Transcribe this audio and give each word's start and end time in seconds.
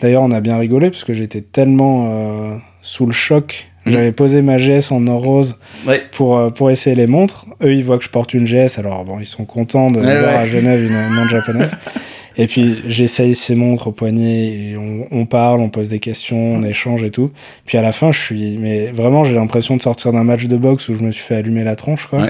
D'ailleurs, 0.00 0.22
on 0.22 0.30
a 0.30 0.40
bien 0.40 0.56
rigolé 0.56 0.90
parce 0.90 1.04
que 1.04 1.12
j'étais 1.12 1.40
tellement 1.40 2.08
euh, 2.10 2.56
sous 2.82 3.06
le 3.06 3.12
choc. 3.12 3.66
Mhm. 3.86 3.92
J'avais 3.92 4.12
posé 4.12 4.42
ma 4.42 4.56
GS 4.58 4.92
en 4.92 5.06
or 5.06 5.22
rose 5.22 5.58
Ouais. 5.86 6.02
pour, 6.12 6.36
euh, 6.38 6.50
pour 6.50 6.70
essayer 6.70 6.94
les 6.94 7.06
montres. 7.06 7.46
Eux, 7.62 7.74
ils 7.74 7.82
voient 7.84 7.98
que 7.98 8.04
je 8.04 8.10
porte 8.10 8.34
une 8.34 8.44
GS. 8.46 8.78
Alors, 8.78 9.04
bon, 9.04 9.18
ils 9.20 9.26
sont 9.26 9.44
contents 9.44 9.90
de 9.90 9.98
Ouais, 10.00 10.20
voir 10.20 10.32
ouais. 10.34 10.38
à 10.38 10.46
Genève 10.46 10.84
une 10.84 11.14
montre 11.14 11.30
japonaise. 11.30 11.72
Et 12.36 12.46
puis, 12.46 12.76
j'essaye 12.86 13.34
ces 13.34 13.54
montres 13.54 13.88
au 13.88 13.92
poignet. 13.92 14.46
Et 14.52 14.76
on, 14.76 15.06
on 15.10 15.26
parle, 15.26 15.60
on 15.60 15.68
pose 15.68 15.88
des 15.88 15.98
questions, 15.98 16.38
on 16.54 16.62
échange 16.62 17.02
et 17.04 17.10
tout. 17.10 17.30
Puis 17.66 17.76
à 17.76 17.82
la 17.82 17.92
fin, 17.92 18.12
je 18.12 18.20
suis. 18.20 18.56
Mais 18.58 18.86
vraiment, 18.92 19.24
j'ai 19.24 19.34
l'impression 19.34 19.76
de 19.76 19.82
sortir 19.82 20.12
d'un 20.12 20.24
match 20.24 20.46
de 20.46 20.56
boxe 20.56 20.88
où 20.88 20.94
je 20.96 21.02
me 21.02 21.10
suis 21.10 21.24
fait 21.24 21.34
allumer 21.36 21.64
la 21.64 21.74
tronche, 21.76 22.06
quoi. 22.06 22.28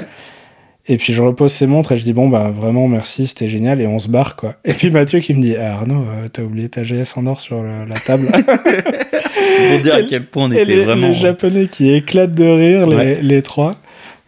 Et 0.92 0.96
puis 0.96 1.12
je 1.12 1.22
repose 1.22 1.52
ces 1.52 1.68
montres 1.68 1.92
et 1.92 1.96
je 1.96 2.02
dis 2.02 2.12
bon 2.12 2.28
bah 2.28 2.50
vraiment 2.50 2.88
merci 2.88 3.28
c'était 3.28 3.46
génial 3.46 3.80
et 3.80 3.86
on 3.86 4.00
se 4.00 4.08
barre 4.08 4.34
quoi. 4.34 4.56
Et 4.64 4.72
puis 4.72 4.90
Mathieu 4.90 5.20
qui 5.20 5.34
me 5.34 5.40
dit 5.40 5.54
ah, 5.56 5.74
Arnaud 5.76 6.02
euh, 6.02 6.26
t'as 6.32 6.42
oublié 6.42 6.68
ta 6.68 6.82
GS 6.82 7.16
en 7.16 7.26
or 7.26 7.38
sur 7.38 7.62
le- 7.62 7.84
la 7.88 8.00
table. 8.00 8.26
Pour 8.32 9.78
dire 9.84 9.94
à 9.94 10.02
quel 10.02 10.26
point 10.26 10.46
on 10.46 10.50
était 10.50 10.64
les, 10.64 10.84
vraiment. 10.84 11.08
les 11.08 11.14
japonais 11.14 11.68
qui 11.68 11.92
éclatent 11.92 12.34
de 12.36 12.44
rire 12.44 12.86
les, 12.88 13.22
les 13.22 13.42
trois. 13.42 13.70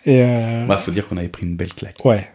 Et 0.07 0.23
euh, 0.23 0.65
Bah, 0.67 0.77
faut 0.77 0.93
dire 0.93 1.09
qu'on 1.09 1.17
avait 1.17 1.27
pris 1.29 1.47
une 1.47 1.57
belle 1.57 1.75
claque. 1.75 1.97
ouais. 2.05 2.29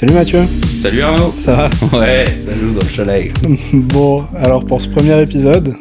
Salut 0.00 0.12
Mathieu, 0.14 0.40
Salut 0.84 1.00
Arnaud 1.00 1.32
ça 1.38 1.54
va 1.90 1.98
Ouais, 1.98 2.26
ça 2.44 2.52
joue 2.52 2.72
dans 2.72 2.80
le 2.80 2.84
soleil. 2.84 3.32
Bon, 3.72 4.22
alors 4.36 4.66
pour 4.66 4.82
ce 4.82 4.88
premier 4.88 5.18
épisode, 5.22 5.74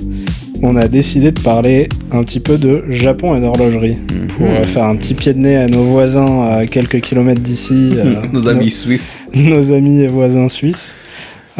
on 0.62 0.78
a 0.78 0.88
décidé 0.88 1.34
de 1.34 1.40
parler 1.42 1.90
un 2.14 2.24
petit 2.24 2.40
peu 2.40 2.58
de 2.58 2.86
Japon 2.88 3.36
et 3.36 3.42
d'horlogerie. 3.42 3.98
Pour 4.38 4.48
Mhm. 4.48 4.54
euh, 4.56 4.64
faire 4.64 4.86
un 4.86 4.96
petit 4.96 5.14
pied 5.14 5.34
de 5.34 5.40
nez 5.40 5.58
à 5.58 5.68
nos 5.68 5.84
voisins 5.84 6.44
à 6.50 6.66
quelques 6.68 7.02
kilomètres 7.02 7.42
d'ici. 7.42 7.90
euh, 7.98 8.16
Nos 8.32 8.48
amis 8.48 8.72
suisses. 8.72 9.26
nos 9.36 9.74
amis 9.74 10.04
et 10.04 10.08
voisins 10.08 10.48
suisses. 10.48 10.94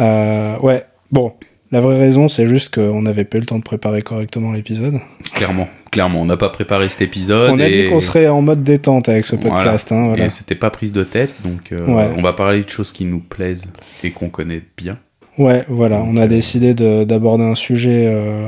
Euh, 0.00 0.56
ouais, 0.60 0.84
bon, 1.12 1.32
la 1.74 1.80
vraie 1.80 1.98
raison, 1.98 2.28
c'est 2.28 2.46
juste 2.46 2.72
qu'on 2.72 3.02
n'avait 3.02 3.24
pas 3.24 3.38
eu 3.38 3.40
le 3.40 3.46
temps 3.46 3.58
de 3.58 3.64
préparer 3.64 4.00
correctement 4.02 4.52
l'épisode. 4.52 5.00
Clairement, 5.34 5.68
clairement. 5.90 6.20
On 6.22 6.24
n'a 6.24 6.36
pas 6.36 6.48
préparé 6.48 6.88
cet 6.88 7.02
épisode. 7.02 7.50
On 7.50 7.58
a 7.58 7.66
et... 7.68 7.82
dit 7.84 7.88
qu'on 7.90 7.98
serait 7.98 8.28
en 8.28 8.42
mode 8.42 8.62
détente 8.62 9.08
avec 9.08 9.26
ce 9.26 9.34
Voilà. 9.34 9.56
podcast. 9.56 9.90
hein, 9.90 10.04
voilà. 10.06 10.26
Et 10.26 10.30
c'était 10.30 10.54
pas 10.54 10.70
prise 10.70 10.92
de 10.92 11.02
tête, 11.02 11.32
donc 11.42 11.72
euh, 11.72 11.84
Ouais. 11.86 12.10
on 12.16 12.22
va 12.22 12.32
parler 12.32 12.62
de 12.62 12.68
choses 12.68 12.92
qui 12.92 13.04
nous 13.04 13.18
plaisent 13.18 13.66
et 14.04 14.12
qu'on 14.12 14.28
connaît 14.28 14.62
bien. 14.76 14.98
Ouais, 15.36 15.64
voilà, 15.68 16.00
on 16.02 16.16
a 16.16 16.22
euh, 16.24 16.28
décidé 16.28 16.74
de- 16.74 17.02
d'aborder 17.02 17.42
un 17.42 17.56
sujet 17.56 18.04
euh, 18.06 18.46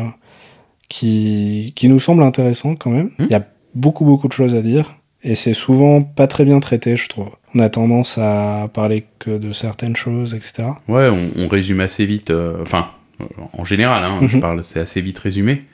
qui, 0.89 1.73
qui 1.75 1.89
nous 1.89 1.99
semble 1.99 2.23
intéressant 2.23 2.77
quand 2.77 2.91
même. 2.91 3.11
Hmm. 3.19 3.25
Il 3.25 3.31
y 3.31 3.35
a 3.35 3.45
beaucoup, 3.75 4.05
beaucoup 4.05 4.29
de 4.29 4.33
choses 4.33 4.55
à 4.55 4.63
dire. 4.63 4.95
Et 5.25 5.35
c'est 5.35 5.55
souvent 5.55 6.03
pas 6.03 6.29
très 6.29 6.45
bien 6.45 6.61
traité, 6.61 6.95
je 6.95 7.09
trouve. 7.09 7.31
On 7.55 7.59
a 7.59 7.69
tendance 7.69 8.19
à 8.19 8.69
parler 8.73 9.05
que 9.19 9.37
de 9.39 9.51
certaines 9.53 9.97
choses, 9.97 10.35
etc. 10.35 10.69
Ouais, 10.89 11.09
on, 11.09 11.31
on 11.37 11.49
résume 11.49 11.81
assez 11.81 12.07
vite. 12.07 12.31
Enfin, 12.63 12.79
euh, 12.79 12.83
en 13.53 13.64
général, 13.64 14.05
hein, 14.05 14.19
je 14.27 14.36
Mhm. 14.36 14.41
parle, 14.42 14.64
c'est 14.64 14.81
assez 14.81 15.00
vite 15.00 15.19
résumé. 15.19 15.64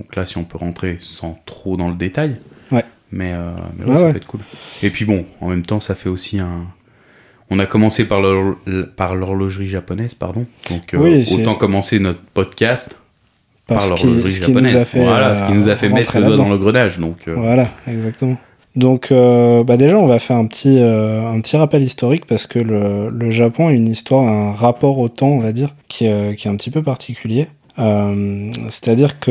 Donc 0.00 0.14
là, 0.16 0.26
si 0.26 0.38
on 0.38 0.44
peut 0.44 0.58
rentrer 0.58 0.96
sans 1.00 1.40
trop 1.46 1.76
dans 1.76 1.88
le 1.88 1.94
détail. 1.94 2.36
Ouais. 2.70 2.84
Mais, 3.12 3.32
euh, 3.34 3.52
mais 3.78 3.84
ouais, 3.84 3.96
ça 3.96 4.04
ouais. 4.06 4.10
peut 4.12 4.16
être 4.16 4.26
cool. 4.26 4.40
Et 4.82 4.90
puis 4.90 5.04
bon, 5.04 5.26
en 5.40 5.48
même 5.48 5.64
temps, 5.64 5.80
ça 5.80 5.94
fait 5.94 6.08
aussi 6.08 6.38
un. 6.38 6.66
On 7.50 7.58
a 7.58 7.66
commencé 7.66 8.06
par 8.06 8.20
l'hor- 8.22 8.56
par 8.96 9.14
l'horlogerie 9.14 9.66
japonaise, 9.66 10.14
pardon. 10.14 10.46
Donc 10.70 10.94
euh, 10.94 10.98
Oui, 10.98 11.28
autant 11.32 11.54
commencer 11.54 11.98
notre 11.98 12.20
podcast 12.32 12.96
Parce 13.66 13.88
par 13.90 13.98
l'horlogerie 13.98 14.30
ce 14.32 14.40
qui 14.40 14.50
nous 14.52 14.54
japonaise. 14.58 14.76
a 14.76 14.84
fait, 14.86 15.04
voilà, 15.04 15.36
ce 15.36 15.46
qui 15.46 15.52
nous 15.52 15.68
a 15.68 15.72
euh, 15.72 15.76
fait 15.76 15.90
mettre 15.90 16.18
le 16.18 16.24
doigt 16.24 16.36
dans 16.36 16.48
le 16.48 16.56
grenage. 16.58 16.98
Donc 16.98 17.28
euh, 17.28 17.34
Voilà, 17.34 17.68
exactement. 17.86 18.38
Donc, 18.74 19.12
euh, 19.12 19.64
bah 19.64 19.76
déjà, 19.76 19.98
on 19.98 20.06
va 20.06 20.18
faire 20.18 20.36
un 20.36 20.46
petit, 20.46 20.78
euh, 20.78 21.26
un 21.30 21.40
petit 21.40 21.56
rappel 21.56 21.82
historique 21.82 22.24
parce 22.26 22.46
que 22.46 22.58
le, 22.58 23.10
le 23.10 23.30
Japon 23.30 23.68
a 23.68 23.72
une 23.72 23.88
histoire, 23.88 24.26
un 24.26 24.52
rapport 24.52 24.98
au 24.98 25.08
temps, 25.08 25.28
on 25.28 25.38
va 25.40 25.52
dire, 25.52 25.74
qui, 25.88 26.06
est- 26.06 26.36
qui 26.36 26.48
est 26.48 26.50
un 26.50 26.56
petit 26.56 26.70
peu 26.70 26.82
particulier. 26.82 27.48
Euh, 27.78 28.50
C'est-à-dire 28.68 29.18
que 29.20 29.30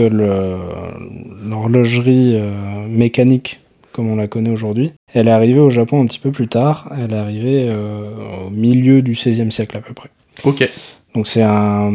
l'horlogerie 1.44 2.36
euh, 2.36 2.88
mécanique, 2.88 3.60
comme 3.92 4.10
on 4.10 4.16
la 4.16 4.28
connaît 4.28 4.50
aujourd'hui, 4.50 4.94
elle 5.14 5.28
est 5.28 5.32
arrivée 5.32 5.60
au 5.60 5.70
Japon 5.70 6.02
un 6.02 6.06
petit 6.06 6.20
peu 6.20 6.32
plus 6.32 6.48
tard. 6.48 6.90
Elle 6.98 7.14
est 7.14 7.18
arrivée 7.18 7.66
euh, 7.68 8.10
au 8.48 8.50
milieu 8.50 9.02
du 9.02 9.12
XVIe 9.14 9.52
siècle 9.52 9.78
à 9.78 9.82
peu 9.82 9.94
près. 9.94 10.10
ok. 10.44 10.70
Donc 11.14 11.28
c'est 11.28 11.42
un, 11.44 11.92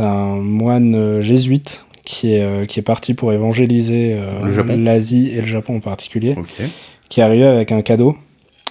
un 0.00 0.34
moine 0.36 0.94
euh, 0.94 1.22
jésuite 1.22 1.86
qui 2.04 2.34
est, 2.34 2.42
euh, 2.42 2.66
qui 2.66 2.80
est 2.80 2.82
parti 2.82 3.14
pour 3.14 3.32
évangéliser 3.32 4.14
euh, 4.14 4.76
l'Asie 4.76 5.30
et 5.34 5.40
le 5.40 5.46
Japon 5.46 5.76
en 5.76 5.80
particulier, 5.80 6.36
qui 7.08 7.20
est 7.20 7.22
arrivé 7.22 7.44
avec 7.44 7.72
un 7.72 7.82
cadeau 7.82 8.16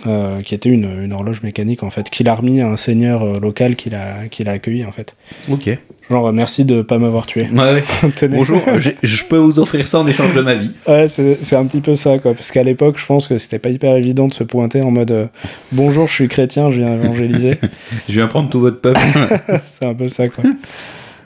euh, 0.07 0.41
qui 0.41 0.55
était 0.55 0.69
une, 0.69 0.89
une 1.03 1.13
horloge 1.13 1.43
mécanique 1.43 1.83
en 1.83 1.91
fait, 1.91 2.09
qu'il 2.09 2.27
a 2.27 2.33
remis 2.33 2.59
à 2.59 2.67
un 2.67 2.75
seigneur 2.75 3.23
euh, 3.23 3.39
local 3.39 3.75
qui 3.75 3.91
l'a 3.91 4.27
qui 4.31 4.43
l'a 4.43 4.53
accueilli 4.53 4.83
en 4.83 4.91
fait. 4.91 5.15
Ok. 5.47 5.77
Genre 6.09 6.33
merci 6.33 6.65
de 6.65 6.81
pas 6.81 6.97
m'avoir 6.97 7.27
tué. 7.27 7.47
Ouais, 7.53 7.59
ouais. 7.59 7.83
Tenez. 8.15 8.35
Bonjour, 8.35 8.63
je 9.03 9.23
peux 9.25 9.37
vous 9.37 9.59
offrir 9.59 9.87
ça 9.87 9.99
en 9.99 10.07
échange 10.07 10.33
de 10.33 10.41
ma 10.41 10.55
vie. 10.55 10.71
Ouais, 10.87 11.07
c'est 11.07 11.43
c'est 11.43 11.55
un 11.55 11.65
petit 11.65 11.81
peu 11.81 11.95
ça 11.95 12.17
quoi, 12.17 12.33
parce 12.33 12.49
qu'à 12.49 12.63
l'époque 12.63 12.97
je 12.97 13.05
pense 13.05 13.27
que 13.27 13.37
c'était 13.37 13.59
pas 13.59 13.69
hyper 13.69 13.95
évident 13.95 14.27
de 14.27 14.33
se 14.33 14.43
pointer 14.43 14.81
en 14.81 14.89
mode 14.89 15.11
euh, 15.11 15.27
bonjour 15.71 16.07
je 16.07 16.13
suis 16.13 16.27
chrétien, 16.27 16.71
je 16.71 16.81
viens 16.81 16.95
évangéliser. 16.95 17.59
Je 18.09 18.13
viens 18.13 18.27
prendre 18.27 18.49
tout 18.49 18.59
votre 18.59 18.81
peuple. 18.81 18.99
c'est 19.65 19.85
un 19.85 19.93
peu 19.93 20.07
ça 20.07 20.29
quoi. 20.29 20.43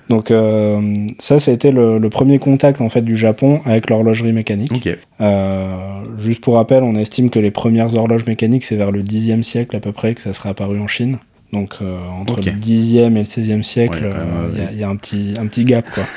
Donc 0.09 0.29
euh, 0.29 0.79
ça, 1.17 1.39
ça 1.39 1.49
a 1.49 1.53
été 1.53 1.71
le, 1.71 1.97
le 1.97 2.09
premier 2.09 2.37
contact 2.37 2.79
en 2.79 2.89
fait 2.89 3.01
du 3.01 3.15
Japon 3.17 3.61
avec 3.65 3.89
l'horlogerie 3.89 4.33
mécanique. 4.33 4.87
Euh, 5.21 5.75
juste 6.19 6.41
pour 6.41 6.55
rappel, 6.55 6.83
on 6.83 6.95
estime 6.95 7.29
que 7.29 7.39
les 7.39 7.51
premières 7.51 7.95
horloges 7.95 8.25
mécaniques 8.27 8.63
c'est 8.65 8.75
vers 8.75 8.91
le 8.91 9.01
10e 9.01 9.41
siècle 9.41 9.75
à 9.75 9.79
peu 9.79 9.91
près 9.91 10.13
que 10.13 10.21
ça 10.21 10.33
serait 10.33 10.49
apparu 10.49 10.79
en 10.79 10.87
Chine. 10.87 11.17
Donc 11.53 11.75
euh, 11.81 11.97
entre 12.21 12.35
le 12.37 12.51
10e 12.51 13.15
et 13.15 13.19
le 13.19 13.23
16e 13.23 13.63
siècle, 13.63 13.99
il 14.01 14.07
y 14.07 14.61
a- 14.61 14.65
ouais. 14.65 14.69
il 14.73 14.79
y, 14.79 14.83
a 14.83 14.89
un 14.89 14.95
petit 14.95 15.33
un 15.39 15.47
petit 15.47 15.65
gap 15.65 15.85
quoi. 15.93 16.03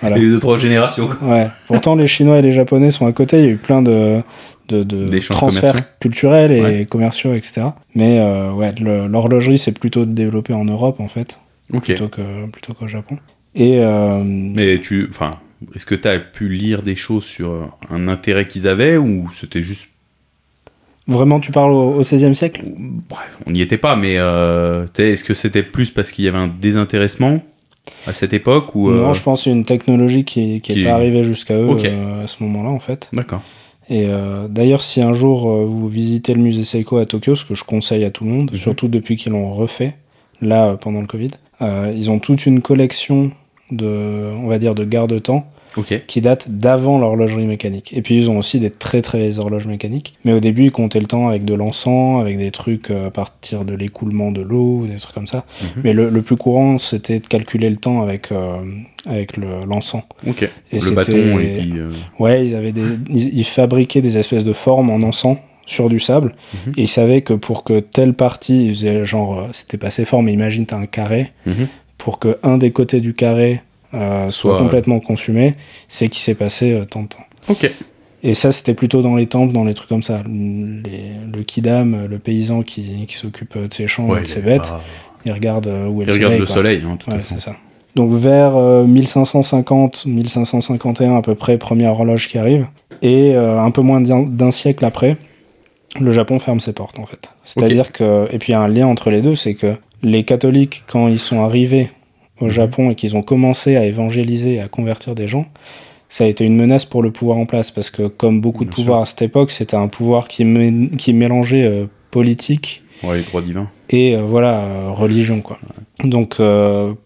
Voilà. 0.00 0.18
Il 0.18 0.22
y 0.22 0.26
a 0.26 0.28
eu 0.28 0.32
deux, 0.32 0.40
trois 0.40 0.58
générations. 0.58 1.08
Ouais. 1.22 1.46
Pourtant 1.66 1.94
les 1.94 2.06
Chinois 2.06 2.38
et 2.40 2.42
les 2.42 2.52
Japonais 2.52 2.90
sont 2.90 3.06
à 3.06 3.12
côté. 3.12 3.38
Il 3.38 3.44
y 3.44 3.48
a 3.48 3.52
eu 3.52 3.56
plein 3.56 3.80
de 3.80 4.20
de, 4.68 5.18
transferts 5.30 5.98
culturels 5.98 6.52
et 6.52 6.60
Ouais. 6.60 6.84
commerciaux, 6.84 7.32
etc. 7.34 7.68
Mais 7.94 8.20
ouais, 8.54 8.74
l'horlogerie 8.80 9.56
c'est 9.56 9.72
plutôt 9.78 10.04
développé 10.04 10.52
en 10.52 10.64
Europe 10.66 11.00
en 11.00 11.08
fait 11.08 11.38
Plutôt 11.70 12.08
que 12.08 12.46
plutôt 12.46 12.74
qu'au 12.74 12.86
Japon. 12.86 13.18
Et 13.54 13.78
euh, 13.80 14.22
Mais 14.24 14.80
tu. 14.80 15.06
Enfin, 15.10 15.30
est-ce 15.74 15.86
que 15.86 15.94
tu 15.94 16.08
as 16.08 16.18
pu 16.18 16.48
lire 16.48 16.82
des 16.82 16.96
choses 16.96 17.24
sur 17.24 17.50
euh, 17.50 17.64
un 17.90 18.08
intérêt 18.08 18.46
qu'ils 18.46 18.66
avaient 18.68 18.96
ou 18.96 19.28
c'était 19.32 19.62
juste. 19.62 19.88
vraiment, 21.06 21.40
tu 21.40 21.52
parles 21.52 21.72
au, 21.72 22.00
XVIe 22.00 22.34
siècle? 22.34 22.62
Bref, 23.08 23.38
on 23.46 23.50
n'y 23.52 23.60
était 23.60 23.78
pas, 23.78 23.96
mais 23.96 24.16
euh, 24.18 24.86
est-ce 24.98 25.24
que 25.24 25.34
c'était 25.34 25.62
plus 25.62 25.90
parce 25.90 26.10
qu'il 26.12 26.24
y 26.24 26.28
avait 26.28 26.38
un 26.38 26.48
désintéressement 26.48 27.40
à 28.06 28.12
cette 28.12 28.32
époque 28.32 28.74
ou. 28.74 28.90
euh, 28.90 29.00
Non, 29.00 29.12
je 29.12 29.22
pense 29.22 29.40
que 29.40 29.44
c'est 29.44 29.50
une 29.50 29.64
technologie 29.64 30.24
qui, 30.24 30.60
qui 30.60 30.72
est 30.72 30.74
qui- 30.76 30.84
pas 30.84 30.92
arrivée 30.94 31.22
jusqu'à 31.24 31.54
eux 31.54 31.68
euh, 31.84 32.24
à 32.24 32.26
ce 32.26 32.42
moment-là 32.42 32.70
en 32.70 32.80
fait. 32.80 33.08
D'accord. 33.12 33.42
Et 33.90 34.06
euh, 34.06 34.48
d'ailleurs, 34.48 34.82
si 34.82 35.02
un 35.02 35.12
jour 35.12 35.50
euh, 35.50 35.66
vous 35.66 35.88
visitez 35.88 36.32
le 36.34 36.40
musée 36.40 36.64
Seiko 36.64 36.96
à 36.96 37.04
Tokyo, 37.06 37.34
ce 37.36 37.44
que 37.44 37.54
je 37.54 37.64
conseille 37.64 38.04
à 38.04 38.10
tout 38.10 38.24
le 38.24 38.30
monde, 38.30 38.50
Mhm. 38.52 38.58
surtout 38.58 38.88
depuis 38.88 39.16
qu'ils 39.16 39.32
l'ont 39.32 39.52
refait 39.54 39.94
là 40.40 40.68
euh, 40.70 40.76
pendant 40.76 41.00
le 41.02 41.06
Covid, 41.06 41.30
ils 41.60 42.10
ont 42.10 42.18
toute 42.18 42.46
une 42.46 42.60
collection 42.60 43.30
de, 43.70 44.32
on 44.42 44.46
va 44.48 44.58
dire, 44.58 44.74
de 44.74 44.84
garde-temps 44.84 45.46
qui 46.06 46.20
date 46.20 46.48
d'avant 46.48 46.98
l'horlogerie 46.98 47.46
mécanique. 47.46 47.92
Et 47.96 48.00
puis 48.02 48.16
ils 48.16 48.30
ont 48.30 48.38
aussi 48.38 48.60
des 48.60 48.70
très 48.70 49.02
très 49.02 49.18
vieilles 49.18 49.40
horloges 49.40 49.66
mécaniques. 49.66 50.14
Mais 50.24 50.32
au 50.32 50.38
début, 50.38 50.66
ils 50.66 50.70
comptaient 50.70 51.00
le 51.00 51.06
temps 51.06 51.28
avec 51.28 51.44
de 51.44 51.52
l'encens, 51.54 52.20
avec 52.20 52.38
des 52.38 52.52
trucs 52.52 52.90
euh, 52.92 53.08
à 53.08 53.10
partir 53.10 53.64
de 53.64 53.74
l'écoulement 53.74 54.30
de 54.30 54.40
l'eau, 54.40 54.86
des 54.86 54.96
trucs 55.00 55.14
comme 55.14 55.26
ça. 55.26 55.44
Mhm. 55.62 55.68
Mais 55.82 55.92
le, 55.92 56.10
le 56.10 56.22
plus 56.22 56.36
courant, 56.36 56.78
c'était 56.78 57.18
de 57.18 57.26
calculer 57.26 57.70
le 57.70 57.76
temps 57.76 58.02
avec, 58.02 58.30
euh, 58.30 58.58
avec 59.06 59.36
le- 59.36 59.64
l'encens. 59.68 60.04
Ok. 60.28 60.42
Et 60.70 60.78
le 60.78 60.90
bâton 60.92 61.12
et 61.40 61.58
puis. 61.60 61.72
euh, 61.76 61.90
ouais, 62.20 62.46
ils, 62.46 62.54
avaient 62.54 62.70
des, 62.70 62.82
ils, 63.10 63.36
ils 63.38 63.44
fabriquaient 63.44 64.02
des 64.02 64.16
espèces 64.16 64.44
de 64.44 64.52
formes 64.52 64.90
en 64.90 64.96
encens 65.02 65.38
sur 65.66 65.88
du 65.88 65.98
sable. 66.00 66.34
Mhm. 66.66 66.72
Et 66.76 66.82
ils 66.82 66.88
savaient 66.88 67.20
que 67.22 67.34
pour 67.34 67.64
que 67.64 67.80
telle 67.80 68.14
partie, 68.14 68.66
ils 68.66 68.74
faisaient 68.74 69.04
genre, 69.04 69.38
euh, 69.38 69.46
c'était 69.52 69.78
pas 69.78 69.86
assez 69.88 70.04
fort, 70.04 70.22
mais 70.22 70.32
imagine, 70.32 70.66
t'as 70.66 70.76
un 70.78 70.86
carré. 70.86 71.30
mhm. 71.46 71.68
Pour 71.98 72.18
que 72.18 72.36
un 72.42 72.58
des 72.58 72.70
côtés 72.70 73.00
du 73.00 73.14
carré 73.14 73.62
euh, 73.94 74.30
soit 74.30 74.58
complètement 74.58 75.00
consumé, 75.00 75.54
c'est 75.88 76.08
qu'il 76.08 76.20
s'est 76.20 76.34
passé 76.34 76.72
euh, 76.72 76.84
tant 76.84 77.02
de 77.04 77.08
temps. 77.08 77.24
Ok. 77.48 77.70
Et 78.22 78.34
ça, 78.34 78.52
c'était 78.52 78.74
plutôt 78.74 79.00
dans 79.02 79.14
les 79.16 79.26
temples, 79.26 79.52
dans 79.52 79.64
les 79.64 79.74
trucs 79.74 79.88
comme 79.88 80.02
ça. 80.02 80.22
Les- 80.26 81.12
le 81.32 81.42
kidam, 81.44 82.06
le 82.06 82.18
paysan 82.18 82.62
qui, 82.62 83.06
qui 83.06 83.14
s'occupe 83.16 83.56
de 83.56 83.72
ses 83.72 83.86
champs 83.86 84.06
Ouais, 84.06 84.18
et 84.18 84.22
de 84.22 84.26
il 84.26 84.30
ses 84.30 84.40
bêtes, 84.40 84.62
pas- 84.62 84.82
il 85.26 85.32
regarde 85.32 85.66
où 85.66 86.02
est 86.02 86.04
Il 86.04 86.08
le 86.08 86.12
regarde 86.14 86.32
soleil. 86.32 86.38
le 86.40 86.44
quoi. 86.46 86.54
soleil, 86.54 86.82
hein, 86.86 86.92
de 86.94 86.98
toute 86.98 87.12
Ouais, 87.14 87.20
c'est 87.20 87.38
ça. 87.40 87.54
Donc 87.94 88.10
vers 88.10 88.56
euh, 88.56 88.84
1550, 88.86 90.06
1551 90.06 91.16
à 91.16 91.22
peu 91.22 91.34
près, 91.34 91.58
première 91.58 91.92
horloge 91.92 92.28
qui 92.28 92.38
arrive. 92.38 92.66
Et 93.02 93.34
un 93.34 93.70
peu 93.70 93.82
moins 93.82 94.00
d'un 94.00 94.50
siècle 94.50 94.84
après, 94.84 95.16
le 96.00 96.12
Japon 96.12 96.38
ferme 96.38 96.60
ses 96.60 96.72
portes 96.72 96.98
en 96.98 97.06
fait. 97.06 97.30
C'est-à-dire 97.44 97.92
que... 97.92 98.26
Et 98.32 98.38
puis 98.38 98.52
il 98.52 98.56
y 98.56 98.56
a 98.56 98.60
un 98.60 98.68
lien 98.68 98.86
entre 98.86 99.10
les 99.10 99.22
deux, 99.22 99.34
c'est 99.34 99.54
que 99.54 99.76
les 100.02 100.24
catholiques, 100.24 100.82
quand 100.86 101.08
ils 101.08 101.18
sont 101.18 101.42
arrivés 101.42 101.90
au 102.40 102.46
Mhm. 102.46 102.50
Japon 102.50 102.90
et 102.90 102.94
qu'ils 102.96 103.16
ont 103.16 103.22
commencé 103.22 103.76
à 103.76 103.84
évangéliser 103.84 104.54
et 104.54 104.60
à 104.60 104.68
convertir 104.68 105.14
des 105.14 105.28
gens, 105.28 105.46
ça 106.08 106.24
a 106.24 106.26
été 106.26 106.44
une 106.44 106.56
menace 106.56 106.84
pour 106.84 107.02
le 107.02 107.10
pouvoir 107.10 107.38
en 107.38 107.46
place 107.46 107.70
parce 107.70 107.90
que 107.90 108.08
comme 108.08 108.40
beaucoup 108.40 108.64
de 108.64 108.70
pouvoirs 108.70 109.02
à 109.02 109.06
cette 109.06 109.22
époque, 109.22 109.50
c'était 109.52 109.76
un 109.76 109.88
pouvoir 109.88 110.28
qui, 110.28 110.44
qui 110.98 111.12
mélangeait 111.12 111.64
euh, 111.64 111.86
politique 112.10 112.82
Ouais, 113.02 113.16
les 113.18 113.22
droits 113.22 113.42
divins. 113.42 113.68
et 113.90 114.16
euh, 114.16 114.22
voilà 114.22 114.60
euh, 114.60 114.90
religion 114.90 115.42
quoi. 115.42 115.58
Donc 116.04 116.36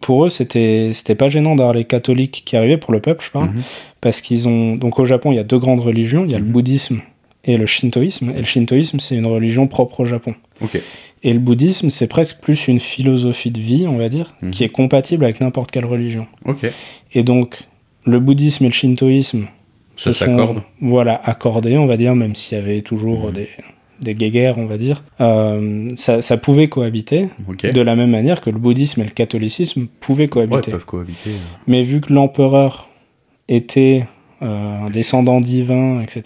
pour 0.00 0.24
eux 0.26 0.28
c'était 0.30 0.90
c'était 0.94 1.14
pas 1.14 1.28
gênant 1.28 1.56
d'avoir 1.56 1.74
les 1.74 1.84
catholiques 1.84 2.42
qui 2.46 2.56
arrivaient 2.56 2.76
pour 2.76 2.92
le 2.92 3.00
peuple 3.00 3.24
je 3.24 3.30
parle 3.30 3.48
Mhm. 3.48 3.62
parce 4.00 4.20
qu'ils 4.20 4.46
ont 4.48 4.76
donc 4.76 4.98
au 4.98 5.04
Japon 5.06 5.32
il 5.32 5.36
y 5.36 5.38
a 5.40 5.44
deux 5.44 5.58
grandes 5.58 5.80
religions 5.80 6.24
il 6.24 6.30
y 6.30 6.34
a 6.34 6.38
le 6.38 6.44
Mhm. 6.44 6.52
bouddhisme 6.52 7.00
et 7.44 7.56
le 7.56 7.66
shintoïsme 7.66 8.30
et 8.30 8.40
le 8.40 8.44
shintoïsme 8.44 8.98
c'est 9.00 9.16
une 9.16 9.26
religion 9.26 9.66
propre 9.68 10.00
au 10.00 10.04
Japon 10.04 10.34
et 11.22 11.32
le 11.32 11.38
bouddhisme 11.38 11.88
c'est 11.90 12.06
presque 12.08 12.38
plus 12.40 12.68
une 12.68 12.80
philosophie 12.80 13.50
de 13.50 13.60
vie 13.60 13.86
on 13.86 13.96
va 13.96 14.08
dire 14.08 14.34
Mhm. 14.42 14.50
qui 14.50 14.64
est 14.64 14.68
compatible 14.68 15.24
avec 15.24 15.40
n'importe 15.40 15.70
quelle 15.70 15.84
religion 15.86 16.26
et 17.14 17.22
donc 17.22 17.68
le 18.04 18.18
bouddhisme 18.20 18.64
et 18.64 18.68
le 18.68 18.74
shintoïsme 18.74 19.46
Ça 19.96 20.12
se 20.12 20.24
sont, 20.24 20.62
voilà 20.80 21.14
accordés 21.14 21.76
on 21.78 21.86
va 21.86 21.96
dire 21.96 22.14
même 22.16 22.34
s'il 22.34 22.58
y 22.58 22.60
avait 22.60 22.82
toujours 22.82 23.26
Mhm. 23.26 23.32
des 23.32 23.48
des 24.00 24.14
guéguerres 24.14 24.58
on 24.58 24.66
va 24.66 24.78
dire 24.78 25.02
Euh, 25.20 25.90
ça, 25.96 26.22
ça 26.22 26.36
pouvait 26.36 26.68
cohabiter 26.68 27.28
de 27.72 27.80
la 27.82 27.96
même 27.96 28.10
manière 28.10 28.40
que 28.40 28.48
le 28.50 28.58
bouddhisme 28.58 29.00
et 29.00 29.04
le 29.04 29.10
catholicisme 29.10 29.88
pouvaient 30.00 30.24
Ouais, 30.24 30.28
cohabiter. 30.28 30.70
ils 30.70 30.72
peuvent 30.72 30.84
cohabiter. 30.84 31.30
Mais 31.66 31.82
vu 31.82 32.00
que 32.00 32.12
l'empereur 32.12 32.88
était 33.48 34.06
un 34.40 34.88
descendant 34.90 35.40
divin, 35.40 36.00
etc. 36.00 36.22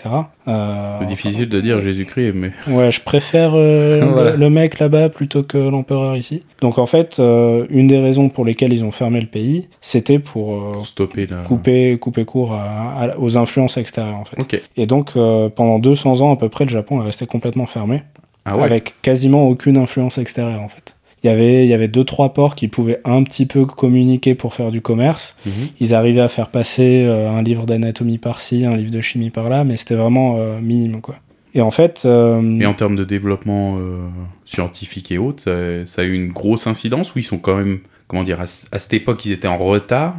euh, 0.48 0.96
C'est 1.00 1.06
difficile 1.06 1.48
de 1.48 1.60
dire 1.60 1.80
Jésus-Christ, 1.80 2.32
mais. 2.34 2.50
Ouais, 2.68 2.90
je 2.92 3.00
préfère 3.00 3.52
euh, 3.54 4.04
Voilà. 4.12 4.36
le, 4.36 4.50
mec 4.50 4.78
là-bas 4.78 5.08
plutôt 5.08 5.42
que 5.42 5.56
l'empereur 5.58 6.16
ici. 6.16 6.42
Donc 6.60 6.78
en 6.78 6.86
fait, 6.86 7.16
euh, 7.18 7.66
une 7.70 7.86
des 7.86 7.98
raisons 7.98 8.28
pour 8.28 8.44
lesquelles 8.44 8.72
ils 8.72 8.84
ont 8.84 8.90
fermé 8.90 9.20
le 9.20 9.26
pays, 9.26 9.68
c'était 9.80 10.18
pour 10.18 10.52
euh, 10.54 10.72
Pour 10.72 10.86
stopper 10.86 11.26
la. 11.26 11.38
couper, 11.44 11.96
couper 11.98 12.24
court 12.24 12.52
à- 12.52 13.02
à- 13.12 13.18
aux 13.18 13.36
influences 13.38 13.76
extérieures 13.76 14.16
en 14.16 14.24
fait. 14.24 14.62
Et 14.76 14.86
donc 14.86 15.12
euh, 15.16 15.48
pendant 15.48 15.78
200 15.78 16.20
ans 16.20 16.32
à 16.32 16.36
peu 16.36 16.48
près, 16.48 16.64
le 16.64 16.70
Japon 16.70 17.00
est 17.00 17.04
resté 17.06 17.26
complètement 17.26 17.66
fermé 17.66 18.02
Ah 18.44 18.56
ouais. 18.56 18.64
avec 18.64 18.94
quasiment 19.02 19.48
aucune 19.48 19.76
influence 19.78 20.18
extérieure 20.18 20.60
en 20.62 20.68
fait. 20.68 20.96
Il 21.24 21.28
y 21.28 21.30
avait, 21.30 21.64
il 21.64 21.68
y 21.68 21.74
avait 21.74 21.86
deux 21.88 22.02
trois 22.04 22.34
ports 22.34 22.56
qui 22.56 22.66
pouvaient 22.68 23.00
un 23.04 23.22
petit 23.22 23.46
peu 23.46 23.64
communiquer 23.64 24.34
pour 24.34 24.54
faire 24.54 24.70
du 24.72 24.80
commerce. 24.80 25.36
Mhm. 25.46 25.52
Ils 25.80 25.94
arrivaient 25.94 26.20
à 26.20 26.28
faire 26.28 26.48
passer 26.48 27.04
euh, 27.04 27.30
un 27.30 27.42
livre 27.42 27.64
d'anatomie 27.64 28.18
par-ci, 28.18 28.64
un 28.66 28.76
livre 28.76 28.90
de 28.90 29.00
chimie 29.00 29.30
par-là, 29.30 29.62
mais 29.64 29.76
c'était 29.76 29.94
vraiment 29.94 30.36
euh, 30.38 30.58
minime 30.60 31.00
quoi. 31.00 31.14
Et 31.54 31.60
en 31.60 31.70
fait, 31.70 32.02
euh, 32.06 32.58
Et 32.60 32.66
en 32.66 32.74
termes 32.74 32.96
de 32.96 33.04
développement 33.04 33.76
euh, 33.78 33.98
scientifique 34.46 35.12
et 35.12 35.18
autres, 35.18 35.44
ça, 35.44 35.86
ça 35.86 36.02
a 36.02 36.04
eu 36.04 36.14
une 36.14 36.32
grosse 36.32 36.66
incidence 36.66 37.14
ou 37.14 37.18
ils 37.18 37.24
sont 37.24 37.38
quand 37.38 37.56
même, 37.56 37.80
comment 38.08 38.22
dire, 38.22 38.40
à, 38.40 38.46
ce- 38.46 38.66
à 38.72 38.78
cette 38.78 38.94
époque, 38.94 39.24
ils 39.26 39.32
étaient 39.32 39.48
en 39.48 39.58
retard 39.58 40.16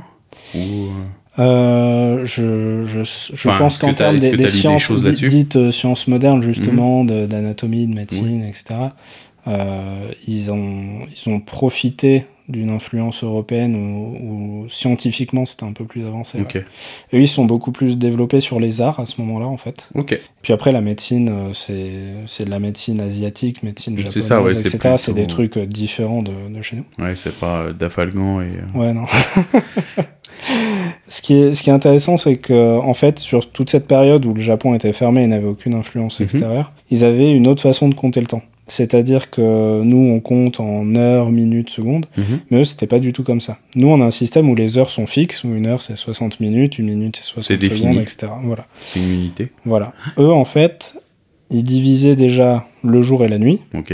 ou, 0.56 0.90
euh, 1.40 2.26
je, 2.26 2.86
je, 2.86 3.02
je 3.04 3.50
Enfin, 3.50 3.58
pense 3.58 3.80
qu'en 3.80 3.94
termes 3.96 4.18
des, 4.20 4.48
sciences 4.48 4.90
Mhm. 4.92 5.12
dites 5.30 5.56
euh, 5.56 5.72
sciences 5.72 6.08
modernes 6.08 6.44
justement, 6.44 7.04
de- 7.04 7.26
d'anatomie, 7.26 7.88
de, 7.88 7.96
médecine, 7.96 8.44
etc. 8.44 8.76
euh, 9.48 10.12
ils 10.28 10.52
ont 10.52 11.06
ils 11.16 11.30
ont 11.30 11.40
profité 11.40 12.26
d'une 12.50 12.72
influence 12.72 13.24
européenne 13.24 13.74
où, 13.74 14.66
où 14.66 14.70
scientifiquement 14.70 15.46
c'était 15.46 15.64
un 15.64 15.72
peu 15.72 15.86
plus 15.86 16.06
avancé. 16.06 16.40
ouais. 16.40 16.44
Ok. 16.44 16.56
Eux, 16.58 17.22
ils 17.22 17.28
sont 17.30 17.46
beaucoup 17.46 17.72
plus 17.72 17.98
développés 17.98 18.42
sur 18.42 18.60
les 18.60 18.82
arts 18.82 19.00
à 19.00 19.06
ce 19.06 19.22
moment-là, 19.22 19.46
en 19.48 19.56
fait. 19.56 19.90
Puis 20.42 20.52
après, 20.52 20.74
la 20.74 20.82
médecine, 20.82 21.30
euh, 21.32 21.54
c'est 22.28 22.44
de 22.44 22.50
la 22.50 22.60
médecine 22.60 23.00
asiatique, 23.00 23.64
médecine 23.64 23.98
japonaise, 23.98 24.28
ça, 24.28 24.42
ouais, 24.42 24.54
c'est 24.58 24.76
etc. 24.76 24.96
C'est 24.98 25.14
plutôt- 25.14 25.14
des 25.14 25.26
trucs 25.28 25.56
euh, 25.58 25.66
différents 25.66 26.22
de, 26.22 26.34
de 26.54 26.62
chez 26.62 26.76
nous. 26.76 26.84
Ouais, 27.04 27.14
c'est 27.16 27.34
pas 27.40 27.72
Dafalgan 27.72 28.42
et. 28.42 28.50
Ouais, 28.76 28.92
non. 28.92 29.06
ce, 31.08 31.22
qui 31.22 31.34
est, 31.36 31.54
ce 31.54 31.64
qui 31.64 31.70
est 31.70 31.74
intéressant, 31.74 32.18
c'est 32.18 32.38
que, 32.38 32.80
en 32.80 32.94
fait, 32.94 33.20
sur 33.20 33.50
toute 33.52 33.70
cette 33.70 33.88
période 33.88 34.26
où 34.26 34.34
le 34.34 34.42
Japon 34.42 34.74
était 34.74 34.94
fermé 34.94 35.24
et 35.24 35.28
n'avait 35.28 35.48
aucune 35.48 35.74
influence 35.76 36.20
Mhm. 36.20 36.24
extérieure, 36.26 36.72
ils 36.92 37.04
avaient 37.04 37.32
une 37.32 37.48
autre 37.48 37.62
façon 37.62 37.90
de 37.90 37.96
compter 37.96 38.20
le 38.20 38.28
temps. 38.28 38.42
C'est-à-dire 38.76 39.30
que 39.30 39.82
nous, 39.84 39.98
on 40.12 40.20
compte 40.20 40.60
en 40.60 40.96
heures, 40.96 41.30
minutes, 41.32 41.70
secondes, 41.70 42.08
mhm. 42.18 42.40
mais 42.50 42.62
eux, 42.62 42.66
c'était 42.66 42.88
pas 42.88 42.98
du 43.00 43.14
tout 43.14 43.22
comme 43.24 43.40
ça. 43.42 43.60
Nous, 43.76 43.88
on 43.88 44.02
a 44.02 44.06
un 44.06 44.10
système 44.12 44.50
où 44.50 44.56
les 44.56 44.80
heures 44.80 44.90
sont 44.90 45.06
fixes, 45.06 45.44
où 45.44 45.54
une 45.54 45.68
heure, 45.68 45.82
c'est 45.84 45.96
60 45.96 46.40
minutes, 46.40 46.80
une 46.80 46.88
minute, 46.88 47.18
c'est 47.18 47.24
60 47.26 47.44
C'est 47.44 47.58
défini. 47.58 47.80
secondes, 47.94 48.02
etc. 48.02 48.32
Voilà. 48.44 48.66
C'est 48.88 49.00
une 49.00 49.12
unité. 49.14 49.52
Voilà. 49.66 49.94
Eux, 50.18 50.32
en 50.32 50.46
fait, 50.46 50.96
ils 51.52 51.64
divisaient 51.64 52.16
déjà 52.16 52.66
le 52.84 53.02
jour 53.04 53.24
et 53.24 53.28
la 53.28 53.38
nuit, 53.38 53.60
Ok. 53.76 53.94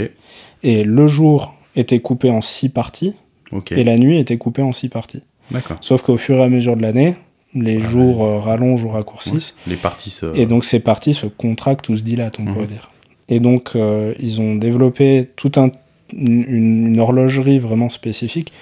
et 0.62 0.82
le 0.84 1.06
jour 1.06 1.54
était 1.76 2.00
coupé 2.00 2.30
en 2.30 2.40
six 2.40 2.70
parties, 2.70 3.12
Ok. 3.52 3.72
et 3.72 3.84
la 3.84 3.98
nuit 3.98 4.18
était 4.18 4.38
coupée 4.38 4.62
en 4.62 4.72
six 4.72 4.88
parties. 4.88 5.22
D'accord. 5.50 5.76
Sauf 5.82 6.00
qu'au 6.02 6.16
fur 6.16 6.36
et 6.38 6.42
à 6.42 6.48
mesure 6.48 6.76
de 6.76 6.82
l'année, 6.82 7.16
les 7.54 7.80
jours 7.80 8.22
euh, 8.24 8.38
rallongent 8.38 8.84
ou 8.84 8.88
raccourcissent, 8.88 9.54
Les 9.66 9.74
parties 9.76 10.10
se. 10.10 10.26
et 10.36 10.46
donc 10.46 10.64
ces 10.64 10.78
parties 10.80 11.12
se 11.14 11.26
contractent 11.26 11.88
ou 11.88 11.96
se 11.96 12.02
dilatent, 12.02 12.38
on 12.38 12.44
Mhm. 12.44 12.52
pourrait 12.54 12.66
dire. 12.66 12.89
Et 13.30 13.40
donc, 13.40 13.72
euh, 13.76 14.12
ils 14.20 14.40
ont 14.40 14.56
développé 14.56 15.28
toute 15.36 15.56
un, 15.56 15.70
une, 16.12 16.44
une 16.48 17.00
horlogerie 17.00 17.58
vraiment 17.58 17.88
spécifique 17.88 18.52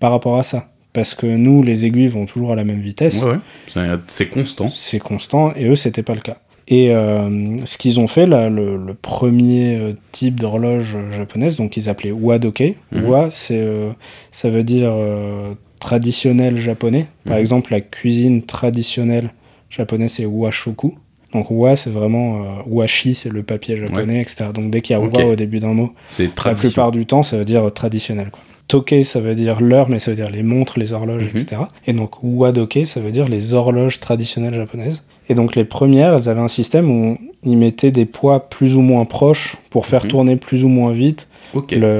par 0.00 0.10
rapport 0.12 0.38
à 0.38 0.42
ça. 0.42 0.68
Parce 0.92 1.14
que 1.14 1.26
nous, 1.26 1.62
les 1.62 1.84
aiguilles 1.86 2.08
vont 2.08 2.26
toujours 2.26 2.52
à 2.52 2.56
la 2.56 2.64
même 2.64 2.80
vitesse. 2.80 3.22
Ouais, 3.24 3.32
ouais. 3.76 3.96
C'est- 4.08 4.26
constant. 4.30 4.68
c'est 4.70 4.98
constant 4.98 5.54
et 5.54 5.66
eux 5.66 5.76
c'était 5.76 6.02
pas 6.02 6.14
le 6.14 6.20
cas 6.20 6.36
et 6.70 6.94
euh, 6.94 7.56
ce 7.64 7.78
qu'ils 7.78 7.98
ont 7.98 8.06
fait 8.06 8.26
là 8.26 8.50
le, 8.50 8.76
le 8.76 8.92
premier 8.94 9.76
euh, 9.76 9.92
type 10.12 10.38
d'horloge 10.38 10.98
japonaise 11.16 11.56
donc 11.56 11.78
ils 11.78 11.88
appelaient 11.88 12.10
wadoke 12.12 12.74
Mhm. 12.92 13.04
wa 13.06 13.30
c'est 13.30 13.58
euh, 13.58 13.90
ça 14.32 14.50
veut 14.50 14.64
dire 14.64 14.90
euh, 14.92 15.54
traditionnel 15.80 16.56
japonais 16.58 17.06
par 17.24 17.34
Mhm. 17.36 17.40
exemple 17.40 17.72
la 17.72 17.80
cuisine 17.80 18.42
traditionnelle 18.42 19.30
japonaise 19.70 20.12
c'est 20.12 20.26
washoku 20.26 20.94
donc 21.34 21.50
wa 21.50 21.76
c'est 21.76 21.90
vraiment 21.90 22.36
euh, 22.36 22.44
washi 22.66 23.14
c'est 23.14 23.28
le 23.30 23.42
papier 23.42 23.76
japonais 23.76 24.20
etc 24.22 24.46
donc 24.54 24.70
dès 24.70 24.80
qu'il 24.80 24.94
y 24.94 24.96
a 24.96 25.00
wa 25.00 25.24
au 25.26 25.36
début 25.36 25.60
d'un 25.60 25.74
mot 25.74 25.92
C'est 26.10 26.30
la 26.44 26.54
plupart 26.54 26.90
du 26.92 27.04
temps, 27.06 27.22
ça 27.22 27.36
veut 27.36 27.44
dire 27.44 27.70
traditionnel. 27.72 28.28
Quoi. 28.30 28.40
Toke, 28.68 28.94
ça 29.04 29.20
veut 29.20 29.34
dire 29.34 29.62
l'heure, 29.62 29.88
mais 29.88 29.98
ça 29.98 30.10
veut 30.10 30.16
dire 30.16 30.30
les 30.30 30.42
montres, 30.42 30.78
les 30.78 30.92
horloges, 30.92 31.24
Mhm. 31.24 31.40
etc. 31.40 31.62
Et 31.86 31.92
donc 31.94 32.22
wadoke, 32.22 32.80
ça 32.84 33.00
veut 33.00 33.10
dire 33.10 33.26
les 33.28 33.54
horloges 33.54 33.98
traditionnelles 33.98 34.52
japonaises. 34.54 35.02
Et 35.30 35.34
donc 35.34 35.56
les 35.56 35.64
premières, 35.64 36.14
elles 36.14 36.28
avaient 36.28 36.40
un 36.40 36.48
système 36.48 36.90
où 36.90 37.18
ils 37.44 37.56
mettaient 37.56 37.90
des 37.90 38.04
poids 38.06 38.48
plus 38.48 38.76
ou 38.76 38.80
moins 38.82 39.04
proches 39.06 39.56
pour 39.70 39.86
faire 39.86 40.04
Mhm. 40.04 40.10
tourner 40.10 40.36
plus 40.36 40.64
ou 40.64 40.68
moins 40.68 40.92
vite 40.92 41.28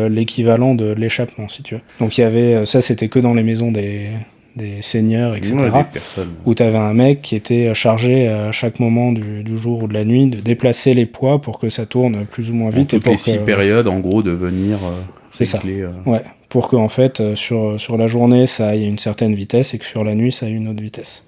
l'équivalent 0.09 0.75
de 0.75 0.93
l'échappement, 0.93 1.49
si 1.49 1.63
tu 1.63 1.75
veux. 1.77 1.81
Donc 2.01 2.19
il 2.19 2.23
y 2.23 2.25
avait, 2.25 2.55
euh, 2.55 2.65
ça 2.65 2.81
c'était 2.81 3.09
que 3.09 3.19
dans 3.19 3.35
les 3.35 3.43
maisons 3.43 3.73
des, 3.73 4.09
des 4.58 4.82
seigneurs, 4.82 5.34
etc. 5.37 5.55
Ouais, 5.55 5.70
des 5.70 5.84
personnes. 5.93 6.28
Où 6.44 6.55
tu 6.55 6.62
avais 6.62 6.76
un 6.76 6.93
mec 6.93 7.22
qui 7.22 7.34
était 7.37 7.72
chargé 7.75 8.28
à 8.28 8.52
chaque 8.52 8.78
moment 8.81 9.12
du, 9.12 9.43
du 9.43 9.56
jour 9.56 9.84
ou 9.84 9.88
de 9.88 9.94
la 9.94 10.05
nuit 10.05 10.26
de 10.26 10.40
déplacer 10.40 10.93
les 10.93 11.06
poids 11.06 11.40
pour 11.40 11.58
que 11.58 11.70
ça 11.70 11.87
tourne 11.87 12.26
plus 12.26 12.50
ou 12.50 12.55
moins 12.55 12.69
En 12.69 12.70
vite. 12.70 12.93
et 12.93 12.96
toutes 12.96 13.05
pour 13.05 13.12
les 13.12 13.19
six 13.19 13.38
périodes, 13.38 13.88
en 13.88 14.00
gros, 14.00 14.22
de 14.22 14.32
venir 14.32 14.77
euh, 14.84 15.00
C'est 15.31 15.44
ça. 15.46 15.60
euh, 15.65 15.88
Ouais, 16.05 16.22
pour 16.50 16.69
que 16.69 16.77
en 16.77 16.88
fait 16.88 17.20
euh, 17.20 17.34
sur, 17.34 17.79
sur 17.79 17.96
la 17.98 18.06
journée 18.06 18.46
ça 18.46 18.69
aille 18.69 18.84
à 18.84 18.88
une 18.88 18.98
certaine 18.98 19.34
vitesse 19.34 19.74
et 19.74 19.79
que 19.79 19.84
sur 19.84 20.03
la 20.03 20.15
nuit 20.15 20.32
ça 20.32 20.46
aille 20.46 20.53
à 20.53 20.56
une 20.56 20.69
autre 20.69 20.81
vitesse. 20.82 21.24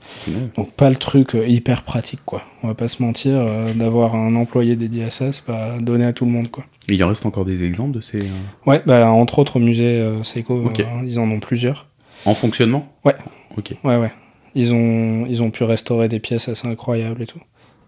Donc 0.57 0.71
pas 0.73 0.89
le 0.89 0.97
truc 0.97 1.35
euh, 1.35 1.47
hyper 1.47 1.83
pratique 1.83 2.21
quoi. 2.25 2.43
On 2.63 2.69
va 2.69 2.75
pas 2.75 2.89
se 2.89 3.03
mentir, 3.03 3.33
euh, 3.35 3.75
d'avoir 3.75 4.15
un 4.15 4.35
employé 4.37 4.77
dédié 4.77 5.05
à 5.05 5.11
ça, 5.11 5.31
c'est 5.33 5.45
pas 5.45 5.77
donné 5.79 6.05
à 6.07 6.13
tout 6.15 6.25
le 6.25 6.31
monde 6.31 6.51
quoi. 6.51 6.65
Il 6.89 7.05
en 7.05 7.09
reste 7.09 7.25
encore 7.27 7.45
des 7.45 7.63
exemples 7.63 7.93
de 7.97 8.01
ces. 8.01 8.19
euh, 8.19 8.27
Ouais, 8.67 8.81
bah 8.87 9.11
entre 9.11 9.39
autres 9.39 9.57
au 9.57 9.61
musée 9.61 9.85
euh, 10.01 10.23
Seiko, 10.25 10.57
euh, 10.67 10.83
ils 11.07 11.19
en 11.21 11.31
ont 11.31 11.39
plusieurs. 11.39 11.87
En 12.27 12.35
fonctionnement 12.35 12.87
Ouais. 13.05 13.15
Ok. 13.57 13.73
Ouais 13.85 13.97
ouais. 13.97 14.13
Ils 14.55 14.73
ont, 14.75 15.27
ils 15.29 15.43
ont 15.43 15.51
pu 15.51 15.65
restaurer 15.65 16.09
des 16.09 16.19
pièces 16.19 16.49
assez 16.49 16.67
incroyables 16.67 17.23
et 17.23 17.27
tout. 17.27 17.39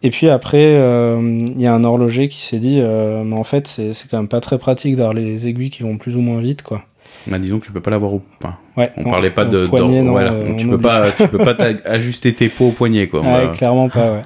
Et 0.04 0.10
puis 0.10 0.28
après, 0.28 0.74
euh, 0.76 1.38
il 1.40 1.60
y 1.60 1.66
a 1.66 1.74
un 1.74 1.84
horloger 1.84 2.28
qui 2.28 2.38
s'est 2.40 2.58
dit, 2.58 2.78
euh, 2.80 3.22
mais 3.24 3.36
en 3.36 3.44
fait 3.44 3.66
c'est 3.68 3.94
quand 4.10 4.16
même 4.18 4.28
pas 4.28 4.40
très 4.40 4.58
pratique 4.58 4.96
d'avoir 4.96 5.14
les 5.14 5.46
aiguilles 5.46 5.70
qui 5.70 5.82
vont 5.84 5.96
plus 5.96 6.16
ou 6.16 6.20
moins 6.20 6.40
vite 6.40 6.62
quoi. 6.62 6.82
Bah, 7.26 7.38
disons 7.38 7.60
que 7.60 7.66
tu 7.66 7.72
peux 7.72 7.80
pas 7.80 7.90
l'avoir 7.90 8.14
au. 8.14 8.22
Enfin, 8.42 8.56
Ouais, 8.76 8.90
on 8.96 9.02
non, 9.02 9.10
parlait 9.10 9.30
pas 9.30 9.44
de. 9.44 9.66
poignet, 9.66 10.02
non, 10.02 10.12
voilà. 10.12 10.32
euh, 10.32 10.56
tu 10.56 10.66
peux 10.66 10.78
pas, 10.78 11.10
tu 11.12 11.28
peux 11.28 11.38
pas 11.38 11.54
ajuster 11.84 12.32
tes 12.32 12.48
pots 12.48 12.68
au 12.68 12.70
poignet, 12.70 13.06
quoi. 13.06 13.20
Ouais, 13.20 13.50
clairement 13.56 13.88
pas, 13.90 14.10
ouais. 14.12 14.22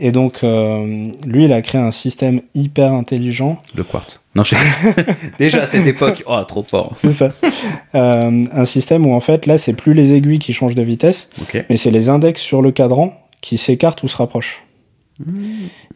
Et 0.00 0.12
donc, 0.12 0.42
euh, 0.42 1.08
lui, 1.26 1.44
il 1.44 1.52
a 1.52 1.60
créé 1.60 1.80
un 1.80 1.90
système 1.90 2.40
hyper 2.54 2.92
intelligent. 2.92 3.58
Le 3.74 3.84
quartz. 3.84 4.20
Non, 4.34 4.42
je 4.42 4.54
sais. 4.54 4.56
Déjà 5.38 5.62
à 5.62 5.66
cette 5.66 5.86
époque. 5.86 6.24
Oh, 6.26 6.42
trop 6.48 6.62
fort. 6.62 6.94
C'est 6.96 7.12
ça. 7.12 7.32
Euh, 7.94 8.44
un 8.52 8.64
système 8.64 9.06
où, 9.06 9.12
en 9.12 9.20
fait, 9.20 9.46
là, 9.46 9.58
c'est 9.58 9.74
plus 9.74 9.92
les 9.92 10.14
aiguilles 10.14 10.38
qui 10.38 10.52
changent 10.52 10.74
de 10.74 10.82
vitesse, 10.82 11.28
mais 11.68 11.76
c'est 11.76 11.90
les 11.90 12.08
index 12.08 12.40
sur 12.40 12.62
le 12.62 12.70
cadran 12.70 13.12
qui 13.40 13.58
s'écartent 13.58 14.02
ou 14.02 14.08
se 14.08 14.16
rapprochent. 14.16 14.62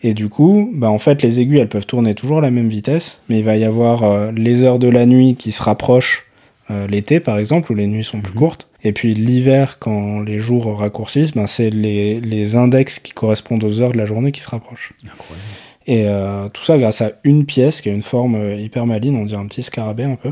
Et 0.02 0.12
du 0.12 0.28
coup, 0.28 0.70
bah, 0.74 0.90
en 0.90 0.98
fait, 0.98 1.22
les 1.22 1.40
aiguilles, 1.40 1.60
elles 1.60 1.68
peuvent 1.68 1.86
tourner 1.86 2.14
toujours 2.14 2.38
à 2.38 2.40
la 2.42 2.50
même 2.50 2.68
vitesse, 2.68 3.22
mais 3.28 3.38
il 3.38 3.44
va 3.44 3.56
y 3.56 3.64
avoir 3.64 4.04
euh, 4.04 4.32
les 4.32 4.62
heures 4.62 4.78
de 4.78 4.88
la 4.88 5.06
nuit 5.06 5.36
qui 5.36 5.50
se 5.50 5.62
rapprochent 5.62 6.26
euh, 6.70 6.86
l'été, 6.86 7.20
par 7.20 7.38
exemple, 7.38 7.72
où 7.72 7.74
les 7.74 7.86
nuits 7.86 8.04
sont 8.04 8.20
plus 8.20 8.32
Mhm. 8.32 8.38
courtes. 8.38 8.68
Et 8.82 8.92
puis 8.92 9.14
l'hiver, 9.14 9.78
quand 9.78 10.20
les 10.20 10.38
jours 10.38 10.78
raccourcissent, 10.78 11.32
ben, 11.32 11.46
c'est 11.46 11.70
les, 11.70 12.20
les 12.20 12.56
index 12.56 12.98
qui 12.98 13.12
correspondent 13.12 13.64
aux 13.64 13.80
heures 13.80 13.92
de 13.92 13.98
la 13.98 14.04
journée 14.04 14.32
qui 14.32 14.40
se 14.40 14.48
rapprochent. 14.50 14.92
Incroyable. 15.04 15.48
Et 15.86 16.04
euh, 16.06 16.48
tout 16.48 16.62
ça 16.64 16.78
grâce 16.78 17.02
à 17.02 17.12
une 17.24 17.44
pièce 17.44 17.80
qui 17.82 17.90
a 17.90 17.92
une 17.92 18.02
forme 18.02 18.36
euh, 18.36 18.56
hyper 18.56 18.86
maline, 18.86 19.16
on 19.16 19.24
dirait 19.26 19.40
un 19.40 19.46
petit 19.46 19.62
scarabée 19.62 20.04
un 20.04 20.16
peu. 20.16 20.30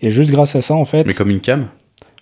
Et 0.00 0.10
juste 0.12 0.30
grâce 0.30 0.54
à 0.54 0.62
ça, 0.62 0.74
en 0.74 0.84
fait. 0.84 1.04
Mais 1.06 1.14
comme 1.14 1.30
une 1.30 1.40
cam? 1.40 1.66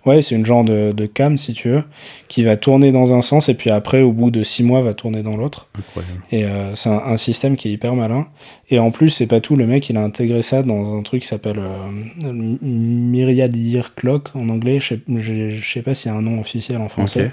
Ouais, 0.06 0.22
c'est 0.22 0.34
une 0.34 0.46
genre 0.46 0.64
de, 0.64 0.92
de 0.92 1.04
cam, 1.06 1.36
si 1.36 1.52
tu 1.52 1.68
veux, 1.68 1.82
qui 2.28 2.42
va 2.42 2.56
tourner 2.56 2.90
dans 2.90 3.12
un 3.12 3.20
sens 3.20 3.48
et 3.50 3.54
puis 3.54 3.68
après, 3.70 4.00
au 4.00 4.12
bout 4.12 4.30
de 4.30 4.42
six 4.42 4.62
mois, 4.62 4.80
va 4.80 4.94
tourner 4.94 5.22
dans 5.22 5.36
l'autre. 5.36 5.68
Incroyable. 5.78 6.22
Et 6.32 6.44
euh, 6.44 6.74
c'est 6.74 6.88
un, 6.88 7.02
un 7.04 7.16
système 7.18 7.56
qui 7.56 7.68
est 7.68 7.72
hyper 7.72 7.94
malin. 7.94 8.26
Et 8.70 8.78
en 8.78 8.90
plus, 8.92 9.10
c'est 9.10 9.26
pas 9.26 9.40
tout, 9.40 9.56
le 9.56 9.66
mec, 9.66 9.90
il 9.90 9.96
a 9.98 10.02
intégré 10.02 10.40
ça 10.42 10.62
dans 10.62 10.96
un 10.96 11.02
truc 11.02 11.22
qui 11.22 11.28
s'appelle 11.28 11.58
euh, 11.58 12.32
Myriad 12.62 13.54
Year 13.56 13.94
Clock 13.94 14.30
en 14.34 14.48
anglais. 14.48 14.80
Je 14.80 14.94
sais, 14.94 15.00
je- 15.18 15.60
sais 15.64 15.82
pas 15.82 15.94
s'il 15.94 16.10
y 16.10 16.14
a 16.14 16.16
un 16.16 16.22
nom 16.22 16.40
officiel 16.40 16.78
en 16.80 16.88
français. 16.88 17.26
Ok. 17.26 17.30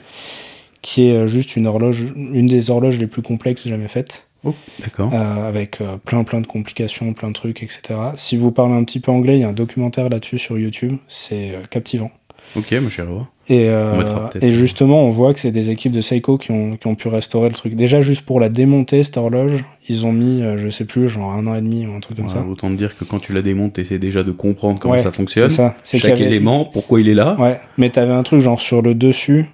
Qui 0.82 1.08
est 1.08 1.14
euh, 1.14 1.28
juste 1.28 1.56
une 1.56 1.68
horloge, 1.68 2.06
une 2.16 2.46
des 2.48 2.70
horloges 2.70 3.00
les 3.00 3.08
plus 3.08 3.22
complexes 3.22 3.68
jamais 3.68 3.88
faites. 3.88 4.28
Oh, 4.44 4.54
d'accord. 4.80 5.12
euh, 5.14 5.48
avec 5.48 5.82
euh, 5.82 5.98
plein 5.98 6.24
plein 6.24 6.40
de 6.42 6.48
complications, 6.48 7.12
plein 7.14 7.30
de 7.30 7.34
trucs, 7.34 7.64
etc. 7.64 7.82
Si 8.16 8.38
vous 8.38 8.52
parlez 8.52 8.76
un 8.76 8.84
petit 8.84 9.00
peu 9.00 9.12
anglais, 9.12 9.38
il 9.38 9.42
y 9.42 9.44
a 9.44 9.50
un 9.50 9.54
documentaire 9.54 10.10
là-dessus 10.10 10.38
sur 10.38 10.60
YouTube, 10.60 10.98
c'est 11.08 11.52
euh, 11.56 11.62
captivant. 11.70 12.12
Ok, 12.56 12.72
moi 12.82 12.90
j'irai 12.90 13.08
voir. 13.08 13.26
Et, 13.50 13.70
euh, 13.70 14.28
et 14.42 14.52
justement, 14.52 15.04
on 15.04 15.10
voit 15.10 15.34
que 15.34 15.40
c'est 15.40 15.52
des 15.52 15.70
équipes 15.70 15.94
de 15.94 16.02
Seiko 16.02 16.38
qui 16.38 16.52
ont, 16.52 16.76
qui 16.76 16.86
ont 16.88 16.96
pu 16.96 17.08
restaurer 17.08 17.48
le 17.50 17.56
truc. 17.56 17.76
Déjà, 17.76 18.02
juste 18.02 18.22
pour 18.24 18.40
la 18.42 18.50
démonter, 18.50 19.04
cette 19.04 19.16
horloge, 19.18 19.64
ils 19.88 20.06
ont 20.06 20.12
mis, 20.12 20.42
euh, 20.42 20.58
je 20.58 20.68
sais 20.70 20.84
plus, 20.86 21.08
genre 21.08 21.32
un 21.32 21.48
an 21.48 21.56
et 21.56 21.62
demi 21.62 21.86
ou 21.88 21.94
un 21.96 22.00
truc 22.02 22.18
comme 22.18 22.26
Voilà, 22.28 22.42
ça. 22.42 22.48
autant 22.48 22.70
te 22.70 22.76
dire 22.76 22.98
que 22.98 23.06
quand 23.06 23.20
tu 23.20 23.32
la 23.34 23.42
démontes, 23.42 23.74
tu 23.74 23.82
essaies 23.82 24.00
déjà 24.00 24.24
de 24.24 24.32
comprendre 24.32 24.80
comment 24.80 24.96
Ouais, 24.96 25.00
ça 25.00 25.12
fonctionne. 25.14 25.50
C'est 25.50 25.56
ça. 25.56 25.76
C'est 25.84 25.98
Chaque 25.98 26.14
avait- 26.14 26.26
élément, 26.26 26.66
pourquoi 26.66 27.00
il 27.00 27.08
est 27.08 27.14
là. 27.14 27.38
Ouais, 27.40 27.58
mais 27.78 27.90
t'avais 27.90 28.12
un 28.14 28.24
truc 28.24 28.42
genre 28.42 28.60
sur 28.60 28.82
le 28.82 28.94
dessus, 28.96 29.46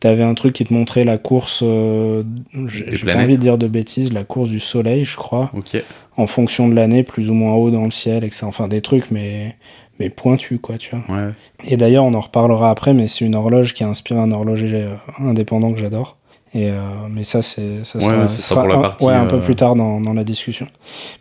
t'avais 0.00 0.22
un 0.24 0.34
truc 0.34 0.54
qui 0.54 0.64
te 0.64 0.72
montrait 0.72 1.04
la 1.04 1.18
course, 1.18 1.60
euh, 1.62 2.22
j'ai 2.68 2.84
pas 3.04 3.16
envie 3.16 3.36
de 3.36 3.42
dire 3.42 3.58
de 3.58 3.66
bêtises, 3.68 4.12
la 4.14 4.24
course 4.24 4.48
du 4.48 4.60
soleil, 4.60 5.04
je 5.04 5.16
crois, 5.16 5.50
Ok. 5.54 5.76
en 6.16 6.26
fonction 6.26 6.68
de 6.68 6.74
l'année, 6.74 7.02
plus 7.02 7.28
ou 7.28 7.34
moins 7.34 7.52
haut 7.52 7.70
dans 7.70 7.84
le 7.84 7.90
ciel, 7.90 8.24
et 8.24 8.30
que 8.30 8.34
ça, 8.36 8.46
enfin 8.46 8.66
des 8.68 8.80
trucs, 8.80 9.10
mais, 9.10 9.56
mais 9.98 10.10
pointus, 10.10 10.58
quoi, 10.60 10.78
tu 10.78 10.90
vois. 10.94 11.16
Ouais. 11.16 11.30
Et 11.68 11.76
d'ailleurs, 11.76 12.04
on 12.04 12.14
en 12.14 12.20
reparlera 12.20 12.70
après, 12.70 12.92
mais 12.94 13.08
c'est 13.08 13.24
une 13.24 13.34
horloge 13.34 13.74
qui 13.74 13.84
a 13.84 13.88
inspiré 13.88 14.20
un 14.20 14.30
horloger 14.32 14.70
euh, 14.74 14.94
indépendant 15.18 15.72
que 15.72 15.78
j'adore. 15.78 16.16
Et 16.54 16.70
euh, 16.70 16.78
mais 17.10 17.24
ça, 17.24 17.42
c'est 17.42 17.84
ça 17.84 18.00
sera, 18.00 18.20
ouais, 18.22 18.28
ce 18.28 18.40
sera 18.40 18.60
pour 18.62 18.68
la 18.68 18.76
un, 18.78 18.80
partie, 18.82 19.04
ouais, 19.04 19.14
un 19.14 19.26
peu 19.26 19.36
euh, 19.36 19.40
plus 19.40 19.56
tard 19.56 19.74
dans, 19.74 20.00
dans 20.00 20.12
la 20.14 20.24
discussion. 20.24 20.66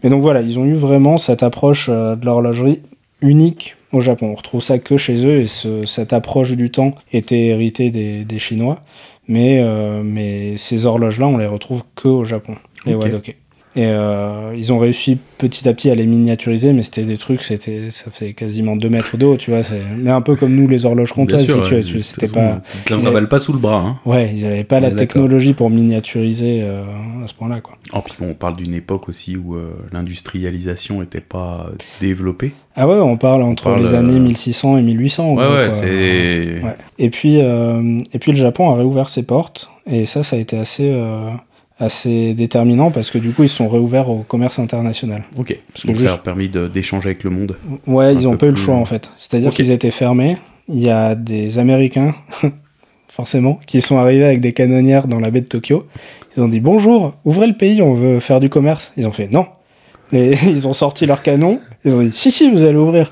Mais 0.04 0.10
donc 0.10 0.22
voilà, 0.22 0.42
ils 0.42 0.58
ont 0.60 0.66
eu 0.66 0.76
vraiment 0.76 1.18
cette 1.18 1.44
approche 1.44 1.90
de 1.90 2.24
l'horlogerie 2.26 2.82
unique 3.22 3.76
au 3.92 4.02
Japon. 4.02 4.28
On 4.32 4.36
retrouve 4.36 4.62
ça 4.62 4.78
que 4.80 4.98
chez 4.98 5.26
eux 5.26 5.40
et 5.42 5.48
ce- 5.48 5.86
cette 5.86 6.14
approche 6.14 6.52
du 6.54 6.70
temps 6.70 6.94
était 7.12 7.48
héritée 7.48 7.90
des, 7.90 8.24
des 8.24 8.40
Chinois. 8.40 8.80
Mais, 9.28 9.60
euh, 9.62 10.04
mais 10.04 10.56
ces 10.58 10.86
horloges-là, 10.86 11.26
on 11.28 11.38
les 11.38 11.48
retrouve 11.48 11.84
que 11.96 12.08
au 12.08 12.26
Japon, 12.26 12.56
les 12.86 12.94
Ok. 12.94 13.04
Wadoke. 13.04 13.36
Et 13.78 13.88
euh, 13.88 14.54
ils 14.56 14.72
ont 14.72 14.78
réussi 14.78 15.18
petit 15.38 15.68
à 15.68 15.74
petit 15.74 15.90
à 15.90 15.96
les 15.96 16.06
miniaturiser, 16.06 16.72
mais 16.72 16.82
c'était 16.82 17.04
des 17.04 17.18
trucs, 17.18 17.44
c'était, 17.44 17.92
ça 17.92 18.06
fait 18.10 18.32
quasiment 18.32 18.78
2 18.78 18.88
mètres 18.88 19.18
de 19.18 19.26
haut, 19.26 19.36
tu 19.36 19.52
vois. 19.52 19.64
Mais 19.98 20.12
un 20.12 20.22
peu 20.22 20.38
comme 20.38 20.56
nous, 20.56 20.70
les 20.70 20.86
horloges 20.86 21.10
Bien 21.10 21.16
comptoises, 21.16 21.46
si 21.46 21.52
ouais, 21.52 21.82
tu- 21.84 22.02
C'était 22.02 22.30
pas. 22.30 22.62
Ils 22.90 23.28
pas 23.28 23.40
sous 23.42 23.52
le 23.52 23.60
bras. 23.60 23.82
Hein. 23.86 24.00
Ouais, 24.06 24.32
ils 24.34 24.44
n'avaient 24.44 24.64
pas 24.64 24.80
la 24.80 24.92
technologie 24.92 25.54
pour 25.54 25.70
miniaturiser 25.70 26.62
euh, 26.64 26.84
à 27.22 27.28
ce 27.28 27.34
point-là, 27.34 27.60
quoi. 27.60 27.76
Oh, 27.94 28.00
puis 28.00 28.14
bon, 28.18 28.30
on 28.30 28.34
parle 28.34 28.56
d'une 28.56 28.74
époque 28.74 29.10
aussi 29.10 29.36
où 29.36 29.56
euh, 29.56 29.72
l'industrialisation 29.92 31.02
n'était 31.02 31.20
pas 31.20 31.70
développée. 32.00 32.54
Ah 32.78 32.88
ouais, 32.88 32.96
on 32.96 33.18
parle 33.18 33.42
entre 33.44 33.64
parle, 33.66 33.82
les 33.84 33.94
années 33.94 34.20
1600 34.20 34.78
et 34.78 34.82
1800. 34.84 35.32
en 35.32 35.36
Ouais, 35.36 35.48
ouais, 35.48 35.74
c'est. 35.74 36.62
Et 36.98 37.10
puis, 37.10 37.40
et 37.40 38.20
puis 38.20 38.32
le 38.32 38.38
Japon 38.38 38.72
a 38.72 38.76
réouvert 38.78 39.10
ses 39.10 39.24
portes, 39.24 39.70
et 39.86 40.06
ça, 40.06 40.24
ça 40.24 40.38
a 40.38 40.40
été 40.40 40.58
assez, 40.58 40.94
assez 41.80 42.34
déterminant 42.34 42.90
parce 42.92 43.12
que 43.12 43.18
du 43.18 43.32
coup, 43.32 43.44
ils 43.44 43.50
sont 43.50 43.68
réouverts 43.68 44.10
au 44.10 44.20
commerce 44.20 44.60
international. 44.60 45.24
Ok. 45.38 45.58
Parce 45.72 45.82
que 45.84 45.88
Donc 45.88 45.96
juste- 45.98 46.08
ça 46.08 46.16
a 46.16 46.18
permis 46.18 46.48
d'échanger 46.50 47.10
avec 47.10 47.24
le 47.24 47.30
monde. 47.32 47.58
Ouais, 47.88 48.14
ils 48.14 48.28
ont 48.28 48.32
peu 48.32 48.38
pas 48.38 48.46
eu 48.48 48.52
le 48.52 48.56
choix 48.56 48.76
en 48.76 48.86
fait. 48.86 49.12
C'est-à-dire 49.18 49.54
qu'ils 49.54 49.72
étaient 49.72 49.92
fermés. 49.92 50.38
Il 50.70 50.80
y 50.80 50.90
a 50.90 51.14
des 51.16 51.60
Américains, 51.60 52.16
forcément, 53.08 53.60
qui 53.68 53.82
sont 53.82 53.98
arrivés 53.98 54.26
avec 54.26 54.40
des 54.40 54.54
canonnières 54.54 55.08
dans 55.08 55.20
la 55.20 55.30
baie 55.32 55.42
de 55.42 55.48
Tokyo. 55.48 55.86
Ils 56.38 56.44
ont 56.44 56.48
dit 56.48 56.60
bonjour, 56.60 57.14
ouvrez 57.24 57.48
le 57.48 57.54
pays, 57.56 57.82
on 57.82 57.94
veut 57.94 58.20
faire 58.20 58.40
du 58.40 58.50
commerce. 58.50 58.92
Ils 58.98 59.06
ont 59.08 59.12
fait 59.12 59.32
non. 59.32 59.46
Les- 60.12 60.36
ils 60.48 60.68
ont 60.68 60.74
sorti 60.74 61.06
leur 61.06 61.22
canon. 61.22 61.60
Ils 61.84 61.94
ont 61.94 62.04
dit 62.04 62.12
si 62.14 62.32
si, 62.32 62.50
vous 62.52 62.64
allez 62.64 62.78
ouvrir. 62.78 63.12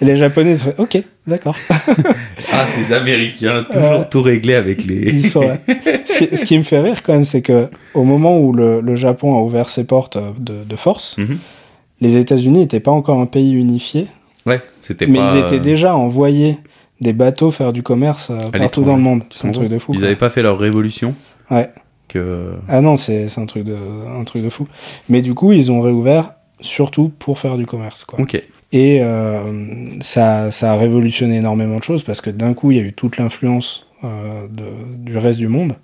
Et 0.00 0.04
les 0.04 0.16
Japonais 0.16 0.52
ils 0.52 0.60
ont 0.60 0.72
fait 0.72 0.74
ok, 0.78 1.02
d'accord. 1.26 1.56
Ah, 2.52 2.66
ces 2.66 2.92
Américains, 2.92 3.64
toujours 3.64 3.82
Euh, 3.82 4.04
tout 4.10 4.22
réglé 4.22 4.54
avec 4.54 4.84
les. 4.84 5.10
Ils 5.10 5.28
sont 5.28 5.40
là. 5.42 5.58
Ce 6.04 6.18
qui, 6.24 6.36
ce 6.36 6.44
qui 6.44 6.58
me 6.58 6.62
fait 6.62 6.80
rire 6.80 7.02
quand 7.02 7.12
même, 7.14 7.24
c'est 7.24 7.42
que 7.42 7.68
au 7.94 8.04
moment 8.04 8.38
où 8.38 8.52
le, 8.52 8.80
le 8.80 8.96
Japon 8.96 9.36
a 9.36 9.40
ouvert 9.42 9.68
ses 9.68 9.84
portes 9.84 10.16
euh, 10.16 10.30
de, 10.38 10.64
de 10.64 10.76
force, 10.76 11.16
Mhm. 11.18 11.38
les 12.00 12.16
États-Unis 12.16 12.58
n'étaient 12.60 12.80
pas 12.80 12.90
encore 12.90 13.18
un 13.20 13.26
pays 13.26 13.52
unifié. 13.52 14.06
Ouais, 14.46 14.60
c'était 14.80 15.06
Mais 15.06 15.18
pas. 15.18 15.32
ils 15.34 15.38
étaient 15.40 15.60
déjà 15.60 15.94
envoyés 15.96 16.58
des 17.00 17.12
bateaux 17.12 17.50
faire 17.50 17.72
du 17.72 17.82
commerce 17.82 18.28
euh, 18.30 18.50
partout 18.50 18.82
dans 18.82 18.96
le 18.96 19.02
monde. 19.02 19.22
C'est 19.30 19.46
un 19.48 19.52
truc 19.52 19.68
de 19.68 19.78
fou. 19.78 19.92
Ils 19.94 20.00
n'avaient 20.00 20.16
pas 20.16 20.30
fait 20.30 20.42
leur 20.42 20.58
révolution. 20.58 21.14
Ouais. 21.50 21.70
Que. 22.08 22.50
Ah 22.68 22.80
non, 22.82 22.96
c'est 22.96 23.28
c'est 23.28 23.40
un 23.40 23.46
truc 23.46 23.64
de 23.64 23.74
un 23.74 24.24
truc 24.24 24.42
de 24.44 24.50
fou. 24.50 24.68
Mais 25.08 25.22
du 25.22 25.32
coup, 25.34 25.52
ils 25.52 25.72
ont 25.72 25.80
réouvert 25.80 26.32
surtout 26.60 27.10
pour 27.18 27.38
faire 27.38 27.56
du 27.56 27.64
commerce. 27.66 28.04
Quoi. 28.04 28.20
Ok. 28.20 28.40
Et 28.72 29.00
euh, 29.02 29.40
ça, 30.00 30.50
ça 30.50 30.72
a 30.72 30.76
révolutionné 30.76 31.36
énormément 31.36 31.76
de 31.78 31.82
choses 31.84 32.02
parce 32.02 32.20
que 32.20 32.30
d'un 32.30 32.54
coup, 32.54 32.70
il 32.70 32.76
y 32.78 32.80
a 32.80 32.84
eu 32.84 32.92
toute 32.94 33.18
l'influence 33.18 33.86
euh, 34.04 34.46
du 34.96 35.16
reste 35.18 35.38
du 35.38 35.48
monde, 35.48 35.74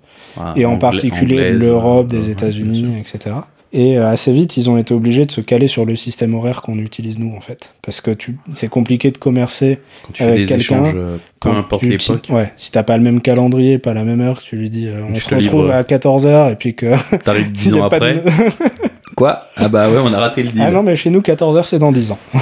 et 0.55 0.65
en 0.65 0.77
particulier 0.77 1.51
l'Europe, 1.51 2.07
euh, 2.11 2.17
des 2.17 2.29
États-Unis, 2.29 2.95
etc. 2.99 3.35
Et 3.71 3.97
assez 3.97 4.33
vite, 4.33 4.57
ils 4.57 4.67
ont 4.67 4.77
été 4.79 4.95
obligés 4.95 5.25
de 5.25 5.31
se 5.31 5.41
caler 5.41 5.67
sur 5.67 5.85
le 5.85 5.95
système 5.95 6.33
horaire 6.33 6.63
qu'on 6.63 6.79
utilise 6.79 7.19
nous, 7.19 7.35
en 7.35 7.39
fait. 7.39 7.75
Parce 7.83 8.01
que 8.01 8.09
c'est 8.53 8.67
compliqué 8.67 9.11
de 9.11 9.19
commercer. 9.19 9.77
Quand 10.07 10.11
tu 10.13 10.23
avec 10.23 10.47
fais 10.47 10.57
des 10.57 10.65
quelqu'un, 10.65 10.91
peu 10.91 11.17
Quand 11.39 11.55
importe 11.55 11.83
l'époque, 11.83 12.27
Ouais, 12.31 12.51
si 12.57 12.71
t'as 12.71 12.81
pas 12.81 12.97
le 12.97 13.03
même 13.03 13.21
calendrier, 13.21 13.77
pas 13.77 13.93
la 13.93 14.03
même 14.03 14.21
heure, 14.21 14.41
tu 14.41 14.55
lui 14.55 14.71
dis 14.71 14.87
euh, 14.87 15.03
on 15.07 15.13
Je 15.13 15.19
se 15.19 15.35
retrouve 15.35 15.67
livre. 15.67 15.73
à 15.75 15.83
14h 15.83 16.51
et 16.51 16.55
puis 16.55 16.73
que. 16.73 16.95
t'arrives 17.17 17.45
il 17.49 17.53
10 17.53 17.69
y 17.75 17.79
a 17.79 17.85
ans 17.85 17.89
pas 17.89 17.99
de- 17.99 18.05
après. 18.07 18.23
Quoi 19.19 19.41
Ah 19.57 19.67
bah 19.67 19.89
ouais, 19.89 19.97
on 20.01 20.13
a 20.13 20.17
raté 20.17 20.43
le 20.43 20.49
deal. 20.49 20.63
ah 20.65 20.71
non, 20.71 20.81
mais 20.81 20.95
chez 20.95 21.09
nous, 21.09 21.19
14h 21.19 21.63
c'est 21.63 21.77
dans 21.77 21.91
10 21.91 22.13
ans. 22.13 22.17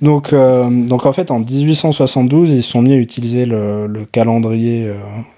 donc, 0.00 0.32
euh, 0.32 0.70
donc 0.70 1.04
en 1.04 1.12
fait, 1.12 1.32
en 1.32 1.40
1872, 1.40 2.50
ils 2.50 2.62
sont 2.62 2.80
mis 2.80 2.92
à 2.92 2.96
utiliser 2.96 3.44
le, 3.44 3.88
le 3.88 4.04
calendrier 4.04 4.86
euh, 4.86 4.94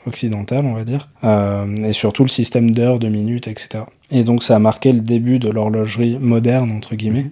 occidental, 0.07 0.67
on 0.67 0.75
va 0.75 0.85
dire, 0.85 1.09
euh, 1.25 1.65
et 1.83 1.95
surtout 1.95 2.23
le 2.23 2.29
système 2.29 2.71
d'heures, 2.71 2.99
de 2.99 3.09
minutes, 3.09 3.49
etc. 3.49 3.85
Et 4.11 4.25
donc 4.25 4.45
ça 4.45 4.57
a 4.57 4.59
marqué 4.59 4.93
le 4.93 5.01
début 5.01 5.39
de 5.39 5.49
l'horlogerie 5.49 6.19
moderne, 6.21 6.71
entre 6.71 6.95
guillemets, 6.95 7.31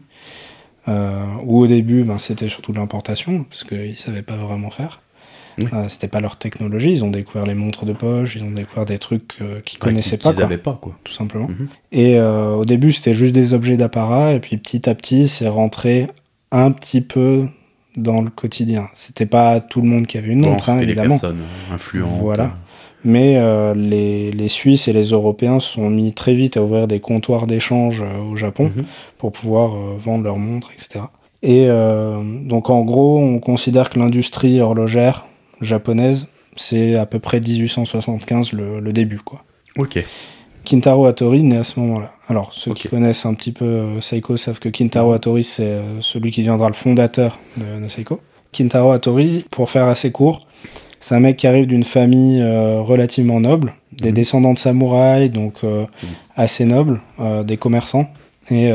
où 0.89 1.61
au 1.61 1.67
début, 1.67 2.05
ben, 2.05 2.17
c'était 2.17 2.49
surtout 2.49 2.73
de 2.73 2.79
l'importation, 2.79 3.45
parce 3.51 3.65
qu'ils 3.65 3.99
savaient 3.99 4.23
pas 4.23 4.37
vraiment 4.37 4.71
faire. 4.71 5.01
Oui. 5.59 5.67
Euh, 5.73 5.89
c'était 5.89 6.09
pas 6.09 6.21
leur 6.21 6.37
technologie, 6.37 6.91
ils 6.93 7.05
ont 7.05 7.11
découvert 7.11 7.47
les 7.47 7.55
montres 7.55 7.85
de 7.87 7.93
poche, 7.95 8.37
ils 8.37 8.43
ont 8.45 8.51
découvert 8.51 8.85
des 8.85 8.99
trucs 8.99 9.37
euh, 9.41 9.61
qu'ils 9.65 9.79
Ouais, 9.79 9.87
connaissaient 9.87 10.19
pas, 10.19 10.31
qu'ils 10.31 10.37
quoi, 10.37 10.45
avaient 10.45 10.59
pas, 10.59 10.79
quoi. 10.81 10.95
tout 11.05 11.13
simplement. 11.13 11.49
Mhm. 11.49 11.69
Et 11.93 12.19
euh, 12.19 12.55
au 12.57 12.65
début, 12.65 12.93
c'était 12.93 13.15
juste 13.15 13.33
des 13.33 13.55
objets 13.55 13.77
d'apparat, 13.77 14.33
et 14.33 14.41
puis 14.41 14.57
petit 14.59 14.89
à 14.89 14.95
petit, 14.95 15.29
c'est 15.29 15.49
rentré 15.49 16.09
un 16.53 16.71
petit 16.73 17.01
peu 17.01 17.47
dans 17.97 18.21
le 18.21 18.29
quotidien. 18.31 18.89
C'était 18.95 19.25
pas 19.27 19.61
tout 19.61 19.81
le 19.81 19.89
monde 19.89 20.07
qui 20.07 20.19
avait 20.19 20.29
une 20.29 20.43
Bon, 20.43 20.51
montre, 20.51 20.69
hein, 20.69 20.75
c'était 20.75 20.85
les 20.87 20.93
évidemment. 20.93 21.15
personnes 21.15 21.43
influentes. 21.73 22.21
Voilà. 22.21 22.45
euh, 22.45 22.49
Mais 23.05 23.41
les, 23.75 24.33
les 24.33 24.49
Suisses 24.49 24.89
et 24.89 24.93
les 24.93 25.05
Européens 25.11 25.59
se 25.61 25.73
sont 25.75 25.89
mis 25.89 26.13
très 26.13 26.35
vite 26.35 26.57
à 26.59 26.63
ouvrir 26.63 26.87
des 26.87 27.01
comptoirs 27.01 27.47
d'échange 27.47 28.05
au 28.31 28.37
Japon 28.37 28.71
mhm. 28.77 28.85
pour 29.17 29.33
pouvoir 29.33 29.71
vendre 29.97 30.25
leurs 30.25 30.39
montres, 30.39 30.71
etc. 30.75 31.07
Et 31.43 31.69
donc 32.45 32.69
en 32.71 32.83
gros, 32.83 33.19
on 33.19 33.39
considère 33.39 33.89
que 33.91 33.99
l'industrie 33.99 34.61
horlogère 34.61 35.27
japonaise, 35.61 36.29
c'est 36.57 36.97
à 36.97 37.07
peu 37.07 37.19
près 37.19 37.41
1875 37.41 38.53
le, 38.53 38.81
le 38.81 38.93
début, 38.93 39.19
quoi. 39.19 39.43
Ok. 39.79 40.03
Kintaro 40.65 41.07
Hattori 41.07 41.43
naît 41.43 41.59
à 41.59 41.65
ce 41.65 41.79
moment-là. 41.81 42.13
Alors, 42.29 42.53
ceux 42.53 42.75
qui 42.75 42.89
connaissent 42.89 43.25
un 43.25 43.35
petit 43.35 43.53
peu 43.53 43.65
euh, 43.65 44.01
Seiko 44.01 44.37
savent 44.37 44.59
que 44.59 44.69
Kintaro 44.69 45.13
Hattori, 45.13 45.45
c'est 45.45 45.63
euh, 45.65 46.01
celui 46.01 46.31
qui 46.33 46.41
deviendra 46.41 46.67
le 46.69 46.75
fondateur 46.75 47.39
de, 47.57 47.85
de 47.85 47.89
Seiko. 47.89 48.21
Kintaro 48.53 48.91
Hattori, 48.91 49.45
pour 49.51 49.71
faire 49.71 49.87
assez 49.87 50.11
court, 50.11 50.47
c'est 50.99 51.15
un 51.15 51.21
mec 51.21 51.37
qui 51.37 51.47
arrive 51.47 51.67
d'une 51.67 51.85
famille 51.85 52.41
euh, 52.43 52.81
relativement 52.81 53.39
noble, 53.39 53.75
des 53.93 54.09
Mhm. 54.09 54.15
descendants 54.15 54.55
de 54.55 54.59
samouraïs, 54.59 55.31
donc 55.31 55.63
euh, 55.63 55.83
Mhm. 56.03 56.09
assez 56.37 56.65
nobles, 56.65 57.01
euh, 57.21 57.45
des 57.45 57.57
commerçants. 57.59 58.09
Et 58.49 58.71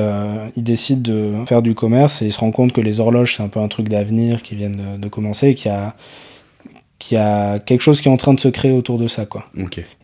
il 0.57 0.63
décide 0.63 1.01
de 1.01 1.31
faire 1.47 1.61
du 1.61 1.75
commerce 1.75 2.21
et 2.21 2.25
il 2.25 2.33
se 2.33 2.39
rend 2.39 2.51
compte 2.51 2.73
que 2.73 2.81
les 2.81 2.99
horloges, 2.99 3.37
c'est 3.37 3.43
un 3.43 3.47
peu 3.47 3.61
un 3.61 3.69
truc 3.69 3.87
d'avenir 3.87 4.43
qui 4.43 4.53
vient 4.55 4.69
de, 4.69 4.97
de 4.97 5.07
commencer 5.07 5.47
et 5.47 5.55
qu'il 5.55 5.71
y 5.71 5.73
a, 5.73 5.95
qu'il 7.01 7.17
y 7.17 7.19
a 7.19 7.57
quelque 7.59 7.81
chose 7.81 7.99
qui 7.99 8.07
est 8.07 8.11
en 8.11 8.17
train 8.17 8.33
de 8.33 8.39
se 8.39 8.47
créer 8.47 8.71
autour 8.71 8.97
de 8.97 9.07
ça, 9.07 9.25
quoi. 9.25 9.43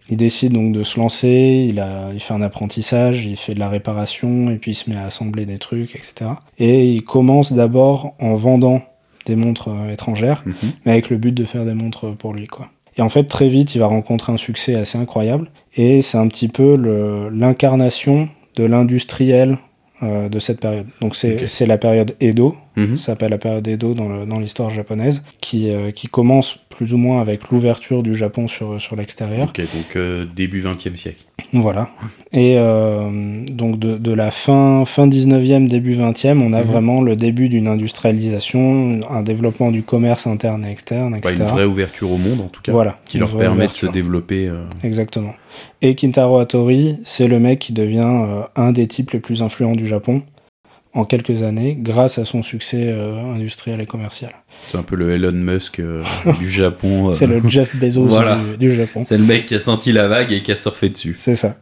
Il 0.10 0.18
décide 0.18 0.54
donc 0.54 0.72
de 0.74 0.84
se 0.84 1.00
lancer, 1.00 1.66
il, 1.70 1.80
a, 1.80 2.10
il 2.14 2.20
fait 2.20 2.34
un 2.34 2.42
apprentissage, 2.42 3.26
il 3.26 3.38
fait 3.38 3.54
de 3.54 3.60
la 3.60 3.70
réparation, 3.70 4.50
et 4.50 4.56
puis 4.56 4.72
il 4.72 4.76
se 4.76 4.90
met 4.90 4.96
à 4.96 5.06
assembler 5.06 5.46
des 5.46 5.58
trucs, 5.60 5.96
etc. 5.96 6.32
Et 6.58 6.88
il 6.88 7.04
commence 7.04 7.54
d'abord 7.54 8.16
en 8.20 8.36
vendant 8.36 8.82
des 9.26 9.36
montres 9.36 9.68
euh, 9.70 9.92
étrangères, 9.94 10.44
Mhm. 10.46 10.72
mais 10.86 10.92
avec 10.94 11.10
le 11.10 11.18
but 11.18 11.34
de 11.34 11.46
faire 11.46 11.66
des 11.66 11.74
montres 11.74 12.16
pour 12.16 12.34
lui, 12.34 12.48
quoi. 12.48 12.70
Et 12.98 13.02
en 13.02 13.10
fait, 13.10 13.26
très 13.26 13.48
vite, 13.48 13.76
il 13.76 13.80
va 13.80 13.86
rencontrer 13.88 14.32
un 14.34 14.38
succès 14.38 14.74
assez 14.76 14.98
incroyable, 14.98 15.52
et 15.76 16.02
c'est 16.02 16.18
un 16.18 16.28
petit 16.28 16.48
peu 16.48 16.76
l'incarnation 17.32 18.30
de 18.56 18.64
l'industriel 18.64 19.58
euh, 20.04 20.30
de 20.30 20.40
cette 20.40 20.60
période. 20.60 20.86
Donc 21.02 21.16
c'est 21.16 21.66
la 21.66 21.78
période 21.78 22.16
Edo, 22.22 22.56
Mhm. 22.76 22.96
Ça 22.96 23.06
s'appelle 23.08 23.32
la 23.32 23.40
période 23.40 23.68
Edo 23.68 23.96
dans 23.96 24.40
l'histoire 24.40 24.70
japonaise, 24.70 25.24
qui, 25.42 25.72
euh, 25.72 25.90
qui 25.90 26.06
commence 26.08 26.60
plus 26.70 26.94
ou 26.94 26.98
moins 26.98 27.20
avec 27.22 27.50
l'ouverture 27.50 28.04
du 28.04 28.14
Japon 28.14 28.48
sur, 28.48 28.80
sur 28.80 28.96
l'extérieur. 28.96 29.48
Ok, 29.50 29.60
donc 29.62 29.96
euh, 29.96 30.26
début 30.36 30.62
20e 30.62 30.96
siècle. 30.96 31.26
Voilà. 31.54 31.90
Et 32.34 32.56
donc 33.50 33.80
de, 33.80 33.98
de 33.98 34.12
la 34.14 34.30
fin, 34.30 34.86
fin 34.86 35.08
19e, 35.08 35.66
début 35.68 35.96
20e, 35.96 36.40
on 36.44 36.54
a 36.54 36.62
Mhm. 36.62 36.68
vraiment 36.70 37.02
le 37.02 37.16
début 37.16 37.50
d'une 37.50 37.68
industrialisation, 37.68 39.00
un 39.10 39.22
développement 39.24 39.72
du 39.72 39.82
commerce 39.84 40.28
interne 40.28 40.66
et 40.66 40.72
externe, 40.72 41.12
Bah, 41.14 41.18
etc. 41.32 41.36
une 41.40 41.44
vraie 41.46 41.66
ouverture 41.66 42.12
au 42.12 42.18
monde 42.18 42.42
en 42.42 42.48
tout 42.48 42.62
cas, 42.62 42.72
Voilà. 42.72 43.00
qui 43.08 43.18
leur 43.18 43.36
permet 43.36 43.68
de 43.68 43.72
se 43.72 43.88
développer. 43.88 44.52
Exactement. 44.84 45.34
Et 45.82 45.96
Kintaro 45.96 46.40
Hattori, 46.40 46.98
c'est 47.06 47.28
le 47.28 47.40
mec 47.40 47.60
qui 47.60 47.74
devient 47.74 48.00
euh, 48.06 48.42
un 48.56 48.72
des 48.72 48.88
types 48.88 49.12
les 49.12 49.20
plus 49.20 49.42
influents 49.42 49.76
du 49.76 49.88
Japon 49.88 50.24
en 50.94 51.06
quelques 51.06 51.44
années, 51.44 51.78
grâce 51.80 52.18
à 52.18 52.26
son 52.26 52.42
succès 52.42 52.86
euh, 52.88 53.34
industriel 53.36 53.80
et 53.82 53.86
commercial. 53.86 54.32
C'est 54.70 54.78
un 54.78 54.84
peu 54.84 54.96
le 54.96 55.12
Elon 55.14 55.32
Musk 55.34 55.80
euh, 55.80 56.02
du 56.40 56.50
Japon. 56.50 57.12
C'est 57.12 57.28
le 57.28 57.42
Jeff 57.48 57.76
Bezos 57.80 58.08
Voilà. 58.08 58.40
du, 58.58 58.70
du 58.70 58.76
Japon. 58.76 59.04
C'est 59.06 59.18
le 59.18 59.24
mec 59.24 59.46
qui 59.46 59.54
a 59.56 59.60
senti 59.60 59.92
la 59.92 60.08
vague 60.08 60.32
et 60.32 60.42
qui 60.42 60.52
a 60.52 60.56
surfé 60.56 60.90
dessus. 60.90 61.14
C'est 61.16 61.36
ça. 61.36 61.58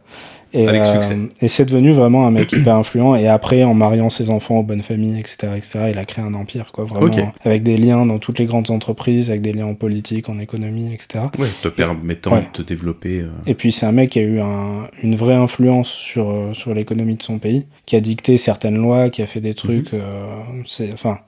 Et, 0.56 0.66
Avec 0.66 0.80
euh, 0.82 1.26
et 1.42 1.48
c'est 1.48 1.66
devenu 1.66 1.92
vraiment 1.92 2.26
un 2.26 2.30
mec 2.30 2.50
hyper 2.52 2.76
influent. 2.76 3.14
Et 3.14 3.28
après, 3.28 3.62
en 3.64 3.74
mariant 3.74 4.08
ses 4.08 4.30
enfants 4.30 4.56
aux 4.58 4.62
bonnes 4.62 4.82
familles, 4.82 5.20
etc., 5.20 5.48
etc., 5.56 5.78
il 5.92 5.98
a 5.98 6.04
créé 6.06 6.24
un 6.24 6.32
empire, 6.34 6.72
quoi. 6.72 6.84
Vraiment, 6.86 7.32
avec 7.44 7.62
des 7.62 7.76
liens 7.76 8.06
dans 8.06 8.18
toutes 8.18 8.38
les 8.38 8.46
grandes 8.46 8.70
entreprises, 8.70 9.28
avec 9.30 9.42
des 9.42 9.52
liens 9.52 9.66
en 9.66 9.74
politique, 9.74 10.28
en 10.30 10.38
économie, 10.38 10.94
etc. 10.94 11.26
Ouais, 11.38 11.48
te 11.62 11.68
permettant 11.68 12.32
Ouais. 12.32 12.40
de 12.52 12.62
te 12.62 12.62
développer. 12.62 13.20
euh, 13.20 13.28
Et 13.46 13.54
puis 13.54 13.70
c'est 13.70 13.84
un 13.86 13.92
mec 13.92 14.10
qui 14.10 14.18
a 14.18 14.22
eu 14.22 14.40
un- 14.40 14.88
une 15.02 15.14
vraie 15.14 15.34
influence 15.34 15.88
sur, 15.88 16.30
euh, 16.30 16.54
sur 16.54 16.72
l'économie 16.72 17.16
de 17.16 17.22
son 17.22 17.38
pays, 17.38 17.66
qui 17.84 17.94
a 17.96 18.00
dicté 18.00 18.38
certaines 18.38 18.76
lois, 18.78 19.10
qui 19.10 19.20
a 19.22 19.26
fait 19.26 19.40
des 19.42 19.54
trucs. 19.54 19.92
euh, 19.92 20.24
c'est 20.64 20.92
enfin, 20.92 21.18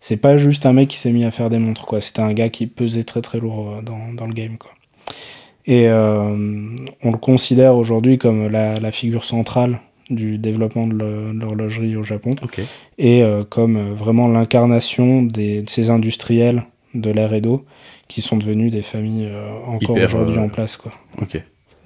c'est 0.00 0.16
pas 0.16 0.36
juste 0.36 0.66
un 0.66 0.72
mec 0.72 0.88
qui 0.88 0.98
s'est 0.98 1.12
mis 1.12 1.24
à 1.24 1.30
faire 1.30 1.48
des 1.48 1.58
montres, 1.58 1.86
quoi. 1.86 2.00
C'était 2.00 2.22
un 2.22 2.32
gars 2.32 2.48
qui 2.48 2.66
pesait 2.66 3.04
très 3.04 3.20
très 3.22 3.38
lourd 3.38 3.80
dans, 3.82 4.12
dans 4.12 4.26
le 4.26 4.34
game, 4.34 4.56
quoi. 4.58 4.72
Et 5.66 5.88
euh, 5.88 6.36
on 7.02 7.10
le 7.10 7.18
considère 7.18 7.76
aujourd'hui 7.76 8.18
comme 8.18 8.48
la, 8.48 8.78
la 8.80 8.92
figure 8.92 9.24
centrale 9.24 9.80
du 10.10 10.36
développement 10.36 10.86
de 10.86 10.94
l'horlogerie 11.32 11.96
au 11.96 12.02
Japon. 12.02 12.30
Et 12.98 13.22
euh, 13.22 13.44
comme 13.48 13.76
euh, 13.76 13.94
vraiment 13.94 14.28
l'incarnation 14.28 15.22
de 15.22 15.64
ces 15.66 15.90
industriels 15.90 16.64
de 16.94 17.10
l'ère 17.10 17.32
Edo 17.32 17.64
qui 18.08 18.20
sont 18.20 18.36
devenus 18.36 18.70
des 18.70 18.82
familles 18.82 19.30
encore 19.66 19.96
aujourd'hui 19.96 20.38
en 20.38 20.48
place, 20.48 20.76
quoi. 20.76 20.92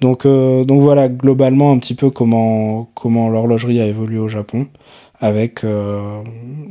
Donc, 0.01 0.25
euh, 0.25 0.63
donc 0.63 0.81
voilà, 0.81 1.09
globalement, 1.09 1.71
un 1.71 1.77
petit 1.77 1.95
peu 1.95 2.09
comment, 2.09 2.89
comment 2.95 3.29
l'horlogerie 3.29 3.81
a 3.81 3.85
évolué 3.85 4.17
au 4.17 4.27
Japon, 4.27 4.67
avec 5.19 5.63
euh, 5.63 6.21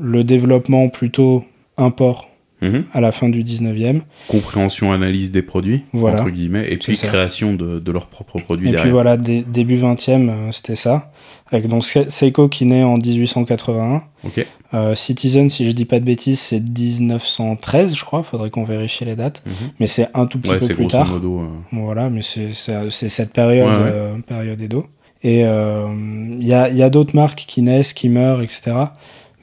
le 0.01 0.25
développement 0.25 0.89
plutôt 0.89 1.45
import 1.77 2.29
Mhm. 2.61 2.85
à 2.93 3.01
la 3.01 3.13
fin 3.13 3.29
du 3.29 3.45
19e. 3.45 4.01
Compréhension, 4.27 4.93
analyse 4.93 5.31
des 5.31 5.43
produits, 5.43 5.85
Voilà. 5.93 6.21
entre 6.23 6.31
guillemets, 6.31 6.67
et 6.71 6.77
puis 6.77 6.97
ça. 6.97 7.07
création 7.09 7.55
de, 7.55 7.79
de 7.79 7.93
leurs 7.93 8.07
propres 8.07 8.39
produits 8.41 8.69
Et 8.69 8.71
derrière. 8.73 8.83
puis 8.85 8.91
voilà, 8.93 9.17
dé- 9.17 9.45
début 9.47 9.77
20e, 9.77 10.29
euh, 10.29 10.53
c'était 10.53 10.75
ça. 10.77 11.13
Avec 11.51 11.69
donc 11.69 11.85
Se- 11.85 12.11
Seiko 12.11 12.49
qui 12.49 12.65
naît 12.67 12.83
en 12.83 12.97
1881. 12.99 14.03
Ok. 14.25 14.45
Euh, 14.75 14.95
Citizen, 14.95 15.49
si 15.49 15.65
je 15.67 15.73
dis 15.73 15.85
pas 15.87 15.99
de 16.01 16.05
bêtises, 16.05 16.41
c'est 16.41 16.61
1913, 16.61 17.95
je 17.97 18.05
crois. 18.05 18.23
Faudrait 18.23 18.51
qu'on 18.51 18.65
vérifie 18.65 19.05
les 19.05 19.17
dates. 19.17 19.43
Mhm. 19.47 19.53
Mais 19.81 19.87
c'est 19.87 20.09
un 20.15 20.27
tout 20.27 20.39
petit 20.39 20.51
Ouais, 20.51 20.59
peu 20.59 20.67
plus 20.67 20.75
grosso 20.75 20.89
tard. 20.99 21.09
modo. 21.11 21.41
euh, 21.41 21.47
Voilà, 21.73 22.11
mais 22.11 22.21
c'est 22.23 22.53
cette 22.91 23.33
période, 23.33 23.69
Ouais, 23.69 23.85
ouais. 23.85 23.91
euh, 23.93 24.19
période 24.27 24.61
Edo. 24.61 24.87
Et 25.23 25.41
il 25.41 26.47
y 26.47 26.53
a, 26.53 26.69
il 26.69 26.77
y 26.77 26.83
a 26.83 26.91
d'autres 26.91 27.15
marques 27.17 27.45
qui 27.49 27.63
naissent, 27.63 27.93
qui 27.93 28.09
meurent, 28.09 28.43
etc. 28.43 28.73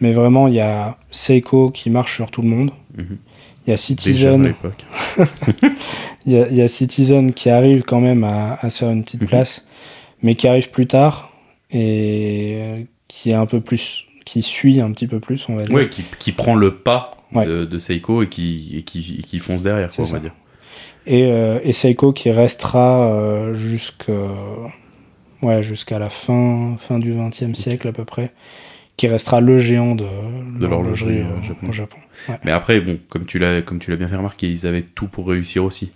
Mais 0.02 0.12
vraiment, 0.14 0.48
il 0.48 0.54
y 0.54 0.60
a 0.60 0.98
Seiko 1.12 1.70
qui 1.72 1.90
marche 1.90 2.16
sur 2.16 2.30
tout 2.32 2.42
le 2.42 2.48
monde. 2.50 2.72
Il 2.98 3.72
y 3.72 3.74
a 3.74 3.78
Citizen, 3.78 4.54
il 6.26 6.34
y 6.34 6.38
a, 6.38 6.48
il 6.50 6.56
y 6.56 6.62
a 6.62 6.68
Citizen 6.68 7.34
qui 7.34 7.50
arrive 7.50 7.84
quand 7.84 8.00
même 8.00 8.24
à, 8.24 8.54
à 8.62 8.70
se 8.70 8.80
faire 8.80 8.92
une 8.92 9.04
petite 9.04 9.22
Mhm. 9.22 9.28
place, 9.28 9.66
mais 10.22 10.36
qui 10.36 10.48
arrive 10.48 10.70
plus 10.70 10.88
tard 10.88 11.32
et 11.72 12.86
qui 13.08 13.32
est 13.32 13.34
un 13.36 13.46
peu 13.46 13.62
plus, 13.62 14.06
qui 14.26 14.42
suit 14.42 14.80
un 14.82 14.92
petit 14.92 15.08
peu 15.08 15.20
plus, 15.20 15.46
on 15.50 15.56
va 15.56 15.64
dire. 15.64 15.74
Ouais, 15.76 15.90
qui, 15.90 16.04
qui 16.20 16.32
prend 16.32 16.56
le 16.56 16.76
pas 16.76 17.12
Ouais. 17.34 17.46
de, 17.46 17.66
de 17.66 17.80
Seiko 17.80 18.22
et 18.24 18.30
qui, 18.30 18.76
et 18.78 18.84
qui, 18.84 19.18
et 19.20 19.24
qui 19.24 19.40
fonce 19.40 19.62
derrière, 19.64 19.92
quoi, 19.92 20.06
on 20.08 20.14
va 20.14 20.20
dire. 20.20 20.32
Et, 21.08 21.26
euh, 21.26 21.60
et 21.64 21.74
Seiko 21.74 22.14
qui 22.14 22.32
restera 22.32 23.12
euh, 23.14 23.54
jusque- 23.56 24.12
ouais, 25.42 25.64
jusqu'à 25.64 26.00
la 26.00 26.10
fin, 26.10 26.76
fin 26.80 27.00
du 27.00 27.14
XXe 27.14 27.54
siècle 27.60 27.88
à 27.88 27.92
peu 27.92 28.06
près, 28.06 28.32
qui 28.98 29.08
restera 29.08 29.42
le 29.42 29.60
géant 29.60 29.96
de, 29.96 30.06
De 30.60 30.66
l'horlogerie, 30.68 31.20
l'horlogerie 31.20 31.58
euh, 31.64 31.70
au- 31.70 31.72
Japon. 31.72 31.98
Ouais. 32.30 32.38
Mais 32.46 32.52
après, 32.52 32.80
bon, 32.80 32.98
comme 33.10 33.26
tu 33.26 33.40
l'as, 33.40 33.62
comme 33.62 33.80
tu 33.80 33.92
l'as 33.92 33.98
bien 33.98 34.08
fait 34.08 34.16
remarquer, 34.16 34.50
ils 34.50 34.66
avaient 34.66 34.82
tout 34.84 35.08
pour 35.08 35.28
réussir 35.28 35.64
aussi. 35.66 35.92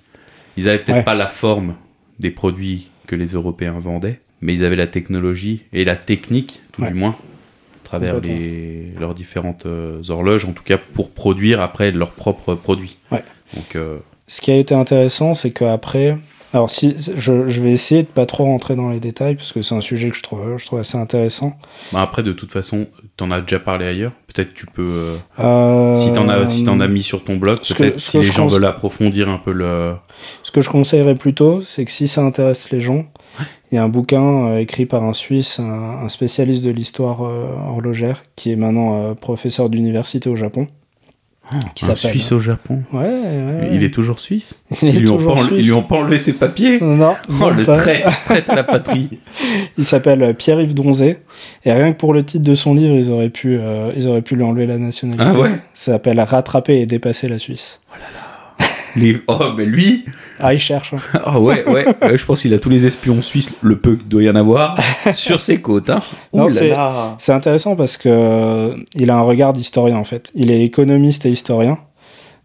Ils 0.57 0.67
avaient 0.67 0.79
peut-être 0.79 0.97
Ouais. 0.97 1.03
pas 1.03 1.15
la 1.15 1.27
forme 1.27 1.75
des 2.19 2.31
produits 2.31 2.89
que 3.07 3.15
les 3.15 3.27
Européens 3.27 3.79
vendaient, 3.79 4.19
mais 4.41 4.53
ils 4.53 4.65
avaient 4.65 4.75
la 4.75 4.87
technologie 4.87 5.63
et 5.73 5.85
la 5.85 5.95
technique, 5.95 6.61
tout 6.73 6.81
Ouais. 6.81 6.89
du 6.89 6.93
moins, 6.95 7.11
à 7.11 7.85
travers 7.85 8.19
les, 8.19 8.91
leurs 8.99 9.13
différentes 9.15 9.65
euh, 9.65 10.01
horloges, 10.09 10.45
en 10.45 10.51
tout 10.51 10.63
cas 10.63 10.77
pour 10.77 11.11
produire 11.11 11.61
après 11.61 11.91
leurs 11.91 12.11
propres 12.11 12.53
produits. 12.55 12.97
Donc, 13.11 13.75
euh, 13.75 13.97
Ce 14.27 14.41
qui 14.41 14.51
a 14.51 14.57
été 14.57 14.75
intéressant, 14.75 15.33
c'est 15.33 15.51
qu'après, 15.51 16.17
alors 16.53 16.69
si 16.69 16.95
je, 17.15 17.47
je 17.47 17.61
vais 17.61 17.71
essayer 17.71 18.03
de 18.03 18.07
pas 18.07 18.25
trop 18.25 18.45
rentrer 18.45 18.75
dans 18.75 18.89
les 18.89 18.99
détails 18.99 19.35
parce 19.35 19.51
que 19.51 19.61
c'est 19.61 19.75
un 19.75 19.81
sujet 19.81 20.09
que 20.09 20.15
je 20.15 20.23
trouve, 20.23 20.57
je 20.57 20.65
trouve 20.65 20.79
assez 20.79 20.97
intéressant. 20.97 21.53
bah 21.91 22.01
après, 22.01 22.23
de 22.23 22.33
toute 22.33 22.51
façon, 22.51 22.87
t'en 23.17 23.31
as 23.31 23.41
déjà 23.41 23.59
parlé 23.59 23.85
ailleurs. 23.85 24.13
Peut-être 24.33 24.53
tu 24.53 24.65
peux, 24.65 25.17
euh, 25.39 25.95
si 25.95 26.11
t'en 26.13 26.27
as, 26.27 26.47
si 26.47 26.63
t'en 26.63 26.79
as 26.79 26.87
mis 26.87 27.03
sur 27.03 27.23
ton 27.23 27.37
blog, 27.37 27.59
peut-être 27.59 27.99
si 27.99 28.17
les 28.17 28.23
gens 28.23 28.47
veulent 28.47 28.65
approfondir 28.65 29.29
un 29.29 29.37
peu 29.37 29.51
le. 29.51 29.95
Ce 30.43 30.51
que 30.51 30.61
je 30.61 30.69
conseillerais 30.69 31.15
plutôt, 31.15 31.61
c'est 31.61 31.85
que 31.85 31.91
si 31.91 32.07
ça 32.07 32.21
intéresse 32.21 32.71
les 32.71 32.81
gens, 32.81 33.05
il 33.71 33.75
y 33.75 33.77
a 33.77 33.83
un 33.83 33.89
bouquin 33.89 34.47
euh, 34.47 34.57
écrit 34.59 34.85
par 34.85 35.03
un 35.03 35.13
Suisse, 35.13 35.59
un, 35.59 36.03
un 36.03 36.09
spécialiste 36.09 36.63
de 36.63 36.71
l'histoire 36.71 37.21
euh, 37.23 37.53
horlogère, 37.67 38.23
qui 38.35 38.51
est 38.51 38.55
maintenant 38.55 38.95
euh, 38.95 39.13
professeur 39.13 39.69
d'université 39.69 40.29
au 40.29 40.35
Japon. 40.35 40.67
Qui 41.75 41.85
un 41.89 41.95
Suisse 41.95 42.31
au 42.31 42.39
Japon. 42.39 42.83
Ouais, 42.93 42.99
ouais. 43.01 43.69
Il 43.73 43.83
est 43.83 43.93
toujours 43.93 44.19
suisse. 44.19 44.55
Il 44.81 44.89
Ils 44.89 44.99
lui, 45.01 45.09
ont 45.09 45.17
toujours 45.17 45.35
pas 45.35 45.41
enle- 45.41 45.47
suisse. 45.47 45.59
ils 45.59 45.65
lui 45.65 45.71
ont 45.73 45.83
pas 45.83 45.95
enlevé 45.95 46.17
ses 46.17 46.33
papiers. 46.33 46.79
Non, 46.81 47.15
Oh, 47.41 47.49
le 47.49 47.63
trait, 47.65 48.03
traite 48.25 48.49
à 48.49 48.55
la 48.55 48.63
patrie. 48.63 49.09
Il 49.77 49.83
s'appelle 49.85 50.21
euh, 50.23 50.33
Pierre-Yves 50.33 50.73
Donzé. 50.73 51.17
Et 51.65 51.71
rien 51.71 51.91
que 51.93 51.97
pour 51.97 52.13
le 52.13 52.23
titre 52.23 52.45
de 52.47 52.55
son 52.55 52.73
livre, 52.75 52.95
ils 52.95 53.09
auraient 53.09 53.29
pu, 53.29 53.57
euh, 53.59 53.91
ils 53.95 54.07
auraient 54.07 54.21
pu 54.21 54.35
lui 54.35 54.43
enlever 54.43 54.67
la 54.67 54.77
nationalité. 54.77 55.23
Ah 55.25 55.39
ouais 55.39 55.51
Ça 55.73 55.93
s'appelle 55.93 56.19
Rattraper 56.19 56.79
et 56.81 56.85
dépasser 56.85 57.27
la 57.27 57.39
Suisse. 57.39 57.79
Les- 58.95 59.17
Oh, 59.27 59.53
mais 59.57 59.65
lui, 59.65 60.05
Ah, 60.39 60.53
il 60.53 60.59
cherche. 60.59 60.93
hein. 60.93 61.19
ah 61.23 61.39
ouais, 61.39 61.67
ouais, 61.67 61.85
ouais, 62.01 62.17
je 62.17 62.25
pense 62.25 62.41
qu'il 62.41 62.53
a 62.53 62.59
tous 62.59 62.69
les 62.69 62.85
espions 62.85 63.21
suisses, 63.21 63.51
le 63.61 63.77
peu 63.77 63.95
qu'il 63.95 64.07
doit 64.07 64.23
y 64.23 64.29
en 64.29 64.35
avoir, 64.35 64.77
sur 65.13 65.41
ses 65.41 65.61
côtes. 65.61 65.89
Hein. 65.89 66.01
C'est- 67.19 67.31
intéressant 67.31 67.75
parce 67.75 67.97
que 67.97 68.09
euh, 68.09 68.75
il 68.95 69.09
a 69.09 69.17
un 69.17 69.21
regard 69.21 69.53
d'historien 69.53 69.97
en 69.97 70.03
fait. 70.03 70.31
Il 70.35 70.51
est 70.51 70.63
économiste 70.63 71.25
et 71.25 71.31
historien, 71.31 71.77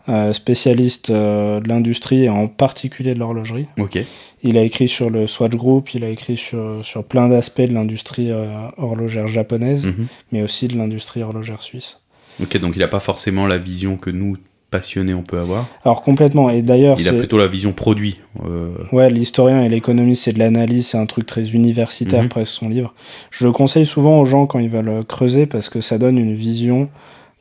euh, 0.09 0.33
spécialiste 0.35 1.11
euh, 1.11 1.61
de 1.61 1.68
l'industrie 1.68 2.24
et 2.24 2.28
en 2.28 2.46
particulier 2.46 3.14
de 3.14 3.18
l'horlogerie. 3.20 3.66
Ok, 3.78 3.98
Il 4.42 4.59
a 4.59 4.62
écrit 4.62 4.88
sur 4.88 5.09
le 5.09 5.26
Swatch 5.26 5.54
Group, 5.54 5.94
il 5.94 6.04
a 6.04 6.11
écrit 6.11 6.37
sur, 6.37 6.85
sur 6.85 7.04
plein 7.04 7.28
d'aspects 7.28 7.62
de 7.62 7.72
l'industrie 7.72 8.30
euh, 8.30 8.46
horlogère 8.76 9.26
japonaise, 9.28 9.87
Mhm. 9.87 10.07
mais 10.33 10.42
aussi 10.42 10.68
de 10.68 10.76
l'industrie 10.76 11.22
horlogère 11.22 11.62
suisse. 11.62 12.00
ok, 12.42 12.59
donc 12.59 12.74
il 12.76 12.83
a 12.83 12.88
pas 12.88 13.00
forcément 13.00 13.46
la 13.46 13.57
vision 13.57 13.96
que 13.96 14.11
nous, 14.11 14.37
passionnés, 14.79 15.15
on 15.15 15.23
peut 15.23 15.39
avoir. 15.39 15.69
Alors 15.85 16.03
complètement, 16.03 16.51
et 16.51 16.61
d'ailleurs, 16.63 16.97
Il 16.99 17.09
a 17.09 17.13
plutôt 17.13 17.39
la 17.39 17.47
vision 17.47 17.73
produit. 17.73 18.19
euh, 18.45 18.71
Ouais, 18.91 19.09
l'historien 19.09 19.63
et 19.63 19.69
l'économiste, 19.69 20.25
c'est 20.25 20.33
de 20.33 20.41
l'analyse, 20.41 20.89
c'est 20.89 20.99
un 20.99 21.07
truc 21.07 21.27
très 21.27 21.51
universitaire 21.51 22.23
Mhm. 22.25 22.29
presque 22.29 22.53
son 22.53 22.69
livre. 22.69 22.93
Je 23.31 23.47
le 23.47 23.53
conseille 23.53 23.87
souvent 23.87 24.21
aux 24.21 24.25
gens 24.25 24.47
quand 24.47 24.59
ils 24.59 24.69
veulent 24.71 25.05
creuser 25.07 25.47
parce 25.47 25.69
que 25.69 25.81
ça 25.81 25.97
donne 25.99 26.19
une 26.19 26.35
vision 26.35 26.89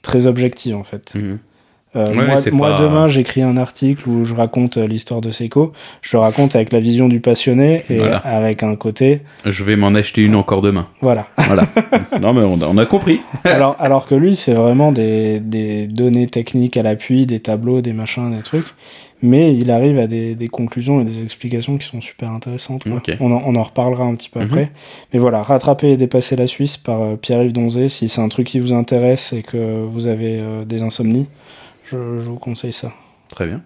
très 0.04 0.28
objective 0.28 0.76
en 0.76 0.84
fait. 0.84 1.15
mhm. 1.15 1.39
Euh, 1.95 2.08
Ouais, 2.13 2.25
moi, 2.25 2.36
c'est 2.38 2.51
moi, 2.51 2.75
pas- 2.75 2.82
demain, 2.82 3.08
j'écris 3.08 3.41
un 3.43 3.56
article 3.58 4.08
où 4.10 4.25
je 4.25 4.34
raconte 4.34 4.77
euh, 4.77 4.88
l'histoire 4.88 5.21
de 5.21 5.29
Seiko. 5.32 5.73
Je 6.01 6.15
le 6.17 6.21
raconte 6.21 6.56
avec 6.56 6.71
la 6.73 6.79
vision 6.79 7.08
du 7.08 7.19
passionné 7.19 7.84
et 7.89 7.97
Voilà. 7.97 8.17
avec 8.17 8.63
un 8.63 8.75
côté. 8.75 9.21
Je 9.45 9.63
vais 9.63 9.75
m'en 9.75 9.93
acheter 9.93 10.21
une 10.23 10.36
encore 10.36 10.62
demain. 10.62 10.88
Voilà. 11.01 11.27
Voilà. 11.38 11.63
non, 12.21 12.34
mais 12.34 12.41
on 12.41 12.62
a, 12.62 12.65
on 12.67 12.77
a 12.77 12.86
compris. 12.86 13.21
alors, 13.43 13.75
alors 13.79 14.06
que 14.08 14.15
lui, 14.15 14.36
c'est 14.36 14.53
vraiment 14.53 14.91
des, 14.91 15.39
des 15.39 15.88
données 15.88 16.27
techniques 16.27 16.77
à 16.77 16.84
l'appui, 16.84 17.25
des 17.25 17.39
tableaux, 17.39 17.82
des 17.82 17.93
machins, 17.93 18.36
des 18.36 18.41
trucs. 18.43 18.65
Mais 19.25 19.56
il 19.56 19.71
arrive 19.71 19.99
à 19.99 20.08
des, 20.08 20.36
des 20.36 20.49
conclusions 20.49 20.99
et 20.99 21.06
des 21.06 21.23
explications 21.23 21.77
qui 21.77 21.88
sont 21.88 22.01
super 22.01 22.29
intéressantes. 22.32 22.84
On, 23.21 23.32
en, 23.32 23.41
on 23.45 23.56
en 23.56 23.63
reparlera 23.63 24.03
un 24.03 24.15
petit 24.15 24.29
peu 24.29 24.41
Mhm. 24.41 24.45
après. 24.47 24.71
Mais 25.13 25.19
voilà, 25.19 25.41
rattraper 25.41 25.91
et 25.91 25.97
dépasser 25.97 26.36
la 26.36 26.45
Suisse 26.45 26.75
par 26.75 27.01
euh, 27.01 27.15
Pierre-Yves 27.15 27.53
Donzé, 27.53 27.88
si 27.88 28.10
c'est 28.10 28.19
un 28.19 28.27
truc 28.27 28.47
qui 28.47 28.60
vous 28.60 28.73
intéresse 28.73 29.32
et 29.32 29.41
que 29.41 29.86
vous 29.86 30.08
avez 30.08 30.39
euh, 30.41 30.65
des 30.65 30.84
insomnies, 30.84 31.27
je, 31.93 32.19
je 32.19 32.29
vous 32.29 32.39
conseille 32.39 32.73
ça. 32.73 32.91
Très 33.29 33.45
bien. 33.45 33.62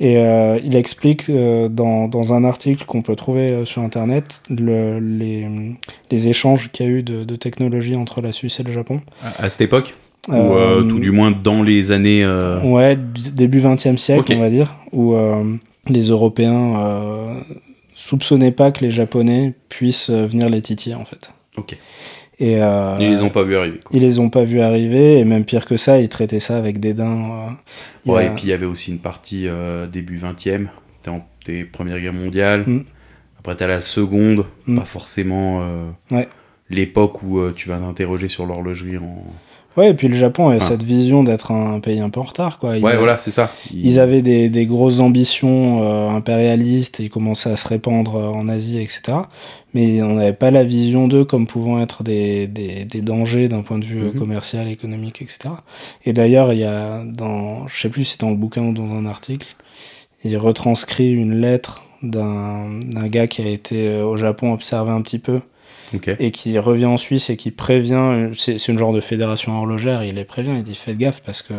Et 0.00 0.18
euh, 0.18 0.58
il 0.64 0.74
explique 0.74 1.28
euh, 1.30 1.68
dans, 1.68 2.08
dans 2.08 2.32
un 2.32 2.42
article 2.44 2.84
qu'on 2.84 3.02
peut 3.02 3.14
trouver 3.16 3.50
euh, 3.50 3.64
sur 3.64 3.80
Internet 3.82 4.42
le- 4.50 4.98
les, 4.98 5.46
les 6.10 6.28
échanges 6.28 6.70
qu'il 6.72 6.86
y 6.86 6.88
a 6.88 6.92
eu 6.92 7.02
de, 7.04 7.22
de 7.24 7.36
technologie 7.36 7.94
entre 7.94 8.20
la 8.20 8.32
Suisse 8.32 8.58
et 8.58 8.64
le 8.64 8.72
Japon. 8.72 9.00
À, 9.22 9.44
à 9.44 9.48
cette 9.48 9.60
époque 9.60 9.94
Ou 10.28 10.82
tout 10.88 10.98
du 10.98 11.10
moins 11.12 11.30
dans 11.30 11.62
les 11.62 11.92
années. 11.92 12.24
Ouais, 12.64 12.96
début 13.32 13.60
20e 13.60 13.96
siècle, 13.96 14.32
on 14.34 14.40
va 14.40 14.50
dire, 14.50 14.74
où 14.92 15.14
les 15.88 16.02
Européens 16.08 17.44
soupçonnaient 17.94 18.50
pas 18.52 18.70
que 18.72 18.84
les 18.84 18.90
Japonais 18.90 19.54
puissent 19.68 20.10
venir 20.10 20.48
les 20.48 20.62
titiller, 20.62 20.94
en 20.96 21.04
fait. 21.04 21.30
Ok. 21.56 21.76
Et, 22.40 22.60
euh, 22.62 22.96
Ils 22.98 23.10
les 23.10 23.22
ont 23.22 23.30
pas 23.30 23.42
vu 23.44 23.56
arriver. 23.56 23.78
quoi. 23.84 23.90
ils 23.96 24.02
les 24.02 24.18
ont 24.18 24.28
pas 24.30 24.44
vus 24.44 24.60
arriver, 24.60 25.18
et 25.20 25.24
même 25.24 25.44
pire 25.44 25.66
que 25.66 25.76
ça, 25.76 26.00
ils 26.00 26.08
traitaient 26.08 26.40
ça 26.40 26.56
avec 26.56 26.80
dédain. 26.80 27.56
euh. 28.06 28.10
Ouais, 28.12 28.24
a- 28.24 28.26
et 28.26 28.30
puis 28.30 28.44
il 28.44 28.48
y 28.50 28.52
avait 28.52 28.66
aussi 28.66 28.90
une 28.90 28.98
partie 28.98 29.46
euh, 29.46 29.86
début 29.86 30.16
20e. 30.18 30.66
T'es 31.02 31.10
en 31.10 31.24
Première 31.72 32.00
Guerre 32.00 32.12
mondiale. 32.14 32.64
Mm. 32.66 32.84
Après, 33.38 33.54
t'as 33.54 33.66
la 33.66 33.80
Seconde. 33.80 34.46
Mm. 34.66 34.78
Pas 34.78 34.84
forcément 34.84 35.60
euh, 35.62 35.90
Ouais. 36.10 36.26
l'époque 36.70 37.22
où 37.22 37.38
euh, 37.38 37.52
tu 37.54 37.68
vas 37.68 37.76
t'interroger 37.76 38.28
sur 38.28 38.46
l'horlogerie. 38.46 38.96
En... 38.98 39.22
Ouais, 39.76 39.90
et 39.90 39.94
puis 39.94 40.08
le 40.08 40.14
Japon 40.14 40.48
avait 40.48 40.58
Ah. 40.62 40.64
cette 40.68 40.82
vision 40.82 41.22
d'être 41.22 41.50
un 41.52 41.78
pays 41.80 42.00
un 42.00 42.08
peu 42.10 42.20
en 42.20 42.24
retard, 42.24 42.58
quoi. 42.58 42.76
Ils 42.78 42.82
Ouais, 42.82 42.90
avaient- 42.90 42.98
voilà, 42.98 43.16
c'est 43.18 43.30
ça. 43.30 43.52
Ils 43.72 44.00
avaient 44.00 44.22
des, 44.22 44.48
des 44.48 44.66
grosses 44.66 45.00
ambitions 45.00 46.08
impérialistes 46.16 46.98
et 47.00 47.04
ils 47.04 47.10
commençaient 47.10 47.50
à 47.50 47.56
se 47.56 47.68
répandre 47.68 48.16
en 48.16 48.48
Asie, 48.48 48.80
etc. 48.80 49.18
Mais 49.74 50.00
on 50.02 50.14
n'avait 50.14 50.32
pas 50.32 50.50
la 50.52 50.62
vision 50.64 51.08
d'eux 51.08 51.24
comme 51.24 51.46
pouvant 51.46 51.80
être 51.82 52.02
des, 52.02 52.46
des, 52.46 52.84
des 52.84 53.00
dangers 53.02 53.48
d'un 53.48 53.62
point 53.62 53.78
de 53.78 53.84
vue 53.84 54.02
euh, 54.02 54.12
Mhm. 54.12 54.18
commercial, 54.18 54.68
économique, 54.68 55.20
etc. 55.20 55.50
Et 56.04 56.12
d'ailleurs, 56.12 56.52
il 56.52 56.60
y 56.60 56.64
a 56.64 57.02
dans, 57.04 57.66
je 57.68 57.80
sais 57.80 57.88
plus 57.88 58.04
si 58.04 58.12
c'est 58.12 58.20
dans 58.20 58.30
le 58.30 58.36
bouquin 58.36 58.62
ou 58.62 58.72
dans 58.72 58.90
un 58.92 59.04
article, 59.06 59.56
il 60.24 60.36
retranscrit 60.38 61.12
une 61.12 61.34
lettre 61.40 61.82
d'un 62.02 62.78
gars 63.08 63.26
qui 63.26 63.42
a 63.42 63.46
été 63.48 63.88
euh, 63.88 64.04
au 64.06 64.16
Japon 64.16 64.52
observer 64.52 64.90
un 64.92 65.02
petit 65.02 65.18
peu 65.18 65.40
et 66.18 66.30
qui 66.30 66.58
revient 66.58 66.86
en 66.86 66.96
Suisse 66.96 67.30
et 67.30 67.36
qui 67.36 67.50
prévient, 67.50 68.30
c'est 68.36 68.58
c'est 68.58 68.72
une 68.72 68.78
genre 68.78 68.92
de 68.92 69.00
fédération 69.00 69.56
horlogère, 69.56 70.02
il 70.04 70.14
les 70.16 70.24
prévient, 70.24 70.52
il 70.56 70.62
dit 70.62 70.74
faites 70.74 70.98
gaffe 70.98 71.20
parce 71.24 71.40
que 71.42 71.54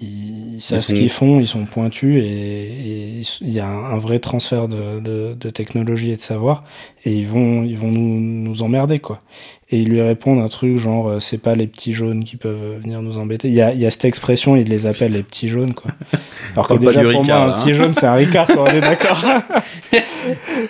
ils, 0.00 0.54
ils 0.56 0.60
savent 0.60 0.78
Ils 0.78 0.82
ce 0.82 0.94
qu'ils 0.94 1.10
font, 1.10 1.40
ils 1.40 1.46
sont 1.46 1.66
pointus 1.66 2.22
et, 2.22 3.22
il 3.40 3.52
y 3.52 3.60
a 3.60 3.66
un, 3.68 3.92
un 3.92 3.98
vrai 3.98 4.18
transfert 4.18 4.68
de, 4.68 5.00
de, 5.00 5.34
de 5.38 5.50
technologie 5.50 6.10
et 6.10 6.16
de 6.16 6.22
savoir 6.22 6.64
et 7.04 7.14
ils 7.14 7.26
vont, 7.26 7.62
ils 7.62 7.76
vont 7.76 7.90
nous, 7.90 8.20
nous 8.20 8.62
emmerder 8.62 8.98
quoi. 8.98 9.22
Et 9.72 9.80
ils 9.82 9.88
lui 9.88 10.00
répondent 10.02 10.40
un 10.40 10.48
truc 10.48 10.78
genre 10.78 11.08
euh, 11.08 11.20
c'est 11.20 11.38
pas 11.38 11.54
les 11.54 11.66
petits 11.68 11.92
jaunes 11.92 12.24
qui 12.24 12.36
peuvent 12.36 12.78
venir 12.82 13.02
nous 13.02 13.18
embêter. 13.18 13.48
Il 13.48 13.54
y 13.54 13.62
a, 13.62 13.72
il 13.72 13.80
y 13.80 13.86
a 13.86 13.90
cette 13.90 14.04
expression, 14.04 14.56
ils 14.56 14.66
les 14.68 14.86
appellent 14.86 15.12
les 15.12 15.22
petits 15.22 15.48
jaunes 15.48 15.74
quoi. 15.74 15.92
Alors 16.54 16.66
que 16.66 16.74
déjà 16.74 17.02
pour 17.02 17.10
Ricard, 17.10 17.24
moi 17.24 17.36
un 17.36 17.50
hein. 17.50 17.56
petit 17.62 17.74
jaune 17.74 17.94
c'est 17.94 18.06
un 18.06 18.14
Ricard 18.14 18.48
quoi, 18.48 18.64
on 18.64 18.66
est 18.74 18.80
d'accord. 18.80 19.24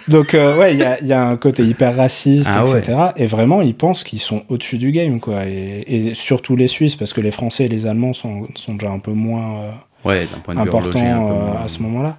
Donc 0.09 0.35
euh, 0.35 0.59
ouais, 0.59 0.75
il 0.75 0.79
y 0.81 0.85
a, 0.85 1.01
il 1.01 1.07
y 1.07 1.13
a 1.13 1.27
un 1.27 1.37
côté 1.37 1.63
hyper 1.65 1.97
raciste, 1.97 2.49
Ah 2.51 2.65
ouais. 2.65 2.79
etc. 2.79 2.99
Et 3.17 3.27
vraiment, 3.27 3.63
ils 3.63 3.75
pensent 3.75 4.05
qu'ils 4.05 4.21
sont 4.21 4.43
au-dessus 4.49 4.79
du 4.79 4.93
game, 4.93 5.21
quoi. 5.21 5.47
Et, 5.47 5.85
et 5.87 6.15
surtout 6.15 6.57
les 6.57 6.69
Suisses, 6.69 6.97
parce 6.97 7.13
que 7.13 7.21
les 7.21 7.31
Français 7.31 7.65
et 7.65 7.69
les 7.69 7.87
Allemands 7.87 8.13
sont, 8.13 8.47
sont 8.55 8.75
déjà 8.75 8.91
un 8.93 8.99
peu 8.99 9.13
moins 9.13 9.61
euh, 9.61 9.71
Ouais, 10.05 10.27
point 10.45 10.55
de 10.55 10.61
importants 10.61 11.01
euh, 11.01 11.15
moins- 11.53 11.61
à 11.63 11.69
ce 11.69 11.83
moment-là. 11.83 12.17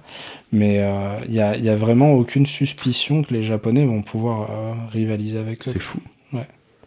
Mais 0.52 0.80
euh, 0.80 1.14
il 1.26 1.34
y, 1.34 1.40
a, 1.40 1.56
il 1.56 1.64
y 1.64 1.70
a 1.70 1.76
vraiment 1.76 2.12
aucune 2.12 2.44
suspicion 2.46 3.22
que 3.22 3.32
les 3.32 3.42
Japonais 3.42 3.84
vont 3.84 4.02
pouvoir 4.02 4.42
euh, 4.50 4.72
rivaliser 4.92 5.38
avec 5.38 5.60
eux. 5.66 5.70
C'est 5.72 5.80
fou. 5.80 5.98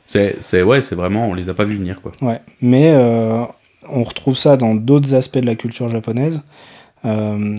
C'est, 0.08 0.38
c'est, 0.39 0.62
ouais, 0.62 0.82
c'est 0.82 0.96
vraiment, 0.96 1.28
on 1.28 1.34
les 1.34 1.50
a 1.50 1.54
pas 1.54 1.63
vus 1.63 1.78
venir, 1.78 2.02
quoi. 2.02 2.12
Ouais. 2.22 2.39
Mais 2.62 2.91
euh, 2.94 3.44
on 3.89 4.04
retrouve 4.04 4.38
ça 4.38 4.56
dans 4.58 4.76
d'autres 4.76 5.13
aspects 5.13 5.39
de 5.39 5.46
la 5.46 5.56
culture 5.56 5.89
japonaise. 5.89 6.41
Euh, 7.06 7.56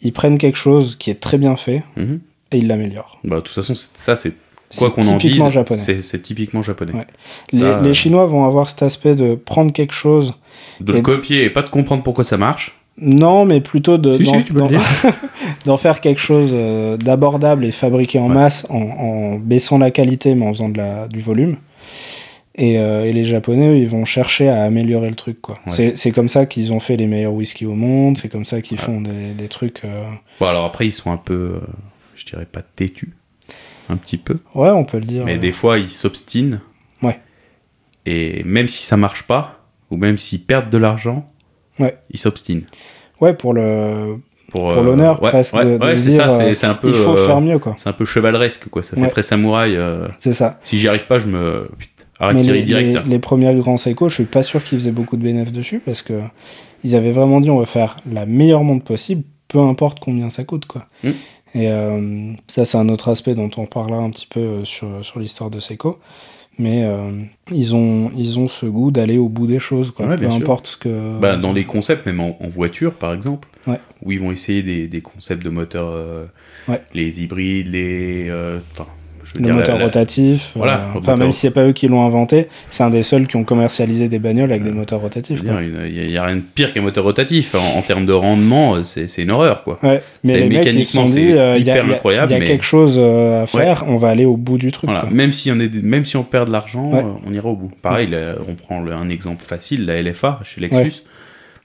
ils 0.00 0.12
prennent 0.12 0.38
quelque 0.38 0.58
chose 0.58 0.96
qui 0.96 1.10
est 1.10 1.20
très 1.20 1.38
bien 1.38 1.56
fait 1.56 1.82
Mhm. 1.96 2.20
et 2.50 2.58
ils 2.58 2.66
l'améliorent. 2.66 3.18
Bah, 3.24 3.36
de 3.36 3.40
toute 3.42 3.54
façon, 3.54 3.74
ça, 3.94 4.16
c'est 4.16 4.34
quoi 4.76 4.90
qu'on 4.90 5.02
en 5.06 5.16
dise, 5.16 5.42
c'est, 6.00 6.22
typiquement 6.22 6.62
japonais. 6.62 6.92
Ouais. 6.94 7.06
Ça, 7.52 7.58
les, 7.58 7.62
euh, 7.64 7.80
les 7.82 7.94
Chinois 7.94 8.26
vont 8.26 8.44
avoir 8.46 8.68
cet 8.68 8.82
aspect 8.82 9.14
de 9.14 9.34
prendre 9.34 9.72
quelque 9.72 9.94
chose 9.94 10.34
De 10.80 10.92
le 10.92 11.02
copier 11.02 11.44
et 11.44 11.50
pas 11.50 11.62
de 11.62 11.68
comprendre 11.68 12.02
pourquoi 12.02 12.24
ça 12.24 12.38
marche. 12.38 12.78
Non, 12.98 13.44
mais 13.46 13.60
plutôt 13.60 13.96
de 13.98 14.22
Si, 14.22 14.32
d'en- 15.66 15.76
faire 15.76 16.00
quelque 16.00 16.20
chose 16.20 16.50
euh, 16.52 16.96
d'abordable 16.96 17.64
et 17.64 17.70
fabriqué 17.72 18.18
en 18.18 18.28
Ouais. 18.28 18.34
masse 18.34 18.66
en, 18.68 18.82
en 18.82 19.34
baissant 19.38 19.78
la 19.78 19.90
qualité 19.90 20.34
mais 20.34 20.46
en 20.46 20.52
faisant 20.52 20.68
de 20.68 20.78
la, 20.78 21.08
du 21.08 21.20
volume. 21.20 21.56
Et, 22.54 22.78
euh, 22.78 23.06
et 23.06 23.14
les 23.14 23.24
Japonais, 23.24 23.66
eux, 23.68 23.78
ils 23.78 23.88
vont 23.88 24.04
chercher 24.04 24.50
à 24.50 24.62
améliorer 24.64 25.08
le 25.08 25.16
truc. 25.16 25.40
quoi. 25.40 25.54
Ouais. 25.66 25.72
C'est- 25.72 25.96
C'est 25.96 26.10
comme 26.12 26.28
ça 26.28 26.44
qu'ils 26.44 26.70
ont 26.74 26.80
fait 26.80 26.96
les 26.98 27.06
meilleurs 27.06 27.32
whisky 27.32 27.64
au 27.64 27.74
monde, 27.74 28.18
c'est 28.18 28.28
comme 28.28 28.44
ça 28.44 28.60
qu'ils 28.60 28.76
font 28.78 29.00
des, 29.00 29.32
des 29.32 29.48
trucs... 29.48 29.84
euh, 29.86 30.04
Bon, 30.38 30.46
alors 30.46 30.66
après, 30.66 30.86
ils 30.86 30.92
sont 30.92 31.10
un 31.10 31.16
peu, 31.16 31.32
euh, 31.34 31.60
je 32.14 32.26
dirais 32.26 32.44
pas 32.44 32.60
têtus, 32.60 33.14
un 33.88 33.96
petit 33.96 34.18
peu. 34.18 34.36
Ouais, 34.54 34.68
on 34.68 34.84
peut 34.84 34.98
le 34.98 35.06
dire. 35.06 35.24
Mais 35.24 35.38
des 35.38 35.50
fois, 35.52 35.78
ils 35.78 35.88
s'obstinent. 35.90 36.60
Ouais. 37.02 37.18
Et 38.04 38.42
même 38.44 38.68
si 38.68 38.82
ça 38.82 38.98
marche 38.98 39.22
pas, 39.22 39.60
ou 39.90 39.96
même 39.96 40.18
s'ils 40.18 40.42
perdent 40.42 40.68
de 40.68 40.78
l'argent, 40.78 41.31
Ouais. 41.78 41.96
ils 42.10 42.18
s'obstinent. 42.18 42.62
Ouais, 43.20 43.34
pour 43.34 43.54
le 43.54 44.16
Pour, 44.50 44.62
pour 44.68 44.70
euh, 44.72 44.82
l'honneur 44.82 45.22
ouais, 45.22 45.30
presque 45.30 45.54
ouais, 45.54 45.64
de, 45.64 45.78
de 45.78 45.84
ouais, 45.84 45.96
c'est 45.96 46.10
dire 46.10 46.22
ça, 46.22 46.30
c'est, 46.30 46.42
euh, 46.50 46.54
c'est 46.54 46.66
un 46.66 46.74
peu. 46.74 46.88
il 46.88 46.94
faut 46.94 47.16
euh, 47.16 47.26
faire 47.26 47.40
mieux, 47.40 47.58
quoi. 47.58 47.74
C'est 47.78 47.88
un 47.88 47.92
peu 47.94 48.04
chevaleresque, 48.04 48.68
quoi. 48.68 48.82
Ça 48.82 48.96
fait 48.96 49.08
très 49.08 49.22
samouraï. 49.22 49.76
euh, 49.76 50.06
C'est 50.20 50.32
ça. 50.32 50.58
si 50.62 50.78
j'y 50.78 50.88
arrive 50.88 51.06
pas, 51.06 51.18
je 51.18 51.26
me. 51.28 51.70
Putain, 51.78 52.32
Mais 52.34 52.42
les, 52.42 52.62
direct. 52.62 52.88
les, 52.88 52.96
hein. 52.96 53.04
les 53.06 53.18
premiers 53.18 53.54
grands 53.54 53.76
Seiko, 53.76 54.08
je 54.08 54.14
suis 54.14 54.24
pas 54.24 54.42
sûr 54.42 54.62
qu'ils 54.62 54.78
faisaient 54.78 54.90
beaucoup 54.92 55.16
de 55.16 55.22
bénéfices 55.22 55.52
dessus 55.52 55.80
parce 55.84 56.02
que 56.02 56.20
ils 56.84 56.94
avaient 56.94 57.12
vraiment 57.12 57.40
dit 57.40 57.50
on 57.50 57.58
va 57.58 57.66
faire 57.66 57.96
la 58.10 58.26
meilleure 58.26 58.62
montre 58.64 58.84
possible, 58.84 59.22
peu 59.48 59.58
importe 59.60 59.98
combien 60.00 60.28
ça 60.30 60.44
coûte 60.44 60.66
quoi. 60.66 60.86
Mm. 61.04 61.10
Et 61.54 61.68
ça 62.48 62.64
c'est 62.64 62.78
un 62.78 62.88
autre 62.88 63.08
aspect 63.08 63.34
dont 63.34 63.50
on 63.56 63.66
parlera 63.66 64.00
un 64.00 64.10
petit 64.10 64.26
peu 64.26 64.64
sur, 64.64 64.88
sur 65.04 65.18
l'histoire 65.20 65.50
de 65.50 65.60
Seiko. 65.60 65.98
Mais 66.58 66.84
euh, 66.84 67.10
ils, 67.50 67.74
ont, 67.74 68.10
ils 68.16 68.38
ont 68.38 68.46
ce 68.46 68.66
goût 68.66 68.90
d'aller 68.90 69.16
au 69.18 69.28
bout 69.28 69.46
des 69.46 69.58
choses, 69.58 69.90
quoi. 69.90 70.06
Ouais, 70.06 70.16
peu 70.16 70.30
sûr. 70.30 70.40
importe 70.42 70.66
ce 70.66 70.76
que. 70.76 71.18
Bah, 71.18 71.36
dans 71.36 71.52
les 71.52 71.64
concepts, 71.64 72.04
même 72.06 72.20
en, 72.20 72.36
en 72.40 72.48
voiture 72.48 72.92
par 72.94 73.12
exemple, 73.14 73.48
Ouais. 73.66 73.78
où 74.02 74.10
ils 74.12 74.20
vont 74.20 74.32
essayer 74.32 74.62
des, 74.62 74.86
des 74.88 75.00
concepts 75.00 75.42
de 75.44 75.48
moteurs, 75.50 75.88
euh, 75.88 76.26
Ouais. 76.68 76.82
les 76.94 77.22
hybrides, 77.22 77.68
les. 77.68 78.26
euh, 78.28 78.58
Enfin, 78.72 78.86
je 79.34 79.38
le 79.38 79.44
dire, 79.44 79.54
la- 79.54 79.60
moteur 79.60 79.78
la- 79.78 79.84
rotatif. 79.84 80.52
Voilà, 80.54 80.74
euh, 80.74 80.76
enfin, 80.90 80.94
moteur- 81.00 81.16
même 81.18 81.32
si 81.32 81.40
c'est 81.40 81.50
pas 81.50 81.64
eux 81.64 81.72
qui 81.72 81.88
l'ont 81.88 82.04
inventé, 82.06 82.48
c'est 82.70 82.82
un 82.82 82.90
des 82.90 83.02
seuls 83.02 83.26
qui 83.26 83.36
ont 83.36 83.44
commercialisé 83.44 84.08
des 84.08 84.18
bagnoles 84.18 84.50
avec 84.50 84.62
des 84.64 84.70
moteurs 84.70 84.98
je 85.00 85.04
rotatifs. 85.04 85.40
Il 85.44 86.08
n'y 86.08 86.16
a, 86.18 86.24
rien 86.24 86.36
de 86.36 86.42
pire 86.42 86.72
qu'un 86.72 86.82
moteur 86.82 87.04
rotatif. 87.04 87.54
En, 87.54 87.78
en 87.78 87.82
termes 87.82 88.06
de 88.06 88.12
rendement, 88.12 88.76
euh, 88.76 88.84
c'est 88.84 89.22
une 89.22 89.30
horreur, 89.30 89.62
quoi. 89.64 89.78
Ouais, 89.82 90.02
mais 90.24 90.32
C'est- 90.32 90.40
les 90.40 90.48
mécaniquement, 90.48 91.06
c'est 91.06 91.38
euh, 91.38 91.58
hyper 91.58 91.76
y 91.76 91.90
a- 91.90 91.94
incroyable, 91.94 92.28
il 92.30 92.34
y 92.34 92.36
a 92.36 92.40
mais- 92.40 92.46
quelque 92.46 92.64
chose 92.64 92.96
euh, 92.98 93.42
à 93.42 93.46
faire, 93.46 93.84
on 93.86 93.96
va 93.96 94.08
aller 94.08 94.24
au 94.24 94.36
bout 94.36 94.58
du 94.58 94.72
truc. 94.72 94.88
Voilà. 94.88 95.02
quoi. 95.04 95.10
Même, 95.10 95.32
si 95.32 95.50
on 95.50 95.58
est, 95.60 95.72
même 95.82 96.04
si 96.04 96.16
on 96.16 96.24
perd 96.24 96.48
de 96.48 96.52
l'argent, 96.52 96.90
Ouais. 96.92 96.98
euh, 97.00 97.26
on 97.26 97.32
ira 97.32 97.48
au 97.48 97.56
bout. 97.56 97.70
Pareil, 97.82 98.08
là, 98.08 98.34
on 98.48 98.54
prend 98.54 98.80
le- 98.80 98.92
un 98.92 99.08
exemple 99.08 99.44
facile, 99.44 99.86
la 99.86 100.00
LFA 100.02 100.40
chez 100.44 100.60
Lexus. 100.60 101.02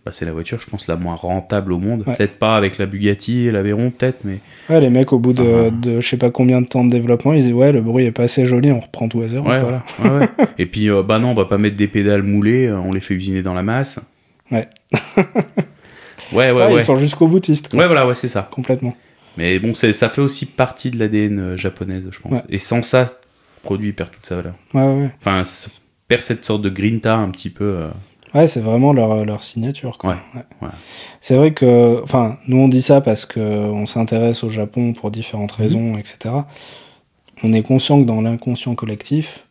Bah, 0.07 0.13
c'est 0.13 0.23
la 0.25 0.31
voiture, 0.31 0.61
je 0.61 0.69
pense, 0.69 0.87
la 0.87 0.95
moins 0.95 1.15
rentable 1.15 1.73
au 1.73 1.79
monde. 1.79 2.05
Ouais. 2.07 2.15
Peut-être 2.15 2.39
pas 2.39 2.55
avec 2.55 2.77
la 2.77 2.85
Bugatti 2.85 3.45
et 3.47 3.51
l'Aveyron, 3.51 3.91
peut-être, 3.91 4.23
mais 4.23 4.39
Ouais, 4.69 4.79
les 4.79 4.89
mecs, 4.89 5.11
au 5.11 5.19
bout 5.19 5.33
de, 5.33 5.67
Ah. 5.67 5.69
de 5.69 5.99
je 5.99 6.07
sais 6.07 6.15
pas 6.15 6.29
combien 6.31 6.61
de 6.61 6.67
temps 6.67 6.85
de 6.85 6.89
développement, 6.89 7.33
ils 7.33 7.41
disent 7.43 7.51
ouais, 7.51 7.73
le 7.73 7.81
bruit 7.81 8.05
est 8.05 8.13
pas 8.13 8.23
assez 8.23 8.45
joli, 8.45 8.71
on 8.71 8.79
reprend 8.79 9.09
tout 9.09 9.19
à 9.21 9.27
zéro. 9.27 9.45
Ouais, 9.45 9.59
voilà. 9.59 9.83
ouais, 10.05 10.09
ouais. 10.19 10.27
Et 10.57 10.65
puis, 10.65 10.89
euh, 10.89 11.03
bah 11.03 11.19
non, 11.19 11.31
on 11.31 11.33
va 11.33 11.43
pas 11.43 11.57
mettre 11.57 11.75
des 11.75 11.89
pédales 11.89 12.23
moulées, 12.23 12.67
euh, 12.67 12.77
on 12.79 12.93
les 12.93 13.01
fait 13.01 13.15
usiner 13.15 13.41
dans 13.41 13.53
la 13.53 13.63
masse. 13.63 13.99
Ouais. 14.49 14.69
ouais, 16.31 16.51
ouais. 16.51 16.73
Ils 16.75 16.83
sont 16.85 16.97
jusqu'au 16.99 17.27
boutiste. 17.27 17.69
quoi. 17.69 17.79
Ouais, 17.79 17.85
voilà, 17.87 18.07
ouais, 18.07 18.15
c'est 18.15 18.27
ça. 18.29 18.47
Complètement. 18.49 18.95
Mais 19.37 19.59
bon, 19.59 19.73
ça 19.73 19.91
fait 20.09 20.21
aussi 20.21 20.45
partie 20.45 20.89
de 20.89 20.97
l'ADN 20.99 21.39
euh, 21.39 21.57
japonaise, 21.57 22.07
je 22.11 22.19
pense. 22.19 22.41
Et 22.49 22.59
sans 22.59 22.81
ça, 22.81 23.01
le 23.03 23.07
produit 23.63 23.91
perd 23.93 24.11
toute 24.11 24.25
sa 24.25 24.35
valeur. 24.37 24.53
Ouais, 24.73 24.81
ouais. 24.81 25.09
Enfin, 25.19 25.43
perd 26.07 26.21
cette 26.21 26.43
sorte 26.45 26.61
de 26.61 26.69
grinta 26.69 27.15
un 27.15 27.29
petit 27.29 27.49
peu. 27.49 27.65
euh, 27.65 27.87
Ouais, 28.33 28.47
c'est 28.47 28.59
vraiment 28.59 28.91
leur, 28.93 29.25
leur 29.25 29.43
signature. 29.43 29.97
Quoi. 29.97 30.11
Ouais, 30.35 30.41
ouais. 30.61 30.73
C'est 31.21 31.35
vrai 31.35 31.53
que, 31.53 32.01
enfin, 32.03 32.37
nous 32.47 32.57
on 32.57 32.67
dit 32.67 32.81
ça 32.81 32.99
parce 33.01 33.25
que 33.25 33.39
on 33.39 33.85
s'intéresse 33.85 34.43
au 34.43 34.49
Japon 34.49 34.93
pour 34.93 35.11
différentes 35.11 35.57
Mhm. 35.57 35.63
raisons, 35.63 35.97
etc. 35.97 36.35
On 37.43 37.53
est 37.53 37.61
conscient 37.61 37.99
que 38.01 38.05
dans 38.05 38.21
l'inconscient 38.21 38.75
collectif, 38.75 39.45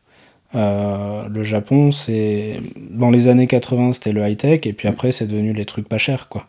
euh, 0.54 1.28
le 1.28 1.42
Japon, 1.42 1.90
c'est 1.92 2.60
dans 2.90 3.10
les 3.10 3.28
années 3.28 3.46
80, 3.46 3.94
c'était 3.94 4.12
le 4.12 4.26
high 4.26 4.36
tech, 4.36 4.60
et 4.66 4.72
puis 4.72 4.88
après, 4.88 5.12
c'est 5.12 5.26
devenu 5.26 5.52
les 5.52 5.64
trucs 5.64 5.88
pas 5.88 5.98
chers, 5.98 6.28
quoi. 6.28 6.46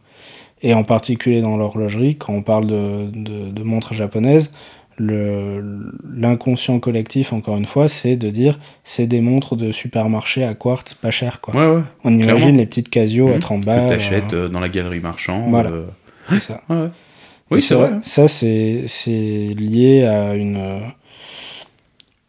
Et 0.64 0.74
en 0.74 0.84
particulier 0.84 1.42
dans 1.42 1.56
l'horlogerie, 1.58 2.16
quand 2.16 2.34
on 2.34 2.42
parle 2.42 2.66
de, 2.68 3.10
de, 3.14 3.50
de 3.52 3.64
montres 3.64 3.94
japonaises, 3.94 4.52
l'inconscient 5.00 6.80
collectif, 6.80 7.34
encore 7.34 7.58
une 7.58 7.66
fois, 7.66 7.88
c'est 7.88 8.16
de 8.16 8.30
dire 8.30 8.60
c'est 8.84 9.08
des 9.08 9.22
montres 9.22 9.56
de 9.56 9.72
supermarché 9.72 10.44
à 10.44 10.54
quartz 10.54 10.94
pas 10.94 11.12
cher, 11.12 11.42
quoi. 11.42 11.56
Ouais, 11.56 11.76
ouais. 11.78 11.84
On 12.04 12.14
imagine 12.14 12.36
clairement. 12.38 12.58
les 12.58 12.66
petites 12.66 12.90
Casio 12.90 13.30
à 13.30 13.34
Mhm. 13.36 13.40
30 13.40 13.62
Que 13.62 13.66
balles. 13.66 13.90
t'achètes 13.90 14.34
euh, 14.34 14.46
euh, 14.46 14.50
dans 14.50 14.60
la 14.60 14.70
galerie 14.70 15.00
marchande. 15.00 15.50
Voilà. 15.50 15.70
euh, 15.70 15.86
c'est 16.30 16.40
ça. 16.42 16.62
ouais, 16.70 16.88
Oui, 17.52 17.62
c'est 17.62 17.76
vrai. 17.76 17.92
Ça, 18.02 18.28
c'est 18.28 18.88
lié 19.58 20.04
à 20.06 20.36
une, 20.36 20.58
euh, 20.58 20.80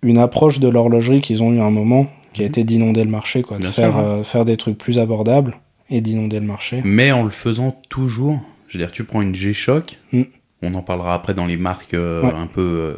une 0.03 0.19
approche 0.19 0.61
de 0.61 0.69
l'horlogerie 0.69 1.21
qu'ils 1.21 1.43
ont 1.43 1.53
eu 1.53 1.59
à 1.61 1.65
un 1.65 1.71
moment, 1.71 2.07
qui 2.33 2.43
a 2.43 2.45
Mhm. 2.45 2.49
été 2.51 2.65
d'inonder 2.65 3.05
le 3.05 3.11
marché, 3.11 3.43
quoi, 3.43 3.59
de 3.59 3.67
faire, 3.67 3.97
hein. 3.97 4.05
euh, 4.21 4.25
faire 4.25 4.45
des 4.45 4.57
trucs 4.57 4.79
plus 4.79 4.99
abordables 4.99 5.57
et 5.91 6.01
d'inonder 6.01 6.39
le 6.39 6.47
marché. 6.47 6.81
Mais 6.85 7.11
en 7.13 7.25
le 7.25 7.31
faisant 7.31 7.75
toujours, 7.89 8.39
je 8.69 8.79
veux 8.79 8.85
dire, 8.85 8.93
tu 8.93 9.05
prends 9.05 9.23
une 9.23 9.35
G-Shock, 9.35 9.97
Mm. 10.13 10.23
On 10.63 10.75
en 10.75 10.83
parlera 10.83 11.15
après 11.15 11.35
dans 11.35 11.47
les 11.47 11.57
marques 11.57 11.95
euh, 11.95 12.23
Ouais. 12.23 12.33
un 12.35 12.47
peu. 12.47 12.61
euh, 12.61 12.95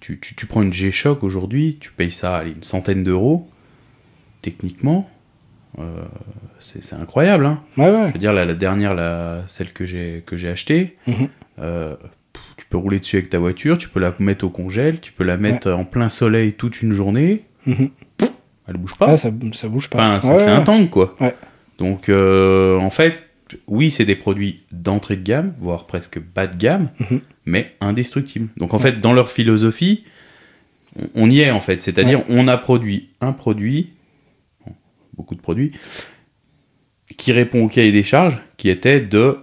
tu, 0.00 0.18
tu, 0.20 0.34
tu 0.34 0.46
prends 0.46 0.62
une 0.62 0.72
G-Shock 0.72 1.22
aujourd'hui, 1.24 1.76
tu 1.80 1.90
payes 1.92 2.10
ça 2.10 2.36
allez, 2.36 2.50
une 2.52 2.62
centaine 2.62 3.02
d'euros. 3.04 3.48
Techniquement, 4.42 5.10
euh, 5.80 5.84
c'est 6.60 6.82
c'est 6.84 6.94
incroyable. 6.94 7.44
Hein. 7.46 7.60
Ouais, 7.76 7.90
ouais. 7.90 8.08
Je 8.08 8.12
veux 8.12 8.18
dire, 8.20 8.32
la, 8.32 8.44
la 8.44 8.54
dernière, 8.54 8.94
la, 8.94 9.42
celle 9.48 9.72
que 9.72 9.84
j'ai 9.84 10.22
que 10.24 10.36
j'ai 10.36 10.48
achetée, 10.48 10.96
Mhm. 11.08 11.28
euh, 11.60 11.96
tu 12.56 12.64
peux 12.70 12.76
rouler 12.78 13.00
dessus 13.00 13.16
avec 13.16 13.30
ta 13.30 13.38
voiture, 13.38 13.76
tu 13.78 13.88
peux 13.88 13.98
la 14.00 14.14
mettre 14.20 14.44
au 14.44 14.48
congèle, 14.50 15.00
tu 15.00 15.10
peux 15.12 15.24
la 15.24 15.36
mettre 15.36 15.70
en 15.72 15.84
plein 15.84 16.08
soleil 16.08 16.52
toute 16.52 16.82
une 16.82 16.92
journée, 16.92 17.44
Mhm. 17.66 17.90
elle 18.68 18.76
bouge 18.76 18.94
pas. 18.96 19.10
Ah, 19.10 19.16
ça, 19.16 19.30
ça 19.52 19.68
bouge 19.68 19.90
pas. 19.90 20.16
Enfin, 20.16 20.36
c'est 20.36 20.48
un 20.50 20.62
tank, 20.62 20.90
quoi. 20.90 21.16
Donc, 21.78 22.08
en 22.08 22.90
fait, 22.90 23.14
oui, 23.66 23.90
c'est 23.90 24.04
des 24.04 24.16
produits 24.16 24.60
d'entrée 24.72 25.16
de 25.16 25.22
gamme, 25.22 25.54
voire 25.60 25.86
presque 25.86 26.18
bas 26.20 26.46
de 26.46 26.56
gamme, 26.56 26.90
Mhm. 27.00 27.20
mais 27.46 27.72
indestructibles. 27.80 28.48
Donc, 28.56 28.74
en 28.74 28.78
fait, 28.78 29.00
dans 29.00 29.12
leur 29.12 29.30
philosophie, 29.30 30.04
on, 31.14 31.30
y 31.30 31.40
est, 31.40 31.50
en 31.50 31.60
fait. 31.60 31.82
C'est-à-dire, 31.82 32.22
on 32.28 32.48
a 32.48 32.58
produit 32.58 33.10
un 33.20 33.32
produit, 33.32 33.90
beaucoup 35.16 35.34
de 35.34 35.40
produits, 35.40 35.72
qui 37.16 37.32
répond 37.32 37.64
au 37.64 37.68
cahier 37.68 37.92
des 37.92 38.02
charges, 38.02 38.38
qui 38.56 38.68
était 38.68 39.00
de 39.00 39.38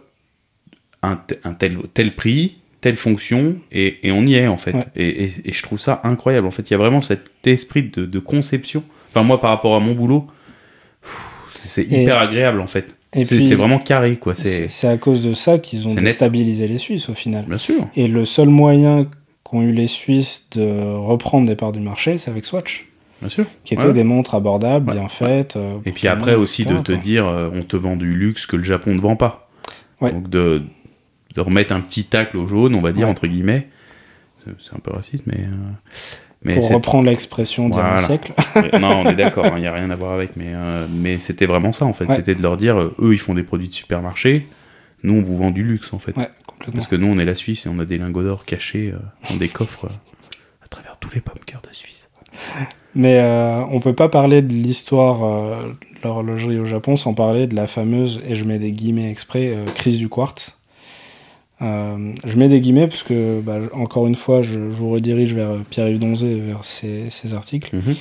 un, 1.02 1.16
te- 1.18 1.36
un 1.44 1.54
tel, 1.54 1.78
tel 1.94 2.16
prix, 2.16 2.56
telle 2.82 2.98
fonction, 2.98 3.58
et, 3.72 4.08
et 4.08 4.12
on 4.12 4.24
y 4.26 4.36
est, 4.36 4.48
en 4.48 4.58
fait. 4.58 4.74
Ouais. 4.76 4.86
Et, 4.96 5.24
et- 5.26 5.32
et 5.46 5.52
je 5.54 5.64
trouve 5.64 5.80
ça 5.80 6.02
incroyable. 6.04 6.46
En 6.48 6.52
fait, 6.52 6.70
il 6.70 6.72
y 6.72 6.76
a 6.76 6.78
vraiment 6.78 7.02
cet 7.02 7.30
esprit 7.48 7.84
de, 7.84 8.06
de 8.06 8.20
conception. 8.20 8.84
Enfin, 9.10 9.24
moi, 9.24 9.40
par 9.42 9.50
rapport 9.52 9.76
à 9.76 9.80
mon 9.80 9.94
boulot, 9.94 10.28
c'est 11.66 11.84
hyper 11.84 12.18
agréable, 12.20 12.60
en 12.62 12.68
fait. 12.68 12.95
C'est 13.24 13.56
vraiment 13.56 13.80
carré, 13.80 14.18
quoi. 14.18 14.34
c'est 14.36 14.88
à 14.88 14.98
cause 14.98 15.24
de 15.24 15.34
ça 15.34 15.58
qu'ils 15.60 15.88
ont 15.88 15.94
net. 15.94 16.04
déstabilisé 16.04 16.68
les 16.68 16.78
Suisses 16.78 17.10
au 17.10 17.14
final. 17.14 17.46
bien 17.48 17.58
sûr. 17.58 17.88
Et 17.96 18.08
le 18.08 18.26
seul 18.26 18.50
moyen 18.50 19.08
qu'ont 19.44 19.62
eu 19.62 19.72
les 19.72 19.88
Suisses 19.88 20.46
de 20.52 20.66
reprendre 20.98 21.48
des 21.48 21.56
parts 21.56 21.72
du 21.72 21.80
marché, 21.80 22.18
c'est 22.18 22.32
avec 22.32 22.46
Swatch, 22.46 22.88
Bien 23.22 23.30
sûr. 23.30 23.46
qui 23.64 23.74
étaient 23.76 23.86
Ouais. 23.86 23.94
des 23.94 24.04
montres 24.04 24.36
abordables, 24.36 24.90
Ouais, 24.90 24.98
bien 24.98 25.08
faites. 25.08 25.56
euh, 25.56 25.78
Et 25.86 25.92
puis 25.92 26.08
après 26.08 26.36
aussi 26.36 26.64
etc., 26.64 26.78
de 26.78 26.84
te 26.84 26.92
quoi. 26.94 27.02
dire, 27.02 27.28
euh, 27.28 27.50
on 27.54 27.62
te 27.64 27.76
vend 27.78 27.96
du 27.96 28.14
luxe 28.14 28.46
que 28.46 28.56
le 28.58 28.64
Japon 28.64 28.94
ne 28.96 29.00
vend 29.02 29.16
pas. 29.16 29.50
Ouais. 30.02 30.12
Donc 30.12 30.30
de, 30.30 30.64
de 31.36 31.42
remettre 31.42 31.74
un 31.74 31.82
petit 31.82 32.04
tacle 32.06 32.38
au 32.38 32.48
jaune, 32.48 32.76
on 32.76 32.82
va 32.82 32.92
dire, 32.92 33.08
entre 33.08 33.28
guillemets. 33.28 33.68
C'est- 34.44 34.52
C'est 34.60 34.76
un 34.76 34.80
peu 34.80 34.92
raciste, 34.92 35.24
mais. 35.28 35.40
euh, 35.40 35.72
mais 36.46 36.56
Pour 36.56 36.70
reprendre 36.70 37.06
l'expression 37.10 37.68
d'il 37.70 37.78
y 37.78 37.82
a 37.82 37.86
un 37.86 37.96
Voilà. 37.96 38.08
siècle. 38.08 38.34
Non, 38.80 39.02
on 39.04 39.10
est 39.10 39.16
d'accord, 39.16 39.48
il 39.56 39.62
n'y 39.62 39.68
a 39.68 39.74
rien 39.74 39.90
à 39.90 39.96
voir 39.96 40.14
avec, 40.14 40.36
mais, 40.38 40.50
euh, 40.54 40.86
mais 40.90 41.18
c'était 41.18 41.48
vraiment 41.48 41.72
ça 41.74 41.86
en 41.86 41.94
fait. 41.94 42.06
Ouais. 42.06 42.16
C'était 42.16 42.36
de 42.36 42.42
leur 42.44 42.56
dire, 42.56 42.80
euh, 42.80 42.96
eux 43.00 43.14
ils 43.14 43.18
font 43.20 43.34
des 43.34 43.44
produits 43.44 43.68
de 43.68 43.74
supermarché, 43.74 44.48
nous 45.04 45.16
on 45.16 45.22
vous 45.22 45.36
vend 45.36 45.50
du 45.52 45.64
luxe 45.64 45.92
en 45.92 46.00
fait. 46.00 46.16
Ouais. 46.16 46.30
Parce 46.74 46.88
que 46.88 46.96
nous 46.96 47.08
on 47.08 47.18
est 47.20 47.26
la 47.26 47.36
Suisse 47.36 47.66
et 47.66 47.70
on 47.70 47.80
a 47.80 47.86
des 47.86 47.98
lingots 47.98 48.24
d'or 48.24 48.46
cachés 48.46 48.94
euh, 48.94 49.00
dans 49.30 49.36
des 49.38 49.50
coffres 49.50 49.86
euh, 49.86 50.64
à 50.64 50.68
travers 50.68 50.98
tous 51.00 51.10
les 51.14 51.20
pommes 51.22 51.44
cœur 51.46 51.62
de 51.68 51.74
Suisse. 51.76 52.08
Mais 52.94 53.20
on 53.72 53.80
peut 53.80 53.94
pas 53.94 54.08
parler 54.10 54.42
de 54.42 54.54
l'histoire 54.54 55.20
de 55.66 55.76
l'horlogerie 56.04 56.60
au 56.60 56.66
Japon 56.66 56.96
sans 56.98 57.14
parler 57.14 57.48
de 57.48 57.56
la 57.56 57.68
fameuse, 57.68 58.22
et 58.28 58.36
je 58.36 58.46
mets 58.46 58.60
des 58.60 58.72
guillemets 58.72 59.10
exprès, 59.12 59.54
crise 59.76 59.98
du 59.98 60.08
quartz. 60.10 60.58
Euh, 61.62 62.14
je 62.26 62.38
mets 62.38 62.50
des 62.50 62.60
guillemets 62.60 62.88
parce 62.88 63.04
que, 63.04 63.40
bah, 63.42 63.60
encore 63.74 64.08
une 64.08 64.16
fois, 64.16 64.42
je, 64.42 64.52
je 64.52 64.76
vous 64.76 64.90
redirige 64.90 65.34
vers 65.34 65.52
euh, 65.52 65.60
Pierre-Yves 65.70 66.00
Donzé, 66.00 66.40
vers 66.40 66.66
ses, 66.66 67.10
ses 67.10 67.34
articles. 67.34 67.76
Mhm. 67.76 67.96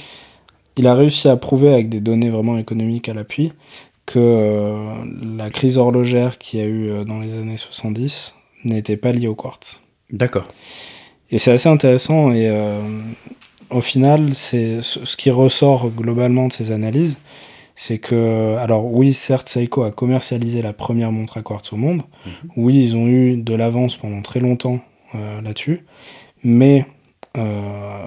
Il 0.77 0.87
a 0.87 0.95
réussi 0.95 1.29
à 1.29 1.37
prouver 1.37 1.73
avec 1.73 1.88
des 1.88 2.01
données 2.01 2.31
vraiment 2.31 2.59
économiques 2.59 3.09
à 3.09 3.14
l'appui 3.14 3.53
que 4.07 4.19
euh, 4.19 4.93
la 5.37 5.51
crise 5.51 5.79
horlogère 5.79 6.38
qu'il 6.38 6.59
y 6.59 6.62
a 6.62 6.67
eu 6.67 6.90
euh, 6.90 7.05
dans 7.05 7.21
les 7.21 7.33
années 7.35 7.57
70 7.57 8.35
n'était 8.64 8.97
pas 8.97 9.12
liée 9.12 9.29
au 9.29 9.35
quartz. 9.35 9.81
D'accord. 10.11 10.49
Et 11.31 11.38
c'est 11.38 11.53
assez 11.53 11.69
intéressant 11.69 12.33
et 12.33 12.51
au 13.71 13.81
final, 13.81 14.35
c'est 14.35 14.83
ce 14.83 15.05
ce 15.05 15.17
qui 15.17 15.31
ressort 15.31 15.90
globalement 15.90 16.49
de 16.49 16.53
ces 16.53 16.71
analyses, 16.71 17.19
c'est 17.76 17.98
que, 17.98 18.56
alors 18.58 18.84
oui, 18.87 19.12
certes, 19.12 19.48
Seiko 19.48 19.82
a 19.82 19.90
commercialisé 19.90 20.62
la 20.62 20.72
première 20.72 21.10
montre 21.12 21.38
à 21.38 21.42
quartz 21.42 21.72
au 21.72 21.76
monde. 21.76 22.02
Oui, 22.56 22.78
ils 22.82 22.96
ont 22.96 23.06
eu 23.06 23.37
de 23.37 23.54
l'avance 23.54 23.96
pendant 23.96 24.22
très 24.22 24.40
longtemps 24.40 24.78
euh, 25.14 25.40
là-dessus, 25.40 25.84
mais 26.44 26.87
euh, 27.37 28.06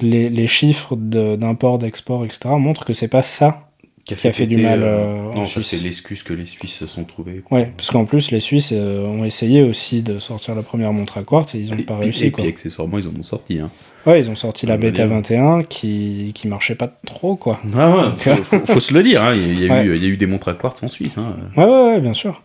les, 0.00 0.30
les 0.30 0.46
chiffres 0.46 0.96
de- 0.96 1.36
d'import, 1.36 1.78
d'export, 1.78 2.24
etc. 2.24 2.50
montrent 2.58 2.84
que 2.84 2.92
c'est 2.92 3.08
pas 3.08 3.22
ça. 3.22 3.69
Qui 4.16 4.26
a 4.28 4.32
fait 4.32 4.46
du 4.46 4.56
péter, 4.56 4.68
mal, 4.68 4.82
euh, 4.82 4.86
euh, 4.86 5.30
en 5.32 5.34
non, 5.34 5.44
ça 5.44 5.60
c'est 5.60 5.76
l'excuse 5.82 6.22
que 6.22 6.32
les 6.32 6.46
Suisses 6.46 6.74
se 6.78 6.86
sont 6.86 7.04
trouvés. 7.04 7.42
Ouais, 7.50 7.70
parce 7.76 7.90
qu'en 7.90 8.04
plus, 8.04 8.30
les 8.30 8.40
Suisses 8.40 8.70
euh, 8.72 9.06
ont 9.06 9.24
essayé 9.24 9.62
aussi 9.62 10.02
de 10.02 10.18
sortir 10.18 10.54
la 10.54 10.62
première 10.62 10.92
montre 10.92 11.18
à 11.18 11.22
quartz 11.22 11.54
et 11.54 11.58
ils 11.60 11.70
n'ont 11.74 11.82
pas 11.82 11.96
réussi. 11.98 12.24
et 12.24 12.30
quoi. 12.30 12.42
puis 12.42 12.50
accessoirement 12.52 12.98
ils 12.98 13.06
en 13.08 13.12
ont 13.18 13.22
sorti. 13.22 13.58
Hein. 13.58 13.70
Ouais, 14.06 14.18
ils 14.20 14.30
ont 14.30 14.36
sorti 14.36 14.66
la 14.66 14.76
Beta 14.78 15.04
dire. 15.06 15.14
21 15.14 15.62
qui, 15.62 16.32
qui 16.34 16.48
marchait 16.48 16.74
pas 16.74 16.88
trop, 17.06 17.36
quoi. 17.36 17.60
Ah 17.76 17.96
ouais, 17.96 18.04
faut, 18.16 18.42
faut- 18.44 18.66
faut 18.66 18.80
se 18.80 18.94
le 18.94 19.02
dire, 19.02 19.22
hein, 19.22 19.34
il 19.34 19.62
y 19.62 19.68
a, 19.68 19.72
Ouais. 19.74 19.84
eu, 19.86 19.96
il 19.96 20.02
y 20.02 20.06
a 20.06 20.08
eu 20.08 20.16
des 20.16 20.26
montres 20.26 20.48
à 20.48 20.54
quartz 20.54 20.82
en 20.82 20.88
Suisse. 20.88 21.18
Hein. 21.18 21.36
Ouais, 21.56 21.64
ouais, 21.64 21.70
ouais, 21.92 22.00
bien 22.00 22.14
sûr. 22.14 22.42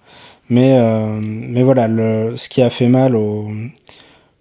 Mais, 0.49 0.73
euh, 0.73 1.19
mais 1.21 1.63
voilà, 1.63 1.87
le, 1.87 2.33
ce 2.35 2.49
qui 2.49 2.61
a 2.61 2.69
fait 2.69 2.87
mal 2.89 3.15
aux, 3.15 3.49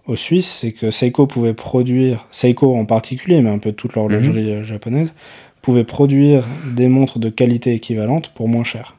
aux 0.06 0.16
Suisses, 0.16 0.58
c'est 0.60 0.72
que 0.72 0.90
Seiko 0.90 1.26
pouvait 1.26 1.54
produire, 1.54 2.26
Seiko 2.30 2.76
en 2.76 2.84
particulier, 2.84 3.40
mais 3.40 3.50
un 3.50 3.58
peu 3.58 3.72
toute 3.72 3.94
l'horlogerie 3.94 4.50
euh, 4.50 4.64
japonaise, 4.64 5.14
pouvait 5.64 5.84
produire 5.84 6.44
des 6.76 6.88
montres 6.88 7.18
de 7.18 7.30
qualité 7.30 7.72
équivalente 7.72 8.28
pour 8.34 8.48
moins 8.48 8.64
cher. 8.64 8.96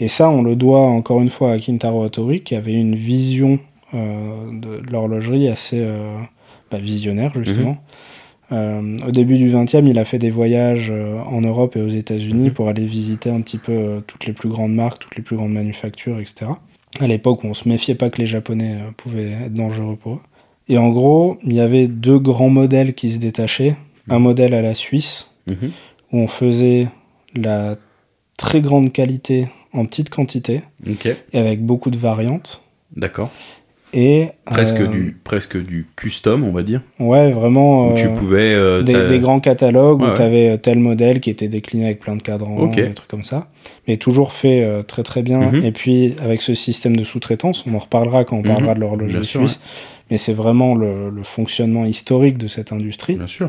Et 0.00 0.08
ça, 0.08 0.30
on 0.30 0.42
le 0.42 0.56
doit 0.56 0.80
encore 0.86 1.20
une 1.20 1.28
fois 1.28 1.52
à 1.52 1.58
Kintaro 1.58 2.02
Hattori, 2.04 2.40
qui 2.40 2.54
avait 2.54 2.72
une 2.72 2.94
vision 2.94 3.58
euh, 3.92 4.50
de, 4.52 4.80
de 4.86 4.90
l'horlogerie 4.90 5.48
assez 5.48 5.80
euh, 5.80 6.16
bah, 6.70 6.78
visionnaire, 6.78 7.32
justement. 7.36 7.76
Euh, 8.52 8.96
au 9.06 9.10
début 9.10 9.36
du 9.36 9.50
20e, 9.50 9.86
il 9.86 9.98
a 9.98 10.06
fait 10.06 10.18
des 10.18 10.30
voyages 10.30 10.90
en 11.30 11.42
Europe 11.42 11.76
et 11.76 11.82
aux 11.82 11.88
États-Unis 11.88 12.46
Mhm. 12.48 12.52
pour 12.52 12.68
aller 12.68 12.86
visiter 12.86 13.28
un 13.28 13.42
petit 13.42 13.58
peu 13.58 14.02
toutes 14.06 14.24
les 14.24 14.32
plus 14.32 14.48
grandes 14.48 14.74
marques, 14.74 15.00
toutes 15.00 15.16
les 15.16 15.22
plus 15.22 15.36
grandes 15.36 15.52
manufactures, 15.52 16.18
etc. 16.20 16.52
À 17.00 17.06
l'époque 17.06 17.44
où 17.44 17.48
on 17.48 17.54
se 17.54 17.68
méfiait 17.68 17.94
pas 17.96 18.08
que 18.08 18.18
les 18.18 18.26
Japonais 18.26 18.76
pouvaient 18.96 19.32
être 19.44 19.52
dangereux 19.52 19.96
pour 19.96 20.12
eux. 20.14 20.20
Et 20.70 20.78
en 20.78 20.88
gros, 20.88 21.36
il 21.44 21.52
y 21.52 21.60
avait 21.60 21.86
deux 21.86 22.18
grands 22.18 22.48
modèles 22.48 22.94
qui 22.94 23.10
se 23.10 23.18
détachaient. 23.18 23.76
Un 24.08 24.20
modèle 24.20 24.54
à 24.54 24.62
la 24.62 24.74
Suisse, 24.74 25.26
Mhm. 25.46 25.70
Où 26.12 26.18
on 26.18 26.28
faisait 26.28 26.88
la 27.34 27.76
très 28.36 28.60
grande 28.60 28.92
qualité 28.92 29.48
en 29.72 29.84
petite 29.84 30.10
quantité 30.10 30.62
et 31.32 31.38
avec 31.38 31.64
beaucoup 31.64 31.90
de 31.90 31.98
variantes. 31.98 32.60
d'accord. 32.96 33.30
Et 33.94 34.28
Presque, 34.44 34.82
euh, 34.82 34.86
du, 34.86 35.16
presque 35.24 35.56
du 35.62 35.86
custom, 35.96 36.44
on 36.44 36.52
va 36.52 36.62
dire. 36.62 36.82
Ouais, 37.00 37.30
vraiment. 37.32 37.88
Où 37.88 37.94
tu 37.94 38.04
euh, 38.06 38.14
pouvais. 38.16 38.52
euh, 38.52 38.82
des, 38.82 39.18
grands 39.18 39.40
catalogues 39.40 40.00
Ouais, 40.02 40.08
où 40.08 40.10
ouais. 40.10 40.14
tu 40.16 40.20
avais 40.20 40.58
tel 40.58 40.78
modèle 40.78 41.20
qui 41.20 41.30
était 41.30 41.48
décliné 41.48 41.86
avec 41.86 42.00
plein 42.00 42.14
de 42.14 42.20
cadrans, 42.22 42.58
Ok. 42.58 42.74
des 42.74 42.92
trucs 42.92 43.08
comme 43.08 43.24
ça. 43.24 43.48
Mais 43.86 43.96
toujours 43.96 44.32
fait 44.34 44.84
très 44.86 45.02
très 45.04 45.22
bien. 45.22 45.38
Mhm. 45.40 45.64
Et 45.64 45.72
puis 45.72 46.14
avec 46.20 46.42
ce 46.42 46.52
système 46.52 46.96
de 46.98 47.04
sous-traitance, 47.04 47.64
on 47.66 47.72
en 47.74 47.78
reparlera 47.78 48.24
quand 48.26 48.36
on 48.36 48.40
Mhm. 48.40 48.46
parlera 48.46 48.74
de 48.74 48.80
l'horlogerie 48.80 49.24
sûr, 49.24 49.40
suisse. 49.48 49.58
Mais 50.10 50.18
c'est 50.18 50.34
vraiment 50.34 50.74
le, 50.74 51.08
le 51.08 51.22
fonctionnement 51.22 51.86
historique 51.86 52.36
de 52.36 52.46
cette 52.46 52.72
industrie. 52.72 53.14
Bien 53.14 53.26
sûr. 53.26 53.48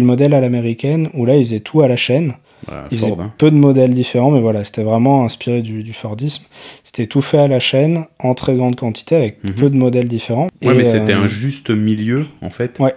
Le 0.00 0.06
modèle 0.06 0.34
à 0.34 0.40
l'américaine, 0.40 1.08
où 1.14 1.24
là 1.26 1.36
ils 1.36 1.44
faisaient 1.44 1.60
tout 1.60 1.82
à 1.82 1.88
la 1.88 1.96
chaîne. 1.96 2.34
Voilà, 2.66 2.84
Ils 2.92 2.98
Ford, 2.98 3.10
faisaient 3.10 3.20
hein. 3.22 3.32
peu 3.38 3.50
de 3.50 3.56
modèles 3.56 3.92
différents, 3.92 4.30
mais 4.30 4.40
voilà, 4.40 4.62
c'était 4.64 4.84
vraiment 4.84 5.24
inspiré 5.24 5.62
du, 5.62 5.82
du 5.82 5.92
Fordisme. 5.92 6.44
C'était 6.84 7.06
tout 7.06 7.20
fait 7.20 7.38
à 7.38 7.48
la 7.48 7.58
chaîne, 7.58 8.04
en 8.20 8.34
très 8.34 8.54
grande 8.54 8.76
quantité, 8.76 9.16
avec 9.16 9.42
Mhm. 9.44 9.52
peu 9.54 9.70
de 9.70 9.76
modèles 9.76 10.08
différents. 10.08 10.46
Ouais, 10.64 10.72
Et, 10.74 10.76
mais 10.78 10.84
c'était 10.84 11.12
euh, 11.14 11.22
un 11.22 11.26
juste 11.26 11.70
milieu, 11.70 12.26
en 12.40 12.50
fait. 12.50 12.78
Ouais. 12.78 12.94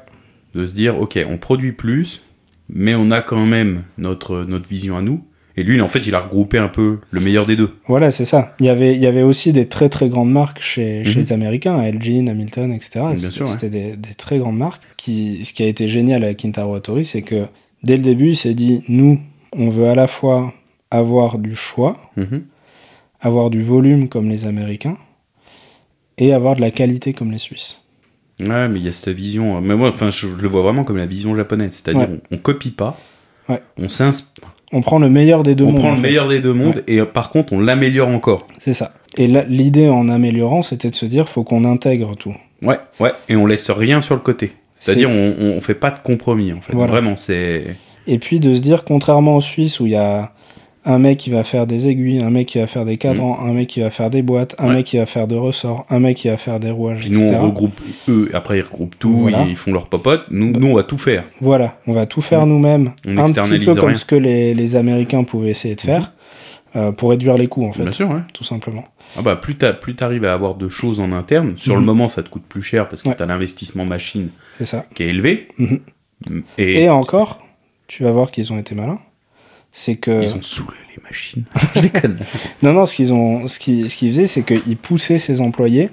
De 0.53 0.65
se 0.67 0.73
dire, 0.75 0.99
ok, 1.01 1.17
on 1.29 1.37
produit 1.37 1.71
plus, 1.71 2.21
mais 2.69 2.93
on 2.95 3.09
a 3.11 3.21
quand 3.21 3.45
même 3.45 3.81
notre, 3.97 4.45
notre 4.47 4.69
vision 4.69 4.97
à 4.97 5.01
nous. 5.01 5.21
Et 5.57 5.63
lui, 5.63 5.79
en 5.81 5.87
fait, 5.87 6.05
il 6.05 6.13
a 6.13 6.19
regroupé 6.19 6.57
un 6.57 6.67
peu 6.67 6.99
le 7.11 7.21
meilleur 7.21 7.45
des 7.45 7.55
deux. 7.55 7.71
Voilà, 7.87 8.11
c'est 8.11 8.25
ça. 8.25 8.55
Il 8.59 8.65
y, 8.65 8.69
avait, 8.69 8.93
il 8.93 8.99
y 9.01 9.07
avait 9.07 9.23
aussi 9.23 9.53
des 9.53 9.67
très 9.67 9.87
très 9.87 10.09
grandes 10.09 10.31
marques 10.31 10.61
chez, 10.61 11.03
chez 11.05 11.15
Mhm. 11.15 11.21
les 11.25 11.33
Américains, 11.33 11.81
Elgin, 11.81 12.27
Hamilton, 12.27 12.73
etc. 12.73 12.89
Bien 12.95 13.15
C'était- 13.15 13.31
sûr, 13.31 13.45
ouais. 13.45 13.51
C'était 13.53 13.69
des, 13.69 13.95
des 13.95 14.13
très 14.15 14.37
grandes 14.37 14.57
marques. 14.57 14.81
Qui, 15.05 15.45
ce 15.45 15.53
qui 15.53 15.61
a 15.61 15.67
été 15.67 15.87
génial 15.87 16.23
avec 16.23 16.37
Kintaro 16.37 16.73
Hattori, 16.73 17.05
c'est 17.05 17.21
que 17.21 17.45
dès 17.83 17.95
le 17.95 18.01
début, 18.01 18.29
il 18.29 18.35
s'est 18.35 18.55
dit, 18.55 18.83
nous, 18.87 19.19
on 19.55 19.69
veut 19.69 19.87
à 19.87 19.93
la 19.93 20.07
fois 20.07 20.51
avoir 20.89 21.37
du 21.37 21.55
choix, 21.55 21.97
Mhm. 22.17 22.41
avoir 23.21 23.51
du 23.51 23.61
volume 23.61 24.07
comme 24.09 24.29
les 24.29 24.47
Américains, 24.47 24.97
et 26.17 26.33
avoir 26.33 26.55
de 26.55 26.61
la 26.61 26.71
qualité 26.71 27.13
comme 27.13 27.31
les 27.31 27.37
Suisses. 27.37 27.81
Ouais, 28.39 28.67
mais 28.67 28.79
il 28.79 28.85
y 28.85 28.87
a 28.89 28.93
cette 28.93 29.09
vision. 29.09 29.57
euh, 29.57 29.61
Mais 29.61 29.75
moi, 29.75 29.89
enfin, 29.89 30.09
je, 30.09 30.25
je 30.27 30.35
le 30.41 30.47
vois 30.47 30.63
vraiment 30.63 30.83
comme 30.83 30.97
la 30.97 31.05
vision 31.05 31.35
japonaise. 31.35 31.73
C'est-à-dire, 31.83 32.09
Ouais. 32.09 32.19
on, 32.31 32.35
on 32.35 32.37
copie 32.39 32.71
pas. 32.71 32.97
Ouais. 33.47 33.61
On 33.77 33.87
s'inspire. 33.89 34.43
On 34.73 34.81
prend 34.81 34.97
le 34.97 35.09
meilleur 35.09 35.43
des 35.43 35.53
deux 35.53 35.65
On 35.65 35.71
mondes. 35.71 35.81
prend 35.81 35.89
en 35.89 35.91
le 35.91 35.97
fait. 35.97 36.07
meilleur 36.07 36.27
des 36.27 36.41
deux 36.41 36.53
mondes 36.53 36.83
et 36.87 36.99
euh, 36.99 37.05
par 37.05 37.29
contre, 37.29 37.53
on 37.53 37.59
l'améliore 37.59 38.09
encore. 38.09 38.47
C'est 38.57 38.73
ça. 38.73 38.95
Et 39.17 39.27
l'idée 39.27 39.87
en 39.87 40.09
améliorant, 40.09 40.63
c'était 40.63 40.89
de 40.89 40.95
se 40.95 41.05
dire, 41.05 41.29
faut 41.29 41.43
qu'on 41.43 41.63
intègre 41.63 42.15
tout. 42.15 42.33
Ouais, 42.63 42.79
ouais. 42.99 43.11
Et 43.29 43.35
on 43.35 43.45
laisse 43.45 43.69
rien 43.69 44.01
sur 44.01 44.15
le 44.15 44.21
côté. 44.21 44.53
C'est-à-dire, 44.75 45.09
on, 45.09 45.33
on 45.39 45.61
fait 45.61 45.73
pas 45.75 45.89
de 45.91 45.99
compromis, 45.99 46.51
en 46.53 46.61
fait. 46.61 46.73
Voilà. 46.73 46.91
Vraiment, 46.91 47.15
c'est. 47.15 47.75
Et 48.07 48.19
puis 48.19 48.39
de 48.39 48.53
se 48.53 48.59
dire, 48.59 48.83
contrairement 48.83 49.35
aux 49.37 49.41
Suisses 49.41 49.79
où 49.79 49.85
il 49.87 49.93
y 49.93 49.95
a 49.95 50.31
un 50.87 50.99
mec 50.99 51.17
qui 51.17 51.31
va 51.31 51.43
faire 51.43 51.65
des 51.65 51.87
aiguilles, 51.87 52.21
un 52.21 52.29
mec 52.29 52.45
qui 52.47 52.59
va 52.59 52.67
faire 52.67 52.85
des 52.85 52.97
cadrans, 52.97 53.39
un 53.41 53.53
mec 53.53 53.67
qui 53.69 53.79
va 53.79 53.89
faire 53.89 54.11
des 54.11 54.21
boîtes, 54.21 54.55
un 54.59 54.67
Ouais. 54.67 54.75
mec 54.75 54.85
qui 54.85 54.97
va 54.97 55.07
faire 55.07 55.27
de 55.27 55.35
ressorts, 55.35 55.87
un 55.89 55.99
mec 55.99 56.17
qui 56.17 56.27
va 56.27 56.37
faire 56.37 56.59
des 56.59 56.69
rouages, 56.69 57.09
nous, 57.09 57.21
etc. 57.21 57.37
on 57.41 57.45
regroupe 57.47 57.81
eux, 58.07 58.29
après 58.35 58.59
ils 58.59 58.61
regroupent 58.61 58.99
tout, 58.99 59.15
Voilà. 59.21 59.45
ils 59.49 59.55
font 59.55 59.71
leur 59.73 59.87
popote. 59.87 60.21
Nous, 60.29 60.51
nous, 60.51 60.67
on 60.67 60.75
va 60.75 60.83
tout 60.83 60.99
faire. 60.99 61.23
Voilà, 61.41 61.79
on 61.87 61.91
va 61.91 62.05
tout 62.05 62.21
faire 62.21 62.45
nous-mêmes, 62.45 62.91
On 63.07 63.17
un 63.17 63.31
petit 63.33 63.57
peu 63.65 63.73
comme 63.73 63.85
rien. 63.85 63.95
Ce 63.95 64.05
que 64.05 64.13
les, 64.15 64.53
les 64.53 64.75
Américains 64.75 65.23
pouvaient 65.23 65.49
essayer 65.49 65.73
de 65.73 65.81
faire, 65.81 66.11
euh, 66.75 66.91
pour 66.91 67.09
réduire 67.09 67.35
les 67.37 67.47
coûts 67.47 67.65
en 67.65 67.71
fait, 67.71 67.81
Bien 67.81 67.91
sûr, 67.91 68.07
ouais. 68.09 68.19
tout 68.33 68.43
simplement. 68.43 68.83
Ah 69.17 69.21
bah, 69.21 69.35
plus 69.35 69.55
tu 69.57 69.65
plus 69.81 69.95
arrives 70.01 70.25
à 70.25 70.33
avoir 70.33 70.55
de 70.55 70.67
choses 70.69 70.99
en 70.99 71.11
interne, 71.11 71.53
sur 71.57 71.73
le 71.75 71.79
Mhm. 71.81 71.85
moment, 71.85 72.09
ça 72.09 72.21
te 72.23 72.29
coûte 72.29 72.43
plus 72.47 72.61
cher 72.61 72.87
parce 72.89 73.03
que 73.03 73.09
Ouais. 73.09 73.15
tu 73.15 73.23
as 73.23 73.25
l'investissement 73.25 73.85
machine 73.85 74.29
ça. 74.61 74.85
qui 74.93 75.03
est 75.03 75.07
élevé. 75.07 75.47
Mhm. 75.57 75.79
Et, 76.57 76.83
Et 76.83 76.89
encore, 76.89 77.45
tu 77.87 78.03
vas 78.03 78.11
voir 78.11 78.31
qu'ils 78.31 78.51
ont 78.53 78.57
été 78.59 78.73
malins. 78.75 78.99
C'est 79.71 79.97
que 79.97 80.21
ils 80.23 80.33
ont 80.35 80.41
saoulé 80.41 80.77
les 80.95 81.03
machines. 81.03 81.43
Je 81.75 81.81
déconne. 81.81 82.17
non 82.63 82.71
non, 82.73 82.85
ce 82.85 82.95
qu'ils 82.95 83.11
ont, 83.11 83.47
ce 83.49 83.59
qu'ils, 83.59 83.89
ce 83.89 83.95
qu'ils 83.97 84.11
faisaient, 84.11 84.27
c'est 84.27 84.43
qu'ils 84.43 84.77
poussaient 84.77 85.19
ces 85.19 85.41
employés 85.41 85.89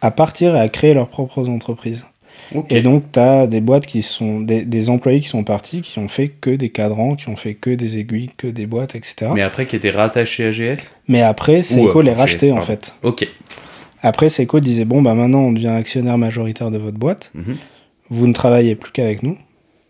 à 0.00 0.10
partir 0.10 0.56
et 0.56 0.60
à 0.60 0.68
créer 0.68 0.94
leurs 0.94 1.08
propres 1.08 1.48
entreprises. 1.48 2.06
Et 2.70 2.82
donc, 2.82 3.04
tu 3.12 3.18
as 3.18 3.46
des 3.46 3.60
boîtes 3.60 3.86
qui 3.86 4.02
sont. 4.02 4.40
Des, 4.40 4.64
des 4.64 4.90
employés 4.90 5.20
qui 5.20 5.28
sont 5.28 5.44
partis, 5.44 5.80
qui 5.80 5.98
ont 5.98 6.08
fait 6.08 6.28
que 6.28 6.50
des 6.50 6.68
cadrans, 6.70 7.16
qui 7.16 7.28
ont 7.28 7.36
fait 7.36 7.54
que 7.54 7.70
des 7.70 7.98
aiguilles, 7.98 8.30
que 8.36 8.46
des 8.46 8.66
boîtes, 8.66 8.94
etc. 8.94 9.30
Mais 9.34 9.42
après, 9.42 9.66
qui 9.66 9.76
était 9.76 9.90
rattaché 9.90 10.46
à 10.46 10.50
GS 10.50 10.90
Mais 11.08 11.22
après, 11.22 11.62
Seiko 11.62 12.00
euh, 12.00 12.02
les 12.02 12.12
rachetait 12.12 12.52
en 12.52 12.62
fait. 12.62 12.94
Ok. 13.02 13.26
Après, 14.02 14.28
Seiko 14.28 14.60
disait 14.60 14.84
bon, 14.84 15.00
bah 15.02 15.14
maintenant 15.14 15.40
on 15.40 15.52
devient 15.52 15.68
actionnaire 15.68 16.18
majoritaire 16.18 16.70
de 16.70 16.78
votre 16.78 16.98
boîte, 16.98 17.30
Mhm. 17.34 17.56
vous 18.10 18.26
ne 18.26 18.32
travaillez 18.32 18.74
plus 18.74 18.92
qu'avec 18.92 19.22
nous. 19.22 19.38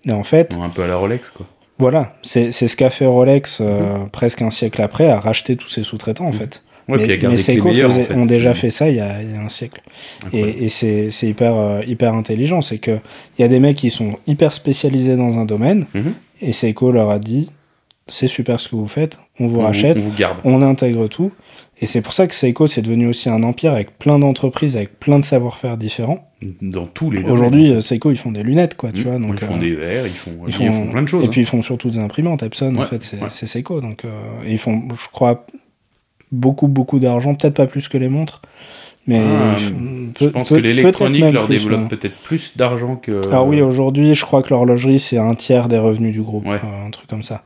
Et 0.07 0.13
en 0.13 0.23
fait, 0.23 0.55
Bon, 0.55 0.63
un 0.63 0.69
peu 0.69 0.83
à 0.83 0.87
la 0.87 0.97
Rolex, 0.97 1.31
quoi. 1.31 1.47
voilà, 1.79 2.15
c'est 2.23 2.53
c'est 2.53 2.69
ce 2.69 2.77
qu'a 2.77 2.91
fait 2.91 3.07
Rolex 3.07 3.59
euh, 3.61 3.99
Mhm. 3.99 4.11
presque 4.11 4.43
un 4.43 4.51
siècle 4.51 4.81
après, 4.83 5.09
à 5.11 5.19
racheter 5.19 5.57
tous 5.57 5.69
ses 5.69 5.83
sous-traitants 5.83 6.27
en 6.27 6.33
fait. 6.33 6.63
Ouais, 6.89 6.99
mais 6.99 7.07
puis 7.17 7.27
mais 7.27 7.31
les 7.33 7.37
Seiko 7.37 7.69
en 7.71 7.91
fait. 7.91 8.13
ont 8.15 8.27
déjà 8.27 8.55
fait 8.55 8.71
ça 8.71 8.91
il 8.91 8.97
y 8.97 9.01
a, 9.01 9.23
il 9.23 9.33
y 9.33 9.37
a 9.37 9.41
un 9.41 9.49
siècle. 9.49 9.81
Incroyable. 10.27 10.53
Et, 10.61 10.65
et 10.65 10.69
c'est 10.69 11.27
hyper, 11.29 11.55
euh, 11.57 11.81
hyper 11.87 12.15
intelligent. 12.15 12.61
C'est 12.61 12.79
qu'il 12.79 13.01
y 13.39 13.43
a 13.43 13.49
des 13.49 13.59
mecs 13.61 13.77
qui 13.77 13.91
sont 13.91 14.17
hyper 14.27 14.53
spécialisés 14.53 15.17
dans 15.17 15.39
un 15.39 15.45
domaine, 15.47 15.87
Mhm. 15.95 16.15
et 16.43 16.53
Seiko 16.53 16.93
leur 16.93 17.11
a 17.11 17.19
dit 17.19 17.51
c'est 18.07 18.29
super 18.29 18.61
ce 18.61 18.69
que 18.69 18.77
vous 18.77 18.87
faites, 18.89 19.19
on 19.41 19.47
vous 19.47 19.61
On 19.61 19.63
rachète, 19.63 19.97
On 19.99 20.03
vous 20.03 20.13
garde. 20.15 20.39
on 20.45 20.61
intègre 20.61 21.09
tout. 21.09 21.33
Et 21.81 21.87
c'est 21.87 22.03
pour 22.03 22.13
ça 22.13 22.27
que 22.27 22.35
Seiko 22.35 22.67
c'est 22.67 22.83
devenu 22.83 23.07
aussi 23.09 23.29
un 23.31 23.43
empire 23.43 23.73
avec 23.73 23.99
plein 23.99 24.19
d'entreprises, 24.19 24.77
avec 24.77 25.01
plein 25.01 25.19
de 25.19 25.25
savoir-faire 25.25 25.77
différents. 25.79 26.29
Dans 26.61 26.87
tous 26.87 27.11
les 27.11 27.23
Aujourd'hui, 27.25 27.73
euh, 27.73 27.81
Seiko 27.81 28.11
ils 28.11 28.19
font 28.19 28.31
des 28.31 28.43
lunettes, 28.43 28.77
quoi, 28.77 28.91
tu 28.93 29.03
vois. 29.05 29.19
Mhm. 29.19 29.27
Donc, 29.29 29.39
ils 29.41 29.47
font 29.47 29.57
euh, 29.57 29.59
des 29.59 29.75
verres, 29.75 30.07
ils 30.07 30.13
font, 30.13 30.33
ils 30.47 30.55
ils 30.61 30.71
font 30.73 30.87
plein 30.89 31.03
de 31.03 31.09
choses. 31.09 31.23
Et 31.25 31.27
hein. 31.27 31.31
puis 31.31 31.41
ils 31.41 31.47
font 31.47 31.63
surtout 31.63 31.91
des 31.91 31.99
imprimantes. 31.99 32.43
Epson, 32.43 32.77
en 32.77 32.85
fait, 32.85 33.03
c'est 33.03 33.19
ouais. 33.21 33.31
Seiko. 33.31 33.81
Donc, 33.81 34.05
euh, 34.05 34.11
et 34.47 34.53
ils 34.53 34.59
font, 34.59 34.83
je 34.91 35.09
crois, 35.11 35.47
beaucoup, 36.35 36.69
beaucoup 36.69 36.99
d'argent. 36.99 37.35
Peut-être 37.35 37.55
pas 37.55 37.67
plus 37.67 37.89
que 37.89 37.97
les 37.99 38.09
montres. 38.09 38.43
Mais 39.07 39.21
Ah, 39.23 39.57
Je 40.19 40.27
pense 40.29 40.49
que 40.49 40.55
l'électronique 40.55 41.25
leur 41.33 41.47
plus, 41.47 41.59
développe 41.59 41.89
peut-être 41.89 42.17
plus 42.23 42.57
d'argent 42.57 42.97
que. 42.97 43.21
Alors 43.29 43.47
oui, 43.47 43.61
aujourd'hui, 43.61 44.15
je 44.15 44.25
crois 44.25 44.43
que 44.43 44.49
l'horlogerie, 44.51 44.99
c'est 44.99 45.19
un 45.19 45.35
tiers 45.35 45.69
des 45.69 45.77
revenus 45.79 46.13
du 46.15 46.23
groupe, 46.23 46.47
Ouais. 46.47 46.55
euh, 46.65 46.87
un 46.87 46.91
truc 46.91 47.07
comme 47.07 47.23
ça. 47.23 47.43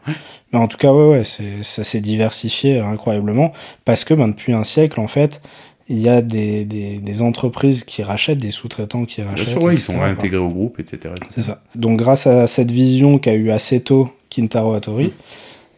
Mais 0.52 0.58
en 0.60 0.68
tout 0.68 0.76
cas, 0.78 0.92
ouais, 0.92 1.08
ouais, 1.08 1.24
c'est- 1.24 1.62
ça 1.62 1.82
s'est 1.82 2.00
diversifié 2.00 2.78
incroyablement, 2.78 3.52
parce 3.84 4.04
que 4.04 4.14
ben, 4.14 4.28
depuis 4.28 4.52
un 4.52 4.62
siècle, 4.62 5.00
en 5.00 5.08
fait, 5.08 5.40
il 5.88 5.98
y 5.98 6.08
a 6.08 6.22
des, 6.22 6.64
des, 6.64 6.98
des 6.98 7.22
entreprises 7.22 7.82
qui 7.82 8.04
rachètent, 8.04 8.38
des 8.38 8.50
sous-traitants 8.52 9.04
qui 9.04 9.20
Bien 9.22 9.30
rachètent. 9.30 9.48
sûr, 9.48 9.62
ouais, 9.64 9.74
ils 9.74 9.78
sont 9.78 9.98
réintégrés 9.98 10.36
au 10.38 10.50
groupe, 10.50 10.78
etc. 10.78 11.12
etc. 11.16 11.30
C'est 11.34 11.42
ça. 11.42 11.60
Donc 11.74 11.98
grâce 11.98 12.28
à 12.28 12.46
cette 12.46 12.70
vision 12.70 13.18
qu'a 13.18 13.34
eu 13.34 13.50
assez 13.50 13.80
tôt 13.80 14.10
Kintaro 14.30 14.74
Hattori, 14.74 15.06
Mm. 15.06 15.10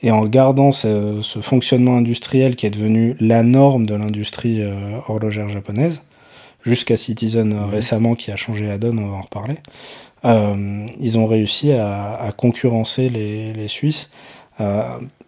Et 0.02 0.10
en 0.10 0.24
gardant 0.24 0.72
ce, 0.72 1.20
ce 1.22 1.40
fonctionnement 1.40 1.96
industriel 1.96 2.56
qui 2.56 2.66
est 2.66 2.70
devenu 2.70 3.16
la 3.20 3.42
norme 3.42 3.86
de 3.86 3.94
l'industrie 3.94 4.62
euh, 4.62 4.72
horlogère 5.08 5.48
japonaise, 5.48 6.02
jusqu'à 6.64 6.96
Citizen 6.96 7.52
euh, 7.52 7.66
récemment 7.66 8.14
qui 8.14 8.30
a 8.30 8.36
changé 8.36 8.66
la 8.66 8.78
donne, 8.78 8.98
on 8.98 9.08
va 9.08 9.16
en 9.16 9.22
reparler, 9.22 9.56
euh, 10.24 10.86
ils 11.00 11.18
ont 11.18 11.26
réussi 11.26 11.72
à, 11.72 12.14
à 12.14 12.32
concurrencer 12.32 13.08
les, 13.08 13.52
les 13.52 13.68
Suisses. 13.68 14.10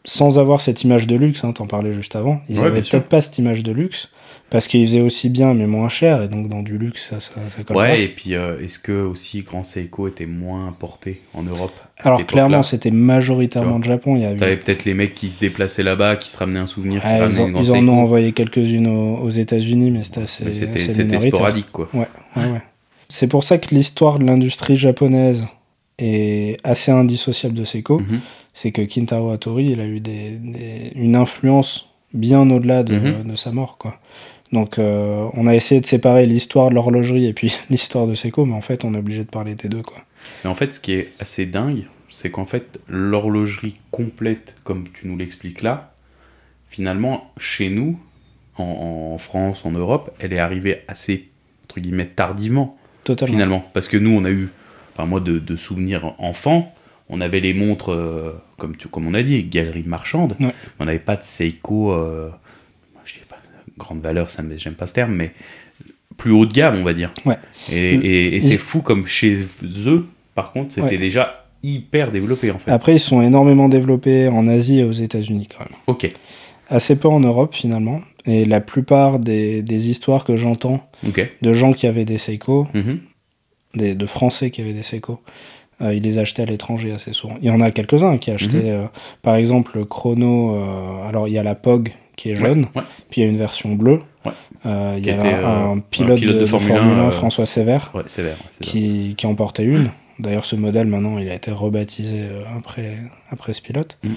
sans 0.05 0.39
avoir 0.39 0.61
cette 0.61 0.83
image 0.83 1.07
de 1.07 1.17
luxe, 1.17 1.45
hein, 1.45 1.53
t'en 1.53 1.67
parlais 1.67 1.95
juste 1.95 2.17
avant, 2.17 2.41
ils 2.49 2.59
Ouais, 2.59 2.65
avaient 2.67 2.75
bien 2.75 2.83
sûr. 2.83 2.99
peut-être 2.99 3.09
pas 3.09 3.21
cette 3.21 3.39
image 3.39 3.63
de 3.63 3.73
luxe, 3.73 4.09
parce 4.51 4.69
qu'ils 4.69 4.87
faisaient 4.87 5.01
aussi 5.01 5.29
bien 5.31 5.55
mais 5.55 5.67
moins 5.67 5.89
cher, 5.89 6.23
et 6.23 6.29
donc 6.29 6.49
dans 6.49 6.63
du 6.63 6.77
luxe, 6.79 7.09
ça, 7.11 7.21
ça, 7.21 7.35
ça 7.51 7.63
colle 7.65 7.77
pas. 7.77 7.83
Ouais, 7.83 8.03
et 8.05 8.09
puis 8.09 8.35
euh, 8.35 8.63
est-ce 8.63 8.79
que 8.79 8.93
aussi 9.05 9.43
Grand 9.43 9.63
Seiko 9.63 10.09
était 10.09 10.27
moins 10.27 10.69
importé 10.69 11.21
en 11.35 11.43
Europe 11.43 11.73
à 11.99 12.09
Alors 12.09 12.19
cette 12.19 12.29
clairement, 12.29 12.63
c'était 12.63 12.91
majoritairement 12.91 13.79
de 13.79 13.85
Japon. 13.85 14.17
Il 14.17 14.23
y 14.23 14.27
a 14.27 14.33
eu 14.33 14.37
T'avais 14.37 14.57
peut-être 14.57 14.85
les 14.85 14.95
mecs 14.95 15.15
qui 15.15 15.31
se 15.31 15.39
déplaçaient 15.41 15.83
là-bas, 15.83 16.17
qui 16.17 16.31
se 16.31 16.37
ramenaient 16.37 16.59
un 16.61 16.67
souvenir, 16.67 17.01
qui 17.01 17.09
ils, 17.09 17.23
en, 17.41 17.47
une 17.47 17.53
Grand 17.53 17.63
ils 17.63 17.71
en 17.71 17.75
Seiko. 17.75 17.89
ont 17.89 18.01
envoyé 18.03 18.33
quelques-unes 18.33 18.87
aux, 18.89 19.17
aux 19.19 19.31
États-Unis, 19.31 19.91
mais 19.91 20.03
c'était 20.03 20.23
assez, 20.23 20.53
c'était 20.53 21.19
sporadique, 21.19 21.71
quoi. 21.73 21.89
Ouais, 21.95 22.09
ouais, 22.37 22.51
ouais. 22.51 22.63
C'est 23.09 23.27
pour 23.29 23.45
ça 23.45 23.59
que 23.59 23.75
l'histoire 23.75 24.19
de 24.19 24.25
l'industrie 24.25 24.77
japonaise 24.77 25.47
est 25.99 26.57
assez 26.65 26.91
indissociable 26.91 27.55
de 27.55 27.65
Seiko. 27.65 27.99
Mhm. 28.01 28.21
C'est 28.55 28.73
que 28.73 28.83
Kintaro 28.83 29.31
Hattori, 29.31 29.67
il 29.73 29.81
a 29.81 29.87
eu 29.87 30.01
des, 30.01 30.31
des- 30.33 30.93
une 30.95 31.17
influence 31.17 31.89
bien 32.15 32.49
au-delà 32.51 32.83
de, 32.83 32.95
Mhm. 32.99 33.31
de 33.31 33.37
sa 33.37 33.53
mort, 33.53 33.77
quoi. 33.79 33.99
Donc, 34.53 34.79
euh, 34.79 35.27
on 35.35 35.47
a 35.47 35.55
essayé 35.55 35.81
de 35.81 35.87
séparer 35.87 36.27
l'histoire 36.27 36.69
de 36.69 36.75
l'horlogerie 36.75 37.27
et 37.27 37.33
puis 37.33 37.55
l'histoire 37.71 38.07
de 38.07 38.15
Seiko, 38.15 38.45
mais 38.45 38.55
en 38.55 38.61
fait, 38.61 38.85
on 38.85 38.95
est 38.95 38.99
obligé 38.99 39.25
de 39.25 39.31
parler 39.31 39.55
des 39.55 39.69
deux, 39.69 39.83
quoi. 39.83 39.99
Mais 40.45 40.51
en 40.51 40.55
fait, 40.55 40.75
ce 40.75 40.81
qui 40.81 40.93
est 40.93 41.13
assez 41.21 41.47
dingue, 41.47 41.85
c'est 42.11 42.31
qu'en 42.31 42.45
fait, 42.45 42.79
l'horlogerie 42.89 43.77
complète, 43.91 44.55
comme 44.65 44.85
tu 44.93 45.09
nous 45.09 45.17
l'expliques 45.17 45.63
là, 45.63 45.95
finalement, 46.69 47.31
chez 47.39 47.69
nous, 47.71 47.99
en, 48.59 49.13
en 49.15 49.19
France, 49.19 49.65
en 49.65 49.71
Europe, 49.73 50.11
elle 50.19 50.33
est 50.33 50.39
arrivée 50.39 50.83
assez, 50.89 51.29
entre 51.65 51.81
guillemets, 51.81 52.07
tardivement, 52.07 52.77
Totalement. 53.05 53.33
finalement. 53.35 53.65
Parce 53.73 53.89
que 53.89 53.97
nous, 53.97 54.11
on 54.11 54.25
a 54.25 54.31
eu, 54.31 54.51
enfin 54.93 55.07
moi, 55.07 55.21
de, 55.21 55.39
de 55.39 55.57
souvenirs 55.57 56.15
enfants, 56.19 56.75
on 57.15 57.21
avait 57.21 57.41
les 57.41 57.55
montres, 57.55 57.93
euh, 57.93 58.33
comme, 58.59 58.77
tu, 58.77 58.89
comme 58.89 59.07
on 59.07 59.15
a 59.15 59.23
dit, 59.23 59.43
galerie 59.45 59.85
marchande. 59.87 60.35
Ouais. 60.41 60.53
On 60.81 60.87
n'avait 60.87 60.99
pas 60.99 61.17
de 61.17 61.23
Seiko, 61.25 61.93
euh, 61.93 62.31
je 63.05 63.13
sais 63.15 63.21
pas, 63.29 63.37
grande 63.79 64.01
valeur, 64.01 64.31
ça, 64.31 64.43
me- 64.43 64.57
j'aime 64.57 64.75
pas 64.75 64.87
ce 64.87 64.95
terme, 64.95 65.15
mais 65.15 65.33
plus 66.17 66.31
haut 66.33 66.47
de 66.47 66.53
gamme, 66.53 66.77
on 66.79 66.85
va 66.85 66.95
dire. 66.95 67.13
Ouais. 67.25 67.37
Et, 67.71 67.77
et- 67.77 68.27
et 68.29 68.37
Ils- 68.37 68.43
c'est 68.43 68.59
fou 68.59 68.81
comme 68.81 69.07
chez 69.07 69.37
eux, 69.87 70.07
par 70.35 70.53
contre, 70.53 70.73
c'était 70.73 70.87
Ouais. 70.89 70.97
déjà 70.99 71.47
hyper 71.63 72.11
développé 72.11 72.51
en 72.51 72.59
fait. 72.59 72.71
Après, 72.71 72.95
ils 72.97 73.01
sont 73.01 73.23
énormément 73.23 73.69
développés 73.69 74.27
en 74.29 74.47
Asie 74.49 74.81
et 74.81 74.85
aux 74.85 74.93
États-Unis, 74.93 75.49
quand 75.49 75.61
même. 75.65 75.75
Ok, 75.87 76.09
assez 76.71 76.97
peu 76.99 77.09
en 77.09 77.21
Europe 77.21 77.55
finalement. 77.55 78.01
Et 78.25 78.45
la 78.45 78.61
plupart 78.61 79.19
des, 79.19 79.63
des 79.63 79.91
histoires 79.91 80.25
que 80.25 80.37
j'entends 80.37 80.89
de 81.43 81.53
gens 81.53 81.73
qui 81.73 81.87
avaient 81.87 82.05
des 82.05 82.19
Seiko, 82.19 82.67
Mhm. 82.75 82.99
des, 83.75 83.95
de 83.95 84.07
Français 84.07 84.51
qui 84.51 84.61
avaient 84.61 84.73
des 84.73 84.83
Seiko, 84.83 85.21
euh, 85.83 85.95
ils 85.95 86.03
les 86.03 86.19
achetaient 86.19 86.43
à 86.43 86.47
l'étranger 86.47 86.93
assez 86.93 87.13
souvent. 87.13 87.35
Il 87.41 87.47
y 87.47 87.51
en 87.51 87.61
a 87.61 87.71
quelques-uns 87.71 88.19
qui 88.19 88.31
achetaient, 88.31 88.71
euh, 88.71 88.85
par 89.23 89.35
exemple, 89.37 89.73
le 89.79 89.85
chrono. 89.85 90.55
euh, 90.57 91.09
alors 91.09 91.29
il 91.29 91.35
y 91.35 91.39
a 91.39 91.43
la 91.43 91.55
POG 91.55 91.93
qui 92.17 92.31
est 92.31 92.35
jaune, 92.35 92.67
Ouais, 92.75 92.81
ouais. 92.83 92.87
puis 93.11 93.21
il 93.21 93.25
y 93.25 93.27
a 93.27 93.31
une 93.31 93.39
version 93.39 93.75
bleue. 93.75 94.01
Ouais. 94.25 94.33
Il 94.99 95.05
y 95.05 95.11
a 95.11 95.15
était, 95.17 95.33
un, 95.35 95.79
pilote, 95.81 96.13
un 96.13 96.21
pilote 96.21 96.21
de, 96.21 96.33
de 96.35 96.39
de 96.41 96.47
Formule 96.47 96.69
Formule 96.77 96.99
1, 96.99 97.03
1, 97.05 97.07
euh, 97.07 97.11
François 97.11 97.47
Sévère, 97.47 97.93
qui, 98.61 99.15
qui 99.17 99.27
en 99.27 99.35
portait 99.35 99.65
une. 99.65 99.91
D'ailleurs, 100.19 100.45
ce 100.45 100.55
modèle, 100.55 100.87
maintenant, 100.87 101.19
il 101.19 101.29
a 101.29 101.35
été 101.35 101.51
rebaptisé 101.51 102.21
après, 102.57 102.99
après 103.31 103.55
ce 103.55 103.63
pilote. 103.63 103.99
Mm. 104.05 104.11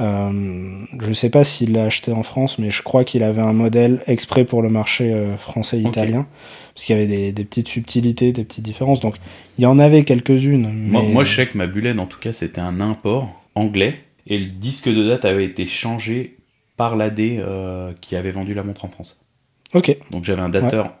Euh, 0.00 0.84
je 1.00 1.08
ne 1.08 1.12
sais 1.14 1.30
pas 1.30 1.42
s'il 1.44 1.72
l'a 1.72 1.84
acheté 1.84 2.12
en 2.12 2.22
France, 2.22 2.58
mais 2.58 2.70
je 2.70 2.82
crois 2.82 3.04
qu'il 3.04 3.22
avait 3.22 3.40
un 3.42 3.52
modèle 3.54 4.02
exprès 4.06 4.44
pour 4.44 4.60
le 4.62 4.68
marché 4.68 5.12
euh, 5.12 5.36
français-italien. 5.36 6.26
Parce 6.74 6.84
qu'il 6.84 6.94
y 6.94 6.98
avait 6.98 7.06
des, 7.08 7.32
des 7.32 7.44
petites 7.44 7.68
subtilités, 7.68 8.32
des 8.32 8.44
petites 8.44 8.64
différences. 8.64 9.00
Donc, 9.00 9.16
il 9.58 9.62
y 9.62 9.66
en 9.66 9.78
avait 9.78 10.04
quelques-unes. 10.04 10.70
Moi, 10.70 11.02
mais- 11.02 11.08
moi, 11.08 11.24
je 11.24 11.34
sais 11.34 11.46
que 11.46 11.56
ma 11.56 11.66
Bullet, 11.66 11.98
en 11.98 12.06
tout 12.06 12.18
cas, 12.18 12.34
c'était 12.34 12.60
un 12.60 12.80
import 12.82 13.42
anglais 13.54 13.94
et 14.26 14.38
le 14.38 14.46
disque 14.50 14.88
de 14.90 15.08
date 15.08 15.24
avait 15.24 15.46
été 15.46 15.66
changé 15.66 16.36
par 16.76 16.94
l'AD 16.96 17.20
euh, 17.20 17.92
qui 18.02 18.16
avait 18.16 18.32
vendu 18.32 18.52
la 18.52 18.62
montre 18.62 18.84
en 18.84 18.88
France. 18.88 19.24
Ok, 19.72 19.96
Donc 20.10 20.24
j'avais 20.24 20.42
un 20.42 20.50
dateur 20.50 20.92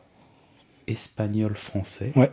espagnol-français. 0.86 2.12
Ouais. 2.16 2.30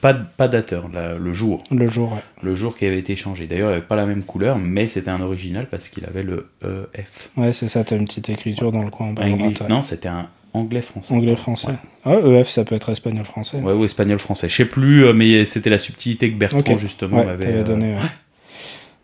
Pas, 0.00 0.14
pas 0.14 0.48
dateur, 0.48 0.88
la- 0.92 1.14
le 1.16 1.32
jour. 1.32 1.62
le 1.70 1.86
jour, 1.88 2.12
ouais. 2.12 2.22
Le 2.42 2.54
jour 2.54 2.76
qui 2.76 2.86
avait 2.86 2.98
été 2.98 3.16
changé. 3.16 3.46
D'ailleurs, 3.46 3.68
il 3.70 3.74
n'avait 3.74 3.86
pas 3.86 3.96
la 3.96 4.06
même 4.06 4.22
couleur, 4.24 4.58
mais 4.58 4.88
c'était 4.88 5.10
un 5.10 5.20
original 5.20 5.66
parce 5.70 5.88
qu'il 5.88 6.04
avait 6.04 6.22
le 6.22 6.48
EF. 6.94 7.30
Ouais, 7.36 7.52
c'est 7.52 7.68
ça, 7.68 7.84
t'as 7.84 7.96
une 7.96 8.04
petite 8.06 8.28
écriture 8.30 8.72
dans 8.72 8.82
le 8.82 8.90
coin 8.90 9.14
ouais. 9.14 9.52
Non, 9.68 9.82
c'était 9.82 10.08
un 10.08 10.28
anglais-français. 10.52 11.14
Anglais-français. 11.14 11.68
Ouais. 11.68 11.74
Ah, 12.04 12.14
EF, 12.40 12.48
ça 12.48 12.64
peut 12.64 12.74
être 12.74 12.88
espagnol-français. 12.90 13.58
Ouais, 13.58 13.72
ou 13.72 13.84
espagnol-français. 13.84 14.48
Je 14.48 14.54
sais 14.56 14.64
plus, 14.64 15.04
euh, 15.04 15.12
mais 15.12 15.44
c'était 15.44 15.70
la 15.70 15.78
subtilité 15.78 16.30
que 16.32 16.36
Bertrand, 16.38 16.76
justement, 16.76 17.18
Ouais, 17.18 17.26
m'avait 17.26 17.44
t'avais 17.44 17.58
euh, 17.58 17.64
donné. 17.64 17.96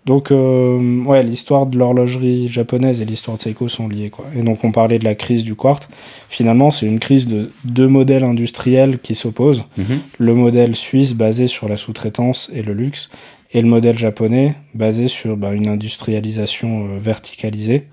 Donc, 0.05 0.33
euh, 0.33 1.03
ouais, 1.05 1.23
l'histoire 1.23 1.67
de 1.67 1.79
l'horlogerie 1.79 2.49
japonaise 2.49 3.01
et 3.01 3.05
l'histoire 3.05 3.37
de 3.37 3.43
Seiko 3.43 3.69
sont 3.69 3.89
liées, 3.89 4.11
quoi. 4.11 4.25
Et 4.37 4.43
donc, 4.43 4.65
on 4.65 4.73
parlait 4.73 4.99
de 4.99 5.05
la 5.05 5.15
crise 5.15 5.45
du 5.45 5.55
quartz. 5.55 5.89
Finalement, 6.29 6.73
c'est 6.73 6.87
une 6.87 6.99
crise 6.99 7.27
de 7.29 7.53
deux 7.65 7.87
modèles 7.87 8.25
industriels 8.25 8.99
qui 8.99 9.15
s'opposent. 9.15 9.65
Mhm. 9.77 10.01
Le 10.19 10.35
modèle 10.35 10.75
suisse 10.75 11.15
basé 11.15 11.47
sur 11.47 11.69
la 11.69 11.77
sous-traitance 11.77 12.51
et 12.53 12.63
le 12.63 12.73
luxe, 12.73 13.11
et 13.55 13.63
le 13.63 13.69
modèle 13.69 13.99
japonais 13.99 14.55
basé 14.75 15.09
sur 15.09 15.37
bah, 15.37 15.53
une 15.53 15.69
industrialisation 15.69 16.87
euh, 16.87 16.99
verticalisée 16.99 17.85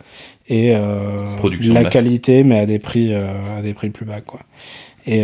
et 0.47 0.73
euh, 0.73 1.35
Production 1.35 1.73
la 1.73 1.83
qualité 1.83 2.43
mais 2.43 2.57
à 2.59 2.65
des 2.65 2.79
prix 2.79 3.13
euh, 3.13 3.57
à 3.57 3.61
des 3.61 3.73
prix 3.73 3.89
plus 3.89 4.05
bas 4.05 4.21
quoi. 4.21 4.39
Et, 5.05 5.23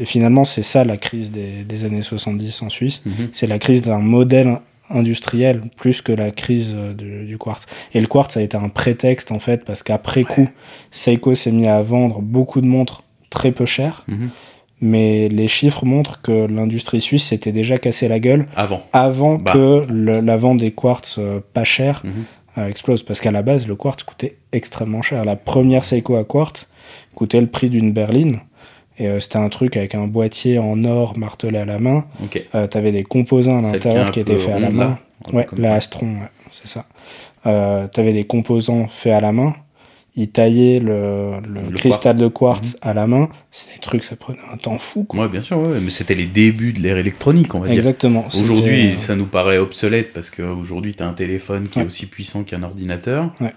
et 0.00 0.04
finalement 0.04 0.44
c'est 0.44 0.62
ça 0.62 0.84
la 0.84 0.96
crise 0.96 1.30
des, 1.30 1.64
des 1.64 1.84
années 1.84 2.02
70 2.02 2.62
en 2.62 2.70
Suisse, 2.70 3.02
Mhm. 3.04 3.28
c'est 3.32 3.46
la 3.46 3.58
crise 3.58 3.82
d'un 3.82 3.98
modèle 3.98 4.58
industriel 4.90 5.62
plus 5.76 6.00
que 6.02 6.12
la 6.12 6.30
crise 6.30 6.74
euh, 6.76 6.92
du, 6.94 7.24
du 7.26 7.38
quartz. 7.38 7.66
Et 7.94 8.00
le 8.00 8.06
quartz 8.06 8.36
a 8.36 8.42
été 8.42 8.56
un 8.56 8.68
prétexte 8.68 9.32
en 9.32 9.38
fait 9.38 9.64
parce 9.64 9.82
qu'après 9.82 10.24
coup 10.24 10.48
Seiko 10.90 11.34
s'est 11.34 11.52
mis 11.52 11.66
à 11.68 11.82
vendre 11.82 12.20
beaucoup 12.20 12.60
de 12.60 12.66
montres 12.66 13.02
très 13.30 13.52
peu 13.52 13.66
chères, 13.66 14.04
Mhm. 14.08 14.30
mais 14.80 15.28
les 15.28 15.48
chiffres 15.48 15.84
montrent 15.84 16.20
que 16.22 16.46
l'industrie 16.46 17.00
suisse 17.00 17.24
s'était 17.26 17.52
déjà 17.52 17.78
cassé 17.78 18.08
la 18.08 18.18
gueule 18.20 18.46
Avant. 18.56 18.82
avant 18.92 19.34
Bah. 19.36 19.52
que 19.52 19.84
le- 19.88 20.20
la 20.20 20.36
vente 20.36 20.58
des 20.58 20.70
quartz 20.70 21.16
euh, 21.18 21.40
pas 21.52 21.64
chers 21.64 22.02
Mhm. 22.04 22.12
euh, 22.58 22.68
explose. 22.68 23.02
Parce 23.02 23.20
qu'à 23.20 23.30
la 23.32 23.42
base, 23.42 23.66
le 23.68 23.74
quartz 23.76 24.02
coûtait 24.02 24.36
extrêmement 24.52 25.02
cher. 25.02 25.24
La 25.24 25.36
première 25.36 25.84
Seiko 25.84 26.16
à 26.16 26.24
quartz 26.24 26.68
coûtait 27.14 27.40
le 27.40 27.48
prix 27.48 27.68
d'une 27.68 27.92
berline. 27.92 28.40
Et 28.98 29.06
euh, 29.08 29.20
c'était 29.20 29.36
un 29.38 29.48
truc 29.48 29.76
avec 29.76 29.94
un 29.94 30.06
boîtier 30.06 30.58
en 30.58 30.82
or 30.84 31.16
martelé 31.18 31.58
à 31.58 31.64
la 31.64 31.78
main. 31.78 32.04
Ok. 32.22 32.42
Euh, 32.54 32.66
T'avais 32.66 32.92
des 32.92 33.04
composants 33.04 33.58
à 33.58 33.62
l'intérieur 33.62 34.10
qui, 34.10 34.20
étaient 34.20 34.38
faits 34.38 34.54
à 34.54 34.60
la 34.60 34.70
main. 34.70 34.98
là. 35.30 35.32
Ouais, 35.32 35.46
la. 35.56 35.74
Astron, 35.74 36.06
ouais, 36.14 36.28
c'est 36.50 36.66
ça. 36.68 36.84
Euh, 37.46 37.86
T'avais 37.86 38.12
des 38.12 38.24
composants 38.24 38.88
faits 38.88 39.12
à 39.12 39.20
la 39.20 39.32
main. 39.32 39.54
Ils 40.16 40.30
taillaient 40.30 40.80
le, 40.80 41.34
le 41.46 41.70
Le 41.70 41.76
cristal 41.76 42.16
quartz. 42.16 42.18
de 42.18 42.26
quartz 42.28 42.76
à 42.82 42.92
la 42.92 43.06
main. 43.06 43.28
C'est 43.52 43.72
des 43.74 43.78
trucs, 43.78 44.02
ça 44.02 44.16
prenait 44.16 44.38
un 44.52 44.56
temps 44.56 44.78
fou. 44.78 45.04
quoi. 45.04 45.20
Ouais, 45.20 45.28
bien 45.28 45.42
sûr, 45.42 45.58
ouais, 45.58 45.78
mais 45.80 45.90
c'était 45.90 46.16
les 46.16 46.26
débuts 46.26 46.72
de 46.72 46.80
l'ère 46.80 46.98
électronique, 46.98 47.54
on 47.54 47.60
va 47.60 47.66
dire. 47.68 47.76
Exactement. 47.76 48.26
Aujourd'hui, 48.34 48.96
ça 48.98 49.14
nous 49.14 49.26
paraît 49.26 49.58
obsolète 49.58 50.12
parce 50.12 50.30
qu'aujourd'hui, 50.30 50.96
tu 50.96 51.04
as 51.04 51.06
un 51.06 51.12
téléphone 51.12 51.68
qui 51.68 51.78
est 51.78 51.84
aussi 51.84 52.06
puissant 52.06 52.42
qu'un 52.42 52.64
ordinateur. 52.64 53.30
Ouais. 53.40 53.54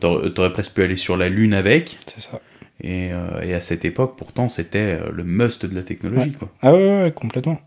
T'aurais- 0.00 0.52
presque 0.52 0.74
pu 0.74 0.82
aller 0.82 0.96
sur 0.96 1.16
la 1.16 1.30
Lune 1.30 1.54
avec. 1.54 1.98
C'est 2.06 2.20
ça. 2.20 2.40
Et, 2.82 3.10
euh, 3.12 3.42
et 3.42 3.54
à 3.54 3.60
cette 3.60 3.84
époque, 3.84 4.14
pourtant, 4.18 4.48
c'était 4.48 4.98
euh, 5.00 5.10
le 5.12 5.24
must 5.24 5.64
de 5.64 5.74
la 5.74 5.82
technologie. 5.82 6.32
Quoi. 6.32 6.50
Ah 6.62 6.72
ouais, 6.74 7.12
complètement. 7.14 7.58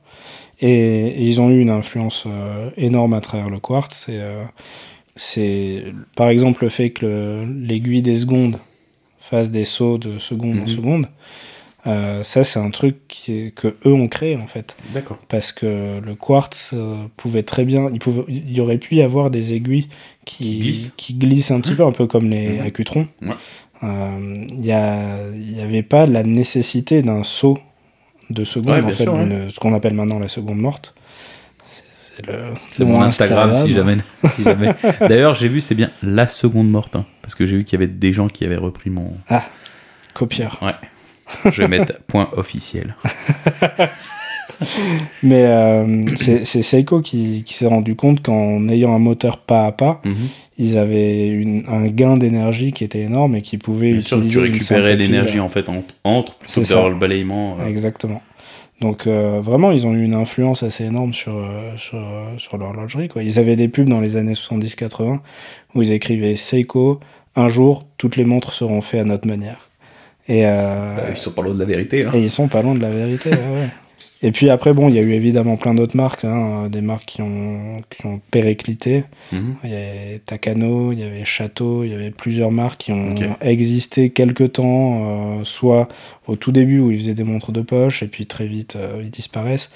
Et, 0.62 0.70
et 1.07 1.24
ils 1.24 1.39
ont 1.41 1.49
eu 1.49 1.60
une 1.62 1.70
influence 1.72 2.26
euh, 2.28 2.70
énorme 2.78 3.14
à 3.14 3.22
travers 3.22 3.49
le 3.49 3.60
quartz. 3.60 4.07
Et, 4.10 4.20
euh, 4.20 4.43
c'est 5.16 5.84
par 6.16 6.30
exemple 6.30 6.64
le 6.64 6.70
fait 6.70 6.91
que 6.91 7.05
le- 7.05 7.45
l'aiguille 7.45 8.01
des 8.01 8.18
secondes 8.18 8.60
fasse 9.20 9.51
des 9.51 9.66
sauts 9.66 9.97
de 9.97 10.20
seconde 10.20 10.60
en 10.60 10.62
Mhm. 10.62 10.68
seconde. 10.68 11.07
ça, 12.24 12.43
c'est 12.43 12.60
un 12.60 12.70
truc 12.70 12.97
qui 13.07 13.34
est- 13.34 13.51
que 13.55 13.70
eux 13.86 13.93
ont 13.93 14.07
créé 14.07 14.36
en 14.36 14.45
fait. 14.47 14.76
D'accord. 14.93 15.18
Parce 15.28 15.51
que 15.51 15.99
le 15.99 16.14
quartz 16.16 16.76
pouvait 17.18 17.41
très 17.43 17.66
bien. 17.66 17.89
Il, 17.91 17.99
pouvait, 17.99 18.24
il 18.28 18.51
y 18.51 18.62
aurait 18.62 18.78
pu 18.78 18.95
y 18.95 19.01
avoir 19.01 19.32
des 19.32 19.53
aiguilles 19.53 19.88
qui, 20.26 20.43
Qui 20.43 20.60
glissent. 20.60 20.93
qui 20.97 21.14
glissent 21.16 21.51
un 21.51 21.60
petit 21.62 21.74
peu, 21.74 21.84
un 21.86 21.91
peu 21.91 22.05
comme 22.05 22.30
les 22.30 22.49
Mhm. 22.60 22.62
accutrons. 22.66 23.07
Ouais. 23.24 23.34
Euh, 23.84 24.17
Il 24.53 24.61
n'y 25.53 25.61
avait 25.61 25.84
pas 25.84 26.05
la 26.05 26.23
nécessité 26.23 27.01
d'un 27.01 27.23
saut 27.23 27.57
de 28.30 28.43
seconde, 28.43 28.69
Ouais, 28.75 28.82
en 28.82 28.89
fait, 28.89 29.03
sûr, 29.03 29.13
ouais. 29.13 29.23
d'une- 29.25 29.49
ce 29.51 29.59
qu'on 29.59 29.73
appelle 29.73 29.93
maintenant 29.93 30.19
la 30.19 30.27
seconde 30.27 30.59
morte. 30.59 30.93
C'est- 32.71 32.84
mon 32.84 33.01
Instagram, 33.01 33.55
si 33.55 33.71
jamais. 33.73 33.97
si 34.34 34.43
jamais. 34.43 34.75
D'ailleurs, 34.99 35.34
j'ai 35.36 35.47
vu, 35.47 35.61
c'est 35.61 35.75
bien 35.75 35.89
la 36.03 36.27
seconde 36.27 36.69
morte. 36.69 36.95
hein, 36.97 37.05
parce 37.21 37.34
que 37.36 37.45
j'ai 37.45 37.55
vu 37.57 37.63
qu'il 37.63 37.80
y 37.80 37.84
avait 37.84 37.91
des 37.91 38.11
gens 38.11 38.27
qui 38.27 38.43
avaient 38.45 38.57
repris 38.57 38.89
mon. 38.89 39.13
Copieur. 40.13 40.59
Ouais. 40.61 40.73
Je 41.51 41.61
vais 41.61 41.67
mettre 41.69 41.93
point 42.07 42.30
officiel. 42.34 42.95
Mais 45.24 45.43
euh, 45.45 46.03
c'est 46.16 46.62
Seiko 46.64 47.01
qui, 47.01 47.43
qui 47.45 47.53
s'est 47.53 47.66
rendu 47.68 47.95
compte 47.95 48.22
qu'en 48.22 48.68
ayant 48.70 48.93
un 48.93 48.99
moteur 48.99 49.38
pas 49.39 49.66
à 49.66 49.72
pas, 49.72 50.01
Mhm. 50.05 50.16
ils 50.57 50.78
avaient 50.78 51.28
une- 51.28 51.64
un 51.68 51.86
gain 51.88 52.18
d'énergie 52.18 52.72
qui 52.72 52.84
était 52.84 52.99
énorme 53.01 53.36
et 53.36 53.41
qui 53.41 53.57
pouvait 53.57 53.91
Bien 53.93 54.01
sûr, 54.01 54.18
utiliser 54.18 54.39
tu 54.39 54.45
une 54.47 54.53
récupérais 54.53 54.95
l'énergie 54.95 55.39
en 55.39 55.49
fait 55.49 55.70
en- 55.70 55.84
entre, 56.03 56.36
C'est 56.45 56.62
plutôt 56.62 56.68
que 56.70 56.74
d'avoir 56.74 56.89
le 56.89 56.97
balayement. 56.99 57.57
euh, 57.62 57.68
Exactement. 57.68 58.22
Donc 58.82 59.07
euh, 59.07 59.41
vraiment, 59.41 59.72
ils 59.72 59.86
ont 59.86 59.93
eu 59.93 60.03
une 60.03 60.14
influence 60.16 60.64
assez 60.64 60.86
énorme 60.86 61.14
sur, 61.14 61.36
euh, 61.36 61.72
sur, 61.78 61.97
euh, 61.97 62.38
sur 62.38 62.57
l'horlogerie. 62.57 63.10
quoi. 63.10 63.24
Ils 63.24 63.38
avaient 63.38 63.57
des 63.57 63.68
pubs 63.68 63.89
dans 63.89 63.99
les 63.99 64.16
années 64.16 64.36
70-80 64.36 65.22
où 65.76 65.82
ils 65.82 65.91
écrivaient 65.91 66.36
Seiko, 66.38 66.99
un 67.36 67.47
jour, 67.49 67.86
toutes 67.97 68.16
les 68.16 68.24
montres 68.26 68.53
seront 68.53 68.82
faites 68.82 69.01
à 69.01 69.03
notre 69.03 69.28
manière. 69.28 69.70
Et, 70.30 70.45
euh, 70.45 70.95
bah, 70.95 71.03
ils 71.10 71.18
sont 71.18 71.32
pas 71.32 71.41
loin 71.41 71.53
de 71.55 71.60
la 71.60 71.66
vérité. 71.66 72.05
hein. 72.05 72.12
et 72.14 72.20
ils 72.22 72.30
sont 72.30 72.47
pas 72.47 72.62
loin 72.62 72.74
de 72.76 72.80
la 72.82 72.89
vérité. 72.91 73.30
ouais, 73.32 73.36
ouais. 73.36 73.70
Et 74.22 74.32
puis 74.32 74.49
après, 74.49 74.74
bon, 74.74 74.89
il 74.89 74.95
y 74.95 74.99
a 74.99 75.01
eu 75.01 75.13
évidemment 75.13 75.55
plein 75.55 75.74
d'autres 75.74 75.95
marques, 75.95 76.26
hein, 76.26 76.67
des 76.70 76.82
marques 76.82 77.05
qui 77.05 77.22
ont, 77.22 77.82
qui 77.89 78.05
ont 78.05 78.20
périclité. 78.32 79.05
Mhm. 79.32 79.55
Il 79.63 79.70
y 79.70 79.74
avait 79.74 80.22
Takano, 80.26 80.91
il 80.91 80.99
y 80.99 81.03
avait 81.03 81.24
Château, 81.24 81.86
il 81.86 81.91
y 81.91 81.93
avait 81.93 82.11
plusieurs 82.11 82.51
marques 82.51 82.82
qui 82.82 82.91
ont 82.91 83.15
existé 83.39 84.09
quelque 84.09 84.43
temps, 84.43 85.39
euh, 85.39 85.43
soit 85.45 85.88
au 86.28 86.36
tout 86.36 86.51
début 86.51 86.80
où 86.80 86.91
ils 86.91 86.99
faisaient 86.99 87.13
des 87.13 87.24
montres 87.24 87.53
de 87.53 87.61
poche 87.61 88.03
et 88.03 88.07
puis 88.07 88.26
très 88.26 88.45
vite 88.45 88.76
euh, 88.76 89.01
ils 89.01 89.09
disparaissent. 89.11 89.72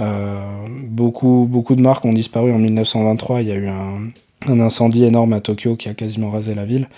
Euh, 0.00 0.38
beaucoup, 0.82 1.46
beaucoup 1.48 1.74
de 1.74 1.80
marques 1.80 2.04
ont 2.04 2.12
disparu 2.12 2.52
en 2.52 2.58
1923. 2.58 3.40
Il 3.40 3.48
y 3.48 3.52
a 3.52 3.56
eu 3.56 3.68
un, 3.68 4.10
un 4.46 4.60
incendie 4.60 5.04
énorme 5.04 5.32
à 5.32 5.40
Tokyo 5.40 5.76
qui 5.76 5.88
a 5.88 5.94
quasiment 5.94 6.28
rasé 6.28 6.54
la 6.54 6.66
ville 6.66 6.88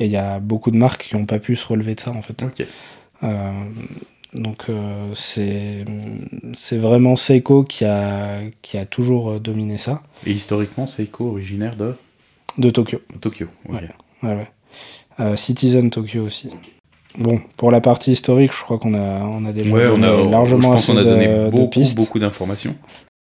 et 0.00 0.06
il 0.06 0.10
y 0.10 0.16
a 0.16 0.40
beaucoup 0.40 0.72
de 0.72 0.76
marques 0.76 1.06
qui 1.08 1.16
n'ont 1.16 1.26
pas 1.26 1.38
pu 1.38 1.54
se 1.54 1.64
relever 1.64 1.94
de 1.94 2.00
ça 2.00 2.10
en 2.10 2.22
fait. 2.22 2.42
Ok. 2.42 2.66
Donc 4.34 4.66
euh, 4.68 5.10
c'est 5.14 6.76
vraiment 6.78 7.16
Seiko 7.16 7.64
qui 7.64 7.84
a, 7.84 8.40
qui 8.62 8.78
a 8.78 8.86
toujours 8.86 9.30
euh, 9.30 9.38
dominé 9.40 9.76
ça 9.78 10.02
Et 10.26 10.30
historiquement, 10.32 10.86
Seiko 10.86 11.30
originaire 11.30 11.74
de? 11.76 11.94
De 12.58 12.70
Tokyo. 12.70 13.00
Tokyo. 13.20 13.46
ok. 13.68 13.74
Ouais. 13.74 13.88
Ouais, 14.22 14.34
ouais. 14.36 14.48
Euh, 15.20 15.36
Citizen 15.36 15.90
Tokyo 15.90 16.24
aussi. 16.24 16.50
Bon, 17.18 17.40
pour 17.56 17.72
la 17.72 17.80
partie 17.80 18.12
historique, 18.12 18.52
je 18.52 18.62
crois 18.62 18.78
qu'on 18.78 18.94
a, 18.94 19.20
on 19.22 19.44
a 19.46 19.52
déjà 19.52 19.68
Ouais, 19.74 19.88
on 19.88 19.98
donné 19.98 20.06
a, 20.26 20.30
largement 20.30 20.60
je 20.62 20.66
pense 20.68 20.80
assez 20.84 20.92
qu'on 20.92 20.98
a 20.98 21.04
donné 21.04 21.26
de, 21.26 21.50
beaucoup, 21.50 21.82
beaucoup 21.96 22.18
d'informations. 22.20 22.76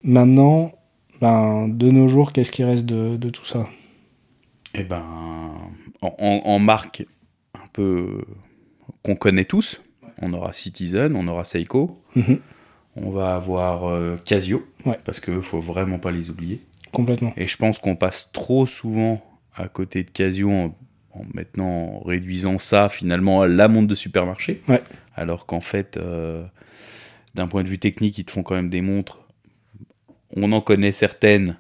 Maintenant, 0.03 0.72
ben, 1.20 1.68
de 1.68 1.91
nos 1.91 2.09
jours, 2.09 2.32
qu'est-ce 2.32 2.51
qui 2.51 2.64
reste 2.64 2.84
de, 2.86 3.16
de 3.16 3.30
tout 3.30 3.45
ça? 3.45 3.64
Eh 4.74 4.82
ben, 4.82 5.03
en, 6.03 6.14
en- 6.18 6.43
en 6.45 6.59
marque 6.59 7.05
un 7.55 7.66
peu 7.72 8.22
qu'on 9.05 9.14
connaît 9.14 9.45
tous, 9.45 9.80
on 10.21 10.33
aura 10.33 10.53
Citizen, 10.53 11.14
on 11.16 11.27
aura 11.29 11.45
Seiko, 11.45 12.01
Mhm, 12.16 12.39
on 12.97 13.11
va 13.11 13.35
avoir 13.35 13.85
euh, 13.89 14.16
Casio, 14.25 14.66
Ouais. 14.87 14.99
parce 15.05 15.21
qu'il 15.21 15.43
faut 15.43 15.61
vraiment 15.61 15.99
pas 15.99 16.11
les 16.11 16.31
oublier. 16.31 16.61
Complètement. 16.93 17.33
Et 17.37 17.47
je 17.47 17.57
pense 17.57 17.79
qu'on 17.79 17.97
passe 17.97 18.31
trop 18.33 18.66
souvent 18.66 19.25
à 19.55 19.68
côté 19.68 20.03
de 20.03 20.11
Casio 20.11 20.51
en, 20.51 20.75
en 21.12 21.23
maintenant 21.35 21.68
en 21.68 22.01
réduisant 22.01 22.59
ça 22.59 22.89
finalement 22.89 23.43
à 23.43 23.49
la 23.49 23.68
montre 23.68 23.89
de 23.89 23.95
supermarché. 23.95 24.61
Ouais. 24.68 24.83
Alors 25.14 25.47
qu'en 25.47 25.61
fait, 25.61 25.97
euh, 25.97 26.45
d'un 27.35 27.47
point 27.47 27.62
de 27.62 27.68
vue 27.68 27.79
technique, 27.79 28.18
ils 28.18 28.25
te 28.25 28.31
font 28.33 28.43
quand 28.43 28.55
même 28.57 28.71
des 28.71 28.81
montres. 28.81 29.18
On 30.37 30.51
en 30.53 30.61
connaît 30.61 30.93
certaines 30.93 31.57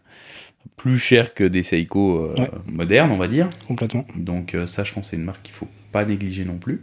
plus 0.76 0.98
chères 0.98 1.34
que 1.34 1.44
des 1.44 1.62
Seiko 1.62 2.18
euh, 2.24 2.34
Ouais. 2.38 2.50
modernes, 2.66 3.10
on 3.12 3.16
va 3.18 3.28
dire. 3.28 3.48
Complètement. 3.68 4.04
Donc 4.16 4.56
ça, 4.66 4.82
je 4.84 4.92
pense, 4.92 5.10
c'est 5.10 5.16
une 5.16 5.24
marque 5.24 5.42
qu'il 5.42 5.54
faut 5.54 5.68
pas 5.92 6.04
négliger 6.04 6.44
non 6.44 6.56
plus. 6.58 6.82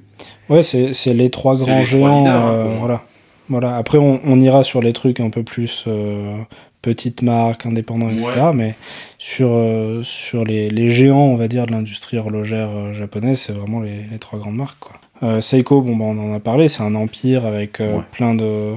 Ouais, 0.50 0.64
c'est 0.64 0.94
c'est 0.94 1.14
les 1.14 1.30
trois 1.30 1.56
grands 1.56 1.80
les 1.80 1.86
trois 1.86 1.98
géants. 2.00 2.20
leaders, 2.24 2.36
hein, 2.46 2.52
euh, 2.54 2.76
voilà. 2.80 3.04
voilà. 3.50 3.76
Après, 3.78 3.98
on, 3.98 4.20
on 4.26 4.40
ira 4.42 4.64
sur 4.64 4.82
les 4.82 4.94
trucs 4.94 5.20
un 5.20 5.30
peu 5.30 5.44
plus 5.44 5.84
euh, 5.88 6.36
petites 6.82 7.22
marques, 7.22 7.66
indépendants, 7.66 8.10
etc. 8.10 8.30
Ouais. 8.36 8.54
Mais 8.54 8.76
sur, 9.18 9.50
euh, 9.52 10.02
sur 10.04 10.46
les, 10.46 10.70
les 10.70 10.90
géants, 10.92 11.26
on 11.28 11.36
va 11.36 11.48
dire, 11.48 11.66
de 11.68 11.72
l'industrie 11.72 12.18
horlogère 12.18 12.70
euh, 12.70 12.94
japonaise, 12.94 13.40
c'est 13.40 13.54
vraiment 13.54 13.80
les, 13.82 14.04
les 14.12 14.20
trois 14.20 14.40
grandes 14.40 14.56
marques. 14.56 14.80
Quoi. 14.80 14.96
Euh, 15.24 15.42
Seiko, 15.42 15.82
bon, 15.82 15.96
bah, 15.96 16.06
on 16.06 16.32
en 16.32 16.34
a 16.36 16.40
parlé, 16.40 16.68
c'est 16.70 16.84
un 16.84 16.96
empire 16.96 17.46
avec 17.46 17.80
Ouais. 17.80 18.00
plein 18.12 18.34
de 18.36 18.74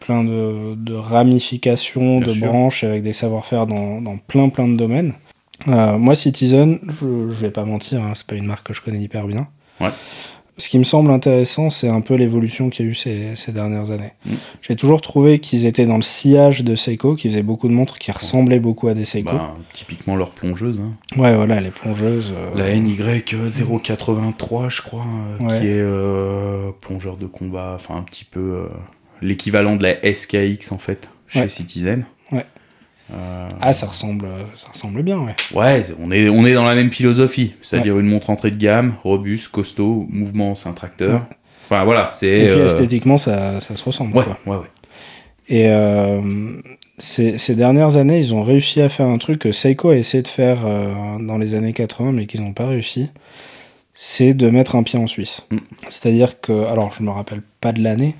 plein 0.00 0.22
de, 0.22 0.74
de 0.74 0.92
ramifications, 0.94 2.18
Bien 2.18 2.28
de 2.28 2.32
sûr. 2.34 2.46
branches, 2.48 2.84
avec 2.84 3.02
des 3.02 3.12
savoir-faire 3.12 3.66
dans, 3.66 4.02
dans 4.02 4.18
plein 4.18 4.50
plein 4.50 4.68
de 4.68 4.76
domaines. 4.76 5.14
Moi, 5.66 6.14
Citizen, 6.14 6.78
je, 7.00 7.30
je 7.30 7.40
vais 7.40 7.50
pas 7.50 7.64
mentir, 7.64 8.02
hein, 8.02 8.12
c'est 8.14 8.26
pas 8.26 8.34
une 8.34 8.44
marque 8.44 8.66
que 8.66 8.74
je 8.74 8.82
connais 8.82 8.98
hyper 8.98 9.26
bien. 9.26 9.46
Ouais. 9.80 9.90
Ce 10.56 10.68
qui 10.68 10.78
me 10.78 10.84
semble 10.84 11.10
intéressant, 11.10 11.68
c'est 11.68 11.88
un 11.88 12.00
peu 12.00 12.14
l'évolution 12.14 12.70
qu'il 12.70 12.84
y 12.86 12.88
a 12.88 12.92
eu 12.92 12.94
ces, 12.94 13.34
ces 13.34 13.50
dernières 13.50 13.90
années. 13.90 14.12
Mm. 14.24 14.34
J'ai 14.62 14.76
toujours 14.76 15.00
trouvé 15.00 15.40
qu'ils 15.40 15.66
étaient 15.66 15.84
dans 15.84 15.96
le 15.96 16.02
sillage 16.02 16.62
de 16.62 16.76
Seiko, 16.76 17.16
qu'ils 17.16 17.32
faisaient 17.32 17.42
beaucoup 17.42 17.66
de 17.66 17.72
montres 17.72 17.98
qui 17.98 18.12
ressemblaient 18.12 18.60
beaucoup 18.60 18.86
à 18.86 18.94
des 18.94 19.04
Seiko. 19.04 19.32
Bah, 19.32 19.56
typiquement 19.72 20.14
leur 20.14 20.30
plongeuse. 20.30 20.80
hein. 20.80 20.92
Ouais, 21.20 21.34
voilà, 21.34 21.60
les 21.60 21.70
plongeuses. 21.72 22.32
euh, 22.36 22.54
La 22.54 22.72
NY 22.76 22.96
083, 23.82 24.68
je 24.68 24.82
crois, 24.82 25.04
euh, 25.40 25.44
Ouais. 25.44 25.58
qui 25.60 25.66
est 25.66 25.80
euh, 25.80 26.70
plongeur 26.80 27.16
de 27.16 27.26
combat, 27.26 27.72
enfin 27.74 27.96
un 27.96 28.02
petit 28.02 28.24
peu 28.24 28.38
euh, 28.40 28.68
l'équivalent 29.22 29.74
de 29.76 29.82
la 29.82 30.14
SKX 30.14 30.70
en 30.72 30.78
fait, 30.78 31.08
chez 31.26 31.40
Ouais. 31.40 31.48
Citizen. 31.48 32.04
Ouais. 32.30 32.44
Euh, 33.14 33.48
Ah, 33.60 33.72
ça 33.72 33.86
ressemble, 33.86 34.26
ça 34.56 34.68
ressemble 34.72 35.02
bien, 35.02 35.18
ouais. 35.18 35.34
ouais, 35.54 35.84
on 36.02 36.10
est, 36.10 36.28
on 36.28 36.44
est 36.44 36.54
dans 36.54 36.64
la 36.64 36.74
même 36.74 36.92
philosophie, 36.92 37.52
c'est-à-dire 37.62 37.98
une 37.98 38.06
montre 38.06 38.30
entrée 38.30 38.50
de 38.50 38.56
gamme, 38.56 38.94
robuste, 39.02 39.48
costaud, 39.48 40.06
mouvement, 40.10 40.54
c'est 40.54 40.68
un 40.68 40.72
tracteur. 40.72 41.14
Ouais. 41.14 41.36
Enfin 41.66 41.84
voilà, 41.84 42.08
c'est. 42.12 42.28
Et 42.28 42.46
puis 42.46 42.60
euh, 42.60 42.64
esthétiquement, 42.66 43.18
ça, 43.18 43.60
ça 43.60 43.74
se 43.76 43.84
ressemble. 43.84 44.16
Ouais, 44.16 44.24
quoi. 44.24 44.38
ouais, 44.46 44.60
ouais. 44.62 44.68
Et 45.48 45.68
euh, 45.68 46.20
ces, 46.98 47.38
ces 47.38 47.54
dernières 47.54 47.96
années, 47.96 48.18
ils 48.18 48.34
ont 48.34 48.42
réussi 48.42 48.80
à 48.80 48.88
faire 48.88 49.06
un 49.06 49.18
truc 49.18 49.40
que 49.40 49.52
Seiko 49.52 49.90
a 49.90 49.96
essayé 49.96 50.22
de 50.22 50.28
faire 50.28 50.58
euh, 50.64 51.18
dans 51.20 51.38
les 51.38 51.54
années 51.54 51.72
80, 51.72 52.12
mais 52.12 52.26
qu'ils 52.26 52.42
n'ont 52.42 52.52
pas 52.52 52.66
réussi. 52.66 53.08
C'est 53.94 54.34
de 54.34 54.50
mettre 54.50 54.74
un 54.76 54.82
pied 54.82 54.98
en 54.98 55.06
Suisse. 55.06 55.42
Mm. 55.50 55.58
C'est-à-dire 55.88 56.40
que, 56.40 56.66
alors 56.66 56.92
je 56.98 57.02
me 57.02 57.10
rappelle 57.10 57.42
pas 57.60 57.72
de 57.72 57.82
l'année, 57.82 58.14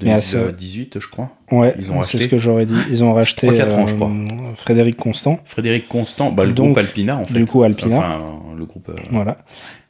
2018, 0.00 0.98
je 1.00 1.08
crois. 1.08 1.30
ouais, 1.50 1.74
Ils 1.78 1.90
ont 1.92 2.02
c'est 2.02 2.18
ce 2.18 2.28
que 2.28 2.38
j'aurais 2.38 2.66
dit. 2.66 2.76
Ils 2.90 3.02
ont 3.04 3.12
racheté 3.12 3.48
3-4 3.48 3.72
ans, 3.74 3.86
je 3.86 3.94
crois. 3.94 4.08
euh, 4.10 4.54
Frédéric 4.56 4.96
Constant, 4.96 5.40
Frédéric 5.44 5.88
Constant, 5.88 6.30
bah, 6.32 6.44
le 6.44 6.52
Donc, 6.52 6.66
groupe 6.66 6.78
Alpina 6.78 7.16
en 7.18 7.24
fait. 7.24 7.34
du 7.34 7.44
coup 7.46 7.62
Alpina, 7.62 7.96
Enfin, 7.96 8.18
le 8.56 8.64
groupe. 8.66 8.88
euh, 8.90 8.94
voilà, 9.10 9.38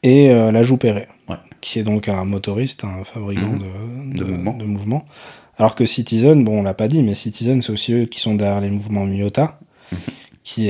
et 0.03 0.31
euh, 0.31 0.51
la 0.51 0.63
Jouperet, 0.63 1.07
Ouais. 1.29 1.35
qui 1.61 1.79
est 1.79 1.83
donc 1.83 2.07
un 2.07 2.23
motoriste, 2.25 2.83
un 2.85 3.03
fabricant 3.03 3.47
Mhm. 3.47 4.13
de, 4.13 4.19
De 4.19 4.23
mouvements. 4.23 4.53
de 4.53 4.63
mouvements. 4.65 5.05
Alors 5.57 5.75
que 5.75 5.85
Citizen, 5.85 6.43
bon, 6.43 6.59
on 6.59 6.63
l'a 6.63 6.73
pas 6.73 6.87
dit, 6.87 7.01
mais 7.01 7.15
Citizen, 7.15 7.61
c'est 7.61 7.71
aussi 7.73 7.91
eux 7.93 8.05
qui 8.05 8.19
sont 8.19 8.35
derrière 8.35 8.61
les 8.61 8.69
mouvements 8.69 9.05
Miyota, 9.05 9.59
Mhm. 9.91 9.97
qui, 10.43 10.69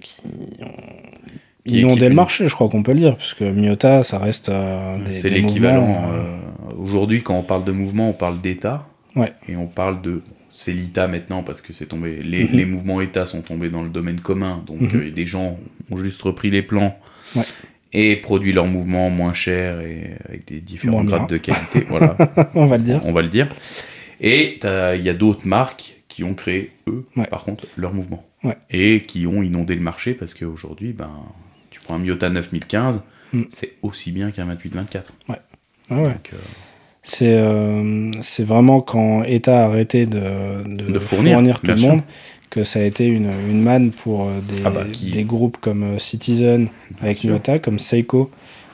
qui 0.00 1.74
ont 1.74 1.78
inondé 1.78 2.08
le 2.08 2.14
marché, 2.14 2.46
je 2.48 2.54
crois 2.54 2.68
qu'on 2.68 2.82
peut 2.82 2.92
le 2.92 3.00
dire, 3.00 3.16
parce 3.16 3.34
que 3.34 3.44
Miyota, 3.44 4.04
ça 4.04 4.18
reste 4.18 4.48
euh, 4.50 4.98
des, 5.04 5.14
C'est 5.16 5.28
l'équivalent. 5.30 6.04
euh, 6.12 6.36
Aujourd'hui, 6.78 7.22
quand 7.22 7.36
on 7.38 7.42
parle 7.42 7.64
de 7.64 7.72
mouvement, 7.72 8.10
on 8.10 8.12
parle 8.12 8.40
d'état. 8.40 8.86
Ouais. 9.16 9.30
Et 9.48 9.56
on 9.56 9.66
parle 9.66 10.02
de. 10.02 10.22
C'est 10.50 10.72
l'ITA 10.72 11.08
maintenant 11.08 11.42
parce 11.42 11.60
que 11.60 11.72
c'est 11.72 11.86
tombé. 11.86 12.22
Les, 12.22 12.44
Mhm. 12.44 12.50
les 12.56 12.64
mouvements 12.64 13.00
état 13.00 13.26
sont 13.26 13.42
tombés 13.42 13.70
dans 13.70 13.82
le 13.82 13.88
domaine 13.88 14.20
commun. 14.20 14.62
Donc 14.66 14.80
Mhm. 14.80 15.00
euh, 15.00 15.10
des 15.10 15.26
gens 15.26 15.58
ont 15.90 15.96
juste 15.96 16.22
repris 16.22 16.50
les 16.50 16.62
plans 16.62 16.96
Ouais. 17.34 17.42
et 17.92 18.16
produit 18.16 18.52
leurs 18.52 18.66
mouvements 18.66 19.10
moins 19.10 19.32
chers 19.32 19.80
et 19.80 20.12
avec 20.28 20.46
des 20.46 20.60
différents 20.60 21.02
grades 21.04 21.28
de 21.28 21.38
qualité. 21.38 21.80
voilà, 21.88 22.16
on 22.54 22.66
va 22.66 22.78
le 22.78 22.84
dire. 22.84 23.00
on 23.04 23.12
va 23.12 23.22
le 23.22 23.28
dire. 23.28 23.48
Et 24.20 24.60
il 24.62 25.02
y 25.02 25.08
a 25.08 25.14
d'autres 25.14 25.46
marques 25.46 25.96
qui 26.08 26.22
ont 26.22 26.34
créé, 26.34 26.70
eux, 26.86 27.04
Ouais. 27.16 27.26
par 27.26 27.42
contre, 27.44 27.66
leurs 27.76 27.92
mouvements. 27.92 28.24
Ouais. 28.44 28.56
Et 28.70 29.00
qui 29.00 29.26
ont 29.26 29.42
inondé 29.42 29.74
le 29.74 29.80
marché 29.80 30.14
parce 30.14 30.34
qu'aujourd'hui, 30.34 30.92
ben, 30.92 31.10
tu 31.70 31.80
prends 31.80 31.96
un 31.96 31.98
Miyota 31.98 32.28
9015, 32.30 33.02
Mm. 33.32 33.42
c'est 33.50 33.72
aussi 33.82 34.12
bien 34.12 34.30
qu'un 34.30 34.46
2824. 34.46 35.12
Ah 35.90 35.96
ouais. 36.00 36.08
Euh, 36.32 36.36
C'est 37.02 37.34
euh, 37.36 38.10
vraiment 38.40 38.80
quand 38.80 39.22
État 39.24 39.62
a 39.62 39.64
arrêté 39.66 40.06
de, 40.06 40.20
de, 40.66 40.90
De 40.92 40.98
fournir, 40.98 41.38
tout 41.60 41.66
le 41.66 41.76
sûr. 41.76 41.88
monde 41.90 42.02
que 42.50 42.64
ça 42.64 42.78
a 42.80 42.82
été 42.84 43.06
une, 43.06 43.30
une 43.50 43.60
manne 43.62 43.90
pour 43.90 44.22
euh, 44.28 44.40
des, 44.40 44.62
Ah 44.64 44.70
bah, 44.70 44.84
qui- 44.90 45.10
des 45.12 45.24
groupes 45.24 45.58
comme 45.60 45.82
euh, 45.82 45.98
Citizen 45.98 46.68
avec 47.00 47.18
sûr. 47.18 47.30
Comme 47.58 47.78
Seiko 47.78 48.30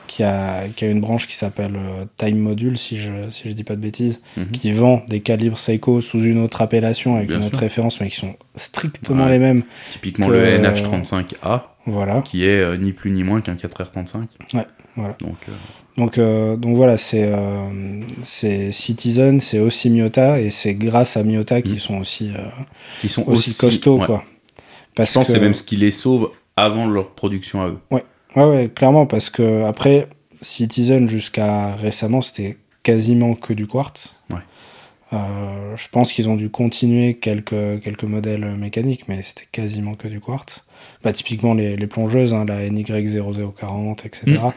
qui 0.07 0.23
a, 0.23 0.67
qui 0.75 0.85
a 0.85 0.89
une 0.89 0.99
branche 1.01 1.25
qui 1.27 1.35
s'appelle 1.35 1.73
Time 2.17 2.37
Module, 2.37 2.77
si 2.77 2.97
je 2.97 3.11
si 3.29 3.47
je 3.49 3.53
dis 3.53 3.63
pas 3.63 3.75
de 3.75 3.81
bêtises, 3.81 4.19
mhm. 4.37 4.51
qui 4.51 4.71
vend 4.73 5.03
des 5.07 5.21
calibres 5.21 5.57
Seiko 5.57 5.99
sous 6.01 6.21
une 6.23 6.37
autre 6.37 6.61
appellation 6.61 7.15
avec 7.15 7.27
Bien 7.29 7.39
une 7.39 7.45
autre 7.45 7.59
référence, 7.59 7.99
mais 8.01 8.07
qui 8.09 8.17
sont 8.17 8.35
strictement 8.55 9.23
Ouais. 9.25 9.31
les 9.31 9.39
mêmes. 9.39 9.63
Typiquement 9.93 10.27
que- 10.27 10.33
le 10.33 10.45
NH35A, 10.59 11.61
Voilà. 11.85 12.21
qui 12.23 12.43
est 12.45 12.59
euh, 12.61 12.77
ni 12.77 12.91
plus 12.91 13.11
ni 13.11 13.23
moins 13.23 13.41
qu'un 13.41 13.55
4R35. 13.55 14.25
Ouais, 14.53 14.65
voilà. 14.95 15.15
Donc, 15.21 15.37
euh, 15.47 15.53
Donc, 15.97 16.17
euh, 16.17 16.55
donc 16.55 16.75
voilà, 16.75 16.97
c'est 16.97 17.25
euh, 17.25 18.01
c'est 18.21 18.71
Citizen, 18.71 19.41
c'est 19.41 19.59
aussi 19.59 19.89
Miyota, 19.89 20.39
et 20.39 20.49
c'est 20.49 20.73
grâce 20.73 21.17
à 21.17 21.23
Miyota 21.23 21.61
qu'ils 21.61 21.75
Mm. 21.75 21.79
sont 21.79 21.97
aussi, 21.99 22.31
euh, 22.35 22.39
qui 23.01 23.09
sont 23.09 23.23
aussi, 23.27 23.49
aussi, 23.51 23.57
costauds, 23.59 23.99
ouais. 23.99 24.05
quoi. 24.05 24.23
Je 24.57 24.63
Parce 24.95 25.13
pense 25.13 25.27
que 25.27 25.33
c'est 25.33 25.39
même 25.39 25.53
ce 25.53 25.63
qui 25.63 25.75
les 25.77 25.91
sauve 25.91 26.31
avant 26.55 26.85
leur 26.85 27.11
production 27.11 27.61
à 27.61 27.67
eux. 27.67 27.77
Ouais, 27.91 28.03
ouais, 28.35 28.69
clairement, 28.73 29.05
parce 29.05 29.29
que 29.29 29.63
après, 29.65 30.07
Citizen, 30.41 31.07
jusqu'à 31.09 31.75
récemment, 31.75 32.21
c'était 32.21 32.57
quasiment 32.83 33.35
que 33.35 33.53
du 33.53 33.67
quartz. 33.67 34.15
Ouais. 34.29 34.37
Euh, 35.13 35.75
je 35.75 35.87
pense 35.89 36.13
qu'ils 36.13 36.29
ont 36.29 36.35
dû 36.35 36.49
continuer 36.49 37.15
quelques, 37.15 37.81
quelques 37.83 38.03
modèles 38.05 38.45
mécaniques, 38.57 39.07
mais 39.09 39.21
c'était 39.23 39.47
quasiment 39.51 39.93
que 39.93 40.07
du 40.07 40.19
quartz. 40.21 40.63
Bah, 41.03 41.11
typiquement, 41.11 41.53
les, 41.55 41.75
les 41.77 41.87
plongeuses, 41.87 42.33
hein, 42.33 42.45
la 42.47 42.67
NY0040, 42.69 44.05
etc., 44.05 44.23
Mm. 44.27 44.51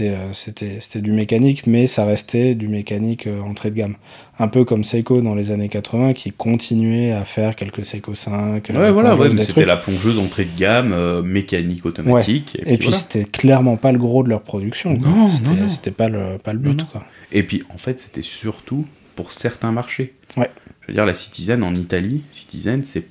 euh, 0.00 0.16
c'était, 0.32 0.76
c'était 0.80 1.00
du 1.00 1.12
mécanique, 1.12 1.66
mais 1.66 1.86
ça 1.86 2.04
restait 2.04 2.54
du 2.54 2.68
mécanique 2.68 3.26
euh, 3.26 3.40
entrée 3.42 3.70
de 3.70 3.74
gamme. 3.76 3.96
Un 4.38 4.48
peu 4.48 4.64
comme 4.64 4.82
Seiko 4.82 5.20
dans 5.20 5.34
les 5.34 5.50
années 5.50 5.68
80, 5.68 6.12
qui 6.14 6.32
continuait 6.32 7.12
à 7.12 7.24
faire 7.24 7.54
quelques 7.54 7.84
Seiko 7.84 8.14
5. 8.14 8.70
Ouais, 8.72 8.90
voilà, 8.92 9.14
ouais, 9.16 9.30
c'était 9.36 9.64
la 9.66 9.76
plongeuse 9.76 10.18
entrée 10.18 10.44
de 10.46 10.56
gamme, 10.56 10.92
euh, 10.92 11.22
mécanique 11.22 11.84
automatique. 11.86 12.56
Et 12.64 12.78
puis 12.78 12.88
voilà. 12.88 12.96
c'était 12.96 13.24
clairement 13.24 13.76
pas 13.76 13.92
le 13.92 13.98
gros 13.98 14.22
de 14.22 14.28
leur 14.30 14.42
production. 14.42 14.94
Non, 14.96 15.28
c'était, 15.68 15.90
pas 15.90 16.08
le, 16.08 16.38
pas 16.42 16.52
le 16.52 16.60
Non, 16.60 16.70
but. 16.70 16.80
non. 16.80 16.86
Quoi. 16.90 17.04
Et 17.32 17.42
puis, 17.42 17.62
en 17.72 17.78
fait, 17.78 18.00
c'était 18.00 18.22
surtout 18.22 18.86
pour 19.16 19.32
certains 19.32 19.70
marchés. 19.72 20.14
Ouais. 20.36 20.50
Je 20.82 20.88
veux 20.88 20.94
dire, 20.94 21.04
la 21.06 21.14
Citizen 21.14 21.62
en 21.62 21.74
Italie, 21.74 22.22
Citizen, 22.32 22.84
c'est 22.84 23.04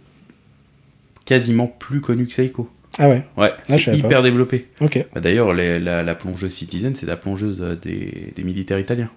quasiment 1.25 1.67
plus 1.67 2.01
connu 2.01 2.25
que 2.27 2.33
Seiko. 2.33 2.69
Ah 2.99 3.09
ouais, 3.09 3.23
Ouais, 3.37 3.51
je 3.69 3.77
c'est 3.77 3.97
hyper 3.97 4.21
développé. 4.21 4.67
ok. 4.81 5.05
Bah, 5.15 5.19
D'ailleurs, 5.21 5.53
la, 5.53 6.03
la 6.03 6.15
plongeuse 6.15 6.53
Citizen, 6.53 6.93
c'est 6.93 7.07
la 7.07 7.17
plongeuse 7.17 7.57
euh, 7.61 7.75
des, 7.75 8.31
des 8.35 8.43
militaires 8.43 8.77
italiens. 8.79 9.09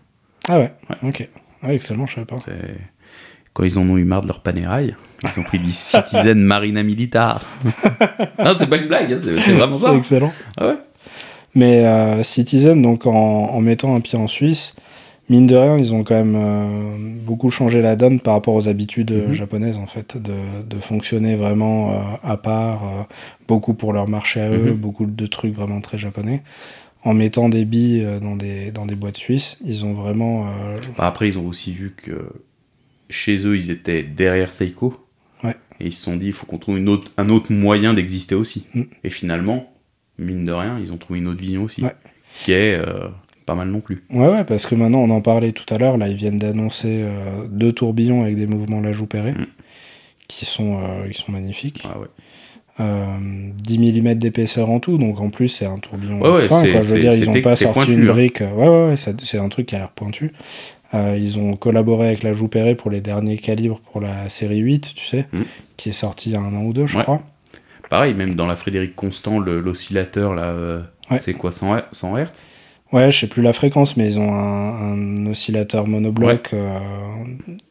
Ah 0.48 0.58
ouais, 0.58 0.72
Ouais. 0.88 1.08
ok. 1.08 1.28
Ah, 1.62 1.74
excellent, 1.74 2.06
je 2.06 2.14
savais 2.14 2.26
pas. 2.26 2.36
Quand 3.52 3.64
ils 3.64 3.78
en 3.78 3.88
ont 3.88 3.96
eu 3.96 4.04
marre 4.04 4.20
de 4.22 4.26
leur 4.28 4.40
panérail, 4.40 4.94
ils 5.22 5.40
ont 5.40 5.42
pris 5.42 5.58
du 5.58 5.70
Citizen 5.70 6.38
Marina 6.42 6.82
Militar. 6.82 7.44
non, 8.38 8.52
c'est 8.56 8.66
pas 8.68 8.76
une 8.76 8.88
blague, 8.88 9.12
hein, 9.12 9.18
c'est 9.22 9.40
c'est 9.40 9.52
vraiment 9.52 9.76
ça. 9.76 9.90
C'est 9.92 9.96
excellent. 9.98 10.32
Ah 10.58 10.68
ouais 10.68 10.76
Mais 11.54 11.86
euh, 11.86 12.22
Citizen, 12.22 12.80
donc 12.82 13.06
en, 13.06 13.12
en 13.12 13.60
mettant 13.60 13.94
un 13.96 14.00
pied 14.00 14.18
en 14.18 14.26
Suisse, 14.26 14.74
mine 15.28 15.46
de 15.46 15.56
rien, 15.56 15.76
ils 15.78 15.92
ont 15.94 16.04
quand 16.04 16.14
même 16.14 16.36
euh, 16.36 16.96
beaucoup 17.24 17.50
changé 17.50 17.82
la 17.82 17.96
donne 17.96 18.20
par 18.20 18.34
rapport 18.34 18.54
aux 18.54 18.68
habitudes 18.68 19.12
euh, 19.12 19.26
Mhm. 19.28 19.32
japonaises, 19.32 19.78
en 19.78 19.86
fait, 19.86 20.16
de, 20.16 20.32
de 20.68 20.80
fonctionner 20.80 21.34
vraiment 21.36 21.92
euh, 21.92 22.00
à 22.22 22.36
part, 22.36 22.84
euh, 22.84 23.02
beaucoup 23.48 23.74
pour 23.74 23.92
leur 23.92 24.08
marché 24.08 24.40
à 24.40 24.50
eux, 24.50 24.70
Mhm. 24.72 24.74
beaucoup 24.76 25.06
de 25.06 25.26
trucs 25.26 25.54
vraiment 25.54 25.80
très 25.80 25.98
japonais. 25.98 26.42
En 27.04 27.14
mettant 27.14 27.48
des 27.48 27.64
billes 27.64 28.04
dans 28.20 28.34
des, 28.34 28.72
dans 28.72 28.84
des 28.84 28.96
boîtes 28.96 29.16
suisses, 29.16 29.58
ils 29.64 29.84
ont 29.84 29.92
vraiment. 29.94 30.46
Bah, 30.98 31.06
Après, 31.06 31.28
ils 31.28 31.38
ont 31.38 31.46
aussi 31.46 31.72
vu 31.72 31.94
que 31.96 32.32
chez 33.10 33.46
eux, 33.46 33.56
ils 33.56 33.70
étaient 33.70 34.02
derrière 34.02 34.52
Seiko. 34.52 34.96
Ouais. 35.44 35.54
Et 35.78 35.86
ils 35.86 35.92
se 35.92 36.02
sont 36.02 36.16
dit, 36.16 36.26
il 36.26 36.32
faut 36.32 36.46
qu'on 36.46 36.58
trouve 36.58 36.78
une 36.78 36.88
autre, 36.88 37.12
un 37.16 37.28
autre 37.28 37.52
moyen 37.52 37.94
d'exister 37.94 38.34
aussi. 38.34 38.66
Mm. 38.74 38.82
Et 39.04 39.10
finalement, 39.10 39.72
mine 40.18 40.44
de 40.44 40.50
rien, 40.50 40.80
ils 40.80 40.92
ont 40.92 40.96
trouvé 40.96 41.20
une 41.20 41.28
autre 41.28 41.40
vision 41.40 41.62
aussi. 41.62 41.82
Ouais. 41.84 41.94
Qui 42.40 42.50
est 42.52 42.76
pas 43.46 43.54
mal 43.54 43.68
non 43.68 43.80
plus. 43.80 44.02
Ouais, 44.10 44.28
ouais, 44.28 44.44
parce 44.44 44.66
que 44.66 44.74
maintenant, 44.74 44.98
on 44.98 45.10
en 45.10 45.20
parlait 45.22 45.52
tout 45.52 45.72
à 45.74 45.78
l'heure, 45.78 45.96
là, 45.96 46.08
ils 46.08 46.16
viennent 46.16 46.36
d'annoncer 46.36 47.00
euh, 47.02 47.46
deux 47.48 47.72
tourbillons 47.72 48.22
avec 48.22 48.36
des 48.36 48.46
mouvements 48.46 48.80
la 48.80 48.92
joue 48.92 49.06
Mm. 49.06 49.46
qui, 50.28 50.44
sont, 50.44 50.78
euh, 50.82 51.08
qui 51.08 51.20
sont 51.20 51.32
magnifiques. 51.32 51.82
Ah 51.84 51.98
ouais. 51.98 52.06
Euh, 52.78 53.06
10 53.54 53.78
mm 53.78 54.14
d'épaisseur 54.16 54.68
en 54.68 54.80
tout, 54.80 54.98
donc 54.98 55.18
en 55.20 55.30
plus, 55.30 55.48
c'est 55.48 55.64
un 55.64 55.78
tourbillon 55.78 56.20
Ouais, 56.20 56.28
ouais, 56.28 56.42
fin, 56.42 56.60
quoi. 56.60 56.80
Je 56.82 56.94
veux 56.94 56.98
dire, 57.00 57.14
ils 57.14 57.24
n'ont 57.24 57.40
pas 57.40 57.54
sorti 57.56 57.72
pointu, 57.86 57.94
une 57.94 58.08
hein. 58.08 58.12
brique. 58.12 58.42
euh, 58.42 58.52
Ouais, 58.52 58.68
ouais, 58.68 58.88
ouais, 58.90 59.14
c'est 59.22 59.38
un 59.38 59.48
truc 59.48 59.66
qui 59.66 59.74
a 59.76 59.78
l'air 59.78 59.90
pointu. 59.90 60.32
Euh, 60.94 61.16
ils 61.18 61.38
ont 61.38 61.56
collaboré 61.56 62.08
avec 62.08 62.22
la 62.22 62.32
joue 62.32 62.48
Perret 62.48 62.74
pour 62.74 62.90
les 62.90 63.00
derniers 63.00 63.38
calibres 63.38 63.80
pour 63.92 64.00
la 64.00 64.28
série 64.28 64.58
8, 64.58 64.92
tu 64.94 65.06
sais, 65.06 65.26
Mm. 65.32 65.42
qui 65.78 65.88
est 65.88 65.92
sortie 65.92 66.30
il 66.30 66.32
y 66.34 66.36
a 66.36 66.40
un 66.40 66.54
an 66.54 66.64
ou 66.64 66.72
deux, 66.74 66.86
je 66.86 66.98
Ouais. 66.98 67.02
crois. 67.04 67.22
Pareil, 67.88 68.12
même 68.14 68.34
dans 68.34 68.46
la 68.46 68.56
Frédéric 68.56 68.94
Constant, 68.96 69.38
l'oscillateur, 69.38 70.34
là, 70.34 70.44
euh, 70.50 70.82
Ouais. 71.10 71.18
c'est 71.20 71.34
quoi, 71.34 71.52
100, 71.52 71.76
Her- 71.76 71.84
100 71.92 72.16
Hz 72.18 72.44
Ouais, 72.92 73.10
je 73.10 73.18
sais 73.20 73.26
plus 73.26 73.42
la 73.42 73.52
fréquence, 73.52 73.96
mais 73.96 74.06
ils 74.06 74.18
ont 74.18 74.32
un, 74.32 74.92
un 74.92 75.26
oscillateur 75.26 75.86
monobloc 75.88 76.50
euh, 76.54 76.78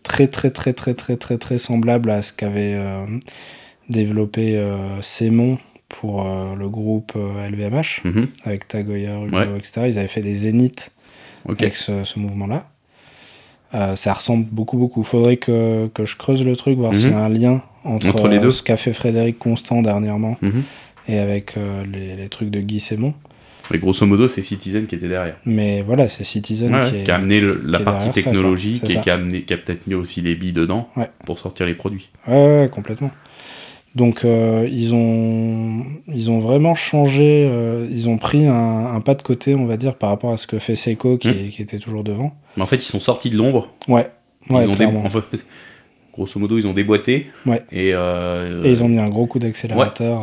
très 0.04 0.28
très 0.28 0.52
très 0.52 0.74
très 0.74 0.94
très 0.94 1.16
très 1.16 1.38
très 1.38 1.58
semblable 1.58 2.10
à 2.12 2.22
ce 2.22 2.34
qu'avait 2.34 2.74
euh, 2.76 3.06
développé 3.90 4.58
euh, 4.58 5.02
Sémon 5.02 5.58
pour 5.88 6.26
euh, 6.28 6.56
le 6.56 6.68
groupe 6.68 7.14
LVMH 7.16 8.02
avec 8.44 8.68
Tagoya, 8.68 9.20
Hugo, 9.24 9.38
Ouais. 9.38 9.48
etc. 9.58 9.84
Ils 9.88 9.98
avaient 10.00 10.08
fait 10.10 10.22
des 10.22 10.36
zéniths 10.36 10.92
avec 11.48 11.76
ce, 11.78 12.04
ce 12.04 12.20
mouvement-là. 12.20 12.68
Ça 13.96 14.14
ressemble 14.14 14.46
beaucoup 14.46 14.78
beaucoup. 14.78 15.04
Faudrait 15.04 15.36
que, 15.38 15.88
que 15.94 16.06
je 16.06 16.16
creuse 16.16 16.44
le 16.46 16.56
truc, 16.56 16.78
voir 16.78 16.92
Mhm. 16.94 16.98
s'il 16.98 17.12
y 17.12 17.14
a 17.14 17.20
un 17.20 17.30
lien 17.30 17.62
entre, 17.84 18.08
Entre 18.08 18.28
les 18.30 18.40
deux. 18.40 18.50
ce 18.52 18.64
qu'a 18.64 18.78
fait 18.78 18.94
Frédéric 18.94 19.38
Constant 19.38 19.82
dernièrement 19.82 20.38
Mhm. 20.42 20.64
et 21.10 21.20
avec 21.20 21.56
les, 21.92 22.16
les 22.16 22.30
trucs 22.30 22.50
de 22.50 22.62
Guy 22.62 22.80
Sémon. 22.80 23.14
Mais 23.72 23.80
grosso 23.80 24.06
modo, 24.06 24.28
c'est 24.28 24.44
Citizen 24.44 24.86
qui 24.88 24.96
était 24.96 25.08
derrière. 25.08 25.36
Mais 25.46 25.82
voilà, 25.82 26.08
c'est 26.08 26.24
Citizen 26.24 26.74
Ouais, 26.74 26.90
qui, 26.90 26.96
est, 26.98 27.04
qui 27.04 27.12
a 27.12 27.16
amené 27.16 27.40
le- 27.40 27.62
la 27.66 27.80
partie 27.80 28.08
ça, 28.08 28.14
technologique 28.14 28.84
et 28.84 28.94
ça. 28.94 29.00
qui 29.02 29.10
a, 29.10 29.16
amené, 29.16 29.42
qui 29.44 29.54
a 29.54 29.58
peut-être 29.58 29.88
mis 29.88 29.96
aussi 29.96 30.22
les 30.22 30.36
billes 30.36 30.54
dedans 30.54 30.90
Ouais. 30.96 31.10
pour 31.26 31.40
sortir 31.40 31.66
les 31.66 31.74
produits. 31.74 32.10
Ouais, 32.28 32.70
complètement. 32.72 33.12
Donc 33.96 34.26
euh, 34.26 34.68
ils 34.70 34.94
ont 34.94 35.86
ils 36.14 36.30
ont 36.30 36.40
vraiment 36.40 36.76
changé, 36.76 37.48
euh, 37.50 37.88
ils 37.90 38.10
ont 38.10 38.18
pris 38.18 38.46
un, 38.46 38.54
un 38.94 39.00
pas 39.00 39.16
de 39.16 39.22
côté, 39.22 39.56
on 39.56 39.66
va 39.66 39.78
dire, 39.78 39.96
par 39.96 40.10
rapport 40.10 40.34
à 40.34 40.38
ce 40.38 40.48
que 40.48 40.60
fait 40.60 40.76
Seiko 40.76 41.18
qui, 41.18 41.30
Mm. 41.30 41.50
qui 41.50 41.62
était 41.62 41.80
toujours 41.80 42.04
devant. 42.04 42.34
Mais 42.58 42.64
en 42.64 42.66
fait, 42.66 42.76
ils 42.76 42.82
sont 42.82 43.00
sortis 43.00 43.30
de 43.30 43.38
l'ombre. 43.38 43.72
Ouais, 43.88 44.10
ouais, 44.50 44.64
ils 44.64 44.68
ont 44.68 44.72
dé- 44.72 44.76
clairement. 44.76 45.06
en 45.06 45.10
fait, 45.10 45.24
grosso 46.14 46.38
modo, 46.40 46.58
ils 46.58 46.68
ont 46.68 46.74
déboîté. 46.74 47.28
Ouais. 47.46 47.64
Et, 47.72 47.92
euh, 47.94 48.64
Et 48.66 48.70
ils 48.72 48.84
ont 48.84 48.90
mis 48.90 49.00
un 49.00 49.08
gros 49.10 49.28
coup 49.28 49.40
d'accélérateur. 49.40 50.22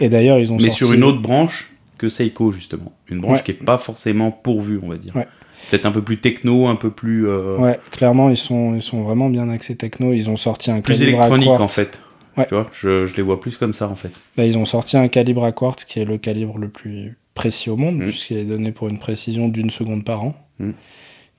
Et 0.00 0.08
d'ailleurs, 0.08 0.38
ils 0.38 0.52
ont 0.52 0.56
mais 0.56 0.68
sorti... 0.70 0.76
sur 0.84 0.92
une 0.92 1.02
autre 1.04 1.20
branche 1.20 1.72
que 2.04 2.08
Seiko, 2.10 2.52
justement. 2.52 2.92
Une 3.08 3.20
branche 3.20 3.38
Ouais. 3.38 3.44
qui 3.44 3.50
est 3.52 3.64
pas 3.64 3.78
forcément 3.78 4.30
pourvue, 4.30 4.78
on 4.82 4.88
va 4.88 4.96
dire. 4.96 5.14
Ouais. 5.16 5.26
Peut-être 5.70 5.86
un 5.86 5.92
peu 5.92 6.02
plus 6.02 6.18
techno, 6.18 6.66
un 6.66 6.76
peu 6.76 6.90
plus, 6.90 7.26
euh, 7.28 7.56
Ouais, 7.56 7.78
clairement, 7.90 8.28
ils 8.28 8.36
sont, 8.36 8.74
ils 8.74 8.82
sont 8.82 9.02
vraiment 9.02 9.30
bien 9.30 9.48
axés 9.48 9.76
techno. 9.76 10.12
Ils 10.12 10.28
ont 10.28 10.36
sorti 10.36 10.70
un 10.70 10.80
plus 10.80 10.98
calibre 10.98 11.20
à 11.20 11.26
électronique, 11.28 11.48
quartz. 11.48 11.62
en 11.62 11.68
fait. 11.68 12.00
Ouais. 12.36 12.46
Tu 12.48 12.54
vois, 12.54 12.68
je, 12.72 13.06
je 13.06 13.16
les 13.16 13.22
vois 13.22 13.40
plus 13.40 13.56
comme 13.56 13.72
ça, 13.72 13.88
en 13.88 13.94
fait. 13.94 14.10
Bah, 14.36 14.44
ils 14.44 14.58
ont 14.58 14.64
sorti 14.66 14.96
un 14.96 15.08
calibre 15.08 15.44
à 15.44 15.52
quartz 15.52 15.84
qui 15.84 16.00
est 16.00 16.04
le 16.04 16.18
calibre 16.18 16.58
le 16.58 16.68
plus 16.68 17.16
précis 17.34 17.70
au 17.70 17.76
monde, 17.76 17.96
Mm. 17.98 18.04
puisqu'il 18.04 18.36
est 18.38 18.44
donné 18.44 18.72
pour 18.72 18.88
une 18.88 18.98
précision 18.98 19.48
d'une 19.48 19.70
seconde 19.70 20.04
par 20.04 20.22
an. 20.24 20.34
Mm. 20.58 20.70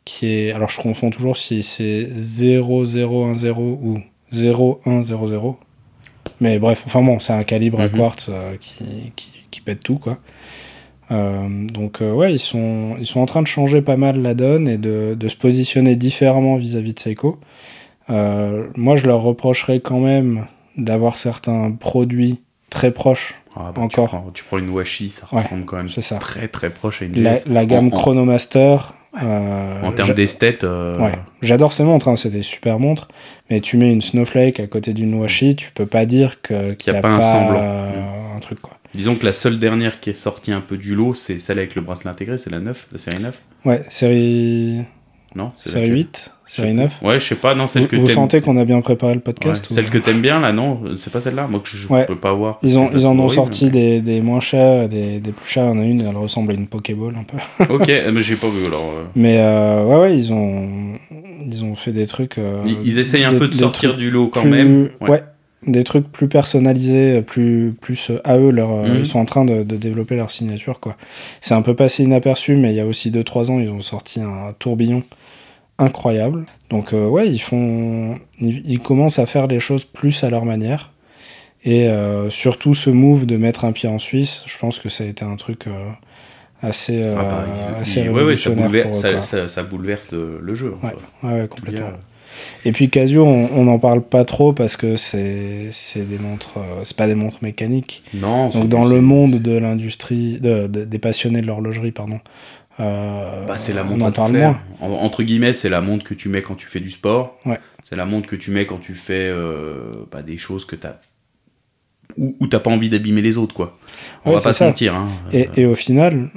Qui 0.05 0.28
est, 0.28 0.51
alors 0.51 0.70
je 0.70 0.80
confonds 0.82 1.09
toujours 1.09 1.36
si 1.38 1.61
c'est 1.63 2.07
0010 2.16 3.03
ou 3.82 3.99
0100. 4.32 5.59
Mais 6.41 6.59
bref, 6.59 6.84
enfin 6.86 7.01
bon, 7.01 7.20
c'est 7.20 7.34
un 7.34 7.43
calibre 7.43 7.80
à 7.80 7.88
Mhm. 7.88 7.97
quartz 7.97 8.28
euh, 8.30 8.55
qui, 8.59 8.84
qui, 9.16 9.34
qui 9.56 9.62
pète 9.62 9.82
tout, 9.84 9.97
quoi. 9.97 10.18
Euh, 11.12 11.47
donc 11.68 12.01
euh, 12.01 12.12
ouais, 12.12 12.34
ils 12.34 12.39
sont, 12.39 12.95
ils 12.99 13.06
sont 13.06 13.20
en 13.20 13.26
train 13.28 13.41
de 13.43 13.47
changer 13.47 13.82
pas 13.82 13.95
mal 13.97 14.22
la 14.22 14.34
donne 14.34 14.68
et 14.68 14.78
de, 14.78 15.16
de 15.20 15.28
se 15.28 15.36
positionner 15.36 15.95
différemment 15.95 16.56
vis-à-vis 16.58 16.93
de 16.93 16.99
Seiko. 16.99 17.39
Euh, 18.10 18.68
moi, 18.76 18.95
je 18.95 19.06
leur 19.06 19.22
reprocherais 19.22 19.80
quand 19.80 19.99
même 19.99 20.45
d'avoir 20.78 21.18
certains 21.18 21.72
produits 21.72 22.41
très 22.70 22.91
proches, 22.91 23.36
Ah, 23.56 23.72
bah, 23.74 23.82
Encore. 23.84 24.10
Tu 24.10 24.16
prends, 24.16 24.32
tu 24.34 24.43
prends 24.43 24.58
une 24.58 24.70
Washi, 24.70 25.10
ça 25.10 25.28
Ouais, 25.32 25.41
ressemble 25.41 25.66
quand 25.66 25.78
même 25.78 25.89
ça. 25.89 26.18
très 26.18 26.47
très 26.47 26.70
proche 26.72 27.01
à 27.01 27.06
une 27.06 27.22
La, 27.22 27.36
la 27.47 27.66
gamme 27.66 27.88
En- 27.88 27.91
Chronomaster. 27.91 28.93
En 29.18 29.93
termes 29.93 30.14
d'esthète, 30.14 30.64
Ouais, 30.64 31.14
j'adore 31.41 31.72
ces 31.72 31.84
montres, 31.86 32.10
hein, 32.10 32.18
c'est 32.18 32.30
des 32.32 32.41
super 32.41 32.80
montres, 32.80 33.08
mais 33.49 33.62
tu 33.62 33.78
mets 33.78 33.89
une 33.93 34.01
Snowflake 34.01 34.60
à 34.60 34.68
côté 34.68 34.91
d'une 34.93 35.14
Washi, 35.14 35.56
tu 35.56 35.72
peux 35.72 35.86
pas 35.86 36.06
dire 36.06 36.41
qu'il 36.41 36.76
n'y 36.89 36.97
a, 36.97 37.01
pas 37.01 37.08
un 37.12 37.22
semblant. 37.22 37.62
un 38.36 38.39
truc 38.41 38.60
quoi. 38.60 38.74
Disons 38.96 39.16
que 39.16 39.26
la 39.26 39.34
seule 39.34 39.60
dernière 39.60 40.00
qui 40.00 40.10
est 40.10 40.14
sortie 40.14 40.52
un 40.52 40.62
peu 40.62 40.78
du 40.78 40.96
lot, 40.96 41.14
c'est 41.14 41.39
celle 41.39 41.60
avec 41.60 41.76
le 41.76 41.82
bracelet 41.82 42.10
intégré, 42.10 42.38
c'est 42.38 42.50
la 42.52 42.60
9, 42.60 42.88
la 42.91 42.98
série 42.98 43.22
9. 43.22 43.41
Ouais, 43.66 43.84
série, 43.89 44.82
Non 45.36 45.52
c'est 45.64 45.70
série 45.72 45.82
laquelle 45.84 45.96
8, 45.98 46.32
série 46.46 46.74
9. 46.74 47.02
Ouais, 47.02 47.20
je 47.20 47.26
sais 47.26 47.36
pas, 47.36 47.56
non, 47.56 47.68
celle 47.68 47.84
Vous, 47.84 47.88
que 47.89 47.96
vous 47.98 48.08
sentez 48.08 48.41
qu'on 48.41 48.58
a 48.58 48.66
bien 48.66 48.80
préparé 48.82 49.14
le 49.14 49.20
Ouais, 49.20 49.24
podcast 49.24 49.70
ou- 49.70 49.74
Celle 49.74 49.89
que 49.89 49.98
t'aimes 49.98 50.22
bien, 50.22 50.39
là, 50.39 50.52
non 50.54 50.80
C'est 50.98 51.12
pas 51.12 51.20
celle-là 51.20 51.48
Moi, 51.48 51.60
que 51.62 51.70
je 51.70 51.88
Ouais. 51.88 52.06
peux 52.06 52.16
pas 52.16 52.34
voir. 52.34 52.60
Ils, 52.64 52.78
ont, 52.78 52.89
ils 52.93 53.06
en 53.06 53.18
ont 53.20 53.28
sorti 53.30 53.70
des, 53.70 54.02
des 54.02 54.22
moins 54.22 54.39
chers 54.39 54.84
et 54.84 54.88
des, 54.88 55.20
des 55.20 55.32
plus 55.32 55.50
chers. 55.50 55.66
Il 55.66 55.68
y 55.68 55.72
en 55.72 55.80
a 55.80 55.84
une, 55.86 56.02
elle 56.02 56.16
ressemble 56.18 56.52
à 56.52 56.56
une 56.56 56.68
Pokéball 56.68 57.16
un 57.18 57.24
peu. 57.24 57.74
ok, 57.74 57.88
mais 57.88 58.22
j'ai 58.22 58.36
pas 58.36 58.50
vu 58.50 58.66
alors. 58.66 58.91
euh, 58.96 59.04
Mais 59.16 59.38
euh, 59.39 59.84
ouais, 59.86 60.00
ouais, 60.00 60.18
ils 60.18 60.32
ont, 60.32 60.70
ils 61.46 61.64
ont 61.64 61.76
fait 61.76 61.91
des 61.91 62.08
trucs. 62.08 62.38
euh, 62.38 62.62
Ils, 62.66 62.78
ils 62.86 63.00
essayent 63.00 63.26
un 63.26 63.32
des- 63.34 63.39
peu 63.39 63.48
de 63.48 63.54
sortir 63.56 63.89
trucs 63.91 64.00
du 64.02 64.12
lot 64.12 64.28
quand 64.30 64.46
même. 64.46 64.89
Ouais. 65.02 65.22
Des 65.68 65.84
trucs 65.84 66.11
plus 66.11 66.28
personnalisés, 66.28 67.22
plus, 67.22 67.74
plus 67.80 68.11
euh, 68.11 68.20
à 68.24 68.38
eux. 68.38 68.51
Leur, 68.51 68.72
euh, 68.72 68.88
Mhm. 68.88 68.95
Ils 68.99 69.05
sont 69.05 69.20
en 69.20 69.26
train 69.26 69.45
de, 69.45 69.63
de 69.63 69.76
développer 69.76 70.16
leur 70.16 70.32
signature. 70.32 70.80
quoi. 70.80 70.95
C'est 71.41 71.53
un 71.55 71.61
peu 71.61 71.74
passé 71.76 72.03
inaperçu, 72.03 72.55
mais 72.55 72.72
il 72.72 72.76
y 72.76 72.80
a 72.80 72.86
aussi 72.86 73.09
2-3 73.11 73.49
ans, 73.51 73.59
ils 73.59 73.70
ont 73.70 73.82
sorti 73.82 74.22
un 74.22 74.53
tourbillon 74.59 75.03
incroyable. 75.78 76.45
Donc 76.70 76.93
euh, 76.93 77.07
ouais, 77.07 77.28
ils 77.30 77.39
font, 77.39 78.18
ils, 78.39 78.61
ils 78.70 78.80
commencent 78.80 79.20
à 79.20 79.26
faire 79.26 79.47
les 79.47 79.59
choses 79.59 79.84
plus 79.86 80.24
à 80.24 80.30
leur 80.30 80.45
manière. 80.45 80.91
Et 81.63 81.89
euh, 81.89 82.30
surtout 82.30 82.74
ce 82.76 82.89
move 82.91 83.26
de 83.26 83.38
mettre 83.38 83.66
un 83.66 83.72
pied 83.72 83.89
en 83.89 83.97
Suisse, 83.99 84.43
je 84.45 84.57
pense 84.59 84.80
que 84.80 84.88
ça 84.89 85.03
a 85.03 85.07
été 85.07 85.26
un 85.26 85.36
truc 85.36 85.66
assez, 86.61 87.03
Ah 87.03 87.16
bah, 87.24 87.45
assez 87.82 88.01
ils- 88.01 88.09
ouais, 88.09 88.24
ouais, 88.24 88.36
ça, 88.36 88.49
révolutionnaire 88.51 88.66
bouleverse, 88.68 88.88
pour 88.89 88.97
eux, 88.97 89.01
ça, 89.01 89.11
quoi. 89.13 89.22
ça- 89.24 89.47
ça 89.47 89.63
bouleverse 89.63 90.11
le, 90.11 90.39
le 90.41 90.55
jeu. 90.55 90.76
Ouais. 91.24 91.47
complètement. 91.47 91.88
Et 92.65 92.71
puis 92.71 92.89
Casio, 92.89 93.23
on 93.25 93.49
on 93.53 93.63
n'en 93.65 93.79
parle 93.79 94.01
pas 94.01 94.25
trop 94.25 94.53
parce 94.53 94.75
que 94.77 94.95
c'est 94.95 95.69
des 95.95 96.17
montres, 96.19 96.57
euh, 96.57 96.81
c'est 96.83 96.95
pas 96.97 97.07
des 97.07 97.15
montres 97.15 97.39
mécaniques. 97.41 98.03
Non, 98.13 98.51
c'est 98.51 98.59
Donc 98.59 98.69
dans 98.69 98.86
le 98.86 99.01
monde 99.01 99.41
de 99.41 99.57
l'industrie, 99.57 100.39
de, 100.39 100.67
de- 100.67 100.83
des 100.86 100.99
passionnés 100.99 101.41
de 101.41 101.47
l'horlogerie, 101.47 101.91
pardon, 101.91 102.19
euh, 102.79 103.45
Bah, 103.45 103.57
c'est 103.57 103.73
la 103.73 103.83
on 103.83 103.89
montre 103.89 104.03
en 104.03 104.07
à 104.07 104.11
tout 104.11 104.15
parle 104.15 104.31
moins. 104.38 104.59
En- 104.81 104.91
entre 104.91 105.23
guillemets, 105.23 105.53
c'est 105.53 105.69
la 105.69 105.81
montre 105.81 106.03
que 106.03 106.13
tu 106.13 106.29
mets 106.29 106.41
quand 106.41 106.55
tu 106.55 106.67
fais 106.67 106.79
du 106.79 106.89
sport. 106.89 107.38
Ouais. 107.45 107.59
C'est 107.88 107.95
la 107.95 108.05
montre 108.05 108.27
que 108.27 108.36
tu 108.36 108.51
mets 108.51 108.65
quand 108.65 108.79
tu 108.79 108.95
fais 108.95 109.13
euh, 109.29 109.91
bah, 110.11 110.21
des 110.23 110.38
choses 110.38 110.65
que 110.65 110.75
t'as 110.75 110.95
où, 112.17 112.36
où 112.39 112.47
t'as 112.47 112.59
pas 112.59 112.71
envie 112.71 112.89
d'abîmer 112.89 113.21
les 113.21 113.38
autres, 113.38 113.53
quoi. 113.53 113.77
On 114.25 114.29
Ouais, 114.31 114.36
va 114.38 114.41
pas 114.41 114.53
se 114.53 114.63
mentir. 114.63 114.95
Hein. 114.95 115.09
Et, 115.33 115.49
et 115.57 115.65
au 115.65 115.75
final, 115.75 116.29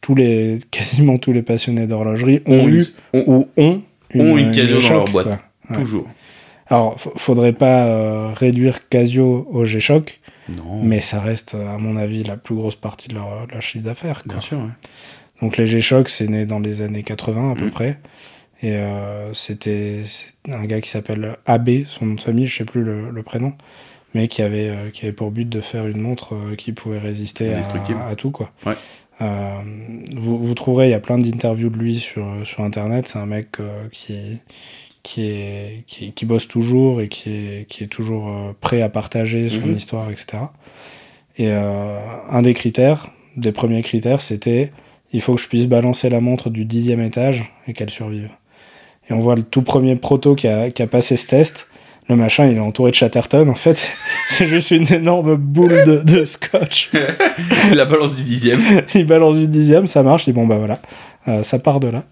tous 0.00 0.14
les, 0.14 0.58
quasiment 0.70 1.18
tous 1.18 1.32
les 1.32 1.42
passionnés 1.42 1.86
d'horlogerie 1.86 2.42
ont 2.46 2.60
on- 2.60 2.68
eu 2.68 2.84
on- 3.12 3.24
ou 3.26 3.48
ont 3.56 3.82
ont 4.14 4.36
une 4.36 4.50
Casio 4.50 4.80
dans 4.80 4.88
leur 4.90 5.04
boîte. 5.06 5.26
Ouais. 5.70 5.76
toujours. 5.76 6.06
Alors, 6.66 6.98
faudrait 6.98 7.52
pas 7.52 7.84
euh, 7.86 8.28
réduire 8.34 8.88
Casio 8.88 9.46
au 9.50 9.64
G-Shock, 9.64 10.20
mais 10.82 11.00
ça 11.00 11.20
reste, 11.20 11.54
à 11.54 11.78
mon 11.78 11.96
avis, 11.96 12.22
la 12.24 12.36
plus 12.36 12.54
grosse 12.54 12.76
partie 12.76 13.08
de 13.08 13.14
leur, 13.14 13.46
de 13.46 13.52
leur 13.52 13.62
chiffre 13.62 13.84
d'affaires. 13.84 14.22
bien 14.26 14.40
sûr. 14.40 14.58
ouais. 14.58 14.64
Donc 15.42 15.56
les 15.56 15.66
G-Shock, 15.66 16.08
c'est 16.08 16.28
né 16.28 16.46
dans 16.46 16.60
les 16.60 16.80
années 16.80 17.02
80 17.02 17.52
à 17.52 17.54
peu 17.54 17.66
Mm. 17.66 17.70
près. 17.70 17.98
Et 18.62 18.76
euh, 18.76 19.34
c'était 19.34 20.02
un 20.50 20.64
gars 20.64 20.80
qui 20.80 20.88
s'appelle 20.88 21.36
AB, 21.44 21.84
son 21.86 22.06
nom 22.06 22.14
de 22.14 22.20
famille, 22.20 22.46
je 22.46 22.56
sais 22.56 22.64
plus 22.64 22.82
le, 22.82 23.10
le 23.10 23.22
prénom, 23.22 23.52
mais 24.14 24.26
qui 24.28 24.40
avait, 24.40 24.68
euh, 24.70 24.90
qui 24.90 25.04
avait 25.04 25.12
pour 25.12 25.30
but 25.32 25.46
de 25.48 25.60
faire 25.60 25.86
une 25.86 26.00
montre 26.00 26.34
euh, 26.34 26.54
qui 26.56 26.72
pouvait 26.72 26.98
résister 26.98 27.52
à, 27.52 27.58
à 28.08 28.14
tout. 28.14 28.30
Quoi. 28.30 28.50
Ouais. 28.64 28.74
Euh, 29.20 29.60
vous, 30.16 30.38
vous 30.38 30.54
trouverez, 30.54 30.88
il 30.88 30.90
y 30.90 30.94
a 30.94 31.00
plein 31.00 31.18
d'interviews 31.18 31.70
de 31.70 31.76
lui 31.76 31.98
sur, 31.98 32.26
sur 32.44 32.62
Internet. 32.62 33.08
C'est 33.08 33.18
un 33.18 33.26
mec 33.26 33.60
euh, 33.60 33.86
qui, 33.92 34.38
qui, 35.02 35.22
est, 35.22 35.84
qui, 35.86 36.12
qui 36.12 36.26
bosse 36.26 36.48
toujours 36.48 37.00
et 37.00 37.08
qui 37.08 37.30
est, 37.30 37.68
qui 37.68 37.84
est 37.84 37.88
toujours 37.88 38.28
euh, 38.28 38.52
prêt 38.60 38.82
à 38.82 38.88
partager 38.88 39.48
son 39.48 39.66
Mhm. 39.66 39.76
histoire, 39.76 40.10
etc. 40.10 40.44
Et 41.36 41.48
euh, 41.50 41.98
un 42.28 42.42
des 42.42 42.54
critères, 42.54 43.08
des 43.36 43.52
premiers 43.52 43.82
critères, 43.82 44.20
c'était 44.20 44.72
il 45.12 45.20
faut 45.20 45.34
que 45.36 45.40
je 45.40 45.48
puisse 45.48 45.66
balancer 45.66 46.08
la 46.08 46.20
montre 46.20 46.50
du 46.50 46.64
dixième 46.64 47.00
étage 47.00 47.52
et 47.68 47.72
qu'elle 47.72 47.90
survive. 47.90 48.30
Et 49.08 49.12
on 49.12 49.20
voit 49.20 49.36
le 49.36 49.42
tout 49.44 49.62
premier 49.62 49.94
proto 49.96 50.34
qui 50.34 50.48
a, 50.48 50.70
qui 50.70 50.82
a 50.82 50.86
passé 50.88 51.16
ce 51.16 51.26
test. 51.26 51.66
Le 52.08 52.16
machin, 52.16 52.46
il 52.46 52.56
est 52.56 52.60
entouré 52.60 52.90
de 52.90 52.96
Chatterton, 52.96 53.48
en 53.48 53.54
fait. 53.54 53.90
C'est 54.28 54.46
juste 54.46 54.70
une 54.70 54.92
énorme 54.92 55.36
boule 55.36 55.82
de, 55.84 55.96
de 56.02 56.24
scotch. 56.24 56.90
la 57.72 57.84
balance 57.86 58.16
du 58.16 58.22
dixième. 58.22 58.60
il 58.94 59.06
balance 59.06 59.36
du 59.36 59.48
dixième, 59.48 59.86
ça 59.86 60.02
marche. 60.02 60.26
Il 60.26 60.32
dit 60.32 60.38
bon, 60.38 60.46
bah 60.46 60.58
voilà, 60.58 60.80
Euh, 61.28 61.42
ça 61.42 61.58
part 61.58 61.80
de 61.80 61.88
là. 61.88 62.04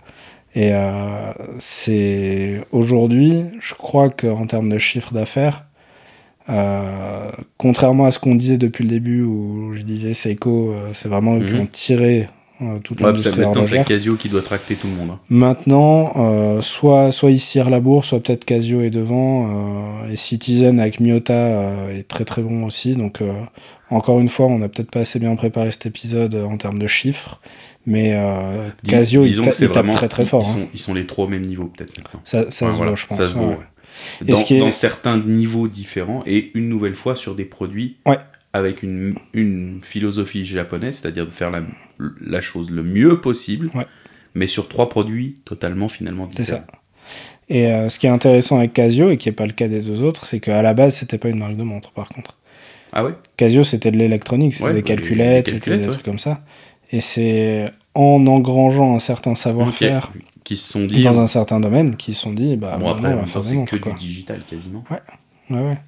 Et 0.55 0.70
euh, 0.72 1.32
c'est 1.59 2.61
aujourd'hui, 2.72 3.43
je 3.61 3.74
crois 3.74 4.09
qu'en 4.11 4.47
termes 4.47 4.68
de 4.70 4.78
chiffre 4.78 5.12
d'affaires, 5.14 5.64
euh, 6.49 7.30
contrairement 7.59 8.05
à 8.07 8.11
ce 8.11 8.18
qu'on 8.18 8.34
disait 8.34 8.59
depuis 8.59 8.84
le 8.84 8.90
début, 8.90 9.22
où 9.22 9.72
je 9.74 9.82
disais 9.82 10.12
Seiko, 10.14 10.74
c'est 10.95 11.09
vraiment 11.09 11.36
eux 11.36 11.45
qui 11.47 11.55
Mhm. 11.55 11.61
ont 11.61 11.66
tiré 11.70 12.26
euh, 12.63 12.79
toute 12.83 13.01
Ouais, 13.01 13.07
l'industrie 13.07 13.35
ça- 13.35 13.41
maintenant, 13.41 13.63
c'est. 13.63 13.85
Casio 13.85 14.17
qui 14.17 14.29
doit 14.29 14.43
tracter 14.43 14.75
tout 14.75 14.87
le 14.87 14.95
monde. 14.95 15.11
hein. 15.13 15.19
Maintenant, 15.29 16.13
euh, 16.17 16.61
soit, 16.61 17.13
soit 17.13 17.31
ils 17.31 17.41
tirent 17.41 17.71
la 17.71 17.81
bourre, 17.81 18.05
soit 18.05 18.21
peut-être 18.21 18.45
Casio 18.45 18.81
est 18.83 18.91
devant. 18.91 19.49
euh, 20.07 20.11
et 20.13 20.17
Citizen 20.17 20.81
avec 20.81 21.01
Miota 21.01 21.35
est 21.93 22.07
très 22.09 22.25
très 22.25 22.43
bon 22.43 22.65
aussi. 22.65 22.93
Donc, 22.93 23.21
encore 23.91 24.21
une 24.21 24.29
fois, 24.29 24.47
on 24.47 24.59
n'a 24.59 24.69
peut-être 24.69 24.91
pas 24.91 25.01
assez 25.01 25.19
bien 25.19 25.35
préparé 25.37 25.71
cet 25.73 25.87
épisode 25.87 26.35
en 26.35 26.57
termes 26.57 26.79
de 26.79 26.87
chiffres. 26.87 27.41
Mais 27.87 28.17
Dis- 28.83 28.91
Casio, 28.91 29.23
il, 29.25 29.29
disons 29.31 29.45
ta- 29.45 29.83
très 29.91 30.09
très 30.09 30.23
ils- 30.23 30.29
fort. 30.29 30.43
Ils, 30.45 30.51
hein. 30.51 30.55
sont, 30.65 30.69
ils 30.75 30.79
sont 30.81 30.95
les 30.95 31.07
trois 31.07 31.25
au 31.25 31.29
même 31.29 31.43
niveau, 31.43 31.65
peut-être 31.65 31.97
maintenant. 31.99 32.21
Ça, 32.25 32.51
se 32.51 32.65
voilà, 32.65 32.77
voit, 32.91 32.97
je 32.97 33.07
pense. 33.07 33.19
ça 33.19 33.27
se 33.27 33.35
voit. 33.35 33.47
ouais. 33.49 33.57
Dans, 34.23 34.35
est- 34.37 34.59
dans 34.59 34.71
certains 34.73 35.19
niveaux 35.19 35.69
différents, 35.69 36.23
et 36.27 36.51
une 36.55 36.69
nouvelle 36.69 36.95
fois 36.95 37.15
sur 37.17 37.35
des 37.35 37.45
produits 37.45 37.97
Ouais. 38.07 38.19
Avec 38.53 38.83
une, 38.83 39.15
une 39.33 39.81
philosophie 39.83 40.45
japonaise, 40.45 40.99
c'est-à-dire 40.99 41.25
de 41.27 41.31
faire 41.31 41.51
la, 41.51 41.63
la 42.21 42.41
chose 42.41 42.71
le 42.71 42.83
mieux 42.83 43.21
possible, 43.21 43.71
Ouais. 43.75 43.87
mais 44.35 44.47
sur 44.47 44.69
trois 44.69 44.89
produits 44.89 45.35
totalement 45.45 45.89
finalement 45.89 46.29
C'est 46.33 46.43
différents. 46.43 46.65
ça. 46.71 46.79
Et 47.49 47.67
euh, 47.73 47.89
ce 47.89 47.99
qui 47.99 48.07
est 48.07 48.11
intéressant 48.11 48.59
avec 48.59 48.73
Casio, 48.73 49.11
et 49.11 49.17
qui 49.17 49.29
n'est 49.29 49.35
pas 49.35 49.47
le 49.47 49.53
cas 49.53 49.69
des 49.69 49.81
deux 49.81 50.03
autres, 50.03 50.27
c'est 50.27 50.41
qu'à 50.41 50.63
la 50.63 50.75
base, 50.75 50.97
c'était 50.97 51.19
pas 51.19 51.29
une 51.29 51.39
marque 51.39 51.57
de 51.57 51.63
montre, 51.65 51.93
par 51.93 52.09
contre. 52.09 52.37
Ah 52.93 53.05
ouais? 53.05 53.13
Casio, 53.37 53.65
c'était 53.65 53.91
de 53.91 53.97
l'électronique, 53.97 54.53
c'était 54.55 54.67
Ouais, 54.67 54.71
des 54.73 54.79
les- 54.79 54.83
calculettes, 54.85 55.49
c'était 55.51 55.77
des 55.79 55.85
ouais. 55.85 55.91
trucs 55.91 56.05
comme 56.05 56.19
ça. 56.19 56.43
Et 56.93 57.01
c'est 57.01 57.73
en 57.95 58.27
engrangeant 58.27 58.95
un 58.95 58.99
certain 58.99 59.35
savoir-faire. 59.35 60.13
Qui 60.45 60.57
se 60.57 60.73
sont 60.73 60.85
dit. 60.85 61.03
dans 61.03 61.21
un 61.21 61.27
certain 61.29 61.61
domaine 61.61 61.97
qu'ils 61.97 62.15
se 62.17 62.23
sont 62.23 62.33
dit, 62.33 62.57
bah, 62.57 62.77
bon, 62.79 62.91
après, 62.91 63.13
on 63.15 63.17
va 63.17 63.27
faire 63.27 63.45
c'est 63.45 63.65
que 63.65 63.77
quoi. 63.77 63.93
du 63.93 63.99
digital 64.01 64.43
quasiment. 64.49 64.83
Ouais, 64.91 64.99
ouais. 65.61 65.79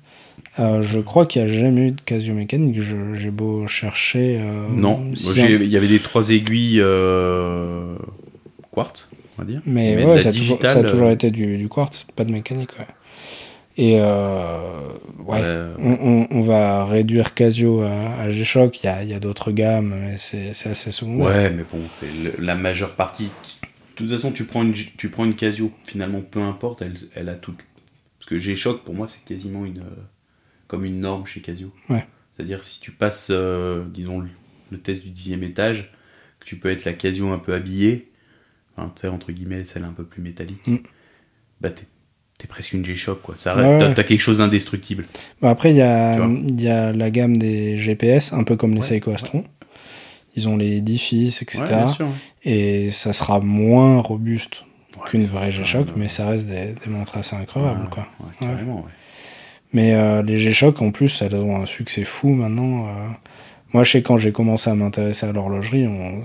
Euh, 0.61 0.83
je 0.83 1.01
crois 1.01 1.27
qu'il 1.27 1.45
n'y 1.45 1.51
a 1.51 1.53
jamais 1.53 1.89
eu 1.89 1.91
de 1.91 2.01
Casio 2.01 2.33
mécanique. 2.35 2.81
Je- 2.81 3.15
J'ai 3.15 3.31
beau 3.31 3.67
chercher. 3.67 4.39
euh, 4.41 4.67
non, 4.71 5.11
si 5.17 5.41
il 5.43 5.65
y 5.69 5.77
avait 5.77 5.89
des 5.89 5.99
trois 5.99 6.31
aiguilles 6.31 6.81
euh, 6.81 7.97
quartz, 8.73 9.09
on 9.37 9.43
va 9.43 9.49
dire. 9.49 9.61
Mais, 9.67 9.97
ouais, 10.05 10.15
la 10.17 10.23
ça, 10.23 10.29
a 10.29 10.33
toujours, 10.33 10.59
ça 10.63 10.79
a 10.79 10.85
toujours 10.85 11.11
été 11.11 11.31
du, 11.33 11.59
du 11.59 11.69
quartz, 11.69 12.07
pas 12.15 12.25
de 12.25 12.31
mécanique. 12.33 12.71
Ouais. 12.79 12.87
Et 13.77 13.95
ouais, 13.97 15.41
on, 15.81 15.93
on- 16.01 16.27
on 16.31 16.41
va 16.43 16.85
réduire 16.85 17.35
Casio 17.35 17.83
à, 17.83 18.15
à 18.21 18.31
G-Shock. 18.31 18.83
Il 18.83 18.87
y 18.87 18.89
a, 18.89 19.03
il 19.03 19.09
y 19.09 19.15
a 19.15 19.19
d'autres 19.21 19.51
gammes, 19.51 19.95
mais 20.01 20.15
c'est 20.19 20.53
c'est 20.53 20.69
assez 20.71 20.93
secondaire. 20.93 21.27
Ouais, 21.27 21.51
mais 21.51 21.65
bon, 21.71 21.81
c'est 21.99 22.41
la 22.41 22.55
majeure 22.55 22.95
partie. 22.95 23.25
De 23.25 23.69
toute 23.97 24.11
façon, 24.11 24.31
tu 24.31 24.45
prends 24.45 24.63
une, 24.63 24.73
tu 24.73 25.09
prends 25.09 25.25
une 25.25 25.35
Casio, 25.35 25.73
finalement, 25.85 26.21
peu 26.21 26.41
importe, 26.41 26.83
elle, 26.83 26.95
elle 27.17 27.29
a 27.29 27.35
toute. 27.35 27.59
Parce 28.19 28.29
que 28.29 28.39
G-Shock, 28.39 28.83
pour 28.85 28.95
moi, 28.95 29.07
c'est 29.09 29.25
quasiment 29.25 29.65
une, 29.67 29.83
comme 30.75 30.85
une 30.85 31.01
norme 31.01 31.27
chez 31.27 31.41
Casio. 31.41 31.73
Ouais. 31.89 32.07
C'est-à-dire, 32.37 32.65
si 32.65 32.81
tu 32.81 32.91
passes, 32.91 33.29
euh, 33.31 33.85
disons, 33.93 34.21
le, 34.21 34.29
le 34.71 34.79
test 34.79 35.03
du 35.03 35.11
dixième 35.11 35.43
étage, 35.45 35.93
que 36.41 36.47
tu 36.47 36.57
peux 36.57 36.71
être 36.71 36.85
la 36.85 36.93
Casio 36.93 37.29
un 37.33 37.39
peu 37.39 37.55
habillée, 37.55 38.11
enfin, 38.77 38.91
tu 38.95 39.03
sais, 39.03 39.09
entre 39.09 39.31
guillemets, 39.33 39.65
celle 39.65 39.85
un 39.85 39.93
peu 39.93 40.05
plus 40.05 40.21
métallique, 40.23 40.67
Mm. 40.67 40.79
bah 41.61 41.71
t'es 41.71 42.47
presque 42.49 42.73
une 42.73 42.85
G-Shock, 42.85 43.23
quoi. 43.23 43.37
Ça, 43.39 43.57
Ouais, 43.57 43.79
t'as, 43.79 43.89
ouais. 43.89 43.95
quelque 44.05 44.21
chose 44.21 44.39
d'indestructible. 44.39 45.07
Bah, 45.41 45.51
après, 45.51 45.71
il 45.71 45.77
y, 45.77 45.83
a- 45.83 46.19
y 46.59 46.69
a 46.69 46.93
la 46.93 47.11
gamme 47.11 47.37
des 47.37 47.79
GPS, 47.79 48.33
un 48.33 48.43
peu 48.45 48.57
comme 48.57 48.75
les 48.75 48.83
Seiko 48.83 49.13
Astron. 49.13 49.45
Ils 50.37 50.49
ont 50.49 50.57
les 50.57 50.81
Diffis, 50.81 51.27
etc. 51.41 51.63
Sûr. 51.95 52.09
et 52.43 52.91
ça 52.91 53.13
sera 53.13 53.39
moins 53.41 54.01
robuste 54.01 54.65
qu'une 55.07 55.23
vraie 55.23 55.53
G-Shock, 55.53 55.89
mais 55.97 56.09
ça 56.09 56.27
reste 56.29 56.47
des, 56.49 56.75
des 56.75 56.91
montres 56.91 57.17
assez 57.17 57.37
increvables. 57.37 57.89
quoi. 57.89 58.09
ouais, 58.21 58.27
carrément, 58.41 58.79
ouais. 58.85 58.91
Mais 59.75 59.93
euh, 59.95 60.23
les 60.23 60.39
G-Shock, 60.39 60.81
en 60.81 60.91
plus, 60.93 61.21
elles 61.21 61.35
ont 61.35 61.61
un 61.61 61.67
succès 61.67 62.05
fou 62.05 62.29
maintenant. 62.31 62.87
euh. 62.87 62.91
Moi, 63.75 63.83
je 63.85 63.91
sais, 63.93 64.03
quand 64.03 64.17
j'ai 64.19 64.31
commencé 64.33 64.71
à 64.71 64.75
m'intéresser 64.75 65.27
à 65.27 65.33
l'horlogerie, 65.33 65.87
on 65.89 66.23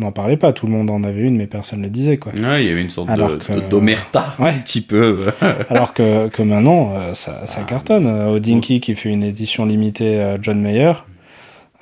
n'en 0.00 0.10
parlait 0.10 0.36
pas. 0.36 0.52
Tout 0.52 0.66
le 0.66 0.72
monde 0.72 0.90
en 0.90 1.04
avait 1.04 1.22
une, 1.22 1.36
mais 1.36 1.46
personne 1.46 1.78
ne 1.78 1.84
le 1.84 1.90
disait. 1.90 2.16
Quoi. 2.16 2.32
Ouais, 2.32 2.64
il 2.64 2.68
y 2.68 2.72
avait 2.72 2.82
une 2.82 2.90
sorte 2.90 3.08
Alors 3.08 3.30
de, 3.38 3.60
d'omerta, 3.70 4.34
Ouais. 4.40 4.50
un 4.50 4.58
petit 4.58 4.80
peu. 4.80 5.26
Alors 5.70 5.94
que, 5.94 6.26
que 6.28 6.42
maintenant, 6.42 6.92
euh, 6.96 7.14
ça, 7.14 7.46
ça 7.46 7.60
Ah. 7.62 7.64
cartonne. 7.68 8.06
Euh, 8.08 8.30
Odinky 8.30 8.80
qui 8.80 8.96
fait 8.96 9.10
une 9.10 9.22
édition 9.22 9.64
limitée 9.64 10.20
euh, 10.20 10.38
John 10.42 10.60
Mayer. 10.60 10.92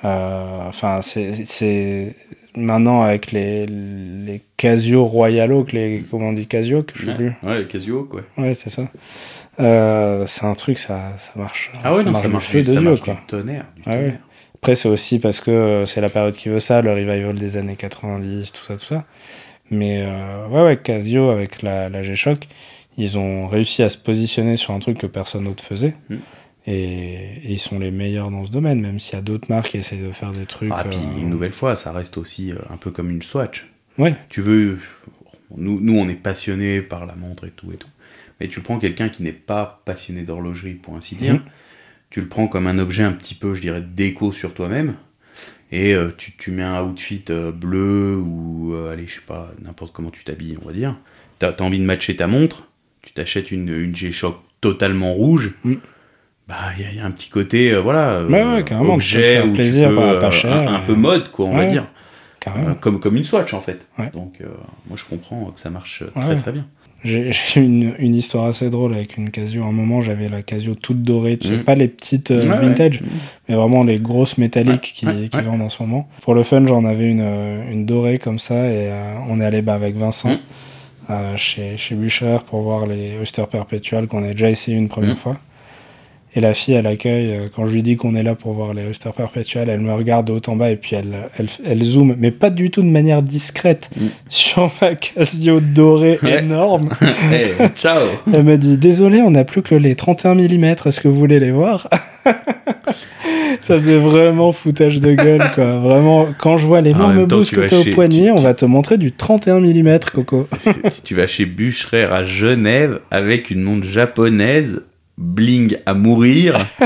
euh, 0.03 0.67
Enfin, 0.67 1.01
c'est 1.01 1.33
c'est- 1.45 2.15
maintenant 2.57 3.01
avec 3.01 3.31
les, 3.33 3.65
les 3.65 4.41
Casio 4.55 5.03
Royal 5.03 5.51
Oak, 5.51 5.73
les, 5.73 6.05
comment 6.09 6.27
on 6.29 6.33
dit 6.33 6.45
Casio, 6.47 6.83
que 6.83 6.93
je 6.97 7.05
sais 7.07 7.13
plus. 7.15 7.33
ouais, 7.43 7.57
le 7.57 7.63
Casio, 7.65 8.03
quoi. 8.09 8.21
Ouais, 8.37 8.53
c'est 8.53 8.69
ça. 8.69 8.83
Euh, 9.59 10.25
c'est 10.27 10.45
un 10.45 10.55
truc, 10.55 10.79
ça, 10.79 11.13
ça 11.17 11.31
marche. 11.35 11.71
Ah 11.83 11.93
ouais, 11.93 12.03
non, 12.03 12.13
ça 12.13 12.27
marche, 12.27 12.51
du, 12.51 12.61
de 12.61 12.67
ça 12.67 12.71
Dieu, 12.73 12.81
marche 12.81 13.01
quoi. 13.01 13.13
du 13.15 13.21
tonnerre. 13.27 13.65
Du 13.75 13.81
Ah 13.85 13.91
ouais. 13.91 13.97
tonnerre. 13.97 14.19
Après, 14.55 14.75
c'est 14.75 14.89
aussi 14.89 15.19
parce 15.19 15.39
que 15.41 15.51
euh, 15.51 15.85
c'est 15.85 16.01
la 16.01 16.09
période 16.09 16.33
qui 16.35 16.49
veut 16.49 16.59
ça, 16.59 16.81
le 16.81 16.91
revival 16.91 17.35
des 17.35 17.55
années 17.57 17.75
90, 17.75 18.51
tout 18.51 18.63
ça, 18.65 18.77
tout 18.77 18.85
ça. 18.85 19.05
Mais 19.71 20.03
euh, 20.07 20.47
ouais, 20.47 20.63
ouais, 20.63 20.77
Casio 20.77 21.29
avec 21.29 21.61
la, 21.61 21.89
la 21.89 22.03
G-Shock, 22.03 22.47
ils 22.97 23.17
ont 23.17 23.47
réussi 23.47 23.83
à 23.83 23.89
se 23.89 23.97
positionner 23.97 24.57
sur 24.57 24.73
un 24.73 24.79
truc 24.79 24.97
que 24.97 25.07
personne 25.07 25.45
d'autre 25.45 25.63
faisait. 25.63 25.95
Mm. 26.09 26.15
Et, 26.67 27.13
et 27.43 27.51
ils 27.53 27.59
sont 27.59 27.77
les 27.77 27.91
meilleurs 27.91 28.31
dans 28.31 28.43
ce 28.43 28.49
domaine, 28.51 28.81
même 28.81 28.99
s'il 28.99 29.13
y 29.15 29.19
a 29.19 29.21
d'autres 29.21 29.47
marques 29.49 29.69
qui 29.69 29.77
essayent 29.77 30.01
de 30.01 30.11
faire 30.11 30.31
des 30.31 30.47
trucs. 30.47 30.71
Ah, 30.75 30.83
puis 30.83 30.97
euh, 30.97 31.19
une 31.21 31.29
nouvelle 31.29 31.53
fois, 31.53 31.75
ça 31.75 31.91
reste 31.91 32.17
aussi 32.17 32.51
un 32.71 32.77
peu 32.77 32.89
comme 32.89 33.11
une 33.11 33.21
Swatch. 33.21 33.67
Ouais, 33.99 34.15
Tu 34.29 34.41
veux. 34.41 34.79
Nous, 35.55 35.79
nous, 35.79 35.97
on 35.97 36.09
est 36.09 36.15
passionnés 36.15 36.81
par 36.81 37.05
la 37.05 37.13
montre 37.15 37.45
et 37.45 37.51
tout 37.51 37.71
et 37.71 37.77
tout. 37.77 37.87
Mais 38.39 38.47
tu 38.47 38.59
prends 38.61 38.79
quelqu'un 38.79 39.09
qui 39.09 39.23
n'est 39.23 39.31
pas 39.31 39.81
passionné 39.85 40.23
d'horlogerie, 40.23 40.73
pour 40.73 40.95
ainsi 40.95 41.15
dire. 41.15 41.33
Mhm. 41.35 41.41
Tu 42.09 42.21
le 42.21 42.27
prends 42.27 42.47
comme 42.47 42.67
un 42.67 42.77
objet 42.79 43.03
un 43.03 43.11
petit 43.11 43.35
peu, 43.35 43.53
je 43.53 43.61
dirais, 43.61 43.81
déco 43.81 44.31
sur 44.31 44.53
toi-même. 44.53 44.95
Et 45.71 45.93
euh, 45.93 46.11
tu, 46.17 46.33
tu 46.37 46.51
mets 46.51 46.63
un 46.63 46.83
outfit 46.83 47.23
euh, 47.29 47.51
bleu 47.51 48.15
ou, 48.17 48.73
euh, 48.73 48.91
allez, 48.93 49.07
je 49.07 49.15
sais 49.15 49.21
pas, 49.25 49.51
n'importe 49.61 49.91
comment 49.93 50.11
tu 50.11 50.23
t'habilles, 50.23 50.57
on 50.61 50.67
va 50.67 50.73
dire. 50.73 50.95
T'as 51.39 51.51
as 51.51 51.61
envie 51.61 51.79
de 51.79 51.83
matcher 51.85 52.15
ta 52.15 52.27
montre. 52.27 52.67
Tu 53.01 53.11
t'achètes 53.13 53.51
une, 53.51 53.69
une 53.69 53.95
G-Shock 53.95 54.37
totalement 54.61 55.13
rouge. 55.13 55.53
Bah, 56.47 56.55
il 56.77 56.83
y, 56.83 56.85
a- 56.87 56.91
il 56.91 56.97
y 56.97 56.99
a 56.99 57.05
un 57.05 57.11
petit 57.11 57.29
côté, 57.29 57.71
euh, 57.73 57.81
voilà, 57.81 58.23
Ouais, 58.23 58.43
ouais, 58.55 58.63
carrément, 58.63 58.89
objet 58.95 59.41
tu 59.41 59.51
plaisir, 59.53 59.89
peux, 59.89 59.95
bah, 59.95 60.15
pas 60.19 60.31
cher, 60.31 60.53
un, 60.69 60.75
un 60.75 60.79
peu 60.81 60.93
mode, 60.93 61.31
quoi, 61.31 61.45
on 61.47 61.55
va 61.57 61.65
dire. 61.71 61.87
Euh, 62.69 62.73
comme, 62.75 62.99
comme 62.99 63.17
une 63.17 63.23
Swatch 63.23 63.53
en 63.55 63.59
fait. 63.61 63.87
Donc 64.13 64.39
euh, 64.41 64.45
moi 64.87 64.95
je 64.97 65.05
comprends 65.05 65.45
que 65.49 65.59
ça 65.59 65.71
marche 65.71 66.03
très 66.21 66.35
très 66.37 66.51
bien. 66.51 66.67
J'ai 67.31 67.31
une, 67.61 67.93
une 67.99 68.15
histoire 68.15 68.45
assez 68.45 68.69
drôle 68.69 68.93
avec 68.95 69.15
une 69.17 69.29
Casio. 69.29 69.63
À 69.63 69.67
un 69.67 69.71
moment, 69.71 70.01
j'avais 70.01 70.27
la 70.27 70.41
Casio 70.41 70.73
toute 70.75 71.03
dorée, 71.03 71.37
tu 71.37 71.47
sais, 71.49 71.57
Mhm. 71.57 71.63
pas 71.63 71.75
les 71.75 71.87
petites 71.87 72.31
euh, 72.31 72.43
Ouais, 72.49 72.49
ouais. 72.57 72.65
vintage, 72.67 73.01
mais 73.47 73.55
vraiment 73.55 73.83
les 73.83 73.99
grosses 73.99 74.37
métalliques 74.39 74.93
qui, 74.95 75.05
ouais, 75.05 75.29
qui 75.31 75.39
vendent 75.41 75.61
en 75.61 75.69
ce 75.69 75.81
moment. 75.83 76.09
Pour 76.21 76.33
le 76.33 76.43
fun, 76.43 76.65
j'en 76.65 76.83
avais 76.83 77.07
une, 77.09 77.21
euh, 77.21 77.71
une 77.71 77.85
dorée 77.85 78.17
comme 78.17 78.39
ça 78.39 78.55
et 78.55 78.89
euh, 78.89 79.13
on 79.29 79.39
est 79.39 79.45
allé 79.45 79.61
bah, 79.61 79.75
avec 79.75 79.95
Vincent 79.95 80.37
euh, 81.11 81.37
chez, 81.37 81.77
chez 81.77 81.93
Bucherer 81.93 82.39
pour 82.49 82.61
voir 82.63 82.87
les 82.87 83.17
Oyster 83.19 83.43
Perpetual 83.51 84.07
qu'on 84.07 84.23
a 84.23 84.31
déjà 84.31 84.49
essayé 84.49 84.75
une 84.75 84.89
première 84.89 85.17
fois. 85.19 85.37
Et 86.37 86.41
la 86.41 86.53
fille 86.53 86.75
à 86.75 86.81
l'accueil, 86.81 87.31
euh, 87.33 87.47
quand 87.55 87.65
je 87.65 87.73
lui 87.73 87.81
dis 87.81 87.95
qu'on 87.95 88.13
est 88.13 88.21
là 88.23 88.35
pour 88.35 88.51
voir 88.53 88.73
les 88.73 88.85
Oyster 88.85 89.09
Perpetual, 89.15 89.69
elle 89.69 89.79
me 89.79 89.93
regarde 89.93 90.27
de 90.27 90.33
haut 90.33 90.41
en 90.47 90.57
bas 90.57 90.69
et 90.69 90.75
puis 90.75 90.95
elle, 90.97 91.29
elle, 91.39 91.47
elle 91.65 91.81
zoome, 91.83 92.15
mais 92.19 92.31
pas 92.31 92.49
du 92.49 92.69
tout 92.71 92.81
de 92.81 92.87
manière 92.89 93.21
discrète, 93.21 93.89
Mhm. 93.95 94.09
sur 94.27 94.69
ma 94.81 94.95
Casio 94.95 95.61
dorée 95.61 96.19
Ouais. 96.23 96.39
énorme. 96.39 96.89
Hey, 97.31 97.51
ciao 97.75 98.01
Elle 98.33 98.43
me 98.43 98.57
dit 98.57 98.77
Désolé, 98.77 99.21
on 99.21 99.31
n'a 99.31 99.45
plus 99.45 99.61
que 99.61 99.75
les 99.75 99.95
31 99.95 100.35
mm, 100.35 100.63
est-ce 100.85 100.99
que 100.99 101.07
vous 101.07 101.17
voulez 101.17 101.39
les 101.39 101.51
voir? 101.51 101.87
Ça 103.61 103.77
faisait 103.77 103.97
vraiment 103.97 104.51
foutage 104.51 104.99
de 104.99 105.13
gueule, 105.15 105.51
quoi. 105.55 105.79
Vraiment, 105.79 106.27
quand 106.37 106.57
je 106.57 106.65
vois 106.67 106.79
En 106.79 106.81
l'énorme 106.81 107.27
tu 107.27 107.55
que 107.55 107.61
t'as 107.65 107.79
au 107.79 107.83
poignet, 107.93 108.25
tu- 108.25 108.31
on 108.31 108.35
va 108.39 108.53
te 108.53 108.65
montrer 108.65 108.97
du 108.97 109.11
31 109.11 109.59
mm, 109.59 109.99
Coco. 110.13 110.47
si, 110.59 110.69
si 110.89 111.01
tu 111.01 111.15
vas 111.15 111.25
chez 111.27 111.45
Bucherer 111.45 112.03
à 112.03 112.23
Genève 112.23 112.99
avec 113.09 113.49
une 113.49 113.61
montre 113.61 113.87
japonaise, 113.87 114.81
bling 115.17 115.77
à 115.85 115.93
mourir, 115.93 116.67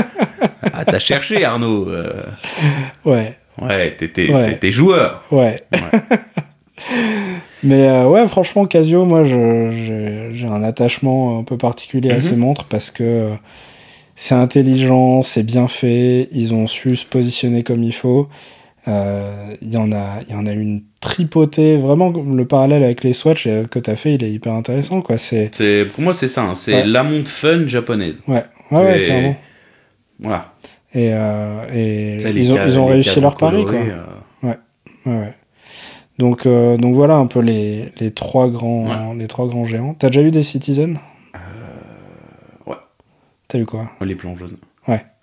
ah 0.72 0.84
t'as 0.84 0.98
cherché 0.98 1.44
Arnaud. 1.44 1.88
euh, 1.88 2.22
Ouais, 3.04 3.36
ouais, 3.60 3.96
t'es 3.96 4.70
joueur. 4.72 5.24
ouais. 5.30 5.56
Ouais. 5.72 6.00
Mais 7.62 7.88
euh, 7.88 8.08
ouais, 8.08 8.26
franchement, 8.28 8.64
Casio, 8.66 9.04
moi, 9.04 9.22
j'ai 9.24 10.46
un 10.48 10.62
attachement 10.62 11.38
un 11.38 11.42
peu 11.44 11.58
particulier 11.58 12.10
à 12.10 12.14
Mhm. 12.16 12.20
ces 12.22 12.36
montres 12.36 12.64
parce 12.64 12.90
que 12.90 13.02
euh, 13.04 13.28
c'est 14.14 14.34
intelligent, 14.34 15.22
c'est 15.22 15.42
bien 15.42 15.68
fait, 15.68 16.28
ils 16.32 16.54
ont 16.54 16.66
su 16.66 16.96
se 16.96 17.04
positionner 17.04 17.62
comme 17.62 17.82
il 17.82 17.92
faut. 17.94 18.28
Euh, 18.88 19.54
Il 19.60 19.70
y, 19.72 19.76
en 19.76 19.92
a- 19.92 20.22
y 20.28 20.34
en 20.34 20.46
a 20.46 20.52
une 20.52 20.82
tripotée. 21.00 21.76
Vraiment, 21.76 22.10
le 22.10 22.44
parallèle 22.46 22.82
avec 22.82 23.04
les 23.04 23.12
Swatch 23.12 23.46
euh, 23.46 23.66
que 23.66 23.78
tu 23.78 23.90
as 23.90 23.96
fait, 23.96 24.14
il 24.14 24.24
est 24.24 24.32
hyper 24.32 24.54
intéressant. 24.54 25.02
Quoi. 25.02 25.18
C'est... 25.18 25.50
C'est- 25.54 25.84
Pour 25.84 26.02
moi 26.02 26.14
c'est 26.14 26.28
ça, 26.28 26.42
hein, 26.44 26.54
c'est 26.54 26.74
Ouais. 26.74 26.86
la 26.86 27.02
montre 27.02 27.28
fun 27.28 27.66
japonaise. 27.66 28.18
Ouais, 28.26 28.44
ouais, 28.70 28.78
ouais, 28.82 29.00
Et- 29.00 29.04
clairement. 29.04 29.36
Voilà. 30.18 30.52
Et, 30.94 31.10
euh, 31.12 31.64
et 31.72 32.16
ils 32.16 32.52
ont, 32.52 32.58
ils 32.66 32.78
ont 32.78 32.86
réussi 32.86 33.20
leur 33.20 33.36
pari. 33.36 33.64
Quoi. 33.64 33.74
euh, 33.74 34.02
Ouais, 34.42 34.56
ouais. 35.06 35.34
Donc, 36.18 36.46
donc 36.46 36.94
voilà 36.94 37.16
un 37.16 37.26
peu 37.26 37.40
les, 37.40 37.86
les, 38.00 38.10
trois 38.10 38.48
grands, 38.50 39.14
les 39.14 39.26
trois 39.28 39.46
grands 39.46 39.64
géants. 39.64 39.94
T'as 39.98 40.08
déjà 40.08 40.20
eu 40.22 40.30
des 40.30 40.42
Citizen? 40.42 40.98
Ouais. 42.66 42.76
T'as 43.48 43.58
eu 43.58 43.64
quoi? 43.66 43.90
Les 44.00 44.14
plans 44.14 44.36
jaunes. 44.36 44.56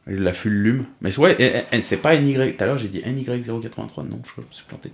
La 0.08 0.34
full 0.34 0.54
lume. 0.54 0.86
Mais 1.02 1.18
ouais, 1.20 1.66
c'est 1.82 2.02
pas 2.02 2.16
NY. 2.18 2.34
Tout 2.36 2.64
à 2.64 2.66
l'heure, 2.68 2.78
j'ai 2.78 2.88
dit 2.88 3.00
NY083. 3.02 4.08
Non, 4.10 4.22
je, 4.24 4.42
me 4.42 4.46
suis 4.52 4.66
planté. 4.68 4.92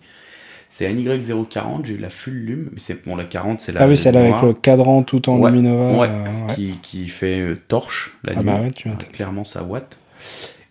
C'est 0.70 0.92
NY040. 0.92 1.86
J'ai 1.86 1.94
eu 1.94 1.98
la 1.98 2.10
full 2.10 2.34
lume. 2.34 2.70
Mais 2.74 2.80
c'est 2.80 3.06
bon, 3.06 3.16
la 3.16 3.26
40, 3.26 3.60
c'est 3.62 3.72
la. 3.72 3.84
Ah 3.84 3.88
oui, 3.88 3.96
celle 3.96 4.18
avec 4.18 4.42
le 4.42 4.54
cadran 4.54 5.04
tout 5.04 5.30
en 5.30 5.38
Ouais, 5.38 5.52
luminova. 5.52 6.00
ouais. 6.00 6.08
euh, 6.10 6.48
ouais. 6.48 6.56
Qui, 6.56 6.80
qui 6.82 7.08
fait 7.10 7.40
euh, 7.40 7.60
torche 7.68 8.18
la 8.24 8.34
Ah 8.36 8.40
nuit. 8.40 8.46
bah 8.46 8.62
ouais, 8.62 8.72
tu 8.72 8.88
Ouais, 8.88 8.94
m'étonnes. 8.96 9.12
clairement, 9.12 9.44
ça 9.44 9.64
watt. 9.64 9.98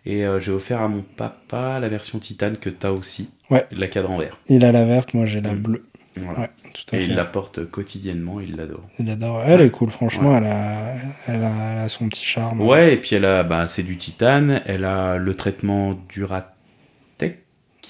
Et 0.05 0.26
euh, 0.26 0.40
j'ai 0.40 0.51
offert 0.51 0.80
à 0.82 0.88
mon 0.88 1.03
papa 1.03 1.78
la 1.78 1.88
version 1.88 2.18
titane 2.18 2.57
que 2.57 2.68
t'as 2.70 2.90
aussi. 2.90 3.30
Ouais. 3.51 3.64
La 3.70 3.86
cadran 3.86 4.18
vert. 4.18 4.38
Il 4.49 4.64
a 4.64 4.72
la 4.72 4.84
verte, 4.84 5.14
moi 5.14 5.24
j'ai 5.26 5.40
la 5.40 5.53
Mm. 5.53 5.59
bleue. 5.59 5.84
Voilà. 6.16 6.51
Ouais, 6.73 6.85
tout 6.85 6.95
à 6.95 6.99
Et 6.99 7.01
fait. 7.03 7.07
il 7.07 7.14
la 7.16 7.25
porte 7.25 7.64
quotidiennement, 7.70 8.41
il 8.41 8.57
l'adore. 8.57 8.83
Il 8.99 9.11
adore. 9.11 9.43
Elle 9.47 9.61
est 9.61 9.70
cool, 9.70 9.91
franchement. 9.91 10.37
Elle, 10.37 10.45
a, 10.45 10.95
elle, 11.27 11.45
a, 11.45 11.73
elle 11.73 11.79
a 11.79 11.89
son 11.89 12.09
petit 12.09 12.25
charme. 12.25 12.61
Ouais, 12.61 12.95
et 12.95 12.97
puis 12.97 13.16
elle 13.16 13.25
a, 13.25 13.43
bah, 13.43 13.68
c'est 13.68 13.83
du 13.83 13.97
titane, 13.97 14.62
elle 14.66 14.85
a 14.85 15.16
le 15.16 15.35
traitement 15.35 15.99
Duratec. 16.09 17.39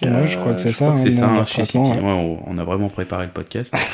Ouais, 0.03 0.27
je 0.27 0.37
crois 0.37 0.55
que 0.55 0.61
c'est 0.61 0.73
ça, 0.73 0.87
crois 0.87 0.95
que 0.97 1.01
hein, 1.01 1.03
c'est 1.05 1.13
ça, 1.13 1.29
hein, 1.29 1.45
chez 1.45 1.65
City. 1.65 1.79
traitement, 1.79 2.25
ouais. 2.25 2.33
Ouais, 2.33 2.43
on, 2.47 2.59
a 2.59 2.65
vraiment 2.65 2.89
préparé 2.89 3.27
le 3.27 3.33
podcast. 3.33 3.75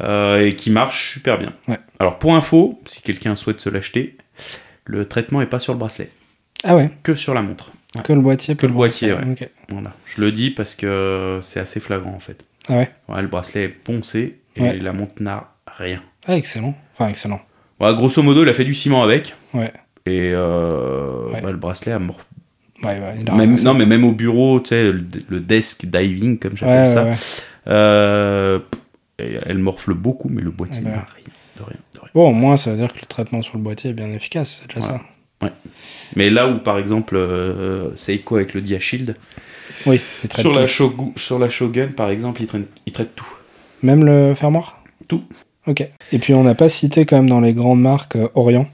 Euh, 0.00 0.44
et 0.44 0.52
qui 0.54 0.70
marche 0.70 1.14
super 1.14 1.38
bien. 1.38 1.52
Ouais. 1.68 1.78
Alors, 2.00 2.18
pour 2.18 2.34
info, 2.34 2.80
si 2.86 3.00
quelqu'un 3.00 3.36
souhaite 3.36 3.60
se 3.60 3.68
l'acheter, 3.68 4.16
le 4.84 5.06
traitement 5.06 5.40
est 5.40 5.46
pas 5.46 5.60
sur 5.60 5.72
le 5.72 5.78
bracelet, 5.78 6.10
Ah 6.64 6.74
ouais, 6.76 6.90
que 7.04 7.14
sur 7.14 7.32
la 7.32 7.42
montre. 7.42 7.70
Que 8.04 8.12
le 8.12 8.20
boîtier. 8.20 8.56
Que 8.56 8.66
le 8.66 8.72
boîtier, 8.72 9.12
ouais. 9.12 9.24
Ok. 9.30 9.48
Voilà. 9.68 9.92
Je 10.04 10.20
le 10.20 10.32
dis 10.32 10.50
parce 10.50 10.74
que 10.74 11.40
c'est 11.42 11.60
assez 11.60 11.80
flagrant 11.80 12.12
en 12.12 12.18
fait. 12.18 12.44
Ah 12.68 12.74
ouais 12.76 12.90
Ouais, 13.08 13.22
le 13.22 13.28
bracelet 13.28 13.64
est 13.64 13.68
poncé 13.68 14.38
et 14.56 14.62
Ouais. 14.62 14.78
la 14.78 14.92
montre 14.92 15.22
n'a 15.22 15.48
rien. 15.66 16.02
Ah, 16.26 16.36
excellent. 16.36 16.74
Enfin, 16.94 17.08
excellent. 17.08 17.40
Voilà, 17.78 17.94
grosso 17.94 18.22
modo, 18.22 18.42
il 18.42 18.48
a 18.48 18.54
fait 18.54 18.64
du 18.64 18.74
ciment 18.74 19.02
avec. 19.02 19.34
Ouais. 19.54 19.72
Et 20.06 20.30
euh, 20.32 21.28
Ouais. 21.32 21.40
bah, 21.42 21.50
le 21.50 21.56
bracelet 21.56 21.92
a 21.92 21.98
mort 21.98 22.18
Ouais, 22.82 22.90
ouais, 22.90 23.14
il 23.20 23.28
a 23.28 23.32
Même, 23.32 23.40
ramassé. 23.40 23.64
non, 23.64 23.74
mais 23.74 23.86
même 23.86 24.04
au 24.04 24.12
bureau, 24.12 24.60
tu 24.60 24.68
sais, 24.68 24.84
le, 24.92 25.04
le 25.28 25.40
desk 25.40 25.84
diving, 25.86 26.38
comme 26.38 26.52
Ouais, 26.52 26.56
j'appelle 26.58 26.80
ouais, 26.80 26.86
ça, 26.86 27.04
ouais. 27.04 27.14
euh, 27.68 28.58
elle 29.18 29.58
morfle 29.58 29.94
beaucoup, 29.94 30.28
mais 30.28 30.42
le 30.42 30.50
boîtier 30.50 30.78
Eh 30.82 30.84
ben. 30.84 30.90
n'a 30.92 30.96
rien, 31.14 31.24
de 31.56 31.62
rien, 31.64 31.76
de 31.94 31.98
rien. 32.00 32.10
Bon, 32.14 32.28
au 32.30 32.32
moins, 32.32 32.56
ça 32.56 32.70
veut 32.70 32.76
dire 32.76 32.92
que 32.92 33.00
le 33.00 33.06
traitement 33.06 33.42
sur 33.42 33.56
le 33.56 33.62
boîtier 33.64 33.90
est 33.90 33.94
bien 33.94 34.08
efficace. 34.10 34.62
C'est 34.62 34.74
déjà 34.76 35.00
Ouais. 35.42 35.52
Mais 36.16 36.30
là 36.30 36.48
où, 36.48 36.58
par 36.58 36.78
exemple, 36.78 37.14
euh, 37.16 37.90
Seiko 37.96 38.36
avec 38.36 38.54
le 38.54 38.60
Diashield, 38.60 39.14
Oui, 39.86 40.00
il 40.24 40.28
traite 40.28 40.40
sur 40.42 40.52
la, 40.52 40.66
Shogu- 40.66 41.16
sur 41.16 41.38
la 41.38 41.48
Shogun, 41.48 41.88
par 41.88 42.10
exemple, 42.10 42.42
il 42.42 42.46
traite, 42.46 42.66
il 42.86 42.92
traite 42.92 43.14
tout. 43.14 43.28
Même 43.82 44.04
le 44.04 44.34
fermoir? 44.34 44.82
Tout. 45.06 45.22
Ok. 45.66 45.86
Et 46.12 46.18
puis, 46.18 46.34
on 46.34 46.42
n'a 46.42 46.54
pas 46.54 46.68
cité 46.68 47.04
quand 47.06 47.16
même 47.16 47.28
dans 47.28 47.40
les 47.40 47.52
grandes 47.54 47.80
marques 47.80 48.16
euh, 48.16 48.28
Orient. 48.34 48.66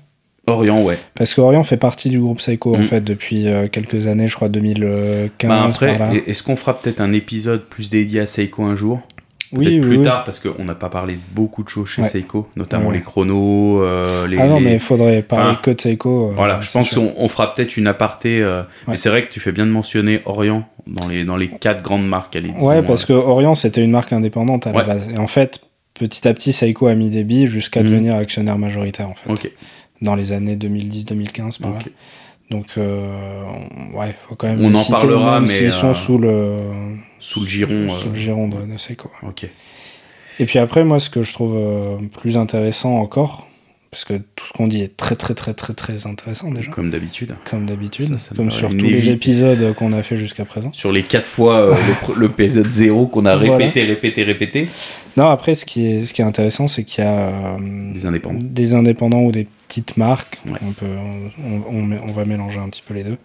Orient, 0.47 0.83
ouais. 0.83 0.99
Parce 1.15 1.35
qu'Orient 1.35 1.63
fait 1.65 1.77
partie 1.77 2.09
du 2.11 2.19
groupe 2.21 2.41
Seiko, 2.41 2.75
en 2.77 2.81
Mm. 2.81 2.85
fait, 2.85 3.01
depuis 3.03 3.47
euh, 3.49 3.67
quelques 3.69 4.07
années, 4.07 4.29
je 4.29 4.35
crois 4.37 4.49
2015, 4.49 5.49
Bah, 5.49 5.65
après, 5.65 5.99
par 5.99 6.13
là. 6.15 6.21
est-ce 6.27 6.43
qu'on 6.43 6.57
fera 6.57 6.79
peut-être 6.79 7.01
un 7.01 7.13
épisode 7.13 7.65
plus 7.65 7.91
dédié 7.91 8.21
à 8.21 8.27
Seiko 8.27 8.63
un 8.63 8.77
jour? 8.77 9.01
Oui, 9.57 9.81
plus 9.81 9.99
oui. 9.99 10.05
tard, 10.05 10.25
parce 10.25 10.41
qu'on 10.41 10.65
n'a 10.65 10.75
pas 10.75 10.89
parlé 10.89 11.15
de 11.15 11.21
beaucoup 11.33 11.63
de 11.63 11.69
choses 11.69 11.89
chez 11.89 12.03
Ouais. 12.03 12.09
Seiko, 12.09 12.49
notamment 12.57 12.89
Ouais. 12.89 12.97
les 12.97 13.03
chronos, 13.03 13.83
euh, 13.83 14.27
les. 14.27 14.39
Ah 14.39 14.47
non, 14.49 14.59
les- 14.59 14.65
mais 14.65 14.73
il 14.75 14.81
faudrait 14.81 15.23
parler 15.23 15.51
Enfin, 15.53 15.61
que 15.63 15.71
de 15.71 15.81
Seiko. 15.81 16.29
euh, 16.31 16.33
Voilà, 16.35 16.61
je 16.61 16.71
pense 16.71 16.95
qu'on 16.95 17.13
on 17.17 17.29
fera 17.29 17.53
peut-être 17.55 17.77
une 17.77 17.87
aparté. 17.87 18.43
euh, 18.43 18.63
Mais 18.89 18.97
c'est 18.97 19.09
vrai 19.09 19.27
que 19.27 19.33
tu 19.33 19.41
fais 19.41 19.53
bien 19.53 19.67
de 19.67 19.71
mentionner 19.71 20.21
Orient 20.25 20.69
dans 20.87 21.07
les, 21.09 21.25
dans 21.25 21.37
les 21.37 21.49
quatre 21.49 21.83
grandes 21.83 22.07
marques. 22.07 22.37
Allez, 22.37 22.51
Ouais, 22.61 22.83
parce 22.83 23.05
que 23.05 23.13
Orient, 23.13 23.55
c'était 23.55 23.83
une 23.83 23.91
marque 23.91 24.13
indépendante 24.13 24.67
à 24.67 24.73
la 24.73 24.83
base. 24.83 25.09
Et 25.11 25.19
en 25.19 25.27
fait, 25.27 25.61
petit 25.95 26.27
à 26.27 26.35
petit, 26.35 26.53
Seiko 26.53 26.87
a 26.89 26.95
mis 26.95 27.11
des 27.11 27.25
billes 27.25 27.47
jusqu'à 27.47 27.83
Mhm. 27.83 27.89
devenir 27.89 28.17
actionnaire 28.17 28.59
majoritaire, 28.59 29.09
en 29.09 29.15
fait. 29.15 29.31
Ok. 29.31 29.51
Dans 30.03 30.17
les 30.17 30.33
années 30.33 30.57
2010-2015, 30.57 31.59
par 31.59 31.71
là. 31.73 31.79
ok. 31.81 31.91
Donc, 32.51 32.67
on- 32.77 33.99
ouais, 33.99 34.15
faut 34.29 34.35
quand 34.35 34.49
même. 34.49 34.65
On 34.65 34.75
en 34.75 34.85
parlera, 34.85 35.41
mais, 35.41 35.47
s'ils 35.49 35.73
sont 35.73 35.95
sous 35.95 36.19
le, 36.19 36.59
Sous 37.25 37.41
le 37.41 37.47
giron. 37.47 37.89
sous 37.89 38.09
euh, 38.09 38.11
le 38.13 38.19
giron 38.19 38.49
de, 38.49 38.71
de 38.71 38.77
Seiko. 38.77 39.11
ouais. 39.23 39.29
Ok. 39.31 39.47
Et 40.41 40.45
puis 40.47 40.59
après, 40.59 40.85
moi, 40.85 40.99
ce 41.01 41.09
que 41.11 41.23
je 41.23 41.33
trouve 41.33 41.55
euh, 41.57 41.97
plus 42.21 42.37
intéressant 42.37 42.97
encore, 42.97 43.47
parce 43.91 44.05
que 44.05 44.15
tout 44.35 44.45
ce 44.47 44.53
qu'on 44.53 44.67
dit 44.67 44.83
est 44.83 44.97
très, 44.97 45.15
très, 45.15 45.33
très, 45.35 45.55
très, 45.55 45.73
très 45.73 46.07
intéressant 46.09 46.51
déjà, 46.51 46.71
Comme 46.73 46.91
d'habitude. 46.91 47.35
comme 47.49 47.65
d'habitude, 47.65 48.17
comme 48.37 48.51
sur 48.51 48.69
tous 48.77 48.85
les 48.87 49.11
épisodes 49.11 49.73
qu'on 49.75 49.93
a 49.93 50.03
fait 50.03 50.17
jusqu'à 50.17 50.45
présent. 50.45 50.73
Sur 50.73 50.91
les 50.91 51.05
quatre 51.05 51.29
fois 51.29 51.61
euh, 51.61 51.75
le, 51.75 51.93
pr- 52.15 52.19
le 52.19 52.27
épisode 52.27 52.69
0 52.69 53.07
qu'on 53.07 53.25
a 53.27 53.35
Voilà. 53.39 53.57
répété, 53.59 53.85
répété, 53.85 54.25
répété. 54.25 54.69
Non, 55.17 55.29
après, 55.29 55.55
ce 55.55 55.65
qui 55.65 55.87
est, 55.87 56.03
ce 56.05 56.13
qui 56.13 56.21
est 56.23 56.25
intéressant, 56.25 56.67
c'est 56.67 56.83
qu'il 56.83 57.05
y 57.05 57.07
a 57.07 57.29
euh, 57.29 57.93
Des 57.95 58.05
indépendants. 58.05 58.39
des 58.43 58.75
indépendants 58.75 59.23
ou 59.23 59.31
des 59.31 59.47
petites 59.69 59.97
marques, 59.97 60.41
Ouais. 60.47 60.59
on, 60.67 60.73
peut, 60.73 60.87
on, 61.47 61.93
on 62.09 62.13
va 62.13 62.25
mélanger 62.25 62.59
un 62.59 62.69
petit 62.69 62.83
peu 62.85 62.95
les 62.95 63.05
deux, 63.05 63.17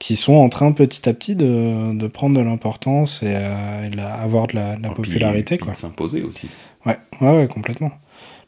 qui 0.00 0.16
sont 0.16 0.34
en 0.34 0.48
train 0.48 0.72
petit 0.72 1.08
à 1.08 1.12
petit 1.12 1.36
de, 1.36 1.92
de 1.96 2.06
prendre 2.08 2.36
de 2.36 2.42
l'importance 2.42 3.22
et, 3.22 3.26
euh, 3.28 3.86
et 3.86 3.90
de 3.90 3.96
la- 3.96 4.12
avoir 4.14 4.48
de 4.48 4.56
la, 4.56 4.74
de 4.76 4.82
la 4.82 4.88
popularité. 4.90 5.56
puis 5.58 5.66
Quoi. 5.66 5.74
s'imposer 5.74 6.22
aussi. 6.22 6.48
Ouais, 6.86 6.96
ouais, 7.20 7.36
ouais, 7.36 7.46
complètement. 7.46 7.92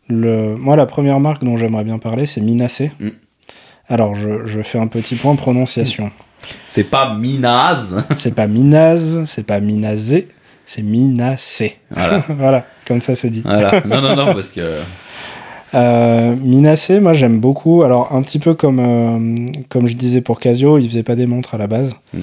Le... 0.09 0.57
Moi, 0.57 0.75
la 0.77 0.87
première 0.87 1.21
marque 1.21 1.45
dont 1.45 1.57
j'aimerais 1.57 1.85
bien 1.85 1.99
parler, 1.99 2.27
c'est 2.27 2.41
Minacé. 2.41 2.91
Mm. 2.99 3.09
Alors, 3.89 4.15
je, 4.15 4.47
je 4.47 4.63
fais 4.63 4.79
un 4.79 4.87
petit 4.89 5.15
point 5.15 5.37
prononciation. 5.37 6.11
C'est 6.69 6.85
pas 6.85 7.15
Minaz. 7.15 8.03
c'est 8.17 8.35
pas 8.35 8.49
Minaz, 8.49 9.23
c'est 9.27 9.45
pas 9.47 9.61
Minazé, 9.61 10.27
c'est 10.67 10.83
Minacé. 10.83 11.77
Voilà. 11.91 12.19
voilà, 12.31 12.67
comme 12.85 13.01
ça 13.01 13.15
c'est 13.15 13.31
dit. 13.31 13.43
voilà. 13.45 13.81
Non, 13.87 14.01
non, 14.01 14.17
non, 14.17 14.35
parce 14.35 14.49
que. 14.49 14.81
Euh, 15.75 16.37
Minacé, 16.37 17.01
moi 17.01 17.13
j'aime 17.13 17.39
beaucoup. 17.41 17.83
Alors, 17.83 18.13
un 18.13 18.23
petit 18.23 18.39
peu 18.39 18.55
comme, 18.55 18.81
euh, 18.81 19.35
comme 19.69 19.87
je 19.87 19.95
disais 19.95 20.21
pour 20.21 20.39
Casio, 20.41 20.79
ils 20.79 20.89
faisaient 20.89 21.03
pas 21.03 21.17
des 21.17 21.27
montres 21.27 21.55
à 21.55 21.59
la 21.59 21.67
base. 21.67 21.95
Mm. 22.13 22.19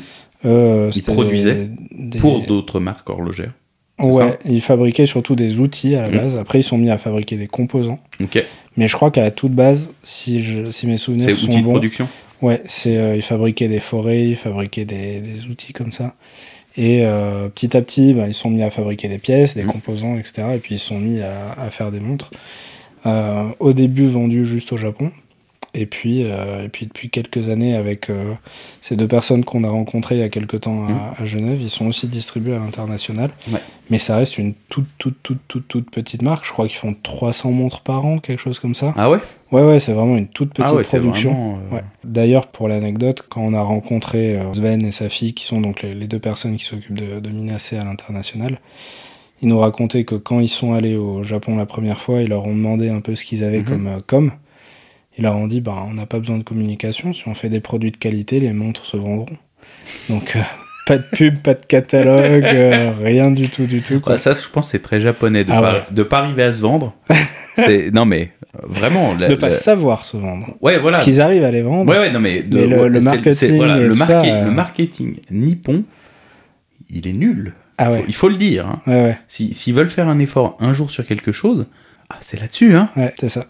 Euh, 0.46 0.88
Ils 0.92 0.94
c'était 0.94 1.12
produisaient 1.12 1.70
des- 1.92 2.20
Pour 2.20 2.42
d'autres 2.42 2.80
marques 2.80 3.10
horlogères. 3.10 3.52
c'est 4.00 4.06
Ouais, 4.06 4.38
ils 4.46 4.62
fabriquaient 4.62 5.06
surtout 5.06 5.36
des 5.36 5.60
outils 5.60 5.96
à 5.96 6.04
la 6.04 6.10
Mm. 6.10 6.16
base. 6.16 6.36
Après, 6.38 6.60
ils 6.60 6.64
sont 6.64 6.78
mis 6.78 6.90
à 6.90 6.98
fabriquer 6.98 7.38
des 7.38 7.48
composants. 7.48 8.00
Ok. 8.22 8.44
Mais 8.78 8.88
je 8.88 8.96
crois 8.96 9.12
qu'à 9.12 9.24
la 9.24 9.32
toute 9.32 9.52
base, 9.54 9.92
si, 10.04 10.40
je, 10.40 10.72
si 10.72 10.88
mes 10.88 10.98
souvenirs 10.98 11.26
C'est 11.30 11.36
sont 11.36 11.48
outil 11.48 11.58
de 11.60 11.64
bons, 11.66 11.72
production? 11.72 12.08
Ouais, 12.42 12.62
c'est 12.66 12.98
euh, 12.98 13.16
ils 13.18 13.22
fabriquaient 13.22 13.68
des 13.68 13.82
forêts, 13.82 14.26
ils 14.30 14.38
fabriquaient 14.38 14.86
des, 14.86 15.20
des 15.20 15.46
outils 15.50 15.74
comme 15.74 15.92
ça. 15.92 16.14
Et 16.78 17.02
euh, 17.04 17.50
petit 17.50 17.76
à 17.76 17.82
petit, 17.82 18.14
bah, 18.14 18.26
ils 18.28 18.34
sont 18.34 18.50
mis 18.50 18.64
à 18.64 18.70
fabriquer 18.70 19.10
des 19.10 19.18
pièces, 19.18 19.56
des 19.56 19.64
Mhm. 19.64 19.72
composants, 19.72 20.18
etc. 20.18 20.50
Et 20.56 20.60
puis 20.60 20.76
ils 20.76 20.80
sont 20.80 21.00
mis 21.00 21.20
à, 21.20 21.52
à 21.60 21.70
faire 21.72 21.92
des 21.92 22.00
montres. 22.00 22.32
Euh, 23.06 23.46
au 23.60 23.74
début 23.74 24.06
vendus 24.08 24.46
juste 24.46 24.72
au 24.74 24.78
Japon. 24.78 25.12
Et 25.76 25.86
puis, 25.86 26.24
euh, 26.24 26.66
et 26.66 26.70
puis 26.70 26.88
depuis 26.88 27.12
quelques 27.12 27.48
années, 27.48 27.76
avec 27.76 28.10
euh, 28.10 28.34
ces 28.82 28.96
deux 28.96 29.08
personnes 29.08 29.46
qu'on 29.46 29.64
a 29.64 29.70
rencontrées 29.70 30.16
il 30.16 30.22
y 30.22 30.24
a 30.24 30.30
quelques 30.30 30.62
temps 30.62 30.88
à, 30.88 31.22
à 31.22 31.26
Genève, 31.26 31.62
ils 31.62 31.70
sont 31.70 31.86
aussi 31.86 32.08
distribués 32.08 32.56
à 32.56 32.60
l'international. 32.60 33.30
Ouais. 33.52 33.60
Mais 33.92 34.00
ça 34.00 34.18
reste 34.18 34.40
une 34.40 34.56
toute, 34.70 34.88
toute, 34.98 35.22
toute, 35.22 35.38
toute, 35.48 35.68
toute 35.68 35.92
petite 35.92 36.24
marque. 36.24 36.44
Je 36.46 36.52
crois 36.52 36.68
qu'ils 36.68 36.78
font 36.78 36.96
300 37.04 37.52
montres 37.52 37.82
par 37.82 38.04
an, 38.04 38.18
quelque 38.18 38.40
chose 38.40 38.58
comme 38.58 38.74
ça. 38.74 38.96
Ah 38.98 39.12
ouais? 39.12 39.20
Ouais, 39.52 39.62
ouais, 39.64 39.80
c'est 39.80 39.94
vraiment 39.94 40.18
une 40.18 40.28
toute 40.28 40.50
petite 40.54 40.66
Ah 40.68 40.74
ouais, 40.74 40.82
production. 40.84 41.30
vraiment. 41.34 41.60
euh, 41.72 41.76
Ouais. 41.76 41.84
D'ailleurs, 42.04 42.48
pour 42.48 42.68
l'anecdote, 42.68 43.24
quand 43.30 43.42
on 43.42 43.54
a 43.54 43.62
rencontré 43.62 44.40
Sven 44.54 44.84
et 44.84 44.92
sa 44.92 45.08
fille, 45.08 45.36
qui 45.36 45.46
sont 45.46 45.62
donc 45.62 45.84
les, 45.84 45.94
les 45.94 46.08
deux 46.08 46.20
personnes 46.20 46.56
qui 46.58 46.66
s'occupent 46.66 46.98
de, 47.00 47.20
de 47.20 47.30
Minacé 47.30 47.78
à 47.78 47.84
l'international, 47.84 48.60
ils 49.42 49.48
nous 49.48 49.60
racontaient 49.60 50.04
que 50.04 50.16
quand 50.16 50.40
ils 50.40 50.50
sont 50.50 50.74
allés 50.74 50.96
au 50.98 51.24
Japon 51.24 51.56
la 51.58 51.66
première 51.66 52.02
fois, 52.02 52.22
ils 52.22 52.30
leur 52.30 52.46
ont 52.46 52.56
demandé 52.56 52.90
un 52.90 53.00
peu 53.02 53.16
ce 53.16 53.24
qu'ils 53.24 53.44
avaient 53.44 53.60
Mhm. 53.60 53.66
comme 53.66 53.88
euh, 53.88 53.98
com. 54.06 54.32
Ils 55.18 55.24
leur 55.24 55.36
ont 55.36 55.48
dit, 55.48 55.60
bah, 55.62 55.86
on 55.90 55.94
n'a 55.94 56.06
pas 56.06 56.20
besoin 56.20 56.38
de 56.38 56.44
communication, 56.44 57.14
si 57.14 57.28
on 57.28 57.34
fait 57.34 57.50
des 57.50 57.60
produits 57.60 57.92
de 57.92 57.98
qualité, 57.98 58.40
les 58.40 58.54
montres 58.54 58.86
se 58.86 58.96
vendront. 58.98 59.36
Donc, 60.10 60.34
euh, 60.36 60.40
pas 60.86 60.98
de 60.98 61.04
pub, 61.12 61.40
pas 61.40 61.54
de 61.56 61.66
catalogue, 61.66 62.44
euh, 62.46 62.92
rien 62.98 63.30
du 63.32 63.50
tout, 63.50 63.66
du 63.66 63.82
tout. 63.82 64.00
Quoi. 64.00 64.14
Ouais, 64.14 64.18
ça, 64.18 64.34
je 64.34 64.48
pense, 64.48 64.70
c'est 64.70 64.82
très 64.82 65.02
japonais 65.02 65.44
de 65.44 65.52
Ah 65.52 65.62
pas, 65.62 65.74
ouais. 65.74 65.82
de 65.92 66.04
pas 66.04 66.20
arriver 66.20 66.44
à 66.44 66.54
se 66.54 66.62
vendre. 66.62 66.94
c'est 67.56 67.92
non 67.92 68.06
mais 68.06 68.32
vraiment. 68.64 69.14
la- 69.20 69.28
de 69.28 69.36
pas 69.36 69.48
la- 69.48 69.52
savoir 69.52 70.06
se 70.06 70.16
vendre. 70.16 70.56
Ouais, 70.62 70.80
voilà. 70.80 70.96
Parce 70.96 71.04
qu'ils 71.06 71.20
arrivent 71.20 71.44
à 71.44 71.52
les 71.52 71.62
vendre. 71.62 71.92
Ouais, 71.92 72.00
ouais, 72.00 72.12
non 72.12 72.20
mais, 72.22 72.42
de- 72.42 72.58
Mais 72.60 72.68
le- 72.90 73.02
marketing 73.02 73.56
voilà, 73.58 73.76
ça, 73.96 74.24
le 74.46 74.52
marketing 74.52 75.16
nippon, 75.30 75.84
il 76.90 77.08
est 77.08 77.14
nul. 77.14 77.54
Ah 77.82 77.86
Faut- 77.86 77.92
ouais, 77.94 78.06
il 78.08 78.14
faut 78.16 78.30
le 78.30 78.36
dire. 78.36 78.68
hein. 78.68 78.82
ouais, 78.88 78.94
ouais. 79.04 79.18
Si- 79.28 79.54
S'ils 79.54 79.74
veulent 79.74 79.90
faire 79.90 80.08
un 80.10 80.20
effort 80.20 80.58
un 80.60 80.74
jour 80.74 80.92
sur 80.92 81.06
quelque 81.06 81.32
chose, 81.32 81.66
ah, 82.10 82.18
c'est 82.22 82.40
là-dessus. 82.40 82.76
Hein. 82.76 82.90
Ouais, 82.96 83.14
c'est 83.20 83.30
ça. 83.30 83.46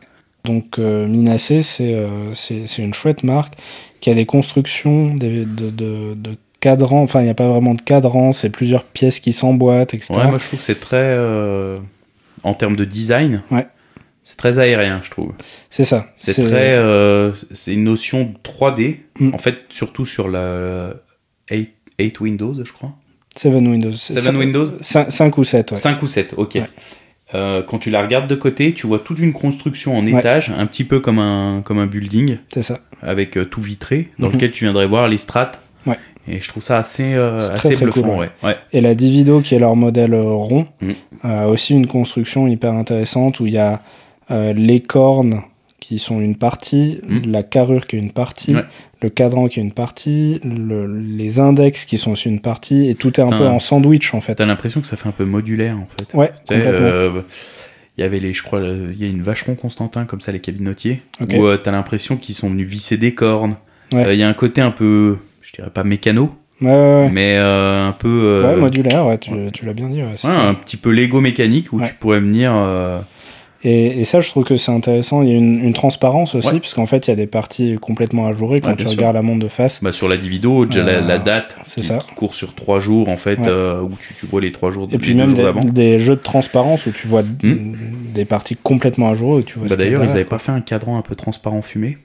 Donc 0.46 0.80
euh, 0.80 1.06
Minacé, 1.08 1.62
c'est 1.64 1.94
euh, 1.96 2.34
une 2.78 2.94
chouette 2.94 3.24
marque 3.24 3.56
qui 4.02 4.10
a 4.10 4.14
des 4.14 4.26
constructions 4.26 5.14
des- 5.16 5.46
de, 5.46 5.70
de, 5.70 6.14
de 6.16 6.38
cadrans. 6.62 7.02
Enfin, 7.02 7.22
il 7.22 7.26
n'y 7.26 7.30
a 7.30 7.34
pas 7.36 7.48
vraiment 7.50 7.74
de 7.74 7.82
cadran, 7.82 8.32
c'est 8.32 8.50
plusieurs 8.50 8.84
pièces 8.86 9.20
qui 9.20 9.34
s'emboîtent, 9.34 9.94
etc. 9.94 10.14
Ouais, 10.14 10.28
moi 10.28 10.38
je 10.38 10.46
trouve 10.46 10.60
que 10.60 10.66
c'est 10.66 10.80
très. 10.80 10.98
euh, 10.98 11.80
en 12.44 12.54
termes 12.54 12.76
de 12.78 12.86
design, 12.86 13.42
Ouais. 13.52 13.68
c'est 14.24 14.38
très 14.38 14.60
aérien, 14.60 15.02
je 15.04 15.10
trouve. 15.12 15.34
C'est 15.70 15.84
ça. 15.84 16.08
C'est 16.16 16.46
très. 16.46 16.74
euh, 16.78 17.32
c'est 17.54 17.74
une 17.74 17.84
notion 17.84 18.24
de 18.24 18.38
3D. 18.44 18.98
Mm. 19.20 19.34
En 19.34 19.38
fait, 19.40 19.58
surtout 19.70 20.06
sur 20.06 20.30
la 20.30 20.94
8, 21.52 21.70
8 22.00 22.20
Windows, 22.22 22.54
je 22.64 22.72
crois. 22.72 22.94
Seven 23.40 23.68
Windows. 23.70 23.94
C'est 23.94 24.20
7 24.20 24.34
cin- 24.34 24.38
Windows 24.38 24.66
cin- 24.82 25.10
5 25.10 25.38
ou 25.38 25.44
7, 25.46 25.72
ouais. 25.72 25.78
5 25.78 26.02
ou 26.04 26.08
7, 26.08 26.34
ok. 26.36 26.56
Ouais. 26.56 26.64
Euh, 27.36 27.62
quand 27.66 27.78
tu 27.78 27.90
la 27.90 28.02
regardes 28.02 28.28
de 28.28 28.36
côté, 28.36 28.74
tu 28.74 28.86
vois 28.88 29.00
toute 29.00 29.20
une 29.20 29.32
construction 29.34 29.96
en 29.98 30.04
Ouais. 30.06 30.20
étage, 30.20 30.52
un 30.58 30.66
petit 30.66 30.84
peu 30.84 31.00
comme 31.00 31.20
un, 31.20 31.62
comme 31.64 31.78
un 31.80 31.86
building, 31.86 32.38
C'est 32.54 32.64
ça. 32.64 32.80
avec 33.02 33.38
euh, 33.38 33.46
tout 33.46 33.62
vitré, 33.62 34.10
dans 34.20 34.28
Mhm. 34.28 34.34
lequel 34.34 34.52
tu 34.52 34.66
viendrais 34.66 34.88
voir 34.88 35.08
les 35.08 35.18
strates. 35.18 35.58
Ouais. 35.86 35.98
Et 36.28 36.42
je 36.42 36.50
trouve 36.50 36.64
ça 36.64 36.78
assez, 36.78 37.14
euh, 37.14 37.38
très, 37.38 37.54
assez 37.70 37.76
très 37.76 37.86
bluffant. 37.86 38.02
cool, 38.02 38.20
ouais. 38.20 38.30
Ouais. 38.44 38.58
Et 38.74 38.82
la 38.82 38.94
Divido, 38.94 39.40
qui 39.40 39.56
est 39.56 39.60
leur 39.60 39.76
modèle 39.78 40.14
euh, 40.16 40.24
rond, 40.24 40.66
Mm. 40.82 40.92
a 41.24 41.48
aussi 41.48 41.74
une 41.76 41.88
construction 41.88 42.46
hyper 42.48 42.74
intéressante 42.74 43.40
où 43.40 43.46
il 43.46 43.54
y 43.54 43.58
a 43.58 43.80
euh, 44.32 44.54
les 44.54 44.80
cornes 44.82 45.42
qui 45.80 45.98
sont 45.98 46.20
une 46.20 46.36
partie, 46.36 47.00
Mm. 47.08 47.32
la 47.32 47.42
carrure 47.44 47.88
qui 47.88 47.96
est 47.96 48.00
une 48.00 48.12
partie, 48.12 48.54
Ouais. 48.56 48.64
Le 49.02 49.10
cadran 49.10 49.48
qui 49.48 49.60
est 49.60 49.64
une 49.64 49.72
partie, 49.72 50.40
le- 50.44 50.86
les 51.00 51.40
index 51.40 51.86
qui 51.86 51.98
sont 51.98 52.12
aussi 52.12 52.28
une 52.30 52.42
partie, 52.42 52.90
et 52.90 52.96
tout 52.96 53.20
est 53.20 53.24
un 53.24 53.30
peu 53.30 53.46
en 53.48 53.60
sandwich 53.60 54.14
en 54.14 54.22
fait. 54.22 54.36
T'as 54.36 54.46
l'impression 54.46 54.82
que 54.82 54.88
ça 54.88 54.98
fait 54.98 55.08
un 55.08 55.14
peu 55.14 55.26
modulaire 55.26 55.78
en 55.78 55.88
fait. 55.98 56.14
Ouais, 56.18 56.32
Tu 56.48 56.54
complètement. 56.56 56.88
euh, 56.88 57.22
Il 57.98 58.02
y 58.02 58.04
avait 58.06 58.20
les, 58.20 58.32
je 58.34 58.44
crois, 58.44 58.62
il 58.62 58.98
y 59.02 59.06
a 59.06 59.10
une 59.10 59.22
vacheron 59.22 59.56
Constantin 59.56 60.06
comme 60.06 60.22
ça, 60.22 60.32
les 60.32 60.40
cabinotiers, 60.40 61.02
Ok. 61.22 61.34
où 61.38 61.46
euh, 61.46 61.58
t'as 61.58 61.72
l'impression 61.72 62.16
qu'ils 62.18 62.36
sont 62.36 62.50
venus 62.50 62.68
visser 62.68 62.98
des 62.98 63.14
cornes. 63.14 63.56
Ouais. 63.92 64.06
Euh, 64.06 64.14
Il 64.14 64.20
y 64.20 64.24
a 64.24 64.28
un 64.30 64.34
côté 64.34 64.62
un 64.62 64.72
peu, 64.72 65.18
je 65.42 65.52
dirais 65.54 65.70
pas 65.70 65.84
mécano, 65.84 66.34
Ouais, 66.62 67.10
mais 67.10 67.36
euh, 67.38 67.88
un 67.88 67.92
peu. 67.94 68.08
euh, 68.10 68.44
Ouais, 68.54 68.56
modulaire, 68.60 69.06
ouais, 69.06 69.18
tu, 69.18 69.32
tu 69.54 69.66
l'as 69.66 69.74
bien 69.74 69.88
dit. 69.88 70.02
un 70.02 70.54
petit 70.56 70.76
peu 70.78 70.92
Lego 70.92 71.20
mécanique 71.22 71.72
où 71.74 71.82
tu 71.82 71.94
pourrais 71.94 72.20
venir. 72.20 72.52
Et, 73.64 74.00
et 74.00 74.06
ça, 74.06 74.22
je 74.22 74.30
trouve 74.30 74.46
que 74.46 74.56
c'est 74.56 74.72
intéressant. 74.72 75.22
Il 75.22 75.28
y 75.30 75.34
a 75.34 75.36
une, 75.36 75.62
une 75.66 75.74
transparence 75.74 76.34
aussi, 76.34 76.48
Ouais. 76.48 76.60
parce 76.62 76.74
qu'en 76.74 76.86
fait, 76.86 77.08
il 77.08 77.10
y 77.10 77.14
a 77.14 77.18
des 77.18 77.28
parties 77.28 77.76
complètement 77.82 78.26
ajourées 78.28 78.62
quand 78.62 78.70
Ouais, 78.70 78.76
tu 78.78 78.84
sûr. 78.84 78.92
regardes 78.92 79.16
la 79.18 79.22
montre 79.22 79.40
de 79.42 79.50
face. 79.50 79.84
Bah, 79.84 79.92
sur 79.92 80.08
la 80.08 80.16
Divido, 80.16 80.66
déjà 80.66 80.84
la, 80.84 80.92
Euh, 80.94 81.02
la 81.02 81.20
date 81.20 81.58
c'est 81.64 81.82
ça. 81.82 81.98
qui 81.98 82.12
court 82.14 82.36
sur 82.36 82.56
trois 82.56 82.80
jours 82.80 83.10
en 83.10 83.18
fait, 83.18 83.38
Ouais. 83.38 83.48
euh, 83.50 83.82
où 83.82 83.92
tu, 84.00 84.14
tu 84.18 84.26
vois 84.28 84.40
les 84.40 84.54
trois 84.54 84.70
jours, 84.72 84.88
Et 84.94 84.98
puis 84.98 85.14
même 85.14 85.34
des, 85.74 86.00
jeux 86.00 86.16
de 86.16 86.22
transparence 86.22 86.86
où 86.86 86.92
tu 86.92 87.06
vois 87.08 87.22
d- 87.24 87.58
des 88.14 88.24
parties 88.24 88.56
complètement 88.56 89.10
ajourées. 89.10 89.40
Où 89.42 89.44
tu 89.44 89.60
vois 89.60 89.68
Bah, 89.68 89.76
D'ailleurs, 89.76 90.04
ils 90.04 90.06
derrière, 90.08 90.12
avaient 90.16 90.24
quoi. 90.26 90.38
pas 90.38 90.44
fait 90.46 90.52
un 90.54 90.62
cadran 90.62 90.98
un 90.98 91.02
peu 91.02 91.16
transparent 91.16 91.62
fumé? 91.62 91.98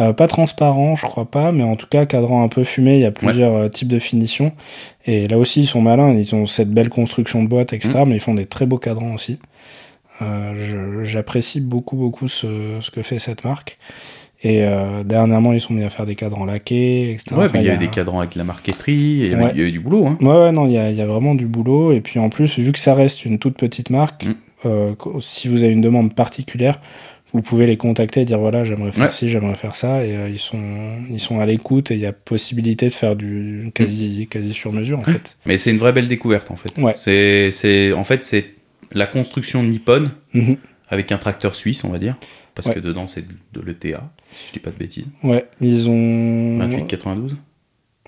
Euh, 0.00 0.14
pas 0.14 0.26
transparent, 0.26 0.96
je 0.96 1.04
crois 1.04 1.26
pas, 1.30 1.52
mais 1.52 1.64
en 1.64 1.76
tout 1.76 1.86
cas, 1.86 2.06
cadran 2.06 2.42
un 2.42 2.48
peu 2.48 2.64
fumé, 2.64 2.94
il 2.94 3.00
y 3.00 3.04
a 3.04 3.10
plusieurs 3.10 3.68
types 3.68 3.88
de 3.88 3.98
finitions. 3.98 4.52
Et 5.04 5.28
là 5.28 5.36
aussi, 5.36 5.60
ils 5.60 5.66
sont 5.66 5.82
malins, 5.82 6.14
ils 6.14 6.34
ont 6.34 6.46
cette 6.46 6.70
belle 6.70 6.88
construction 6.88 7.42
de 7.42 7.48
boîte, 7.48 7.74
etc., 7.74 7.90
Mm. 7.98 8.08
mais 8.08 8.14
ils 8.14 8.20
font 8.20 8.32
des 8.32 8.46
très 8.46 8.64
beaux 8.64 8.78
cadrans 8.78 9.12
aussi. 9.14 9.38
Euh, 10.22 11.04
J'apprécie 11.04 11.60
beaucoup, 11.60 11.96
beaucoup 11.96 12.28
ce, 12.28 12.78
ce 12.80 12.90
que 12.90 13.02
fait 13.02 13.18
cette 13.18 13.44
marque. 13.44 13.78
Et 14.44 14.64
euh, 14.64 15.04
dernièrement, 15.04 15.52
ils 15.52 15.60
sont 15.60 15.72
mis 15.72 15.84
à 15.84 15.90
faire 15.90 16.04
des 16.06 16.16
cadrans 16.16 16.44
laqués, 16.44 17.10
etc. 17.12 17.36
Ouais, 17.36 17.44
Enfin, 17.44 17.50
mais 17.54 17.60
il 17.60 17.66
y 17.66 17.68
a- 17.70 17.74
avait 17.74 17.84
des 17.86 17.90
cadrans 17.90 18.18
avec 18.20 18.34
la 18.34 18.42
marqueterie, 18.44 18.92
il 18.92 19.26
y 19.32 19.34
Ouais. 19.36 19.50
il 19.54 19.58
y 19.58 19.62
avait 19.62 19.70
du 19.70 19.78
boulot. 19.80 20.06
Hein. 20.06 20.18
Ouais, 20.20 20.34
ouais, 20.34 20.52
non, 20.52 20.66
il 20.66 20.72
y 20.72 20.78
a, 20.78 20.90
y 20.90 21.00
a 21.00 21.06
vraiment 21.06 21.34
du 21.36 21.46
boulot. 21.46 21.92
Et 21.92 22.00
puis 22.00 22.18
en 22.18 22.28
plus, 22.28 22.58
vu 22.58 22.72
que 22.72 22.78
ça 22.80 22.94
reste 22.94 23.24
une 23.24 23.38
toute 23.38 23.56
petite 23.56 23.90
marque, 23.90 24.26
Mm. 24.26 24.34
euh, 24.66 24.94
si 25.20 25.46
vous 25.46 25.62
avez 25.62 25.72
une 25.72 25.80
demande 25.80 26.14
particulière, 26.14 26.80
vous 27.32 27.40
pouvez 27.40 27.66
les 27.66 27.76
contacter 27.76 28.22
et 28.22 28.24
dire 28.24 28.38
voilà, 28.40 28.64
j'aimerais 28.64 28.90
faire 28.92 29.04
Ouais. 29.04 29.10
ci, 29.10 29.28
j'aimerais 29.28 29.54
faire 29.54 29.74
ça, 29.76 30.04
et 30.04 30.14
euh, 30.16 30.28
ils, 30.28 30.38
sont, 30.40 30.60
ils 31.08 31.20
sont 31.20 31.38
à 31.38 31.46
l'écoute 31.46 31.90
et 31.92 31.94
il 31.94 32.00
y 32.00 32.06
a 32.06 32.12
possibilité 32.12 32.88
de 32.88 32.92
faire 32.92 33.14
du 33.16 33.70
quasi, 33.74 34.26
quasi 34.28 34.52
sur 34.52 34.72
mesure 34.72 34.98
en 34.98 35.02
fait. 35.04 35.36
Mais 35.46 35.56
c'est 35.56 35.70
une 35.70 35.78
vraie 35.78 35.92
belle 35.92 36.08
découverte 36.08 36.50
en 36.50 36.56
fait. 36.56 36.76
Ouais. 36.78 36.92
C'est, 36.96 37.92
en 37.92 38.04
fait, 38.04 38.24
c'est 38.24 38.46
la 38.94 39.06
construction 39.06 39.62
nippone 39.62 40.12
Mhm. 40.34 40.56
avec 40.88 41.12
un 41.12 41.18
tracteur 41.18 41.54
suisse, 41.54 41.84
on 41.84 41.88
va 41.90 41.98
dire, 41.98 42.16
parce 42.54 42.68
Ouais. 42.68 42.74
que 42.74 42.80
dedans 42.80 43.06
c'est 43.06 43.24
de 43.26 43.60
l'ETA, 43.60 44.10
si 44.32 44.48
je 44.48 44.52
dis 44.54 44.58
pas 44.58 44.70
de 44.70 44.76
bêtises. 44.76 45.06
Ouais, 45.22 45.46
ils 45.60 45.88
ont. 45.88 46.58
28-92 46.58 47.36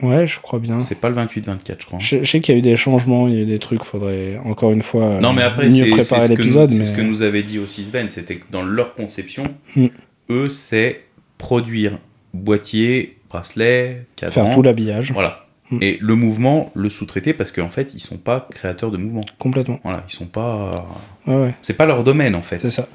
Ouais, 0.03 0.27
je 0.27 0.41
crois 0.41 0.59
bien. 0.59 0.81
C'est 0.81 0.97
pas 1.01 1.09
le 1.09 1.15
28-24, 1.15 1.77
je 1.83 1.87
crois. 1.87 1.99
Je, 2.01 2.25
je 2.25 2.31
sais 2.31 2.41
qu'il 2.41 2.53
y 2.53 2.57
a 2.57 2.59
eu 2.59 2.63
des 2.63 2.75
changements, 2.75 3.29
il 3.29 3.35
y 3.35 3.39
a 3.39 3.43
eu 3.43 3.47
des 3.47 3.61
trucs, 3.61 3.85
faudrait 3.85 4.39
encore 4.45 4.73
une 4.73 4.83
fois 4.83 5.05
euh, 5.05 5.21
Non, 5.21 5.33
mais 5.33 5.43
après, 5.43 5.69
mieux 5.69 5.89
préparer 5.89 6.27
l'épisode. 6.29 6.73
c'est 6.73 6.79
Mais... 6.79 6.85
ce 6.85 6.93
que 6.93 7.01
nous 7.01 7.23
avait 7.23 7.45
dit 7.45 7.61
aussi 7.61 7.85
Sven, 7.85 8.09
c'était 8.09 8.37
que 8.39 8.45
dans 8.51 8.65
leur 8.65 8.95
conception, 8.97 9.45
Mm. 9.77 9.87
eux, 10.31 10.49
c'est 10.49 11.03
produire 11.39 11.99
boîtier, 12.33 13.17
bracelet, 13.31 14.07
cadran. 14.17 14.33
Faire 14.47 14.55
tout 14.55 14.63
l'habillage, 14.63 15.13
Voilà. 15.13 15.44
Mm. 15.71 15.79
Et 15.83 15.99
le 16.01 16.15
mouvement, 16.15 16.71
le 16.75 16.89
sous-traiter 16.89 17.33
parce 17.33 17.53
qu'en 17.53 17.69
fait, 17.69 17.93
ils 17.95 18.01
sont 18.01 18.19
pas 18.19 18.47
créateurs 18.51 18.91
de 18.91 18.97
mouvement. 18.97 19.23
complètement. 19.39 19.81
Voilà, 19.83 20.05
ils 20.09 20.13
sont 20.13 20.27
pas. 20.27 20.87
Ouais, 21.27 21.37
ouais, 21.37 21.55
C'est 21.63 21.77
pas 21.77 21.87
leur 21.87 22.05
domaine 22.05 22.35
en 22.35 22.43
fait. 22.43 22.61
c'est 22.61 22.71
ça. 22.71 22.89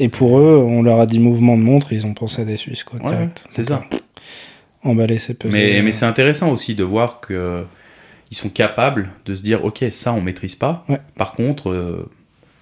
Et 0.00 0.08
pour 0.08 0.38
eux, 0.38 0.56
on 0.56 0.82
leur 0.82 1.00
a 1.00 1.06
dit 1.06 1.18
mouvement 1.18 1.56
de 1.58 1.62
montre, 1.62 1.92
ils 1.92 2.06
ont 2.06 2.14
pensé 2.14 2.42
à 2.42 2.44
des 2.44 2.56
Suisses, 2.56 2.84
quoi, 2.84 3.00
Ouais, 3.00 3.28
c'est 3.50 3.64
ça. 3.64 3.82
euh, 3.92 3.96
Emballer, 4.84 5.18
c'est 5.18 5.34
pesé. 5.34 5.52
Mais, 5.52 5.82
mais 5.82 5.90
c'est 5.92 6.04
intéressant 6.06 6.52
aussi 6.52 6.74
de 6.76 6.84
voir 6.84 7.20
que 7.20 7.64
ils 8.30 8.36
sont 8.36 8.48
capables 8.50 9.08
de 9.24 9.34
se 9.34 9.42
dire 9.42 9.64
ok 9.64 9.84
ça 9.90 10.12
on 10.12 10.20
maîtrise 10.20 10.54
pas. 10.54 10.84
Ouais. 10.88 11.00
Par 11.16 11.32
contre, 11.32 11.70
euh, 11.70 12.08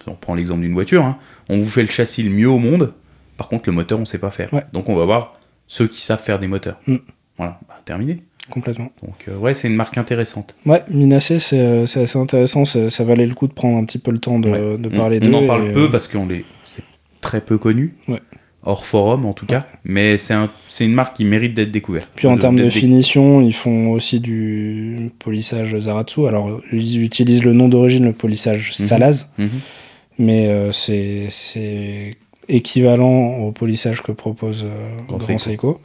on 0.07 0.15
prend 0.15 0.35
l'exemple 0.35 0.63
d'une 0.63 0.73
voiture, 0.73 1.05
hein, 1.05 1.19
on 1.49 1.59
vous 1.59 1.69
fait 1.69 1.83
le 1.83 1.89
châssis 1.89 2.23
le 2.23 2.31
mieux 2.31 2.49
au 2.49 2.59
monde. 2.59 2.93
Par 3.37 3.49
contre 3.49 3.69
le 3.69 3.73
moteur 3.75 4.01
on 4.01 4.05
sait 4.07 4.19
pas 4.19 4.31
faire. 4.31 4.53
Ouais. 4.55 4.63
Donc 4.73 4.89
on 4.89 4.95
va 4.95 5.05
voir 5.05 5.39
ceux 5.67 5.89
qui 5.89 6.01
savent 6.01 6.23
faire 6.23 6.39
des 6.39 6.47
moteurs. 6.47 6.79
Mm. 6.87 6.97
Voilà, 7.37 7.59
bah, 7.69 7.81
terminé. 7.85 8.23
Complètement. 8.51 8.91
Donc 9.03 9.25
euh, 9.29 9.37
ouais 9.37 9.55
c'est 9.55 9.69
une 9.69 9.75
marque 9.75 9.99
intéressante. 9.99 10.55
Ouais, 10.67 10.83
Minacé, 10.91 11.39
c'est 11.39 11.59
euh, 11.59 11.83
assez 11.85 12.17
intéressant. 12.19 12.65
Ça, 12.65 13.05
valait 13.05 13.27
le 13.27 13.35
coup 13.35 13.49
de 13.49 13.53
prendre 13.53 13.77
un 13.77 13.85
petit 13.85 13.99
peu 13.99 14.11
le 14.11 14.19
temps 14.19 14.39
de, 14.39 14.51
Ouais. 14.51 14.79
de 14.79 14.89
On- 14.89 14.97
parler 14.97 15.19
on, 15.23 15.27
d'eux. 15.27 15.35
en 15.35 15.47
parle 15.47 15.69
et, 15.69 15.73
peu 15.73 15.85
euh, 15.85 15.89
parce 15.91 16.09
qu'on 16.09 16.27
les 16.27 16.45
c'est 16.65 16.85
très 17.21 17.41
peu 17.41 17.59
connu. 17.59 17.95
Ouais. 18.09 18.21
Hors 18.69 18.85
forum 18.85 19.27
en 19.27 19.33
tout 19.33 19.47
cas, 19.47 19.67
mais 19.85 20.19
c'est 20.19 20.35
un, 20.35 20.51
une 20.81 20.93
marque 20.93 21.17
qui 21.17 21.25
mérite 21.25 21.55
d'être 21.55 21.71
découverte. 21.71 22.09
Puis 22.17 22.27
en 22.27 22.37
termes 22.37 22.57
de 22.57 22.69
finition, 22.69 23.41
ils 23.41 23.55
font 23.55 23.91
aussi 23.93 24.19
du 24.19 25.11
polissage 25.21 25.79
Zaratsu. 25.79 26.27
Alors, 26.27 26.61
ils 26.73 27.01
utilisent 27.05 27.45
le 27.45 27.53
nom 27.53 27.69
d'origine, 27.69 28.05
le 28.07 28.13
polissage 28.13 28.73
Mhm. 28.81 28.87
Salaz, 28.87 29.27
Mhm. 29.39 29.49
mais 30.19 30.49
euh, 30.49 30.73
c'est 30.73 32.17
équivalent 32.49 33.39
au 33.39 33.53
polissage 33.53 34.03
que 34.03 34.13
propose 34.13 34.65
euh, 34.65 34.97
Grand 35.09 35.19
Grand, 35.19 35.39
Seiko. 35.39 35.81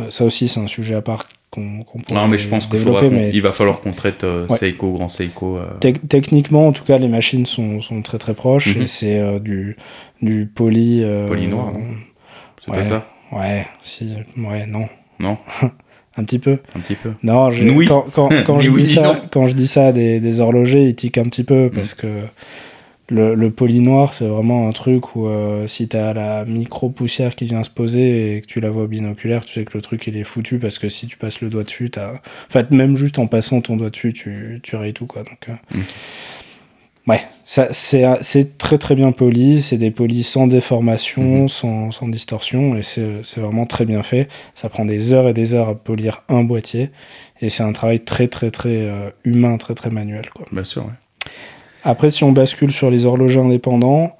Euh, 0.00 0.10
ça 0.10 0.24
aussi, 0.24 0.48
c'est 0.48 0.60
un 0.60 0.66
sujet 0.66 0.94
à 0.94 1.02
part 1.02 1.28
qu'on 1.52 1.84
qu'on 1.84 1.98
pourrait 2.00 2.18
Non, 2.20 2.26
mais 2.26 2.38
je 2.38 2.48
pense 2.48 2.66
qu'il 2.66 2.80
mais 2.80 3.38
va 3.40 3.52
falloir 3.52 3.80
qu'on 3.80 3.92
traite 3.92 4.24
euh, 4.24 4.46
Ouais. 4.48 4.56
Seiko, 4.56 4.92
Grand 4.94 5.08
Seiko. 5.08 5.58
euh, 5.58 5.66
tec- 5.80 6.08
techniquement, 6.08 6.66
en 6.66 6.72
tout 6.72 6.82
cas, 6.84 6.98
les 6.98 7.06
machines 7.08 7.46
sont, 7.46 7.80
sont 7.80 8.02
très 8.02 8.18
très 8.18 8.34
proches 8.34 8.74
Mhm. 8.74 8.82
et 8.82 8.86
c'est 8.88 9.18
euh, 9.20 9.38
du, 9.38 9.76
du 10.22 10.46
poly. 10.52 11.02
euh, 11.04 11.28
Poly 11.28 11.46
noir, 11.46 11.72
non 11.72 11.80
c'est 12.64 12.70
ouais. 12.70 12.78
pas 12.78 12.84
ça 12.84 13.06
Ouais, 13.30 13.66
si, 13.82 14.14
ouais, 14.36 14.66
non. 14.66 14.88
Non 15.20 15.38
Un 16.16 16.24
petit 16.24 16.38
peu. 16.38 16.58
Un 16.76 16.80
petit 16.80 16.94
peu. 16.96 17.12
Non, 17.22 17.50
quand, 17.86 18.04
quand, 18.12 18.28
quand 18.44 18.58
je 18.58 18.70
oui, 18.70 18.82
dis 18.82 18.92
ça, 18.94 19.02
non. 19.02 19.22
quand 19.32 19.46
je 19.46 19.54
dis 19.54 19.66
ça 19.66 19.92
des, 19.92 20.20
des 20.20 20.40
horlogers, 20.40 20.84
ils 20.84 20.94
tiquent 20.94 21.16
un 21.18 21.24
petit 21.24 21.44
peu 21.44 21.70
parce 21.74 21.94
que 21.94 22.06
le, 23.12 23.34
le 23.34 23.50
poly 23.50 23.80
noir, 23.80 24.12
c'est 24.14 24.26
vraiment 24.26 24.68
un 24.68 24.72
truc 24.72 25.14
où 25.14 25.26
euh, 25.26 25.66
si 25.66 25.86
t'as 25.88 26.12
la 26.14 26.44
micro 26.44 26.88
poussière 26.88 27.34
qui 27.36 27.44
vient 27.44 27.62
se 27.62 27.70
poser 27.70 28.36
et 28.36 28.40
que 28.40 28.46
tu 28.46 28.60
la 28.60 28.70
vois 28.70 28.86
binoculaire, 28.86 29.44
tu 29.44 29.52
sais 29.54 29.64
que 29.64 29.76
le 29.76 29.82
truc 29.82 30.06
il 30.06 30.16
est 30.16 30.24
foutu 30.24 30.58
parce 30.58 30.78
que 30.78 30.88
si 30.88 31.06
tu 31.06 31.16
passes 31.16 31.40
le 31.40 31.48
doigt 31.50 31.64
dessus, 31.64 31.90
t'as. 31.90 32.14
En 32.14 32.18
fait, 32.50 32.70
même 32.70 32.96
juste 32.96 33.18
en 33.18 33.26
passant 33.26 33.60
ton 33.60 33.76
doigt 33.76 33.90
dessus, 33.90 34.12
tu, 34.12 34.60
tu 34.62 34.76
rayes 34.76 34.94
tout 34.94 35.06
quoi. 35.06 35.22
Donc, 35.22 35.48
euh. 35.48 35.78
Ouais, 37.08 37.20
ça, 37.44 37.66
c'est, 37.72 38.04
c'est 38.20 38.58
très 38.58 38.78
très 38.78 38.94
bien 38.94 39.10
poli, 39.10 39.60
c'est 39.60 39.76
des 39.76 39.90
polis 39.90 40.24
sans 40.26 40.46
déformation, 40.46 41.42
Mhm. 41.42 41.48
sans, 41.48 41.90
sans 41.90 42.06
distorsion, 42.08 42.76
et 42.76 42.82
c'est, 42.82 43.22
c'est 43.24 43.40
vraiment 43.40 43.66
très 43.66 43.84
bien 43.84 44.04
fait. 44.04 44.28
Ça 44.54 44.68
prend 44.68 44.84
des 44.84 45.12
heures 45.12 45.28
et 45.28 45.34
des 45.34 45.52
heures 45.52 45.68
à 45.68 45.74
polir 45.74 46.22
un 46.28 46.44
boîtier, 46.44 46.90
et 47.40 47.48
c'est 47.48 47.64
un 47.64 47.72
travail 47.72 48.00
très 48.04 48.28
très 48.28 48.52
très 48.52 48.68
euh, 48.86 49.10
humain, 49.24 49.56
très 49.58 49.74
très 49.74 49.90
manuel. 49.90 50.30
Quoi. 50.32 50.46
Bien 50.52 50.62
sûr, 50.62 50.84
ouais. 50.86 50.92
Après, 51.84 52.10
si 52.10 52.24
on 52.24 52.32
bascule 52.32 52.72
sur 52.72 52.90
les 52.90 53.06
horlogers 53.06 53.40
indépendants, 53.40 54.16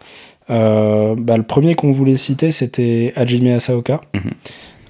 euh, 0.50 1.14
bah, 1.16 1.36
le 1.36 1.42
premier 1.44 1.74
qu'on 1.74 1.90
voulait 1.92 2.16
citer, 2.16 2.50
c'était 2.50 3.12
Hajime 3.16 3.46
Asaoka. 3.48 4.00
Mhm. 4.14 4.20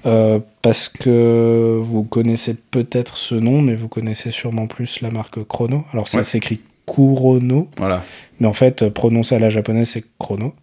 Euh, 0.05 0.39
parce 0.61 0.89
que 0.89 1.79
vous 1.81 2.03
connaissez 2.03 2.55
peut-être 2.55 3.15
ce 3.17 3.35
nom, 3.35 3.61
mais 3.61 3.73
vous 3.75 3.87
connaissez 3.87 4.31
sûrement 4.31 4.67
plus 4.67 4.99
la 5.01 5.11
marque 5.11 5.41
Chrono. 5.47 5.85
Alors 5.93 6.09
ça 6.09 6.17
Ouais. 6.17 6.23
s'écrit 6.25 6.59
Kurono, 6.85 7.69
Voilà. 7.77 8.03
mais 8.41 8.47
en 8.47 8.53
fait, 8.53 8.89
prononcé 8.89 9.35
à 9.35 9.39
la 9.39 9.49
japonaise, 9.49 9.89
c'est 9.91 10.03
Chrono. 10.19 10.53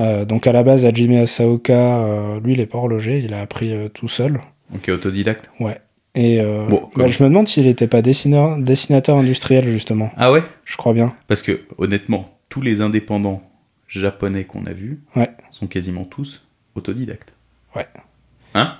Euh, 0.00 0.24
donc 0.24 0.48
à 0.48 0.52
la 0.52 0.64
base, 0.64 0.84
Hajime 0.84 1.12
Asaoka, 1.18 2.04
lui, 2.42 2.54
il 2.54 2.60
est 2.60 2.66
pas 2.66 2.78
horloger, 2.78 3.20
il 3.24 3.34
a 3.34 3.40
appris 3.40 3.72
tout 3.94 4.08
seul. 4.08 4.40
Ok, 4.74 4.88
autodidacte. 4.88 5.48
Ouais. 5.60 5.78
Et 6.16 6.40
euh, 6.40 6.64
Bon, 6.66 6.88
bah, 6.96 7.06
je 7.06 7.22
me 7.22 7.28
demande 7.28 7.46
s'il 7.46 7.64
n'était 7.66 7.86
pas 7.86 8.00
dessinateur, 8.02 8.56
dessinateur 8.58 9.16
industriel, 9.18 9.68
justement. 9.68 10.10
Ah 10.16 10.32
ouais? 10.32 10.42
Je 10.64 10.76
crois 10.76 10.94
bien. 10.94 11.12
Parce 11.28 11.42
que, 11.42 11.60
honnêtement, 11.78 12.24
tous 12.48 12.62
les 12.62 12.80
indépendants 12.80 13.42
japonais 13.86 14.44
qu'on 14.44 14.64
a 14.66 14.72
vus 14.72 14.98
Ouais. 15.14 15.28
sont 15.52 15.66
quasiment 15.66 16.04
tous 16.04 16.42
autodidactes. 16.74 17.32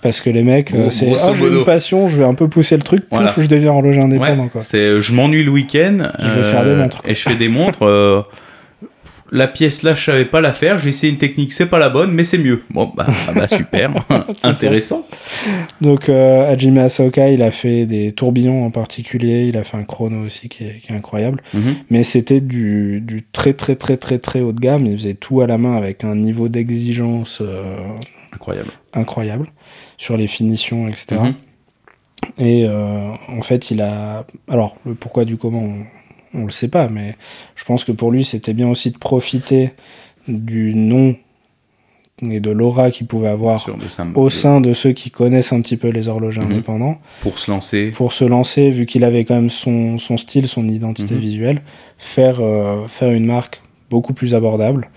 Parce 0.01 0.23
que 0.23 0.31
les 0.31 0.43
mecs, 0.43 0.73
euh, 0.73 0.89
c'est 0.89 1.13
ah, 1.23 1.35
j'ai 1.35 1.49
une 1.49 1.63
passion, 1.65 2.09
je 2.09 2.17
vais 2.17 2.25
un 2.25 2.33
peu 2.33 2.49
pousser 2.49 2.79
le 2.79 2.83
truc, 2.83 3.05
Voilà. 3.11 3.31
pouf, 3.31 3.45
je 3.45 3.49
deviens 3.49 3.73
horloger 3.73 4.01
indépendant. 4.01 4.45
Ouais, 4.45 4.49
Quoi. 4.49 4.63
c'est 4.63 4.79
euh, 4.79 5.01
je 5.03 5.13
m'ennuie 5.13 5.43
le 5.45 5.51
week-end. 5.51 5.99
euh, 6.01 6.11
Je 6.19 6.41
vais 6.41 6.45
faire 6.45 6.65
des 6.65 6.75
montres, 6.75 7.03
quoi. 7.03 7.11
Et 7.11 7.15
je 7.15 7.29
fais 7.29 7.35
des 7.35 7.49
montres. 7.51 7.83
la 9.33 9.49
pièce 9.49 9.83
là, 9.83 9.95
je 9.95 10.05
savais 10.05 10.25
pas 10.25 10.41
la 10.41 10.53
faire. 10.53 10.79
J'ai 10.79 10.91
essayé 10.91 11.13
une 11.13 11.19
technique, 11.19 11.53
c'est 11.53 11.67
pas 11.67 11.79
la 11.79 11.89
bonne, 11.89 12.13
mais 12.13 12.25
c'est 12.25 12.39
mieux. 12.39 12.63
Bon, 12.71 12.93
bah, 12.97 13.07
ah 13.29 13.33
bah, 13.33 13.49
super. 13.49 13.93
ça. 14.39 14.49
Intéressant. 14.49 15.07
Donc 15.81 16.09
euh, 16.09 16.51
Hajime 16.51 16.79
Asaoka, 16.79 17.29
il 17.31 17.43
a 17.43 17.51
fait 17.51 17.87
des 17.87 18.13
tourbillons 18.13 18.65
en 18.65 18.71
particulier, 18.71 19.47
il 19.49 19.57
a 19.57 19.65
fait 19.65 19.77
un 19.77 19.85
chrono 19.85 20.25
aussi 20.25 20.49
qui 20.49 20.65
est, 20.65 20.81
qui 20.81 20.93
est 20.93 20.97
incroyable. 20.97 21.43
Mhm. 21.55 21.75
Mais 21.91 22.03
c'était 22.03 22.41
du, 22.41 23.01
du 23.01 23.25
très 23.25 23.53
très 23.53 23.77
très 23.77 23.97
très 23.97 24.19
très 24.19 24.41
haut 24.41 24.53
de 24.53 24.61
gamme, 24.61 24.87
il 24.87 24.97
faisait 24.97 25.15
tout 25.15 25.41
à 25.41 25.47
la 25.47 25.59
main 25.59 25.77
avec 25.77 26.05
un 26.05 26.15
niveau 26.15 26.49
d'exigence 26.49 27.41
euh, 27.43 27.77
Incroyable. 28.33 28.71
incroyable 28.93 29.49
sur 29.99 30.17
les 30.17 30.27
finitions, 30.27 30.89
etc. 30.89 31.17
Mhm. 31.23 31.35
Et 32.39 32.65
euh, 32.67 33.13
en 33.29 33.43
fait, 33.43 33.71
il 33.71 33.81
a. 33.81 34.27
Alors, 34.49 34.77
le 34.85 34.95
pourquoi 34.95 35.25
du 35.25 35.37
comment, 35.37 35.61
on, 35.63 35.85
on 36.37 36.45
le 36.45 36.53
sait 36.53 36.69
pas, 36.69 36.89
mais 36.89 37.17
je 37.57 37.65
pense 37.65 37.85
que 37.85 37.93
pour 37.93 38.11
lui, 38.13 38.25
c'était 38.25 38.53
bien 38.55 38.69
aussi 38.69 38.91
de 38.91 38.99
profiter 38.99 39.71
du 40.29 40.75
nom 40.75 41.17
et 42.23 42.41
de 42.41 42.51
l'aura 42.51 42.91
qu'il 42.91 43.07
pouvait 43.07 43.29
avoir 43.29 43.61
Sûr 43.61 43.77
au 44.15 44.31
sein 44.31 44.61
de 44.63 44.73
ceux 44.73 44.93
qui 44.93 45.11
connaissent 45.11 45.53
un 45.53 45.61
petit 45.61 45.77
peu 45.77 45.89
les 45.89 46.09
horlogers 46.09 46.41
Mhm. 46.41 46.53
indépendants 46.53 46.99
Pour 47.21 47.39
se 47.39 47.51
lancer. 47.51 47.91
pour 47.95 48.13
se 48.15 48.25
lancer, 48.25 48.71
vu 48.71 48.87
qu'il 48.87 49.05
avait 49.05 49.25
quand 49.25 49.35
même 49.35 49.51
son, 49.51 49.99
son 49.99 50.17
style, 50.17 50.49
son 50.49 50.67
identité 50.69 51.15
Mhm. 51.15 51.21
visuelle, 51.21 51.63
faire, 51.99 52.39
euh, 52.41 52.87
faire 52.89 53.11
une 53.13 53.27
marque 53.27 53.61
beaucoup 53.91 54.15
plus 54.15 54.35
abordable 54.35 54.89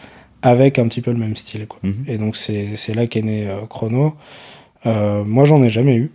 avec 0.41 0.79
un 0.79 0.87
petit 0.87 1.01
peu 1.01 1.11
le 1.11 1.19
même 1.19 1.35
style. 1.35 1.67
Quoi. 1.67 1.79
Mhm. 1.83 2.05
Et 2.07 2.17
donc, 2.17 2.37
c'est 2.37 2.75
c'est 2.75 2.93
là 2.93 3.05
qu'est 3.07 3.21
né 3.21 3.47
euh, 3.47 3.65
Chrono. 3.69 4.13
Euh, 4.85 5.25
moi, 5.25 5.43
j'en 5.43 5.61
ai 5.61 5.69
jamais 5.69 5.95
eu. 5.95 6.11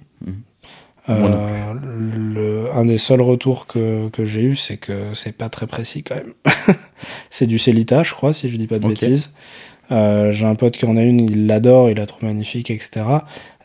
Euh, 1.08 1.74
le, 1.74 2.68
un 2.74 2.84
des 2.86 2.98
seuls 2.98 3.20
retours 3.20 3.66
que, 3.66 4.08
que 4.08 4.24
j'ai 4.24 4.42
eu, 4.42 4.56
c'est 4.56 4.78
que 4.78 5.12
c'est 5.14 5.36
pas 5.36 5.48
très 5.48 5.66
précis 5.66 6.02
quand 6.02 6.14
même. 6.14 6.32
c'est 7.30 7.46
du 7.46 7.58
Celita, 7.58 8.02
je 8.02 8.14
crois, 8.14 8.32
si 8.32 8.48
je 8.48 8.56
dis 8.56 8.66
pas 8.66 8.78
de 8.78 8.88
bêtises. 8.88 9.32
Euh, 9.92 10.32
j'ai 10.32 10.46
un 10.46 10.54
pote 10.54 10.76
qui 10.76 10.86
en 10.86 10.96
a 10.96 11.02
une, 11.02 11.20
il 11.20 11.46
l'adore, 11.46 11.90
il 11.90 11.98
la 11.98 12.06
trouve 12.06 12.24
magnifique, 12.24 12.70
etc. 12.70 13.04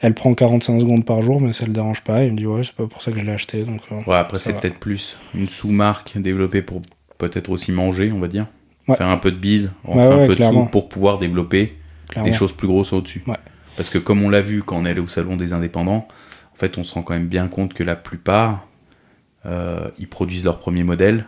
Elle 0.01 0.13
prend 0.13 0.33
45 0.33 0.81
secondes 0.81 1.05
par 1.05 1.21
jour, 1.21 1.39
mais 1.39 1.53
ça 1.53 1.65
le 1.65 1.71
dérange 1.71 2.01
pas. 2.01 2.23
Il 2.25 2.33
me 2.33 2.37
dit, 2.37 2.45
ouais, 2.45 2.63
c'est 2.63 2.75
pas 2.75 2.87
pour 2.87 3.01
ça 3.01 3.11
que 3.11 3.19
je 3.19 3.25
l'ai 3.25 3.31
acheté. 3.31 3.63
Donc, 3.63 3.81
euh, 3.91 4.01
Ouais, 4.05 4.17
après, 4.17 4.37
c'est 4.37 4.59
peut-être 4.59 4.79
plus 4.79 5.17
une 5.33 5.47
sous-marque 5.47 6.17
développée 6.17 6.61
pour 6.61 6.81
peut-être 7.17 7.49
aussi 7.49 7.71
manger, 7.71 8.11
on 8.11 8.19
va 8.19 8.27
dire. 8.27 8.47
Ouais. 8.87 8.97
Faire 8.97 9.07
un 9.07 9.17
peu 9.17 9.31
de 9.31 9.37
bise, 9.37 9.71
rentrer 9.85 10.07
Ouais, 10.07 10.23
un 10.23 10.27
peu 10.27 10.35
de 10.35 10.43
sous 10.43 10.65
pour 10.65 10.89
pouvoir 10.89 11.19
développer 11.19 11.73
clairement. 12.09 12.29
des 12.29 12.35
choses 12.35 12.51
plus 12.51 12.67
grosses 12.67 12.91
au-dessus. 12.91 13.23
Parce 13.77 13.89
que 13.89 13.97
comme 13.97 14.21
on 14.23 14.29
l'a 14.29 14.41
vu 14.41 14.61
quand 14.63 14.77
on 14.77 14.85
est 14.85 14.89
allé 14.89 14.99
au 14.99 15.07
salon 15.07 15.37
des 15.37 15.53
indépendants, 15.53 16.07
en 16.59 16.61
fait, 16.61 16.77
on 16.77 16.83
se 16.83 16.93
rend 16.93 17.03
quand 17.03 17.13
même 17.13 17.27
bien 17.29 17.47
compte 17.47 17.73
que 17.73 17.83
la 17.83 17.95
plupart, 17.95 18.67
euh, 19.45 19.87
ils 19.97 20.09
produisent 20.09 20.43
leur 20.43 20.59
premier 20.59 20.83
modèle, 20.83 21.25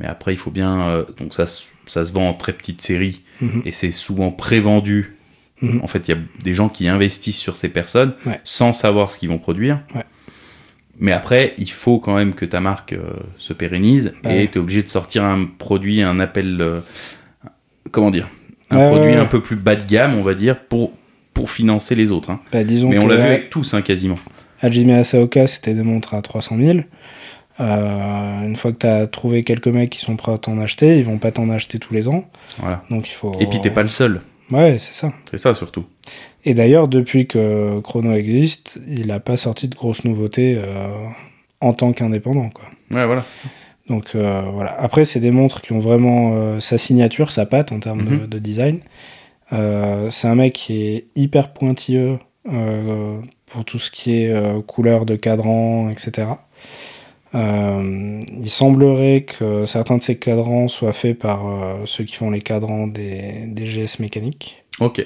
mais 0.00 0.06
après, 0.06 0.32
il 0.32 0.38
faut 0.38 0.50
bien. 0.50 0.80
euh, 0.88 1.04
donc, 1.18 1.34
ça, 1.34 1.44
se- 1.46 1.66
ça 1.84 2.02
se 2.06 2.14
vend 2.14 2.30
en 2.30 2.32
très 2.32 2.54
petite 2.54 2.80
série 2.80 3.20
Mhm. 3.42 3.60
et 3.66 3.72
c'est 3.72 3.90
souvent 3.90 4.30
pré-vendu. 4.30 5.16
Mhm. 5.60 5.82
En 5.82 5.86
fait, 5.86 6.08
il 6.08 6.14
y 6.14 6.18
a 6.18 6.20
des 6.42 6.54
gens 6.54 6.70
qui 6.70 6.88
investissent 6.88 7.38
sur 7.38 7.58
ces 7.58 7.68
personnes 7.68 8.14
Ouais. 8.24 8.40
sans 8.42 8.72
savoir 8.72 9.10
ce 9.10 9.18
qu'ils 9.18 9.28
vont 9.28 9.36
produire. 9.38 9.80
Ouais. 9.94 10.04
Mais 10.98 11.12
après, 11.12 11.52
il 11.58 11.70
faut 11.70 11.98
quand 11.98 12.16
même 12.16 12.32
que 12.32 12.46
ta 12.46 12.60
marque 12.60 12.94
euh, 12.94 13.02
se 13.36 13.52
pérennise 13.52 14.14
Bah 14.22 14.32
et 14.32 14.48
tu 14.48 14.54
es 14.56 14.60
obligé 14.62 14.82
de 14.82 14.88
sortir 14.88 15.24
un 15.24 15.44
produit, 15.44 16.00
un 16.00 16.20
appel. 16.20 16.80
comment 17.90 18.10
dire? 18.10 18.28
Un 18.70 18.88
produit 18.88 19.10
ouais, 19.10 19.16
un 19.16 19.26
peu 19.26 19.42
plus 19.42 19.56
bas 19.56 19.76
de 19.76 19.84
gamme, 19.84 20.14
on 20.14 20.22
va 20.22 20.32
dire, 20.34 20.58
pour, 20.58 20.92
pour 21.34 21.50
financer 21.50 21.94
les 21.94 22.10
autres. 22.12 22.30
hein. 22.30 22.40
Bah, 22.50 22.64
disons 22.64 22.88
Mais 22.88 22.98
on 22.98 23.06
l'a 23.06 23.16
vu 23.16 23.22
avec 23.22 23.50
tous, 23.50 23.74
hein, 23.74 23.82
quasiment. 23.82 24.14
Hajime 24.64 24.90
Asaoka, 24.90 25.46
c'était 25.46 25.74
des 25.74 25.82
montres 25.82 26.14
à 26.14 26.22
300 26.22 26.56
000. 26.58 26.78
Euh, 27.60 28.46
une 28.46 28.56
fois 28.56 28.72
que 28.72 28.78
tu 28.78 28.86
as 28.86 29.06
trouvé 29.06 29.44
quelques 29.44 29.68
mecs 29.68 29.90
qui 29.90 30.00
sont 30.00 30.16
prêts 30.16 30.32
à 30.32 30.38
t'en 30.38 30.58
acheter, 30.58 30.98
ils 30.98 31.04
vont 31.04 31.18
pas 31.18 31.30
t'en 31.30 31.50
acheter 31.50 31.78
tous 31.78 31.92
les 31.94 32.08
ans. 32.08 32.24
Voilà. 32.58 32.82
Donc 32.90 33.08
il 33.08 33.12
faut. 33.12 33.32
Et 33.40 33.46
puis 33.46 33.60
t'es 33.60 33.70
pas 33.70 33.82
le 33.82 33.90
seul. 33.90 34.22
Ouais, 34.50 34.76
c'est 34.78 34.92
ça. 34.94 35.12
C'est 35.30 35.38
ça 35.38 35.54
surtout. 35.54 35.84
Et 36.44 36.52
d'ailleurs, 36.54 36.88
depuis 36.88 37.26
que 37.26 37.80
Chrono 37.80 38.12
existe, 38.12 38.78
il 38.88 39.10
a 39.10 39.20
pas 39.20 39.36
sorti 39.36 39.68
de 39.68 39.74
grosses 39.74 40.04
nouveautés 40.04 40.56
euh, 40.58 40.88
en 41.60 41.72
tant 41.74 41.92
qu'indépendant, 41.92 42.50
quoi. 42.50 42.64
Ouais, 42.90 43.06
voilà. 43.06 43.24
Donc 43.88 44.12
euh, 44.14 44.42
voilà. 44.52 44.72
Après, 44.80 45.04
c'est 45.04 45.20
des 45.20 45.30
montres 45.30 45.60
qui 45.62 45.72
ont 45.72 45.78
vraiment 45.78 46.58
sa 46.60 46.76
signature, 46.78 47.30
sa 47.32 47.46
patte 47.46 47.70
en 47.72 47.80
termes 47.80 48.04
de, 48.04 48.14
Mhm. 48.16 48.26
de 48.26 48.38
design. 48.38 48.80
C'est 49.50 50.26
un 50.26 50.34
mec 50.34 50.54
qui 50.54 50.82
est 50.82 51.06
hyper 51.14 51.52
pointilleux 51.52 52.18
pour 53.46 53.64
tout 53.64 53.78
ce 53.78 53.90
qui 53.90 54.22
est 54.22 54.30
euh, 54.30 54.60
couleur 54.62 55.06
de 55.06 55.16
cadran, 55.16 55.90
etc. 55.90 56.28
Euh, 57.34 58.22
il 58.40 58.50
semblerait 58.50 59.22
que 59.22 59.66
certains 59.66 59.96
de 59.98 60.02
ces 60.02 60.16
cadrans 60.16 60.68
soient 60.68 60.92
faits 60.92 61.18
par 61.18 61.46
euh, 61.46 61.82
ceux 61.86 62.04
qui 62.04 62.14
font 62.16 62.30
les 62.30 62.40
cadrans 62.40 62.86
des, 62.86 63.46
des 63.48 63.66
GS 63.66 63.98
mécaniques. 64.00 64.64
Ok. 64.80 65.04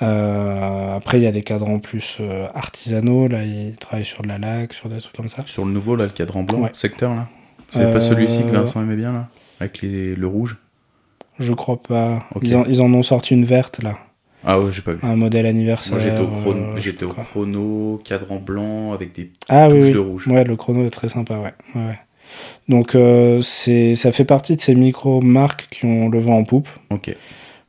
Après, 0.00 1.18
il 1.18 1.24
y 1.24 1.26
a 1.26 1.32
des 1.32 1.42
cadrans 1.42 1.80
plus 1.80 2.18
artisanaux. 2.54 3.26
Là, 3.26 3.42
il 3.44 3.74
travaille 3.76 4.04
sur 4.04 4.22
de 4.22 4.28
la 4.28 4.38
laque, 4.38 4.72
sur 4.72 4.88
des 4.88 5.00
trucs 5.00 5.16
comme 5.16 5.28
ça. 5.28 5.42
Sur 5.46 5.64
le 5.64 5.72
nouveau, 5.72 5.96
là, 5.96 6.04
le 6.04 6.10
cadran 6.10 6.44
blanc, 6.44 6.60
Ouais. 6.60 6.70
secteur, 6.72 7.14
là. 7.14 7.28
C'est 7.72 7.92
pas 7.92 8.00
celui-ci 8.00 8.42
que 8.42 8.48
Vincent 8.50 8.80
aimait 8.80 8.96
bien, 8.96 9.12
là 9.12 9.28
Avec 9.60 9.82
les, 9.82 10.14
le 10.14 10.26
rouge? 10.26 10.56
Je 11.38 11.52
crois 11.52 11.82
pas. 11.82 12.24
Ils, 12.42 12.56
en, 12.56 12.64
ils 12.64 12.80
en 12.80 12.92
ont 12.94 13.02
sorti 13.02 13.34
une 13.34 13.44
verte 13.44 13.82
là, 13.82 13.98
Ah 14.44 14.60
ouais, 14.60 14.70
j'ai 14.70 14.82
pas 14.82 14.92
vu. 14.92 15.00
un 15.02 15.16
modèle 15.16 15.46
anniversaire. 15.46 15.94
Moi, 15.96 16.02
j'étais 16.04 16.20
au 16.20 16.28
chrono, 16.28 16.60
euh, 16.62 16.78
j'étais 16.78 17.04
au 17.04 17.08
chrono, 17.12 18.00
cadran 18.04 18.36
blanc, 18.36 18.92
avec 18.92 19.12
des 19.14 19.30
Ah 19.48 19.68
touches 19.68 19.84
oui. 19.84 19.92
de 19.92 19.98
rouge. 19.98 20.28
Ouais, 20.28 20.44
le 20.44 20.56
chrono 20.56 20.86
est 20.86 20.90
très 20.90 21.08
sympa, 21.08 21.38
ouais. 21.38 21.98
Donc, 22.68 22.94
euh, 22.94 23.40
c'est, 23.42 23.94
ça 23.94 24.12
fait 24.12 24.24
partie 24.24 24.54
de 24.56 24.60
ces 24.60 24.74
micro-marques 24.74 25.68
qui 25.70 25.86
ont 25.86 26.08
le 26.08 26.18
vent 26.20 26.36
en 26.38 26.44
poupe, 26.44 26.68
Ok. 26.90 27.14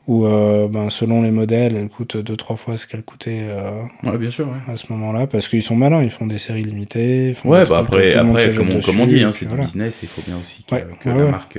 où 0.08 0.26
euh, 0.26 0.68
ben, 0.68 0.90
selon 0.90 1.22
les 1.22 1.32
modèles, 1.32 1.76
elles 1.78 1.88
coûtent 1.90 2.18
2-3 2.18 2.58
fois 2.58 2.78
ce 2.78 2.86
qu'elles 2.86 3.04
coûtaient 3.04 3.44
euh, 3.48 3.72
Ouais, 4.04 4.18
bien 4.18 4.30
sûr, 4.30 4.48
ouais. 4.48 4.72
à 4.74 4.76
ce 4.76 4.92
moment-là, 4.92 5.28
parce 5.28 5.48
qu'ils 5.48 5.64
sont 5.64 5.76
malins, 5.78 6.04
ils 6.04 6.10
font 6.10 6.28
des 6.28 6.38
séries 6.40 6.64
limitées. 6.64 7.30
ils 7.30 7.34
font 7.34 7.50
Ouais, 7.50 7.64
bah 7.66 7.80
après, 7.80 8.14
après 8.14 8.50
comme, 8.54 8.70
on, 8.72 8.82
comme 8.82 9.00
on 9.00 9.06
dessus, 9.06 9.18
dit, 9.20 9.24
hein, 9.24 9.32
c'est 9.32 9.46
voilà. 9.46 9.62
du 9.64 9.68
business, 9.68 10.00
il 10.04 10.10
faut 10.10 10.22
bien 10.26 10.38
aussi 10.40 10.64
que, 10.64 10.76
que 11.02 11.10
la 11.10 11.32
marque. 11.32 11.58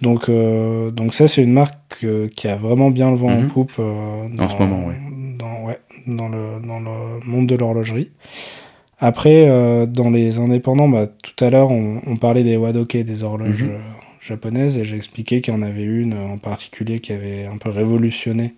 Donc, 0.00 0.28
euh, 0.28 0.90
donc 0.90 1.14
ça, 1.14 1.28
c'est 1.28 1.42
une 1.42 1.52
marque 1.52 2.04
euh, 2.04 2.28
qui 2.28 2.48
a 2.48 2.56
vraiment 2.56 2.90
bien 2.90 3.10
le 3.10 3.16
vent 3.16 3.28
en 3.32 3.40
Mhm. 3.42 3.46
poupe 3.48 3.72
euh, 3.78 4.26
En 4.38 4.48
ce 4.48 4.56
moment, 4.58 4.86
ouais. 4.86 4.94
Dans, 5.38 5.64
ouais, 5.66 5.78
dans, 6.06 6.28
le, 6.28 6.60
dans 6.66 6.80
le 6.80 7.20
monde 7.26 7.46
de 7.46 7.54
l'horlogerie. 7.54 8.10
Après, 9.00 9.46
dans 9.88 10.10
les 10.10 10.38
indépendants, 10.38 10.88
bah, 10.88 11.06
tout 11.06 11.44
à 11.44 11.50
l'heure, 11.50 11.70
on, 11.70 12.00
on 12.06 12.16
parlait 12.16 12.44
des 12.44 12.56
Wadoke, 12.56 12.96
des 12.96 13.22
horloges 13.22 13.64
Mhm. 13.64 13.78
japonaises, 14.20 14.78
et 14.78 14.84
j'ai 14.84 14.96
expliqué 14.96 15.40
qu'il 15.40 15.52
y 15.52 15.56
en 15.56 15.62
avait 15.62 15.82
une 15.82 16.14
en 16.14 16.38
particulier 16.38 17.00
qui 17.00 17.12
avait 17.12 17.44
un 17.46 17.58
peu 17.58 17.70
révolutionné 17.70 18.54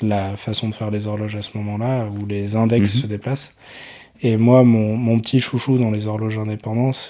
la 0.00 0.36
façon 0.36 0.68
de 0.68 0.74
faire 0.74 0.90
les 0.90 1.06
horloges 1.06 1.36
à 1.36 1.42
ce 1.42 1.56
moment-là, 1.58 2.06
où 2.08 2.24
les 2.26 2.56
index 2.56 2.94
Mhm. 2.94 3.00
se 3.02 3.06
déplacent. 3.06 3.54
Et 4.22 4.36
moi, 4.36 4.64
mon, 4.64 4.96
mon 4.96 5.18
petit 5.20 5.38
chouchou 5.38 5.76
dans 5.78 5.90
les 5.90 6.06
horloges 6.06 6.40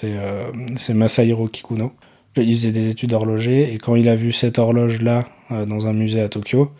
euh, 0.03 0.51
c'est 0.75 0.93
Masahiro 0.93 1.47
Kikuno. 1.47 1.91
Il 2.37 2.55
faisait 2.55 2.71
des 2.71 2.87
études 2.89 3.09
d'horloger, 3.09 3.73
et 3.73 3.77
quand 3.77 3.95
il 3.95 4.07
a 4.07 4.15
vu 4.15 4.31
cette 4.31 4.59
horloge-là 4.59 5.25
euh, 5.51 5.65
dans 5.65 5.87
un 5.87 5.93
musée 5.93 6.21
à 6.21 6.29
Tokyo, 6.29 6.71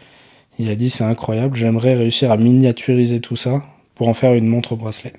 il 0.58 0.70
a 0.70 0.76
dit 0.76 0.90
c'est 0.90 1.04
incroyable, 1.04 1.56
j'aimerais 1.58 1.96
réussir 1.96 2.32
à 2.32 2.38
miniaturiser 2.38 3.20
tout 3.20 3.36
ça 3.36 3.62
pour 3.96 4.08
en 4.08 4.14
faire 4.14 4.34
une 4.34 4.48
montre 4.48 4.74
au 4.74 4.76
bracelet. 4.76 5.14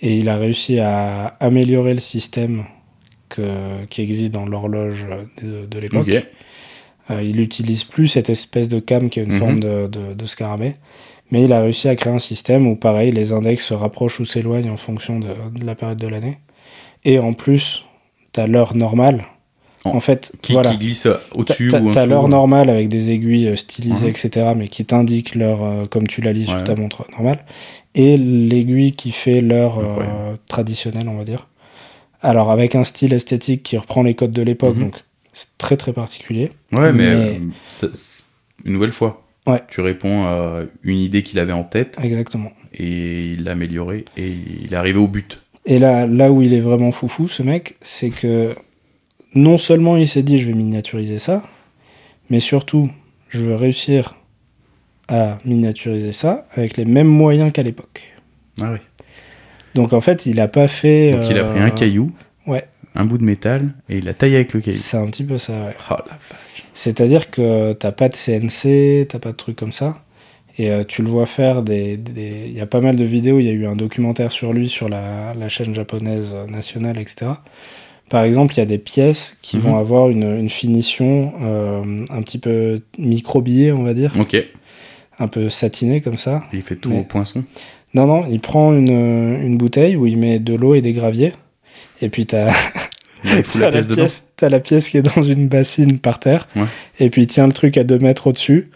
Et 0.00 0.16
il 0.16 0.28
a 0.28 0.36
réussi 0.36 0.80
à 0.80 1.26
améliorer 1.40 1.94
le 1.94 2.00
système 2.00 2.64
que- 3.28 3.84
qui 3.88 4.02
existe 4.02 4.32
dans 4.32 4.44
l'horloge 4.46 5.06
de, 5.42 5.66
de 5.66 5.78
l'époque. 5.78 6.08
Euh, 7.10 7.22
il 7.22 7.36
n'utilise 7.36 7.84
plus 7.84 8.08
cette 8.08 8.28
espèce 8.30 8.68
de 8.68 8.80
cam 8.80 9.08
qui 9.10 9.20
a 9.20 9.22
une 9.22 9.32
Mhm. 9.32 9.38
forme 9.38 9.60
de, 9.60 9.86
de- 9.86 10.14
de 10.14 10.26
scarabée, 10.26 10.74
mais 11.30 11.42
il 11.44 11.52
a 11.52 11.60
réussi 11.62 11.88
à 11.88 11.96
créer 11.96 12.12
un 12.12 12.18
système 12.18 12.66
où, 12.66 12.76
pareil, 12.76 13.12
les 13.12 13.32
index 13.32 13.64
se 13.66 13.74
rapprochent 13.74 14.20
ou 14.20 14.24
s'éloignent 14.24 14.70
en 14.70 14.76
fonction 14.76 15.18
de 15.20 15.28
la 15.64 15.74
période 15.74 15.98
de 15.98 16.08
l'année. 16.08 16.38
Et 17.04 17.18
en 17.18 17.32
plus, 17.32 17.84
tu 18.32 18.40
as 18.40 18.46
l'heure 18.46 18.74
normale. 18.76 19.24
En- 19.84 19.96
En 19.96 20.00
fait, 20.00 20.30
Qui, 20.42 20.52
voilà. 20.52 20.70
qui 20.70 20.78
glisse 20.78 21.08
au-dessus 21.34 21.68
T'as- 21.68 21.80
ou 21.80 21.90
T'as 21.90 22.06
l'heure 22.06 22.28
normale 22.28 22.70
avec 22.70 22.88
des 22.88 23.10
aiguilles 23.10 23.48
euh, 23.48 23.56
stylisées, 23.56 24.06
Mhm. 24.06 24.10
etc., 24.10 24.52
mais 24.56 24.68
qui 24.68 24.84
t'indique 24.84 25.34
l'heure 25.34 25.64
euh, 25.64 25.86
comme 25.86 26.06
tu 26.06 26.20
la 26.20 26.32
lis 26.32 26.46
sur 26.46 26.62
ta 26.62 26.76
montre 26.76 27.04
normale, 27.10 27.44
et 27.96 28.16
l'aiguille 28.16 28.92
qui 28.92 29.10
fait 29.10 29.40
l'heure 29.40 29.78
euh, 29.80 30.36
traditionnelle, 30.46 31.08
on 31.08 31.16
va 31.16 31.24
dire. 31.24 31.48
Alors, 32.20 32.52
avec 32.52 32.76
un 32.76 32.84
style 32.84 33.12
esthétique 33.12 33.64
qui 33.64 33.76
reprend 33.76 34.04
les 34.04 34.14
codes 34.14 34.30
de 34.30 34.42
l'époque, 34.42 34.76
Mhm. 34.76 34.82
donc 34.84 34.96
c'est 35.32 35.48
très 35.58 35.76
très 35.76 35.92
particulier. 35.92 36.50
Ouais, 36.70 36.92
mais, 36.92 37.16
Mais- 37.16 37.40
ça- 37.68 37.88
c'est- 37.92 38.22
une 38.64 38.74
nouvelle 38.74 38.92
fois, 38.92 39.24
Ouais. 39.48 39.60
tu 39.68 39.80
réponds 39.80 40.22
à 40.22 40.60
une 40.84 40.98
idée 40.98 41.24
qu'il 41.24 41.40
avait 41.40 41.52
en 41.52 41.64
tête 41.64 41.96
Exactement. 42.00 42.52
et 42.72 43.32
il 43.32 43.42
l'a 43.42 43.50
améliorée 43.52 44.04
et 44.16 44.32
il 44.62 44.72
est 44.72 44.76
arrivé 44.76 45.00
au 45.00 45.08
but. 45.08 45.41
Et 45.64 45.78
là, 45.78 46.06
là 46.06 46.32
où 46.32 46.42
il 46.42 46.54
est 46.54 46.60
vraiment 46.60 46.90
foufou, 46.90 47.28
ce 47.28 47.42
mec, 47.42 47.76
c'est 47.80 48.10
que 48.10 48.54
non 49.34 49.58
seulement 49.58 49.96
il 49.96 50.08
s'est 50.08 50.22
dit 50.22 50.38
je 50.38 50.46
vais 50.46 50.54
miniaturiser 50.54 51.18
ça, 51.18 51.42
mais 52.30 52.40
surtout 52.40 52.90
je 53.28 53.40
veux 53.40 53.54
réussir 53.54 54.16
à 55.08 55.38
miniaturiser 55.44 56.12
ça 56.12 56.46
avec 56.54 56.76
les 56.76 56.84
mêmes 56.84 57.08
moyens 57.08 57.52
qu'à 57.52 57.62
l'époque. 57.62 58.14
Ah 58.60 58.72
oui. 58.72 58.78
Donc 59.74 59.92
en 59.92 60.00
fait, 60.00 60.26
il 60.26 60.40
a 60.40 60.48
pas 60.48 60.68
fait. 60.68 61.12
Donc 61.12 61.30
il 61.30 61.38
a 61.38 61.44
pris 61.44 61.60
euh, 61.60 61.66
un 61.66 61.70
caillou, 61.70 62.12
ouais. 62.46 62.64
un 62.94 63.04
bout 63.04 63.18
de 63.18 63.24
métal 63.24 63.72
et 63.88 63.98
il 63.98 64.04
l'a 64.04 64.14
taillé 64.14 64.36
avec 64.36 64.52
le 64.52 64.60
caillou. 64.60 64.78
C'est 64.78 64.96
un 64.96 65.06
petit 65.06 65.24
peu 65.24 65.38
ça, 65.38 65.52
ouais. 65.52 65.76
Oh 65.90 65.94
la 65.94 66.18
vache. 66.28 66.64
C'est-à-dire 66.74 67.30
que 67.30 67.72
t'as 67.74 67.92
pas 67.92 68.08
de 68.08 68.14
CNC, 68.14 69.08
t'as 69.08 69.18
pas 69.18 69.32
de 69.32 69.36
trucs 69.36 69.56
comme 69.56 69.72
ça. 69.72 70.02
Et 70.58 70.70
euh, 70.70 70.84
tu 70.86 71.02
le 71.02 71.08
vois 71.08 71.26
faire 71.26 71.62
des. 71.62 71.96
des- 71.96 72.44
Il 72.48 72.52
y 72.52 72.60
a 72.60 72.66
pas 72.66 72.80
mal 72.80 72.96
de 72.96 73.04
vidéos, 73.04 73.38
il 73.38 73.46
y 73.46 73.48
a 73.48 73.52
eu 73.52 73.66
un 73.66 73.76
documentaire 73.76 74.32
sur 74.32 74.52
lui 74.52 74.68
sur 74.68 74.88
la, 74.88 75.32
la 75.34 75.48
chaîne 75.48 75.74
japonaise 75.74 76.34
nationale, 76.48 76.98
etc. 76.98 77.32
Par 78.10 78.24
exemple, 78.24 78.52
il 78.54 78.58
y 78.58 78.62
a 78.62 78.66
des 78.66 78.78
pièces 78.78 79.36
qui 79.40 79.56
Mhm. 79.56 79.62
vont 79.62 79.76
avoir 79.76 80.10
une, 80.10 80.24
une 80.38 80.50
finition 80.50 81.32
euh, 81.42 81.82
un 82.10 82.20
petit 82.22 82.38
peu 82.38 82.82
microbillée, 82.98 83.72
on 83.72 83.82
va 83.82 83.94
dire, 83.94 84.12
Ok. 84.18 84.34
Et 84.34 84.48
un 85.18 85.28
peu 85.28 85.48
satinée 85.48 86.00
comme 86.02 86.16
ça. 86.18 86.42
il 86.52 86.62
fait 86.62 86.76
tout 86.76 86.90
Mais- 86.90 87.00
au 87.00 87.04
poinçon. 87.04 87.44
Non, 87.94 88.06
non, 88.06 88.24
il 88.30 88.40
prend 88.40 88.72
une, 88.74 88.88
une 88.88 89.56
bouteille 89.56 89.96
où 89.96 90.06
il 90.06 90.18
met 90.18 90.38
de 90.38 90.54
l'eau 90.54 90.74
et 90.74 90.80
des 90.82 90.92
graviers. 90.92 91.32
Et 92.02 92.08
puis 92.10 92.26
fout 93.44 93.60
T'as 93.60 93.60
la 93.60 93.70
pièce 93.70 93.88
dedans. 93.88 94.06
T'as 94.36 94.48
la 94.48 94.60
pièce 94.60 94.88
qui 94.88 94.96
est 94.98 95.02
dans 95.16 95.22
une 95.22 95.46
bassine 95.48 95.98
par 95.98 96.18
terre. 96.18 96.48
Ouais. 96.56 96.64
Et 97.00 97.08
puis 97.10 97.22
il 97.22 97.26
tient 97.26 97.46
le 97.46 97.52
truc 97.52 97.76
à 97.78 97.84
2 97.84 97.98
mètres 97.98 98.26
au-dessus. 98.26 98.70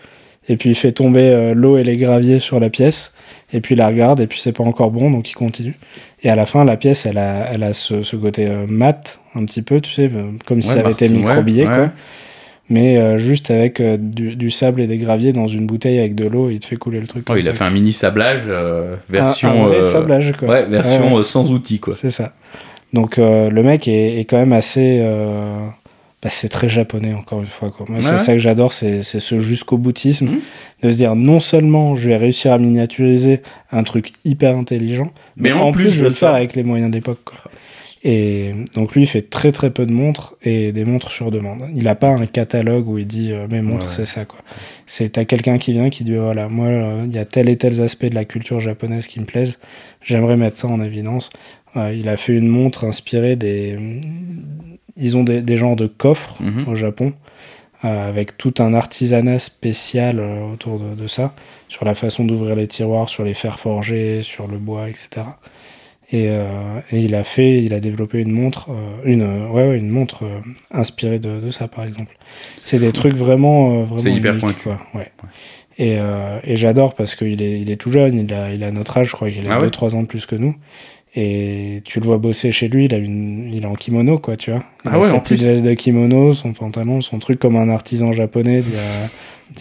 Et 0.48 0.56
puis 0.56 0.70
il 0.70 0.74
fait 0.76 0.92
tomber 0.92 1.22
euh, 1.30 1.54
l'eau 1.54 1.76
et 1.78 1.84
les 1.84 1.96
graviers 1.96 2.38
sur 2.40 2.60
la 2.60 2.70
pièce. 2.70 3.12
Et 3.52 3.60
puis 3.60 3.74
il 3.74 3.78
la 3.78 3.88
regarde. 3.88 4.20
Et 4.20 4.26
puis 4.26 4.40
c'est 4.40 4.52
pas 4.52 4.64
encore 4.64 4.90
bon. 4.90 5.10
Donc 5.10 5.30
il 5.30 5.34
continue. 5.34 5.74
Et 6.22 6.30
à 6.30 6.36
la 6.36 6.46
fin, 6.46 6.64
la 6.64 6.76
pièce, 6.76 7.06
elle 7.06 7.18
a, 7.18 7.48
elle 7.52 7.62
a 7.62 7.72
ce, 7.74 8.02
ce 8.02 8.16
côté 8.16 8.46
euh, 8.46 8.66
mat, 8.68 9.20
un 9.34 9.44
petit 9.44 9.62
peu, 9.62 9.80
tu 9.80 9.90
sais, 9.92 10.10
comme 10.46 10.62
si 10.62 10.68
Ouais, 10.68 10.74
ça 10.74 10.80
avait 10.80 10.92
été 10.92 11.08
Martin, 11.08 11.44
ouais, 11.44 11.64
quoi. 11.64 11.90
Mais 12.68 12.96
euh, 12.96 13.18
juste 13.18 13.50
avec 13.52 13.80
du, 13.80 14.34
du 14.34 14.50
sable 14.50 14.80
et 14.80 14.88
des 14.88 14.98
graviers 14.98 15.32
dans 15.32 15.46
une 15.46 15.66
bouteille 15.66 15.98
avec 16.00 16.14
de 16.16 16.26
l'eau. 16.26 16.50
Il 16.50 16.58
te 16.58 16.66
fait 16.66 16.76
couler 16.76 16.98
le 17.00 17.06
truc. 17.06 17.24
Oh, 17.30 17.36
il 17.36 17.48
a 17.48 17.54
fait 17.54 17.62
un 17.64 17.70
mini 17.70 17.92
sablage 17.92 18.48
Un- 18.48 18.98
version. 19.08 19.50
un, 19.50 19.68
vrai 19.68 19.82
sablage, 19.82 20.32
quoi. 20.38 20.48
Ouais, 20.48 20.66
version 20.66 21.14
Ouais. 21.14 21.22
sans 21.24 21.52
outils 21.52 21.78
quoi. 21.78 21.94
C'est 21.94 22.10
ça. 22.10 22.32
Donc 22.92 23.18
le 23.18 23.62
mec 23.62 23.86
est, 23.88 24.18
est 24.18 24.24
quand 24.24 24.38
même 24.38 24.52
assez. 24.52 25.00
Bah, 26.26 26.32
c'est 26.32 26.48
très 26.48 26.68
japonais 26.68 27.14
encore 27.14 27.40
une 27.40 27.46
fois. 27.46 27.70
Quoi. 27.70 27.86
Moi, 27.88 27.98
Ouais, 27.98 28.02
c'est 28.02 28.18
ça 28.18 28.32
que 28.32 28.40
j'adore, 28.40 28.72
c'est 28.72 29.04
c'est 29.04 29.20
ce 29.20 29.38
jusqu'au 29.38 29.78
boutisme. 29.78 30.26
Mhm. 30.26 30.40
De 30.82 30.90
se 30.90 30.96
dire 30.96 31.14
non 31.14 31.38
seulement 31.38 31.94
je 31.94 32.08
vais 32.08 32.16
réussir 32.16 32.52
à 32.52 32.58
miniaturiser 32.58 33.42
un 33.70 33.84
truc 33.84 34.12
hyper 34.24 34.56
intelligent, 34.56 35.12
mais, 35.36 35.52
en, 35.52 35.70
plus, 35.70 35.90
je 35.90 36.02
vais 36.02 36.08
le 36.08 36.14
faire 36.14 36.34
avec 36.34 36.56
les 36.56 36.64
moyens 36.64 36.90
de 36.90 36.96
l'époque. 36.96 37.20
quoi. 37.24 37.38
Et 38.02 38.50
donc 38.74 38.94
lui, 38.94 39.02
il 39.02 39.06
fait 39.06 39.22
très 39.22 39.52
très 39.52 39.70
peu 39.70 39.86
de 39.86 39.92
montres 39.92 40.34
et 40.42 40.72
des 40.72 40.84
montres 40.84 41.12
sur 41.12 41.30
demande. 41.30 41.62
Il 41.76 41.84
n'a 41.84 41.94
pas 41.94 42.08
un 42.08 42.26
catalogue 42.26 42.88
où 42.88 42.98
il 42.98 43.06
dit 43.06 43.30
euh, 43.32 43.46
mes 43.48 43.62
montres 43.62 43.86
Ouais. 43.86 43.92
c'est 43.92 44.06
ça 44.06 44.24
quoi. 44.24 44.40
C'est 44.84 45.10
t'as 45.10 45.24
quelqu'un 45.24 45.58
qui 45.58 45.72
vient 45.74 45.90
qui 45.90 46.02
dit 46.02 46.14
voilà 46.16 46.48
moi 46.48 46.66
euh, 46.66 47.04
il 47.06 47.14
y 47.14 47.18
a 47.18 47.24
tel 47.24 47.48
et 47.48 47.56
tel 47.56 47.80
aspect 47.80 48.10
de 48.10 48.16
la 48.16 48.24
culture 48.24 48.58
japonaise 48.58 49.06
qui 49.06 49.20
me 49.20 49.26
plaisent. 49.26 49.58
J'aimerais 50.02 50.36
mettre 50.36 50.58
ça 50.58 50.66
en 50.66 50.80
évidence. 50.80 51.30
Euh, 51.76 51.94
il 51.94 52.08
a 52.08 52.16
fait 52.16 52.32
une 52.32 52.48
montre 52.48 52.82
inspirée 52.84 53.36
des 53.36 53.76
ils 54.96 55.16
ont 55.16 55.24
des, 55.24 55.40
des 55.42 55.56
genres 55.56 55.76
de 55.76 55.86
coffres 55.86 56.36
Mhm. 56.42 56.68
au 56.68 56.74
Japon 56.74 57.12
euh, 57.84 58.08
avec 58.08 58.38
tout 58.38 58.54
un 58.58 58.72
artisanat 58.74 59.38
spécial 59.38 60.18
euh, 60.18 60.52
autour 60.52 60.78
de, 60.78 60.94
de 60.94 61.06
ça 61.06 61.34
sur 61.68 61.84
la 61.84 61.94
façon 61.94 62.24
d'ouvrir 62.24 62.56
les 62.56 62.66
tiroirs, 62.66 63.08
sur 63.08 63.22
les 63.24 63.34
fers 63.34 63.58
forgés, 63.60 64.22
sur 64.22 64.46
le 64.48 64.56
bois, 64.58 64.88
etc. 64.88 65.08
Et, 66.12 66.28
euh, 66.30 66.44
et 66.92 67.00
il 67.00 67.14
a 67.16 67.24
fait, 67.24 67.62
il 67.64 67.74
a 67.74 67.80
développé 67.80 68.20
une 68.20 68.30
montre, 68.30 68.68
une, 69.04 69.24
ouais, 69.50 69.68
ouais, 69.68 69.76
une 69.78 69.88
montre 69.90 70.22
inspirée 70.70 71.18
de, 71.18 71.40
de 71.40 71.50
ça 71.50 71.66
par 71.66 71.84
exemple. 71.84 72.16
C'est 72.60 72.78
des 72.78 72.92
trucs 72.92 73.16
vraiment, 73.16 73.82
vraiment 73.82 73.98
C'est 73.98 74.12
hyper 74.12 74.38
quoi. 74.62 74.76
Ouais. 74.94 75.10
Et, 75.78 75.98
et 76.44 76.56
j'adore 76.56 76.94
parce 76.94 77.16
qu'il 77.16 77.42
est, 77.42 77.60
il 77.60 77.70
est 77.72 77.76
tout 77.76 77.90
jeune, 77.90 78.14
il 78.20 78.32
a, 78.32 78.52
il 78.54 78.62
a 78.62 78.70
notre 78.70 78.96
âge, 78.96 79.08
je 79.08 79.12
crois 79.16 79.30
qu'il 79.30 79.46
a 79.48 79.54
Ah 79.56 79.60
ouais 79.60 79.66
2-3 79.66 79.94
ans 79.96 80.02
de 80.02 80.06
plus 80.06 80.24
que 80.26 80.36
nous. 80.36 80.54
Et 81.18 81.80
tu 81.86 81.98
le 81.98 82.04
vois 82.04 82.18
bosser 82.18 82.52
chez 82.52 82.68
lui, 82.68 82.84
il, 82.84 82.94
a 82.94 82.98
une, 82.98 83.50
il 83.50 83.62
est 83.62 83.66
en 83.66 83.74
kimono, 83.74 84.18
quoi, 84.18 84.36
tu 84.36 84.50
vois. 84.50 84.62
Il 84.84 84.90
Ah 84.92 84.96
a 84.96 84.98
ouais, 84.98 85.08
sa 85.08 85.14
en 85.14 85.20
petite 85.20 85.40
veste 85.40 85.64
de 85.64 85.72
kimono, 85.72 86.34
son 86.34 86.52
pantalon, 86.52 87.00
son 87.00 87.18
truc 87.18 87.38
comme 87.38 87.56
un 87.56 87.70
artisan 87.70 88.12
japonais 88.12 88.60
d'il 88.60 88.74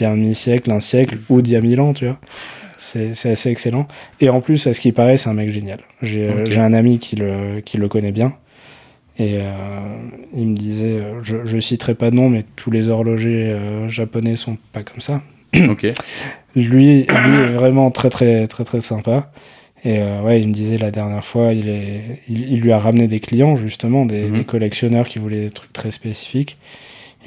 y 0.02 0.04
a, 0.04 0.10
a 0.10 0.12
un 0.12 0.18
demi-siècle, 0.18 0.70
un 0.70 0.82
siècle 0.82 1.18
ou 1.30 1.42
d'il 1.42 1.54
y 1.54 1.56
a 1.56 1.62
mille 1.62 1.80
ans, 1.80 1.94
tu 1.94 2.06
vois. 2.08 2.18
C'est 2.78 3.14
c'est 3.16 3.32
assez 3.32 3.50
excellent. 3.50 3.88
Et 4.20 4.30
en 4.30 4.42
plus, 4.42 4.68
à 4.68 4.74
ce 4.74 4.82
qui 4.82 4.92
paraît, 4.92 5.16
c'est 5.16 5.30
un 5.30 5.34
mec 5.34 5.50
génial. 5.50 5.80
J'ai 6.02 6.28
euh, 6.28 6.42
Ok. 6.42 6.52
j'ai 6.52 6.60
un 6.60 6.74
ami 6.74 7.00
qui 7.00 7.16
le, 7.16 7.62
qui 7.62 7.78
le 7.78 7.88
connaît 7.88 8.12
bien. 8.12 8.34
Et 9.18 9.38
euh, 9.40 9.52
il 10.34 10.48
me 10.48 10.56
disait, 10.56 10.98
euh, 11.00 11.22
je, 11.24 11.38
je 11.46 11.58
citerai 11.58 11.96
pas 11.96 12.12
de 12.12 12.18
nom, 12.18 12.28
mais 12.30 12.44
tous 12.58 12.70
les 12.70 12.90
horlogers 12.90 13.54
euh, 13.54 13.88
japonais 13.88 14.36
sont 14.36 14.58
pas 14.74 14.84
comme 14.84 15.00
ça. 15.00 15.22
Ok. 15.70 15.88
Lui, 16.54 16.66
lui 16.66 16.96
est 17.06 17.48
vraiment 17.48 17.92
très 17.92 18.10
très 18.10 18.46
très 18.48 18.66
très 18.66 18.82
sympa. 18.82 19.32
Et 19.86 20.00
euh, 20.00 20.22
ouais, 20.22 20.42
il 20.42 20.48
me 20.50 20.54
disait 20.54 20.78
la 20.80 20.90
dernière 20.92 21.24
fois, 21.24 21.54
il, 21.54 21.70
est, 21.70 22.02
il, 22.28 22.52
il 22.52 22.60
lui 22.62 22.72
a 22.72 22.80
ramené 22.80 23.08
des 23.08 23.20
clients 23.20 23.56
justement, 23.56 24.06
des, 24.06 24.24
Mhm. 24.24 24.38
des 24.40 24.44
collectionneurs 24.44 25.08
qui 25.08 25.20
voulaient 25.20 25.42
des 25.46 25.52
trucs 25.52 25.72
très 25.74 25.92
spécifiques. 25.92 26.58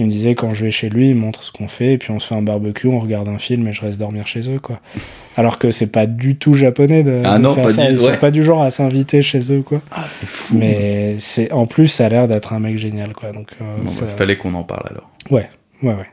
Il 0.01 0.07
me 0.07 0.11
disait 0.13 0.37
quand 0.37 0.55
je 0.55 0.65
vais 0.65 0.71
chez 0.71 0.89
lui, 0.89 1.09
il 1.11 1.17
montre 1.17 1.43
ce 1.43 1.51
qu'on 1.51 1.67
fait, 1.67 1.95
et 1.95 1.99
puis 1.99 2.13
on 2.13 2.21
se 2.21 2.27
fait 2.29 2.37
un 2.37 2.43
barbecue, 2.43 2.87
on 2.87 3.01
regarde 3.01 3.29
un 3.29 3.39
film 3.39 3.67
et 3.67 3.73
je 3.73 3.81
reste 3.81 3.99
dormir 3.99 4.29
chez 4.29 4.49
eux, 4.49 4.61
quoi. 4.61 4.79
Alors 5.37 5.59
que 5.59 5.71
c'est 5.73 5.89
pas 5.91 6.07
du 6.07 6.37
tout 6.37 6.55
japonais 6.55 7.03
de, 7.03 7.21
Ah 7.25 7.37
de 7.39 7.43
non, 7.43 7.55
faire 7.55 7.65
pas 7.65 7.71
ça. 7.71 7.87
du- 7.87 7.93
Ils 7.95 7.99
sont 8.01 8.07
ouais. 8.07 8.17
pas 8.19 8.31
du 8.31 8.43
genre 8.45 8.63
à 8.63 8.71
s'inviter 8.71 9.23
chez 9.23 9.53
eux, 9.53 9.63
quoi. 9.63 9.81
Ah, 9.91 10.05
c'est 10.09 10.27
fou. 10.27 10.57
Mais 10.57 11.17
c'est 11.19 11.51
en 11.53 11.67
plus, 11.67 11.89
ça 11.89 12.07
a 12.07 12.09
l'air 12.09 12.29
d'être 12.29 12.53
un 12.53 12.61
mec 12.61 12.79
génial, 12.79 13.13
quoi. 13.13 13.33
Donc 13.33 13.51
euh, 13.61 13.65
Bon, 13.79 13.83
bah, 13.85 13.89
ça- 13.89 14.07
fallait 14.07 14.37
qu'on 14.37 14.55
en 14.55 14.63
parle 14.65 14.87
alors. 14.91 15.11
Ouais, 15.31 15.49
ouais, 15.83 15.95
ouais. 15.95 16.07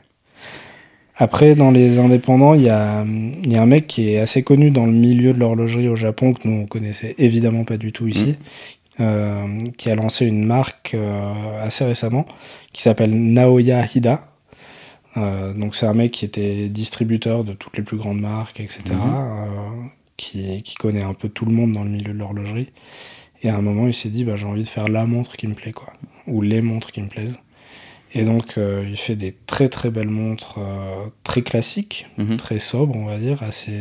Après, 1.18 1.54
dans 1.54 1.70
les 1.70 1.98
indépendants, 1.98 2.52
il 2.54 2.62
y 2.62 2.68
a, 2.68 3.04
y 3.44 3.56
a 3.56 3.62
un 3.62 3.66
mec 3.66 3.86
qui 3.86 4.10
est 4.10 4.18
assez 4.18 4.42
connu 4.42 4.70
dans 4.70 4.84
le 4.84 4.92
milieu 4.92 5.32
de 5.32 5.38
l'horlogerie 5.38 5.88
au 5.88 5.96
Japon, 5.96 6.34
que 6.34 6.46
nous, 6.46 6.60
on 6.62 6.66
connaissait 6.66 7.14
évidemment 7.16 7.64
pas 7.64 7.78
du 7.78 7.90
tout 7.90 8.06
ici, 8.06 8.36
euh, 9.00 9.58
qui 9.78 9.90
a 9.90 9.94
lancé 9.94 10.26
une 10.26 10.44
marque 10.44 10.92
euh, 10.94 11.64
assez 11.64 11.86
récemment, 11.86 12.26
qui 12.72 12.82
s'appelle 12.82 13.14
Naoya 13.14 13.86
Hida. 13.86 14.28
Euh, 15.16 15.54
donc 15.54 15.74
c'est 15.74 15.86
un 15.86 15.94
mec 15.94 16.12
qui 16.12 16.26
était 16.26 16.68
distributeur 16.68 17.44
de 17.44 17.54
toutes 17.54 17.78
les 17.78 17.82
plus 17.82 17.96
grandes 17.96 18.20
marques, 18.20 18.60
etc., 18.60 18.82
euh, 18.90 19.46
qui, 20.18 20.62
qui 20.62 20.74
connaît 20.74 21.02
un 21.02 21.14
peu 21.14 21.30
tout 21.30 21.46
le 21.46 21.52
monde 21.52 21.72
dans 21.72 21.84
le 21.84 21.90
milieu 21.90 22.12
de 22.12 22.18
l'horlogerie. 22.18 22.68
Et 23.42 23.48
à 23.48 23.56
un 23.56 23.62
moment, 23.62 23.86
il 23.86 23.94
s'est 23.94 24.10
dit, 24.10 24.24
bah, 24.24 24.36
j'ai 24.36 24.46
envie 24.46 24.64
de 24.64 24.68
faire 24.68 24.88
la 24.88 25.06
montre 25.06 25.36
qui 25.36 25.46
me 25.46 25.54
plaît, 25.54 25.72
quoi. 25.72 25.92
Ou 26.26 26.42
les 26.42 26.60
montres 26.60 26.92
qui 26.92 27.00
me 27.00 27.08
plaisent. 27.08 27.38
Et 28.18 28.24
donc, 28.24 28.54
euh, 28.56 28.82
il 28.88 28.96
fait 28.96 29.14
des 29.16 29.32
très 29.46 29.68
très 29.68 29.90
belles 29.90 30.08
montres, 30.08 30.56
euh, 30.58 31.06
très 31.22 31.42
classiques, 31.42 32.06
Mhm. 32.16 32.36
très 32.38 32.58
sobres, 32.58 32.96
on 32.96 33.04
va 33.04 33.18
dire, 33.18 33.42
assez, 33.42 33.78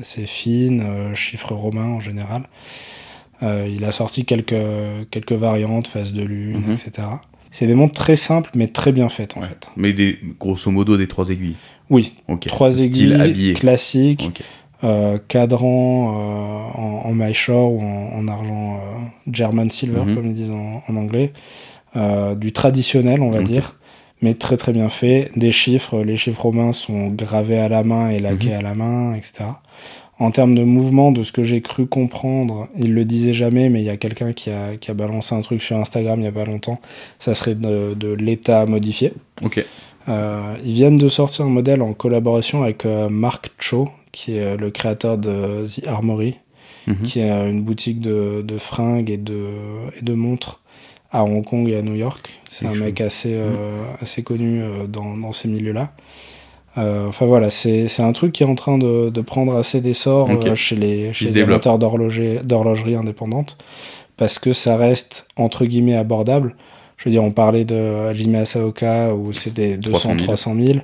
assez 0.00 0.26
fines, 0.26 0.82
euh, 0.84 1.14
chiffres 1.14 1.54
romains 1.54 1.86
en 1.86 2.00
général. 2.00 2.42
Il 3.40 3.84
a 3.84 3.92
sorti 3.92 4.24
quelques, 4.24 4.64
quelques 5.12 5.32
variantes, 5.32 5.86
phase 5.86 6.12
de 6.12 6.22
lune, 6.24 6.64
Mhm. 6.66 6.72
etc. 6.72 7.06
C'est 7.52 7.68
des 7.68 7.74
montres 7.74 7.96
très 7.98 8.16
simples, 8.16 8.50
mais 8.56 8.66
très 8.66 8.90
bien 8.90 9.08
faites, 9.08 9.36
en 9.36 9.40
Ouais. 9.42 9.46
fait. 9.48 9.70
Mais 9.76 9.92
des, 9.92 10.18
grosso 10.40 10.70
modo 10.72 10.96
des 10.96 11.06
trois 11.06 11.30
aiguilles. 11.30 11.54
Oui, 11.88 12.14
Ok. 12.26 12.46
trois 12.48 12.72
Style 12.72 12.84
aiguilles 12.84 13.14
habillé. 13.14 13.54
classiques, 13.54 14.24
Ok. 14.26 14.40
euh, 14.82 15.18
cadran 15.28 16.08
en, 16.74 17.08
en 17.08 17.14
ou 17.14 17.80
en, 17.80 18.18
en 18.18 18.28
argent 18.28 18.80
German 19.32 19.70
silver, 19.70 20.00
Mhm. 20.04 20.14
comme 20.16 20.26
ils 20.26 20.34
disent 20.34 20.50
en, 20.50 20.82
en 20.88 20.96
anglais. 20.96 21.32
Euh, 21.96 22.34
du 22.34 22.52
traditionnel, 22.52 23.22
on 23.22 23.30
va 23.30 23.42
dire, 23.42 23.74
mais 24.20 24.34
très 24.34 24.56
très 24.56 24.72
bien 24.72 24.88
fait. 24.88 25.30
Des 25.36 25.52
chiffres, 25.52 26.02
les 26.02 26.16
chiffres 26.16 26.42
romains 26.42 26.72
sont 26.72 27.08
gravés 27.08 27.58
à 27.58 27.68
la 27.68 27.82
main 27.84 28.10
et 28.10 28.20
laqués 28.20 28.50
Mhm. 28.50 28.58
à 28.58 28.62
la 28.62 28.74
main, 28.74 29.14
etc. 29.14 29.44
En 30.20 30.30
termes 30.32 30.54
de 30.54 30.64
mouvement, 30.64 31.12
de 31.12 31.22
ce 31.22 31.30
que 31.32 31.44
j'ai 31.44 31.60
cru 31.62 31.86
comprendre, 31.86 32.66
il 32.76 32.92
le 32.92 33.04
disait 33.04 33.32
jamais, 33.32 33.68
mais 33.68 33.80
il 33.80 33.84
y 33.84 33.90
a 33.90 33.96
quelqu'un 33.96 34.32
qui 34.32 34.50
a, 34.50 34.76
qui 34.76 34.90
a 34.90 34.94
balancé 34.94 35.34
un 35.34 35.40
truc 35.42 35.62
sur 35.62 35.76
Instagram 35.78 36.20
il 36.20 36.24
y 36.24 36.28
a 36.28 36.32
pas 36.32 36.44
longtemps. 36.44 36.80
Ça 37.20 37.34
serait 37.34 37.54
de, 37.54 37.94
de 37.94 38.12
l'état 38.14 38.66
modifié. 38.66 39.12
Ok. 39.44 39.64
Euh, 40.08 40.54
ils 40.64 40.72
viennent 40.72 40.96
de 40.96 41.08
sortir 41.08 41.44
un 41.44 41.48
modèle 41.50 41.82
en 41.82 41.92
collaboration 41.92 42.62
avec 42.64 42.84
euh, 42.84 43.08
Mark 43.08 43.50
Cho, 43.60 43.88
qui 44.10 44.36
est 44.36 44.56
le 44.56 44.70
créateur 44.70 45.18
de 45.18 45.66
The 45.68 45.86
Armory, 45.86 46.34
Mhm. 46.86 47.02
qui 47.02 47.20
est 47.20 47.50
une 47.50 47.62
boutique 47.62 48.00
de, 48.00 48.42
de 48.42 48.56
fringues 48.58 49.10
et 49.10 49.18
de, 49.18 49.48
et 50.00 50.02
de 50.02 50.14
montres 50.14 50.60
à 51.10 51.24
Hong 51.24 51.44
Kong 51.44 51.68
et 51.68 51.76
à 51.76 51.82
New 51.82 51.94
York. 51.94 52.38
C'est 52.48 52.66
un 52.66 52.74
mec 52.84 53.00
assez, 53.00 53.32
euh, 53.34 53.82
assez 54.02 54.22
connu 54.22 54.62
euh, 54.62 54.86
dans, 54.86 55.16
dans 55.16 55.32
ces 55.32 55.48
milieux-là. 55.48 55.92
Euh, 56.76 57.06
Enfin 57.08 57.26
voilà, 57.26 57.50
c'est 57.50 57.88
un 58.00 58.12
truc 58.12 58.32
qui 58.32 58.42
est 58.42 58.46
en 58.46 58.54
train 58.54 58.78
de, 58.78 59.10
de 59.10 59.20
prendre 59.20 59.56
assez 59.56 59.80
d'essor 59.80 60.28
chez 60.54 60.76
les, 60.76 61.12
chez 61.12 61.24
les 61.26 61.32
amateurs 61.52 61.78
d'horloger- 61.78 62.40
d'horlogerie 62.44 62.94
indépendante 62.94 63.56
parce 64.16 64.38
que 64.38 64.52
ça 64.52 64.76
reste 64.76 65.26
entre 65.36 65.64
guillemets 65.64 65.96
abordable. 65.96 66.54
Je 66.96 67.04
veux 67.04 67.10
dire, 67.12 67.22
on 67.24 67.30
parlait 67.30 67.64
de 67.64 67.76
Hajime 68.08 68.34
Asaoka 68.34 69.14
où 69.14 69.32
c'était 69.32 69.78
300 69.78 70.14
200, 70.14 70.14
000. 70.14 70.24
300 70.26 70.54
000. 70.60 70.78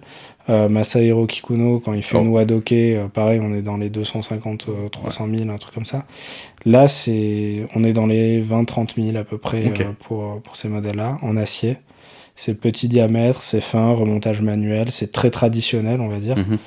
Euh, 0.51 0.69
Masahiro 0.69 1.27
Kikuno, 1.27 1.81
quand 1.81 1.95
il 1.95 2.03
fait 2.03 2.19
Oh. 2.19 2.21
une 2.21 2.29
Wadoke, 2.29 2.73
euh, 2.73 3.09
pareil, 3.09 3.41
on 3.43 3.55
est 3.55 3.62
dans 3.62 3.79
les 3.79 3.89
250, 3.89 4.66
euh, 4.69 4.89
300 4.91 5.27
000, 5.35 5.49
un 5.49 5.57
truc 5.57 5.73
comme 5.75 5.87
ça. 5.87 6.05
Là, 6.66 6.87
c'est, 6.87 7.66
on 7.75 7.83
est 7.83 7.95
dans 7.95 8.07
les 8.07 8.43
20, 8.43 8.65
30 8.66 8.95
000 8.97 9.16
à 9.16 9.25
peu 9.25 9.39
près 9.39 9.65
euh, 9.81 9.93
pour, 10.07 10.43
pour 10.43 10.57
ces 10.57 10.69
modèles-là, 10.69 11.16
en 11.23 11.39
acier. 11.39 11.77
C'est 12.37 12.55
petit 12.55 12.89
diamètre, 12.89 13.43
c'est 13.43 13.62
fin, 13.62 13.93
remontage 13.95 14.43
manuel, 14.43 14.93
c'est 14.93 15.11
très 15.12 15.31
traditionnel, 15.31 16.01
on 16.03 16.09
va 16.09 16.19
dire, 16.21 16.37
Mhm. 16.37 16.59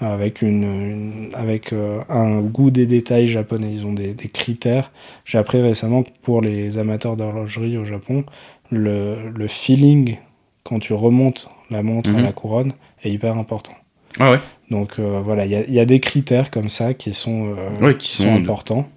avec, 0.00 0.42
une, 0.42 0.64
une- 0.64 1.30
avec 1.34 1.72
euh, 1.72 2.00
un 2.10 2.40
goût 2.42 2.70
des 2.70 2.84
détails 2.86 3.28
japonais. 3.28 3.72
Ils 3.72 3.86
ont 3.86 3.94
des, 3.94 4.12
des 4.12 4.28
critères. 4.28 4.90
J'ai 5.24 5.38
appris 5.38 5.60
récemment 5.62 6.02
que 6.02 6.10
pour 6.22 6.42
les 6.42 6.76
amateurs 6.76 7.16
d'horlogerie 7.16 7.78
au 7.78 7.84
Japon, 7.86 8.24
le, 8.70 9.30
le 9.34 9.46
feeling 9.48 10.16
quand 10.64 10.80
tu 10.80 10.92
remontes 10.92 11.48
la 11.70 11.82
montre 11.82 12.10
à 12.10 12.14
Mhm. 12.18 12.22
la 12.24 12.32
couronne 12.32 12.72
est 13.04 13.10
hyper 13.10 13.36
important. 13.38 13.72
Ah 14.18 14.32
ouais. 14.32 14.38
Donc 14.70 14.98
euh, 14.98 15.20
voilà, 15.24 15.44
il 15.46 15.50
y, 15.52 15.56
a- 15.56 15.64
il 15.66 15.72
y 15.74 15.80
a 15.80 15.84
des 15.84 16.00
critères 16.00 16.50
comme 16.50 16.68
ça 16.68 16.94
qui 16.94 17.14
sont, 17.14 17.54
euh, 17.56 17.84
Ouais, 17.86 17.96
qui 17.96 18.08
sont 18.10 18.34
importants. 18.34 18.88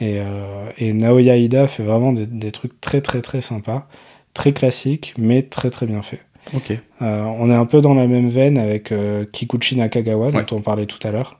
Et, 0.00 0.18
euh, 0.18 0.70
et 0.78 0.92
Naoya 0.94 1.36
Ida 1.36 1.66
fait 1.68 1.82
vraiment 1.82 2.12
des, 2.12 2.26
des 2.26 2.52
trucs 2.52 2.80
très 2.80 3.00
très 3.02 3.20
très 3.20 3.40
sympas, 3.42 3.86
très 4.34 4.52
classiques, 4.52 5.14
mais 5.18 5.42
très 5.42 5.68
très 5.70 5.86
bien 5.86 6.00
faits. 6.02 6.20
Ok. 6.54 6.72
On 7.02 7.50
est 7.50 7.54
un 7.54 7.66
peu 7.66 7.80
dans 7.82 7.92
la 7.94 8.06
même 8.06 8.28
veine 8.28 8.56
avec 8.56 8.94
Kikuchi 9.32 9.76
Nakagawa, 9.76 10.28
Ouais. 10.28 10.44
dont 10.44 10.56
on 10.56 10.60
parlait 10.62 10.86
tout 10.86 10.98
à 11.06 11.10
l'heure. 11.10 11.38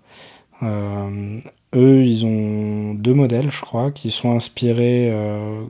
Eux, 1.75 2.03
ils 2.05 2.25
ont 2.27 2.95
deux 2.95 3.15
modèles, 3.15 3.51
je 3.51 3.61
crois, 3.61 3.93
qui 3.93 4.11
sont 4.11 4.33
inspirés 4.37 5.11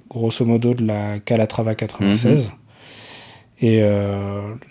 grosso 0.09 0.45
modo 0.45 0.75
de 0.75 0.85
la 0.85 1.19
Calatrava 1.21 1.75
96. 1.77 2.53
Mhm. 3.63 3.69
Et 3.69 3.83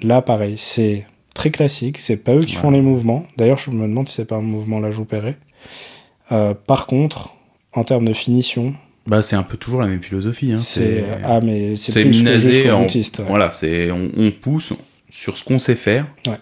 là, 0.02 0.22
pareil, 0.22 0.56
c'est 0.58 1.06
très 1.40 1.52
classique. 1.52 1.98
C'est 2.00 2.18
pas 2.18 2.34
eux 2.36 2.44
qui 2.44 2.56
Ouais. 2.56 2.62
font 2.62 2.70
les 2.72 2.82
mouvements. 2.82 3.26
D'ailleurs, 3.38 3.58
je 3.58 3.72
me 3.72 3.88
demande 3.88 4.08
si 4.10 4.16
c'est 4.16 4.26
pas 4.26 4.36
un 4.36 4.42
mouvement 4.42 4.80
la 4.80 4.92
joue. 4.92 5.08
Euh, 6.32 6.54
par 6.54 6.86
contre, 6.86 7.34
en 7.74 7.84
termes 7.84 8.06
de 8.06 8.14
finition, 8.14 8.74
Bah 9.08 9.22
c'est 9.22 9.36
un 9.36 9.44
peu 9.44 9.58
toujours 9.58 9.82
la 9.82 9.88
même 9.88 10.02
philosophie. 10.04 10.52
Hein. 10.52 10.58
c'est 10.60 11.04
ah 11.24 11.40
mais 11.42 11.76
c'est 11.76 11.92
plus 11.94 12.04
que 12.04 12.10
minasé 12.10 12.70
en- 12.72 12.82
comptiste, 12.82 13.20
ouais. 13.20 13.26
Voilà, 13.28 13.50
c'est 13.52 13.90
on, 13.92 14.10
on 14.18 14.32
pousse 14.32 14.74
sur 15.10 15.38
ce 15.38 15.44
qu'on 15.44 15.58
sait 15.60 15.76
faire. 15.76 16.06
Ouais. 16.28 16.38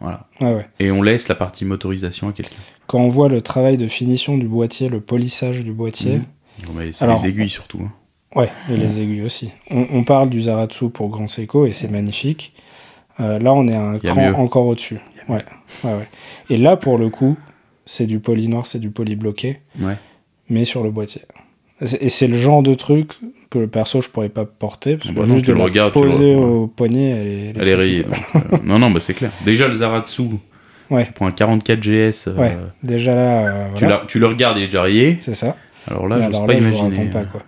Voilà. 0.00 0.28
Et 0.78 0.90
on 0.90 1.02
laisse 1.02 1.28
la 1.28 1.34
partie 1.34 1.64
motorisation 1.64 2.28
à 2.28 2.32
quelqu'un. 2.32 2.56
Quand 2.86 3.00
on 3.00 3.08
voit 3.08 3.28
le 3.28 3.40
travail 3.42 3.76
de 3.78 3.86
finition 3.88 4.38
du 4.38 4.46
boîtier, 4.46 4.88
le 4.88 5.00
polissage 5.00 5.62
du 5.64 5.72
boîtier, 5.72 6.20
bah, 6.72 6.82
c'est 6.92 7.06
les 7.06 7.26
aiguilles 7.26 7.50
surtout. 7.50 7.80
hein. 7.82 7.92
Ouais, 8.34 8.50
et 8.70 8.76
les 8.76 9.00
aiguilles 9.00 9.22
aussi. 9.22 9.50
On, 9.70 9.86
on 9.90 10.04
parle 10.04 10.28
du 10.30 10.42
Zaratsu 10.42 10.90
pour 10.90 11.08
Grand 11.08 11.28
Seiko 11.28 11.64
et 11.66 11.72
c'est 11.72 11.90
magnifique. 11.90 12.54
Euh, 13.20 13.38
là, 13.38 13.52
on 13.54 13.66
est 13.68 13.74
un 13.74 13.98
cran 13.98 14.20
mieux. 14.28 14.34
encore 14.34 14.66
au-dessus. 14.66 14.98
Ouais, 15.28 15.42
ouais, 15.84 15.92
ouais. 15.94 16.08
Et 16.50 16.58
là, 16.58 16.76
pour 16.76 16.98
le 16.98 17.08
coup, 17.08 17.36
c'est 17.86 18.06
du 18.06 18.18
poly 18.20 18.48
noir, 18.48 18.66
c'est 18.66 18.78
du 18.78 18.90
poly 18.90 19.16
bloqué, 19.16 19.60
Ouais. 19.80 19.96
mais 20.50 20.64
sur 20.64 20.82
le 20.82 20.90
boîtier. 20.90 21.22
Et 22.00 22.08
c'est 22.08 22.26
le 22.26 22.36
genre 22.36 22.62
de 22.62 22.74
truc 22.74 23.12
que 23.50 23.58
le 23.58 23.66
perso, 23.68 24.00
je 24.00 24.08
pourrais 24.08 24.28
pas 24.28 24.44
porter, 24.44 24.96
parce 24.96 25.10
que 25.10 25.14
Bah 25.14 25.24
juste 25.26 25.44
tu 25.44 25.48
de 25.48 25.52
le 25.52 25.58
la 25.58 25.64
regardes, 25.64 25.94
le 25.94 26.00
poser 26.00 26.34
au 26.34 26.66
poignet, 26.66 27.10
elle 27.10 27.26
est, 27.26 27.52
Elle 27.60 27.68
est 27.68 27.74
rayée. 27.74 28.02
donc, 28.02 28.14
euh, 28.34 28.56
non, 28.64 28.78
non, 28.78 28.90
bah 28.90 29.00
c'est 29.00 29.14
clair. 29.14 29.30
Déjà 29.44 29.68
le 29.68 29.74
Zaratsu, 29.74 30.22
Ouais. 30.90 31.04
tu 31.06 31.12
prends 31.12 31.26
un 31.26 31.32
44 31.32 31.80
GS, 31.80 32.28
euh, 32.28 32.36
Ouais, 32.38 32.56
déjà 32.82 33.14
là, 33.14 33.46
euh, 33.46 33.68
tu, 33.74 33.80
voilà, 33.84 34.00
la- 34.00 34.06
tu 34.06 34.18
le 34.18 34.26
regardes, 34.26 34.56
il 34.58 34.64
est 34.64 34.66
déjà 34.66 34.82
rayé. 34.82 35.16
c'est 35.20 35.34
ça. 35.34 35.56
Alors 35.88 36.08
là, 36.08 36.16
pas 36.18 36.30
je 36.30 36.36
vous 36.38 36.52
imaginer. 36.52 37.10
pas, 37.10 37.24
quoi. 37.24 37.42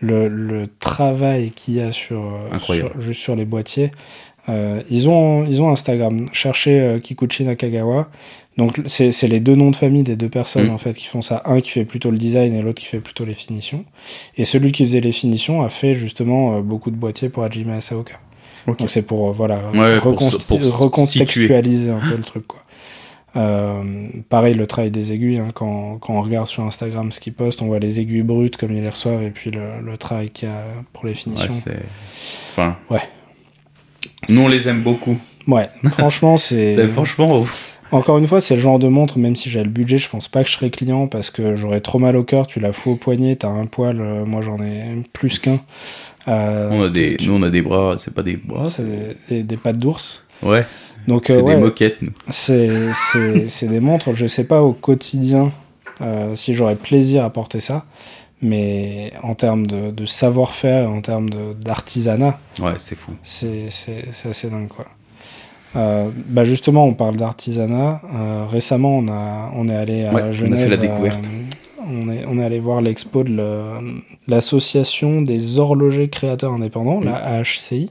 Le, 0.00 0.26
le 0.28 0.66
travail 0.78 1.50
qu'il 1.50 1.74
y 1.74 1.80
a 1.80 1.92
sur- 1.92 2.38
juste 2.98 3.20
sur 3.20 3.36
les 3.36 3.44
boîtiers. 3.44 3.90
Euh, 4.48 4.82
ils, 4.90 5.08
ont, 5.08 5.44
ils 5.46 5.62
ont 5.62 5.70
Instagram. 5.70 6.26
Cherchez 6.32 6.80
euh, 6.80 6.98
Kikuchi 6.98 7.44
Nakagawa. 7.44 8.08
Donc 8.58 8.80
c'est 8.86 9.10
les 9.28 9.40
deux 9.40 9.54
noms 9.54 9.70
de 9.70 9.76
famille 9.76 10.02
des 10.02 10.16
deux 10.16 10.28
personnes 10.28 10.66
Mm. 10.68 10.74
en 10.74 10.78
fait 10.78 10.92
qui 10.94 11.06
font 11.06 11.22
ça. 11.22 11.42
Un 11.46 11.60
qui 11.60 11.70
fait 11.70 11.84
plutôt 11.84 12.10
le 12.10 12.18
design 12.18 12.54
et 12.54 12.60
l'autre 12.60 12.80
qui 12.80 12.86
fait 12.86 12.98
plutôt 13.00 13.24
les 13.24 13.34
finitions. 13.34 13.84
Et 14.36 14.44
celui 14.44 14.72
qui 14.72 14.84
faisait 14.84 15.00
les 15.00 15.12
finitions 15.12 15.62
a 15.62 15.68
fait 15.68 15.94
justement 15.94 16.56
euh, 16.56 16.60
beaucoup 16.60 16.90
de 16.90 16.96
boîtiers 16.96 17.28
pour 17.28 17.44
Hajime 17.44 17.70
Asaoka. 17.70 18.14
Ok. 18.66 18.78
Donc 18.80 18.90
c'est 18.90 19.02
pour 19.02 19.32
voilà 19.32 19.60
Ouais, 19.74 19.98
pour 20.00 20.16
pour 20.16 20.78
recontextualiser 20.78 21.90
un 21.90 21.98
peu 22.00 22.16
le 22.16 22.22
truc 22.22 22.46
quoi. 22.46 22.60
Pareil 24.28 24.54
le 24.54 24.66
travail 24.66 24.90
des 24.90 25.12
aiguilles 25.12 25.38
hein, 25.38 25.48
quand, 25.54 25.96
quand 25.98 26.14
on 26.14 26.22
regarde 26.22 26.46
sur 26.46 26.62
Instagram 26.64 27.10
ce 27.12 27.20
qu'ils 27.20 27.32
postent 27.32 27.62
on 27.62 27.66
voit 27.66 27.78
les 27.78 27.98
aiguilles 28.00 28.22
brutes 28.22 28.56
comme 28.56 28.72
ils 28.72 28.82
les 28.82 28.88
reçoivent 28.88 29.22
et 29.22 29.30
puis 29.30 29.50
le, 29.50 29.80
le 29.84 29.96
travail 29.96 30.30
qu'il 30.30 30.48
y 30.48 30.52
a 30.52 30.64
pour 30.92 31.06
les 31.06 31.14
finitions. 31.14 31.54
enfin, 32.52 32.76
Ouais. 32.90 33.00
Nous, 34.28 34.40
on 34.40 34.48
les 34.48 34.68
aime 34.68 34.82
beaucoup. 34.82 35.16
Ouais, 35.46 35.68
franchement 35.98 36.36
c'est 36.36 36.72
C'est 36.74 36.86
franchement. 36.88 37.46
Encore 37.90 38.16
une 38.16 38.26
fois, 38.26 38.40
c'est 38.40 38.54
le 38.56 38.62
genre 38.62 38.78
de 38.78 38.88
montre, 38.88 39.18
même 39.18 39.36
si 39.36 39.50
j'ai 39.50 39.62
le 39.62 39.68
budget, 39.68 39.98
je 39.98 40.08
pense 40.08 40.26
pas 40.26 40.42
que 40.42 40.48
je 40.48 40.54
serais 40.54 40.70
client 40.70 41.08
parce 41.08 41.28
que 41.28 41.56
j'aurais 41.56 41.80
trop 41.80 41.98
mal 41.98 42.16
au 42.16 42.24
cœur. 42.24 42.46
Tu 42.46 42.58
la 42.58 42.72
fous 42.72 42.92
au 42.92 42.96
poignet, 42.96 43.36
t'as 43.36 43.48
un 43.50 43.66
poil, 43.66 44.00
euh, 44.00 44.24
moi 44.24 44.40
j'en 44.40 44.56
ai 44.58 44.82
plus 45.12 45.38
qu'un. 45.38 45.60
Euh, 46.26 46.70
On 46.72 46.84
a 46.84 46.88
des, 46.88 47.16
tu- 47.18 47.28
nous, 47.28 47.34
on 47.34 47.42
a 47.42 47.50
des 47.50 47.60
bras, 47.60 47.96
c'est 47.98 48.14
pas 48.14 48.22
des 48.22 48.36
bras. 48.36 48.70
c'est 48.70 48.84
des, 48.84 49.16
des- 49.28 49.42
des 49.42 49.56
pattes 49.58 49.76
d'ours. 49.76 50.24
Ouais, 50.42 50.64
Donc, 51.06 51.24
c'est 51.26 51.34
euh, 51.36 51.42
ouais, 51.42 51.54
des 51.56 51.60
moquettes, 51.60 52.00
nous. 52.00 52.12
c'est 52.30 52.70
c'est- 53.12 53.48
c'est 53.50 53.66
des 53.66 53.80
montres, 53.80 54.14
je 54.14 54.26
sais 54.26 54.44
pas 54.44 54.62
au 54.62 54.72
quotidien 54.72 55.50
si 56.34 56.52
j'aurais 56.54 56.74
plaisir 56.76 57.24
à 57.24 57.30
porter 57.30 57.60
ça, 57.60 57.84
mais 58.42 59.12
en 59.22 59.34
termes 59.34 59.66
de, 59.66 59.90
de 59.90 60.04
savoir-faire, 60.06 60.90
en 60.90 61.00
termes 61.00 61.30
d'artisanat, 61.64 62.38
Ouais, 62.60 62.72
c'est 62.78 62.96
fou. 62.96 63.12
c'est 63.22 63.68
assez 64.28 64.50
dingue 64.50 64.68
quoi. 64.68 64.86
Euh, 65.74 66.10
bah 66.26 66.44
justement, 66.44 66.84
on 66.84 66.92
parle 66.92 67.16
d'artisanat. 67.16 68.02
Euh, 68.14 68.44
récemment, 68.50 68.98
on, 68.98 69.08
a, 69.08 69.50
on 69.54 69.68
est 69.70 69.74
allé 69.74 70.04
à 70.04 70.12
Ouais, 70.12 70.22
on 70.22 70.26
a 70.26 70.32
Genève. 70.32 70.58
fait 70.60 70.68
la 70.68 70.74
euh, 70.76 70.78
découverte. 70.78 71.24
on, 71.88 72.10
est, 72.10 72.26
on 72.28 72.38
est 72.38 72.44
allé 72.44 72.60
voir 72.60 72.82
l'expo 72.82 73.24
de 73.24 73.38
l'association 74.28 75.22
des 75.22 75.58
horlogers 75.58 76.08
créateurs 76.10 76.52
indépendants, 76.52 77.00
Mm. 77.00 77.04
la 77.04 77.16
AHCI, 77.16 77.88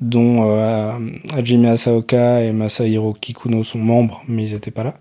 dont 0.00 0.42
euh, 0.50 0.92
Hajime 1.34 1.64
Asaoka 1.66 2.42
et 2.42 2.52
Masahiro 2.52 3.14
Kikuno 3.14 3.64
sont 3.64 3.78
membres, 3.78 4.22
mais 4.28 4.44
ils 4.48 4.52
n'étaient 4.54 4.70
pas 4.70 4.84
là. 4.84 4.94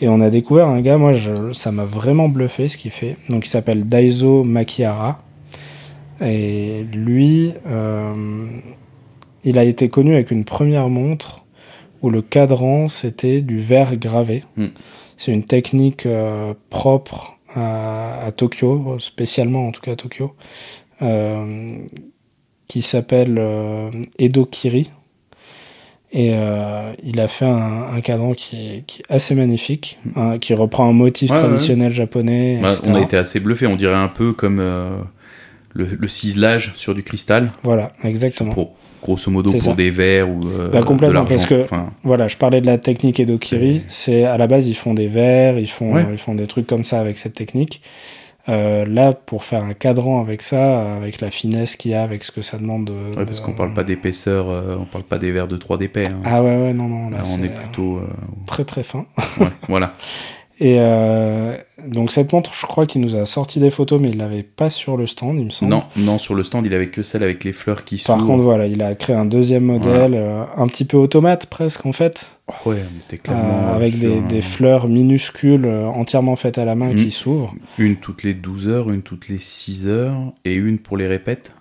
Et 0.00 0.08
on 0.08 0.20
a 0.20 0.30
découvert 0.30 0.68
un 0.68 0.80
gars, 0.80 0.96
moi, 0.96 1.12
je- 1.12 1.52
ça 1.52 1.72
m'a 1.72 1.84
vraiment 1.84 2.28
bluffé 2.28 2.68
ce 2.68 2.76
qu'il 2.78 2.90
fait. 2.92 3.16
Donc, 3.30 3.46
il 3.46 3.48
s'appelle 3.48 3.88
Daiso 3.88 4.44
Makihara. 4.44 5.18
Et 6.20 6.84
lui, 6.92 7.52
euh, 7.66 8.46
il 9.44 9.58
a 9.58 9.64
été 9.64 9.88
connu 9.88 10.14
avec 10.14 10.30
une 10.30 10.44
première 10.44 10.88
montre 10.88 11.44
où 12.02 12.10
le 12.10 12.22
cadran, 12.22 12.88
c'était 12.88 13.40
du 13.40 13.58
verre 13.58 13.96
gravé. 13.96 14.44
Mm. 14.56 14.66
C'est 15.16 15.32
une 15.32 15.42
technique 15.44 16.06
euh, 16.06 16.54
propre 16.70 17.36
à, 17.54 18.24
à 18.24 18.30
Tokyo, 18.32 18.98
spécialement 19.00 19.66
en 19.66 19.72
tout 19.72 19.80
cas 19.80 19.92
à 19.92 19.96
Tokyo, 19.96 20.32
euh, 21.02 21.68
qui 22.68 22.82
s'appelle 22.82 23.40
Edo 24.18 24.44
Kiri. 24.44 24.90
Et 26.10 26.30
euh, 26.32 26.92
il 27.04 27.20
a 27.20 27.28
fait 27.28 27.44
un, 27.44 27.86
un 27.94 28.00
cadran 28.00 28.32
qui 28.32 28.56
est, 28.56 28.82
qui 28.86 29.02
est 29.02 29.04
assez 29.14 29.34
magnifique, 29.34 29.98
hein, 30.16 30.38
qui 30.38 30.54
reprend 30.54 30.88
un 30.88 30.92
motif 30.94 31.30
Ouais, 31.30 31.36
ouais. 31.36 31.42
traditionnel 31.44 31.92
japonais. 31.92 32.58
Bah, 32.62 32.72
on 32.84 32.94
a 32.94 33.00
été 33.00 33.16
assez 33.18 33.40
bluffé. 33.40 33.66
On 33.66 33.76
dirait 33.76 33.94
un 33.94 34.08
peu 34.08 34.32
comme 34.32 34.58
euh, 34.58 34.88
le, 35.74 35.86
le 35.98 36.08
ciselage 36.08 36.72
sur 36.76 36.94
du 36.94 37.02
cristal. 37.02 37.50
Voilà, 37.62 37.92
exactement. 38.04 38.52
Pour, 38.54 38.72
grosso 39.02 39.30
modo 39.30 39.50
pour 39.52 39.60
ça. 39.60 39.74
des 39.74 39.90
verres 39.90 40.28
ou 40.30 40.40
euh, 40.48 40.70
Bah, 40.70 40.82
complètement, 40.82 41.24
de 41.24 41.28
parce 41.28 41.42
l'argent. 41.48 41.56
que- 41.56 41.62
Enfin, 41.64 41.90
Voilà, 42.02 42.26
je 42.26 42.36
parlais 42.38 42.60
de 42.62 42.66
la 42.66 42.78
technique 42.78 43.20
Edokiri. 43.20 43.82
C'est 43.88 44.24
à 44.24 44.38
la 44.38 44.46
base, 44.46 44.66
ils 44.66 44.74
font 44.74 44.94
des 44.94 45.08
verres, 45.08 45.58
ils 45.58 45.68
font, 45.70 45.92
Ouais. 45.92 46.06
ils 46.10 46.18
font 46.18 46.34
des 46.34 46.46
trucs 46.46 46.66
comme 46.66 46.84
ça 46.84 47.00
avec 47.00 47.18
cette 47.18 47.34
technique. 47.34 47.82
Euh, 48.48 48.86
là, 48.86 49.12
pour 49.12 49.44
faire 49.44 49.62
un 49.62 49.74
cadran 49.74 50.20
avec 50.22 50.40
ça, 50.40 50.94
avec 50.96 51.20
la 51.20 51.30
finesse 51.30 51.76
qu'il 51.76 51.90
y 51.90 51.94
a, 51.94 52.02
avec 52.02 52.24
ce 52.24 52.32
que 52.32 52.40
ça 52.40 52.56
demande 52.56 52.86
de. 52.86 52.92
ouais, 53.18 53.26
parce 53.26 53.40
de- 53.40 53.44
qu'on 53.44 53.52
parle 53.52 53.74
pas 53.74 53.84
d'épaisseur, 53.84 54.48
euh, 54.48 54.76
on 54.80 54.84
parle 54.86 55.04
pas 55.04 55.18
des 55.18 55.30
verres 55.32 55.48
de 55.48 55.56
3 55.58 55.76
d'épais. 55.76 56.08
hein. 56.08 56.20
Ah 56.24 56.42
ouais, 56.42 56.56
ouais, 56.56 56.72
non, 56.72 56.88
non, 56.88 57.10
là, 57.10 57.18
Là, 57.18 57.22
on 57.26 57.42
est 57.42 57.48
plutôt. 57.54 57.98
euh, 57.98 58.08
très 58.46 58.64
très 58.64 58.82
fin. 58.82 59.04
ouais, 59.40 59.48
voilà. 59.68 59.94
Et 60.60 60.76
euh, 60.80 61.56
donc, 61.86 62.10
cette 62.10 62.32
montre, 62.32 62.52
je 62.52 62.66
crois 62.66 62.84
qu'il 62.84 63.00
nous 63.00 63.14
a 63.14 63.26
sorti 63.26 63.60
des 63.60 63.70
photos, 63.70 64.00
mais 64.00 64.08
il 64.10 64.16
l'avait 64.18 64.42
pas 64.42 64.70
sur 64.70 64.96
le 64.96 65.06
stand, 65.06 65.38
il 65.38 65.44
me 65.44 65.50
semble. 65.50 65.70
Non, 65.70 65.84
non, 65.96 66.18
sur 66.18 66.34
le 66.34 66.42
stand, 66.42 66.66
il 66.66 66.74
avait 66.74 66.88
que 66.88 67.02
celle 67.02 67.22
avec 67.22 67.44
les 67.44 67.52
fleurs 67.52 67.84
qui 67.84 68.02
Par 68.04 68.16
s'ouvrent. 68.18 68.26
contre, 68.32 68.42
voilà, 68.42 68.66
il 68.66 68.82
a 68.82 68.96
créé 68.96 69.14
un 69.14 69.24
deuxième 69.24 69.62
modèle, 69.64 70.14
euh, 70.14 70.42
un 70.56 70.66
petit 70.66 70.84
peu 70.84 70.96
automate 70.96 71.46
presque 71.46 71.86
en 71.86 71.92
fait, 71.92 72.32
Ouais, 72.66 72.78
était 73.06 73.16
euh, 73.16 73.18
clairement. 73.22 73.68
avec 73.72 73.98
des, 74.00 74.16
un- 74.18 74.20
des 74.22 74.42
fleurs 74.42 74.88
minuscules 74.88 75.66
entièrement 75.66 76.34
faites 76.34 76.58
à 76.58 76.64
la 76.64 76.74
main 76.74 76.92
qui 76.92 77.12
s'ouvrent. 77.12 77.54
Une 77.78 77.94
toutes 77.96 78.24
les 78.24 78.34
12 78.34 78.66
heures, 78.66 78.90
une 78.90 79.02
toutes 79.02 79.28
les 79.28 79.38
6 79.38 79.86
heures, 79.86 80.16
et 80.44 80.54
une 80.54 80.78
pour 80.78 80.96
les 80.96 81.06
répètes. 81.06 81.52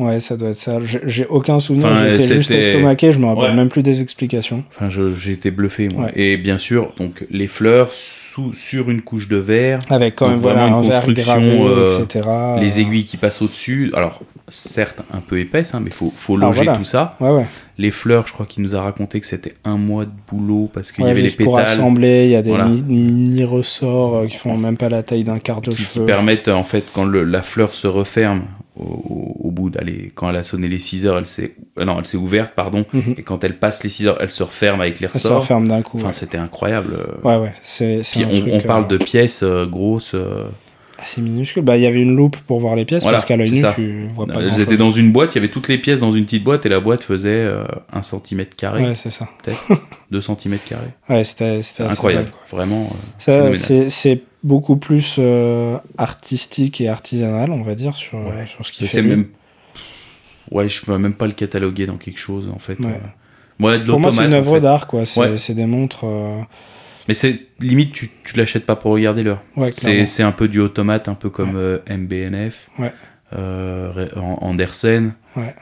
Ouais, 0.00 0.18
ça 0.20 0.36
doit 0.36 0.48
être 0.50 0.58
ça. 0.58 0.78
J'ai 0.84 1.26
aucun 1.26 1.60
souvenir, 1.60 1.88
Enfin, 1.88 2.06
j'étais 2.06 2.34
juste 2.34 2.50
estomaqué, 2.50 3.12
je 3.12 3.18
me 3.18 3.26
rappelle 3.26 3.50
Ouais. 3.50 3.54
même 3.54 3.68
plus 3.68 3.82
des 3.82 4.00
explications. 4.02 4.64
Enfin, 4.74 4.88
j'ai 4.88 5.32
été 5.32 5.50
bluffé, 5.50 5.88
moi. 5.94 6.06
Ouais. 6.06 6.12
Et 6.16 6.36
bien 6.38 6.56
sûr, 6.58 6.92
donc 6.98 7.26
les 7.30 7.46
fleurs 7.48 7.90
sous, 7.92 8.52
sur 8.54 8.90
une 8.90 9.02
couche 9.02 9.28
de 9.28 9.36
verre, 9.36 9.78
Avec 9.90 10.16
quand 10.16 10.28
même 10.28 10.38
voilà, 10.38 10.62
vraiment 10.62 10.78
un 10.78 10.82
une 10.84 10.88
verre 10.90 11.00
construction, 11.04 11.32
gravé, 11.34 11.58
euh, 11.60 11.98
etc. 12.04 12.28
les 12.60 12.80
aiguilles 12.80 13.04
qui 13.04 13.16
passent 13.18 13.42
au-dessus. 13.42 13.90
Alors, 13.94 14.20
certes, 14.50 15.02
un 15.12 15.20
peu 15.20 15.38
épaisses, 15.38 15.74
hein, 15.74 15.80
mais 15.82 15.90
il 15.90 15.94
faut, 15.94 16.12
faut 16.16 16.36
Ah, 16.40 16.46
loger 16.46 16.62
voilà. 16.64 16.78
tout 16.78 16.84
ça. 16.84 17.16
Ouais, 17.20 17.30
ouais. 17.30 17.46
Les 17.76 17.90
fleurs, 17.90 18.26
je 18.26 18.32
crois 18.32 18.46
qu'il 18.46 18.62
nous 18.62 18.74
a 18.74 18.80
raconté 18.82 19.20
que 19.20 19.26
c'était 19.26 19.54
un 19.64 19.76
mois 19.76 20.04
de 20.04 20.10
boulot 20.30 20.70
parce 20.72 20.92
qu'il 20.92 21.02
Ouais, 21.04 21.10
y 21.10 21.12
avait 21.12 21.22
les 21.22 21.28
juste 21.28 21.42
pour 21.42 21.56
pétales 21.56 21.72
assembler, 21.72 22.24
il 22.24 22.30
y 22.30 22.36
a 22.36 22.42
des 22.42 22.50
Voilà. 22.50 22.66
mi- 22.66 22.82
mini 22.82 23.44
ressorts 23.44 24.16
euh, 24.16 24.26
qui 24.26 24.36
font 24.36 24.56
même 24.56 24.76
pas 24.76 24.88
la 24.88 25.02
taille 25.02 25.24
d'un 25.24 25.38
quart 25.38 25.60
de 25.60 25.70
qui, 25.70 25.84
qui 25.84 26.00
permettent, 26.00 26.48
en 26.48 26.62
fait, 26.64 26.84
quand 26.92 27.04
le- 27.04 27.24
la 27.24 27.42
fleur 27.42 27.74
se 27.74 27.86
referme 27.86 28.42
au, 28.78 29.34
au- 29.50 29.52
bout 29.52 29.70
d'aller, 29.70 30.12
quand 30.14 30.30
elle 30.30 30.36
a 30.36 30.42
sonné 30.44 30.68
les 30.68 30.78
6 30.78 31.06
heures, 31.06 31.18
elle 31.18 31.26
s'est, 31.26 31.54
euh, 31.78 31.84
non, 31.84 31.98
elle 31.98 32.06
s'est 32.06 32.16
ouverte, 32.16 32.52
pardon, 32.54 32.84
Mhm. 32.92 33.14
et 33.18 33.22
quand 33.22 33.42
elle 33.44 33.58
passe 33.58 33.82
les 33.82 33.90
6 33.90 34.06
heures, 34.06 34.18
elle 34.20 34.30
se 34.30 34.42
referme 34.42 34.80
avec 34.80 35.00
les 35.00 35.08
Ça 35.08 35.14
se 35.18 35.26
ressorts. 35.28 35.40
referme 35.42 35.68
d'un 35.68 35.82
coup. 35.82 35.98
Enfin, 35.98 36.08
ouais. 36.08 36.12
c'était 36.12 36.38
incroyable. 36.38 36.96
Ouais, 37.24 37.36
ouais, 37.36 37.52
c'est 37.62 37.96
un 37.96 38.28
on, 38.28 38.30
truc, 38.40 38.44
on 38.52 38.60
parle 38.60 38.84
euh, 38.84 38.86
de 38.88 38.96
pièces 38.98 39.42
euh, 39.42 39.66
grosses. 39.66 40.14
euh, 40.14 40.44
assez 41.02 41.22
minuscule. 41.22 41.62
Bah, 41.62 41.78
il 41.78 41.82
y 41.82 41.86
avait 41.86 42.02
une 42.02 42.14
loupe 42.14 42.36
pour 42.46 42.60
voir 42.60 42.76
les 42.76 42.84
pièces 42.84 43.02
Voilà, 43.04 43.16
parce 43.16 43.24
qu'à 43.26 43.38
l'œil 43.38 43.50
nu, 43.50 43.56
ça. 43.62 43.72
tu 43.74 44.06
vois 44.14 44.26
pas 44.26 44.42
elles 44.42 44.60
étaient 44.60 44.76
dans 44.76 44.90
une 44.90 45.12
boîte, 45.12 45.34
il 45.34 45.36
y 45.36 45.40
avait 45.40 45.48
toutes 45.50 45.68
les 45.68 45.78
pièces 45.78 46.00
dans 46.00 46.12
une 46.12 46.26
petite 46.26 46.44
boîte 46.44 46.66
et 46.66 46.68
la 46.68 46.78
boîte 46.78 47.02
faisait 47.02 47.30
euh, 47.30 47.64
1 47.90 48.02
cm 48.02 48.44
carré, 48.54 48.82
Ouais, 48.82 48.94
c'est 48.94 49.08
ça. 49.08 49.26
peut-être 49.42 49.66
2 50.10 50.20
cm 50.20 50.58
carré. 50.68 50.88
Ouais, 51.08 51.24
c'était 51.24 51.60
Incroyable, 51.80 52.30
vraiment. 52.52 52.90
euh, 53.28 53.52
c'est 53.88 54.20
beaucoup 54.44 54.76
plus 54.76 55.16
euh, 55.18 55.78
artistique 55.96 56.82
et 56.82 56.88
artisanal, 56.90 57.50
on 57.50 57.62
va 57.62 57.74
dire, 57.74 57.96
sur, 57.96 58.18
Ouais. 58.18 58.46
sur 58.46 58.66
ce 58.66 58.72
C'est 58.74 58.80
fait. 58.86 58.88
c'est 58.88 59.02
même. 59.02 59.24
Ouais, 60.50 60.68
je 60.68 60.84
peux 60.84 60.96
même 60.98 61.12
pas 61.14 61.26
le 61.26 61.32
cataloguer 61.32 61.86
dans 61.86 61.96
quelque 61.96 62.18
chose 62.18 62.48
en 62.54 62.58
fait. 62.58 62.78
Ouais. 62.80 62.86
euh. 62.88 63.64
Ouais, 63.64 63.78
de 63.78 63.84
Pour 63.84 64.00
moi, 64.00 64.10
c'est 64.10 64.24
une 64.24 64.32
en 64.34 64.38
œuvre 64.38 64.54
fait. 64.54 64.60
d'art, 64.62 64.86
quoi. 64.86 65.04
C'est 65.04 65.20
Ouais. 65.20 65.36
des 65.54 65.66
montres. 65.66 66.04
euh, 66.04 66.40
Mais 67.08 67.14
c'est 67.14 67.40
limite, 67.60 67.92
tu, 67.92 68.10
tu 68.24 68.36
l'achètes 68.38 68.64
pas 68.64 68.74
pour 68.76 68.92
regarder 68.92 69.22
l'heure. 69.22 69.42
Ouais, 69.56 69.70
C'est 69.72 70.22
un 70.22 70.32
peu 70.32 70.48
du 70.48 70.60
automate, 70.60 71.08
un 71.08 71.14
peu 71.14 71.28
comme 71.28 71.56
euh, 71.56 71.78
MBNF, 71.88 72.68
euh, 73.36 74.08
An- 74.16 74.38
Andersen 74.40 75.12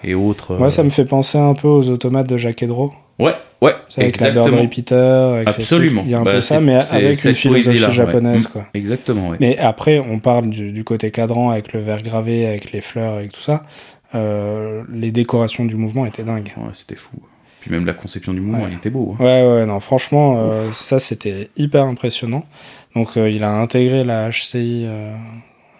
et 0.05 0.15
autres. 0.15 0.57
Moi, 0.57 0.69
euh. 0.69 0.71
ça 0.71 0.83
me 0.83 0.91
fait 0.91 1.05
penser 1.05 1.39
un 1.39 1.55
peu 1.55 1.69
aux 1.69 1.89
automates 1.91 2.29
de 2.29 2.37
Jacques 2.37 2.63
Edro. 2.63 2.93
Ouais, 3.19 3.35
ouais, 3.63 3.73
avec 3.73 3.97
la 3.99 4.05
exactement. 4.29 4.45
Burberry 4.45 4.69
Peter. 4.69 5.43
Absolument. 5.45 6.03
Il 6.05 6.11
y 6.13 6.15
a 6.15 6.21
un 6.21 6.23
Bah, 6.23 6.35
peu 6.35 6.41
ça, 6.41 6.61
mais 6.61 6.77
avec 6.77 7.25
une 7.25 7.35
philosophie 7.35 7.85
ouais. 7.85 7.91
japonaise, 7.91 8.45
Mm. 8.47 8.51
quoi. 8.53 8.65
Exactement. 8.75 9.33
Mais 9.41 9.59
après, 9.59 9.99
on 9.99 10.21
parle 10.21 10.49
du, 10.51 10.71
du 10.71 10.85
côté 10.85 11.11
cadran 11.11 11.51
avec 11.51 11.73
le 11.73 11.81
verre 11.81 12.03
gravé, 12.03 12.47
avec 12.47 12.71
les 12.71 12.81
fleurs, 12.81 13.15
avec 13.15 13.33
tout 13.33 13.41
ça. 13.41 13.65
Euh, 14.15 14.85
les 14.91 15.11
décorations 15.11 15.65
du 15.65 15.77
mouvement 15.77 16.07
étaient 16.07 16.25
dingues. 16.25 16.53
Ouais, 16.57 16.71
c'était 16.75 16.97
fou. 16.97 17.17
Puis 17.61 17.71
même 17.71 17.85
la 17.87 17.93
conception 17.93 18.33
du 18.33 18.41
mouvement, 18.41 18.65
Ouais. 18.65 18.71
il 18.73 18.77
était 18.77 18.91
beau. 18.91 19.17
hein. 19.19 19.23
Ouais, 19.23 19.47
ouais, 19.47 19.67
non, 19.67 19.81
franchement, 19.81 20.37
euh, 20.39 20.71
ça 20.73 20.99
c'était 20.99 21.51
hyper 21.57 21.85
impressionnant. 21.85 22.47
Donc, 22.95 23.17
euh, 23.17 23.29
il 23.29 23.45
a 23.45 23.53
intégré 23.53 24.05
la 24.05 24.31
HCI 24.31 24.87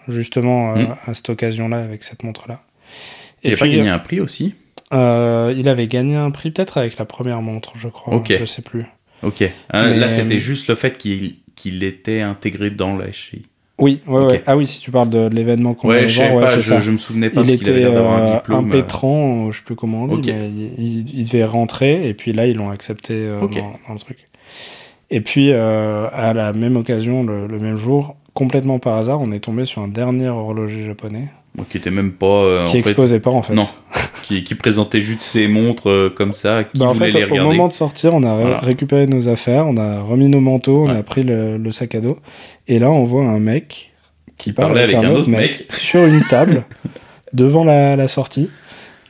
justement 0.07 0.75
euh, 0.75 0.83
Mm. 0.85 0.95
à 1.05 1.13
cette 1.13 1.29
occasion-là 1.29 1.79
avec 1.79 2.03
cette 2.03 2.23
montre-là. 2.23 2.61
Il 3.43 3.53
a 3.53 3.57
pas 3.57 3.67
gagné 3.67 3.89
un 3.89 3.99
prix 3.99 4.19
aussi? 4.19 4.55
il 4.91 5.67
avait 5.67 5.87
gagné 5.87 6.15
un 6.15 6.31
prix 6.31 6.49
peut-être 6.51 6.77
avec 6.79 6.97
la 6.97 7.05
première 7.05 7.41
montre, 7.41 7.73
je 7.77 7.87
crois. 7.87 8.15
Ok. 8.15 8.33
Je 8.39 8.45
sais 8.45 8.61
plus. 8.63 8.85
Ok. 9.21 9.43
Ah, 9.69 9.83
Mais, 9.83 9.97
Là, 9.97 10.09
c'était 10.09 10.39
juste 10.39 10.67
le 10.67 10.75
fait 10.75 10.97
qu'il 10.97 11.83
était 11.83 12.21
intégré 12.21 12.71
dans 12.71 12.95
la 12.97 13.07
HI. 13.09 13.43
Oui, 13.79 14.01
ouais, 14.07 14.19
Ok. 14.19 14.29
ouais. 14.31 14.43
Ah 14.45 14.57
oui, 14.57 14.67
si 14.67 14.79
tu 14.79 14.91
parles 14.91 15.09
de, 15.09 15.29
de 15.29 15.35
l'événement 15.35 15.73
qu'on 15.73 15.87
Ouais, 15.89 16.05
voir, 16.05 16.33
ouais, 16.35 16.47
c'est 16.47 16.57
je, 16.57 16.61
ça. 16.61 16.79
je 16.79 16.91
me 16.91 16.97
souvenais 16.97 17.29
pas 17.29 17.41
Il 17.41 17.49
était 17.49 17.71
euh, 17.71 18.35
diplôme. 18.35 18.65
impétrant, 18.65 19.47
euh, 19.47 19.51
je 19.51 19.57
sais 19.57 19.63
plus 19.63 19.75
comment 19.75 20.03
on 20.03 20.07
dit, 20.17 20.29
Ok. 20.29 20.35
mais 20.37 20.49
il, 20.77 21.25
devait 21.25 21.45
rentrer 21.45 22.07
et 22.07 22.13
puis 22.13 22.33
là 22.33 22.45
ils 22.45 22.55
l'ont 22.57 22.69
accepté 22.69 23.13
euh, 23.15 23.39
dans, 23.41 23.47
dans 23.87 23.93
le 23.93 23.99
truc. 23.99 24.27
Et 25.09 25.21
puis 25.21 25.51
euh, 25.51 26.07
à 26.11 26.33
la 26.33 26.53
même 26.53 26.75
occasion, 26.77 27.23
le, 27.23 27.47
le 27.47 27.57
même 27.59 27.77
jour, 27.77 28.15
complètement 28.33 28.79
par 28.79 28.95
hasard, 28.97 29.19
on 29.21 29.31
est 29.31 29.39
tombé 29.39 29.65
sur 29.65 29.81
un 29.81 29.87
dernier 29.87 30.27
horloger 30.29 30.85
japonais 30.85 31.25
euh, 31.25 31.48
qui 31.69 31.77
était 31.77 31.91
même 31.91 32.11
pas. 32.11 32.25
euh, 32.25 32.65
qui 32.65 32.69
en 32.79 32.81
fait, 32.83 32.89
exposait 32.89 33.19
pas 33.19 33.31
en 33.31 33.41
fait. 33.41 33.53
non. 33.53 33.67
qui, 34.23 34.43
qui 34.43 34.55
présentait 34.55 35.01
juste 35.01 35.21
ses 35.21 35.47
montres 35.47 35.89
euh, 35.89 36.13
comme 36.15 36.33
ça, 36.33 36.63
qui 36.63 36.77
Bah, 36.77 36.85
en 36.87 36.93
fait, 36.93 37.09
les 37.09 37.23
au 37.23 37.27
regarder. 37.29 37.51
moment 37.51 37.67
de 37.67 37.73
sortir, 37.73 38.13
on 38.13 38.23
a 38.23 38.35
Voilà. 38.35 38.59
récupéré 38.59 39.07
nos 39.07 39.27
affaires, 39.27 39.67
on 39.67 39.77
a 39.77 39.99
remis 40.01 40.29
nos 40.29 40.39
manteaux, 40.41 40.85
on 40.85 40.89
Ouais. 40.91 40.97
a 40.97 41.03
pris 41.03 41.23
le, 41.23 41.57
le 41.57 41.71
sac 41.71 41.95
à 41.95 41.99
dos. 42.01 42.17
Et 42.67 42.79
là, 42.79 42.89
on 42.91 43.03
voit 43.03 43.25
un 43.25 43.39
mec 43.39 43.91
qui 44.37 44.53
parle 44.53 44.69
parlait 44.69 44.83
avec, 44.83 44.95
avec 44.95 45.09
un, 45.09 45.11
autre 45.11 45.21
autre 45.21 45.29
mec, 45.29 45.51
mec. 45.59 45.73
sur 45.73 46.05
une 46.05 46.23
table 46.29 46.63
devant 47.33 47.63
la, 47.63 47.95
la 47.95 48.07
sortie. 48.07 48.49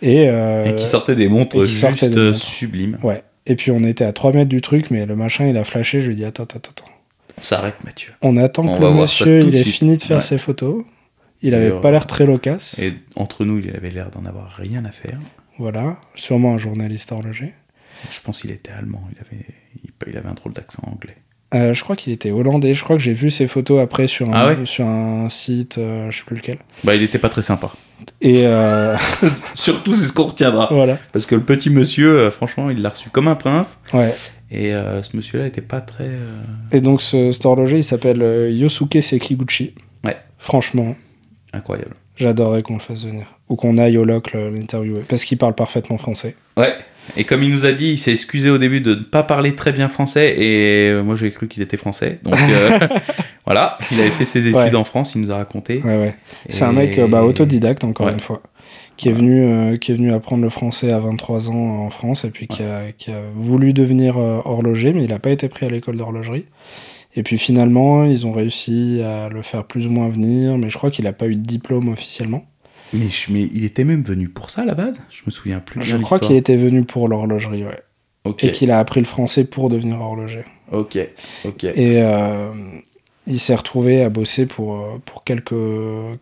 Et, 0.02 0.30
euh, 0.30 0.66
Et 0.72 0.76
qui 0.78 0.86
sortait 0.86 1.16
des 1.16 1.28
montres 1.28 1.58
qui 1.58 1.68
juste 1.68 2.06
des 2.06 2.16
montres. 2.16 2.38
sublimes. 2.38 2.98
Ouais. 3.04 3.22
Et 3.46 3.56
puis 3.56 3.72
on 3.72 3.84
était 3.84 4.06
à 4.06 4.14
3 4.14 4.32
mètres 4.34 4.50
du 4.50 4.62
truc, 4.62 4.92
mais 4.92 5.06
le 5.06 5.16
machin 5.16 5.48
il 5.48 5.58
a 5.58 5.64
flashé. 5.66 6.02
Je 6.02 6.08
lui 6.08 6.14
ai 6.14 6.16
dit 6.16 6.26
attends, 6.26 6.44
attends, 6.44 6.60
attends. 6.72 6.92
On 7.38 7.44
s'arrête, 7.44 7.76
Mathieu. 7.84 8.12
On 8.22 8.38
attend 8.38 8.66
On 8.66 8.78
que 8.78 8.84
le 8.84 8.92
monsieur 8.92 9.40
il 9.42 9.56
ait 9.56 9.64
fini 9.64 9.98
de 9.98 10.02
faire 10.02 10.18
Ouais. 10.18 10.24
ses 10.24 10.38
photos. 10.38 10.84
Il 11.42 11.54
avait 11.54 11.80
pas 11.80 11.92
l'air 11.92 12.06
très 12.08 12.26
loquace. 12.26 12.78
Et 12.80 12.94
entre 13.16 13.46
nous, 13.46 13.60
il 13.60 13.76
avait 13.76 13.92
l'air 13.92 14.10
d'en 14.12 14.26
avoir 14.26 14.52
rien 14.52 14.84
à 14.86 14.92
faire. 14.92 15.20
Voilà. 15.58 15.98
Sûrement 16.16 16.54
un 16.54 16.58
journaliste 16.58 17.12
horloger. 17.12 17.54
Je 18.12 18.20
pense 18.22 18.42
qu'il 18.42 18.52
était 18.52 18.72
allemand. 18.72 19.04
Il 19.12 19.20
avait, 19.20 19.46
il, 20.08 20.18
avait 20.18 20.30
un 20.30 20.34
drôle 20.34 20.54
d'accent 20.54 20.84
anglais. 20.86 21.18
Euh, 21.54 21.74
je 21.74 21.84
crois 21.84 21.96
qu'il 21.96 22.14
était 22.14 22.32
hollandais. 22.32 22.74
Je 22.74 22.84
crois 22.84 22.96
que 22.96 23.02
j'ai 23.02 23.14
vu 23.14 23.30
ses 23.30 23.48
photos 23.48 23.82
après 23.82 24.08
sur 24.08 24.30
un, 24.30 24.34
Ah 24.34 24.48
ouais 24.48 24.58
sur 24.66 24.86
un 24.86 25.30
site, 25.30 25.78
euh, 25.78 26.12
je 26.12 26.20
sais 26.20 26.24
plus 26.24 26.36
lequel. 26.36 26.60
Bah, 26.84 26.96
il 26.96 27.04
était 27.04 27.18
pas 27.18 27.30
très 27.30 27.42
sympa. 27.42 27.72
Et 28.22 28.46
euh, 28.46 28.96
Surtout, 29.56 29.94
c'est 29.94 30.06
ce 30.06 30.14
qu'on 30.14 30.26
retiendra. 30.26 30.70
voilà. 30.72 31.00
Parce 31.12 31.26
que 31.26 31.36
le 31.36 31.42
petit 31.42 31.70
monsieur, 31.70 32.20
euh, 32.20 32.32
franchement, 32.32 32.70
il 32.70 32.82
l'a 32.82 32.90
reçu 32.90 33.10
comme 33.10 33.28
un 33.28 33.36
prince. 33.36 33.82
Ouais. 33.94 34.14
Et 34.52 34.72
ce 34.72 35.16
monsieur-là 35.16 35.46
était 35.46 35.62
pas 35.62 35.80
très. 35.80 36.10
Et 36.72 36.82
donc 36.82 37.04
ce, 37.04 37.32
cet 37.32 37.46
horloger 37.46 37.78
il 37.78 37.84
s'appelle 37.84 38.50
Yosuke 38.52 38.98
Sekiguchi. 39.00 39.76
Ouais. 40.04 40.18
Franchement, 40.40 40.96
incroyable. 41.54 41.96
j'adorerais 42.16 42.62
qu'on 42.64 42.74
le 42.76 42.80
fasse 42.80 43.06
venir. 43.06 43.26
Ou 43.50 43.56
qu'on 43.56 43.78
aille 43.78 43.98
au 43.98 44.04
loc 44.04 44.34
le- 44.34 44.50
l'interviewer. 44.50 45.02
Parce 45.08 45.24
qu'il 45.26 45.38
parle 45.38 45.56
parfaitement 45.56 45.98
français. 45.98 46.36
Ouais. 46.58 46.74
Et 47.18 47.24
comme 47.24 47.42
il 47.42 47.50
nous 47.52 47.66
a 47.66 47.72
dit, 47.72 47.88
il 47.88 47.98
s'est 47.98 48.12
excusé 48.12 48.52
au 48.52 48.60
début 48.60 48.82
de 48.82 48.94
ne 48.94 49.02
pas 49.02 49.24
parler 49.24 49.56
très 49.56 49.72
bien 49.72 49.88
français. 49.88 50.36
Et 50.38 50.90
euh, 50.90 51.02
moi, 51.02 51.16
j'ai 51.16 51.32
cru 51.32 51.48
qu'il 51.48 51.64
était 51.64 51.78
français. 51.78 52.20
Donc 52.24 52.36
euh, 52.38 52.78
voilà, 53.46 53.78
il 53.92 54.00
avait 54.00 54.12
fait 54.12 54.26
ses 54.26 54.42
études 54.42 54.56
Ouais. 54.56 54.76
en 54.76 54.84
France, 54.84 55.16
il 55.16 55.22
nous 55.22 55.32
a 55.32 55.38
raconté. 55.38 55.82
Ouais, 55.84 55.98
ouais. 55.98 56.16
C'est 56.50 56.64
Et- 56.66 56.68
un 56.68 56.72
mec 56.72 56.98
euh, 57.00 57.08
bah, 57.08 57.24
autodidacte, 57.24 57.84
encore 57.84 58.10
une 58.10 58.20
fois. 58.20 58.42
Qui 58.98 59.08
est, 59.08 59.14
venu, 59.14 59.42
euh, 59.46 59.78
qui 59.78 59.94
est 59.94 59.96
venu 59.96 60.12
apprendre 60.14 60.44
le 60.44 60.50
français 60.50 60.92
à 60.92 61.00
23 61.00 61.50
ans 61.50 61.86
en 61.86 61.90
France 61.90 62.26
et 62.26 62.32
puis 62.32 62.48
qui, 62.50 62.64
a, 62.64 62.92
qui 62.98 63.12
a 63.12 63.22
voulu 63.34 63.72
devenir 63.72 64.18
euh, 64.18 64.42
horloger, 64.44 64.92
mais 64.92 65.06
il 65.06 65.10
n'a 65.10 65.20
pas 65.20 65.30
été 65.30 65.48
pris 65.48 65.66
à 65.66 65.70
l'école 65.70 65.96
d'horlogerie. 65.96 66.44
Et 67.20 67.24
puis 67.24 67.38
finalement, 67.38 68.06
ils 68.06 68.26
ont 68.26 68.32
réussi 68.32 69.02
à 69.04 69.28
le 69.28 69.42
faire 69.42 69.66
plus 69.66 69.86
ou 69.88 69.90
moins 69.90 70.08
venir, 70.08 70.58
mais 70.58 70.70
je 70.70 70.78
crois 70.78 70.90
qu'il 70.90 71.04
n'a 71.04 71.12
pas 71.12 71.28
eu 71.28 71.36
de 71.36 71.42
diplôme 71.42 71.90
officiellement. 71.90 72.46
Mais, 72.94 73.10
je- 73.10 73.32
mais 73.34 73.44
il 73.54 73.66
était 73.66 73.84
même 73.84 74.04
venu 74.04 74.30
pour 74.30 74.50
ça 74.50 74.62
à 74.62 74.66
la 74.66 74.74
base? 74.74 74.98
Je 75.10 75.22
me 75.26 75.32
souviens 75.32 75.60
plus. 75.60 75.84
Je 75.84 75.98
crois 75.98 76.18
qu'il 76.20 76.38
était 76.38 76.56
venu 76.56 76.84
pour 76.86 77.10
l'horlogerie, 77.10 77.66
ouais. 77.66 77.80
Ok, 78.24 78.46
Et 78.46 78.52
qu'il 78.52 78.72
a 78.72 78.80
appris 78.80 79.02
le 79.02 79.06
français 79.06 79.44
pour 79.44 79.68
devenir 79.70 80.00
horloger. 80.00 80.46
ok, 80.72 80.98
ok. 81.44 81.64
Et 81.66 82.02
euh, 82.02 82.52
il 83.28 83.40
s'est 83.40 83.56
retrouvé 83.56 84.02
à 84.02 84.10
bosser 84.10 84.46
pour, 84.46 84.76
euh, 84.80 84.98
pour 85.06 85.26
quelques, 85.26 85.54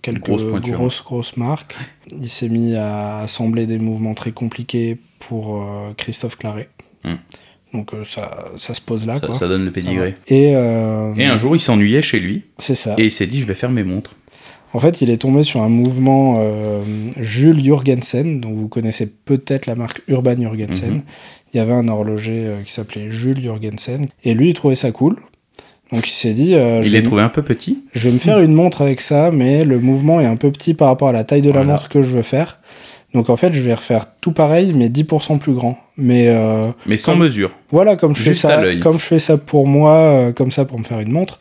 quelques 0.01 0.23
Grosse 0.23 0.45
pointure. 0.45 0.73
grosses, 0.73 1.03
grosses 1.03 1.37
marques. 1.37 1.75
Il 2.11 2.27
s'est 2.29 2.49
mis 2.49 2.73
à 2.75 3.19
assembler 3.19 3.67
des 3.67 3.77
mouvements 3.77 4.15
très 4.15 4.31
compliqués 4.31 4.97
pour 5.19 5.61
euh, 5.61 5.93
Christophe 5.95 6.37
Claret. 6.37 6.69
Hmm. 7.03 7.15
Donc 7.73 7.93
euh, 7.93 8.03
ça, 8.05 8.45
ça 8.57 8.73
se 8.73 8.81
pose 8.81 9.05
là. 9.05 9.15
Ça, 9.19 9.27
quoi. 9.27 9.35
ça 9.35 9.47
donne 9.47 9.65
le 9.65 9.71
pédigré. 9.71 10.15
Et, 10.27 10.55
euh, 10.55 11.13
Et 11.17 11.25
un 11.25 11.37
jour, 11.37 11.55
il 11.55 11.59
s'ennuyait 11.59 12.01
chez 12.01 12.19
lui 12.19 12.43
c'est 12.57 12.75
ça. 12.75 12.95
et 12.97 13.05
il 13.05 13.11
s'est 13.11 13.27
dit 13.27 13.41
je 13.41 13.45
vais 13.45 13.55
faire 13.55 13.69
mes 13.71 13.83
montres. 13.83 14.15
En 14.73 14.79
fait, 14.79 15.01
il 15.01 15.09
est 15.09 15.17
tombé 15.17 15.43
sur 15.43 15.61
un 15.63 15.69
mouvement 15.69 16.35
euh, 16.39 16.81
Jules 17.19 17.63
Jurgensen, 17.63 18.41
dont 18.41 18.51
vous 18.51 18.67
connaissez 18.67 19.07
peut-être 19.07 19.65
la 19.65 19.75
marque 19.75 20.01
Urban 20.07 20.35
Jurgensen. 20.39 20.91
Mhm. 20.95 21.01
Il 21.53 21.57
y 21.57 21.59
avait 21.61 21.73
un 21.73 21.87
horloger 21.87 22.43
euh, 22.45 22.61
qui 22.63 22.71
s'appelait 22.73 23.09
Jules 23.09 23.41
Jurgensen. 23.41 24.05
Et 24.23 24.33
lui, 24.33 24.49
il 24.49 24.53
trouvait 24.53 24.75
ça 24.75 24.91
cool. 24.91 25.15
Donc 25.93 26.07
il 26.09 26.13
s'est 26.13 26.33
dit, 26.33 26.53
euh, 26.53 26.81
je 26.81 26.87
Il 26.87 26.91
vais 26.91 26.97
est 26.97 27.01
me- 27.01 27.05
trouvé 27.05 27.21
un 27.21 27.29
peu 27.29 27.43
petit. 27.43 27.79
je 27.95 28.07
vais 28.07 28.13
me 28.13 28.19
faire 28.19 28.39
une 28.41 28.53
montre 28.53 28.81
avec 28.81 28.99
ça, 28.99 29.31
mais 29.31 29.63
le 29.63 29.79
mouvement 29.79 30.19
est 30.19 30.25
un 30.25 30.35
peu 30.35 30.51
petit 30.51 30.73
par 30.73 30.89
rapport 30.89 31.07
à 31.07 31.13
la 31.13 31.23
taille 31.23 31.41
de 31.41 31.49
la 31.51 31.63
montre 31.63 31.87
que 31.87 32.01
je 32.03 32.09
veux 32.09 32.21
faire. 32.23 32.59
Donc 33.13 33.29
en 33.29 33.35
fait, 33.37 33.53
je 33.53 33.61
vais 33.61 33.73
refaire 33.73 34.05
tout 34.21 34.31
pareil, 34.33 34.73
mais 34.75 34.89
10% 34.89 35.39
plus 35.39 35.53
grand. 35.53 35.77
Mais 35.97 36.27
euh, 36.27 36.69
Mais 36.85 36.97
sans 36.97 37.13
Comme- 37.13 37.21
mesure. 37.23 37.51
voilà, 37.71 37.95
comme 37.95 38.13
je, 38.15 38.21
fais 38.21 38.29
Juste 38.31 38.41
ça, 38.41 38.61
comme 38.81 38.99
je 38.99 39.05
fais 39.05 39.19
ça 39.19 39.37
pour 39.37 39.67
moi, 39.67 39.93
euh, 39.93 40.31
comme 40.33 40.51
ça 40.51 40.65
pour 40.65 40.77
me 40.77 40.83
faire 40.83 40.99
une 40.99 41.11
montre, 41.11 41.39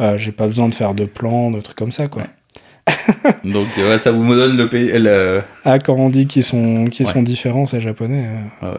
euh, 0.00 0.18
j'ai 0.18 0.32
pas 0.32 0.46
besoin 0.46 0.68
de 0.68 0.74
faire 0.74 0.92
de 0.94 1.04
plans, 1.04 1.50
de 1.50 1.60
trucs 1.60 1.76
comme 1.76 1.92
ça. 1.92 2.08
Quoi. 2.08 2.22
Ouais. 2.22 3.32
Donc 3.44 3.66
euh, 3.78 3.90
ouais, 3.92 3.98
ça 3.98 4.10
vous 4.12 4.22
me 4.22 4.34
donne 4.36 4.56
le, 4.56 4.68
pays- 4.68 4.92
le- 4.98 5.42
Ah, 5.64 5.78
quand 5.78 5.94
on 5.94 6.10
dit 6.10 6.26
qu'ils 6.26 6.42
sont, 6.42 6.86
qu'ils 6.86 7.06
Ouais. 7.06 7.12
sont 7.12 7.22
différents, 7.22 7.64
c'est 7.66 7.80
japonais. 7.80 8.26
Ah 8.60 8.70
ouais. 8.72 8.76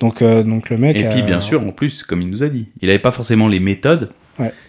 Donc, 0.00 0.22
donc 0.22 0.70
le 0.70 0.78
mec. 0.78 0.96
Et 0.96 1.04
puis 1.08 1.20
a- 1.20 1.24
bien 1.26 1.40
sûr, 1.40 1.60
en 1.62 1.70
plus, 1.70 2.02
comme 2.02 2.22
il 2.22 2.28
nous 2.30 2.42
a 2.42 2.48
dit, 2.48 2.68
il 2.80 2.88
n'avait 2.88 2.98
pas 2.98 3.12
forcément 3.12 3.48
les 3.48 3.60
méthodes. 3.60 4.10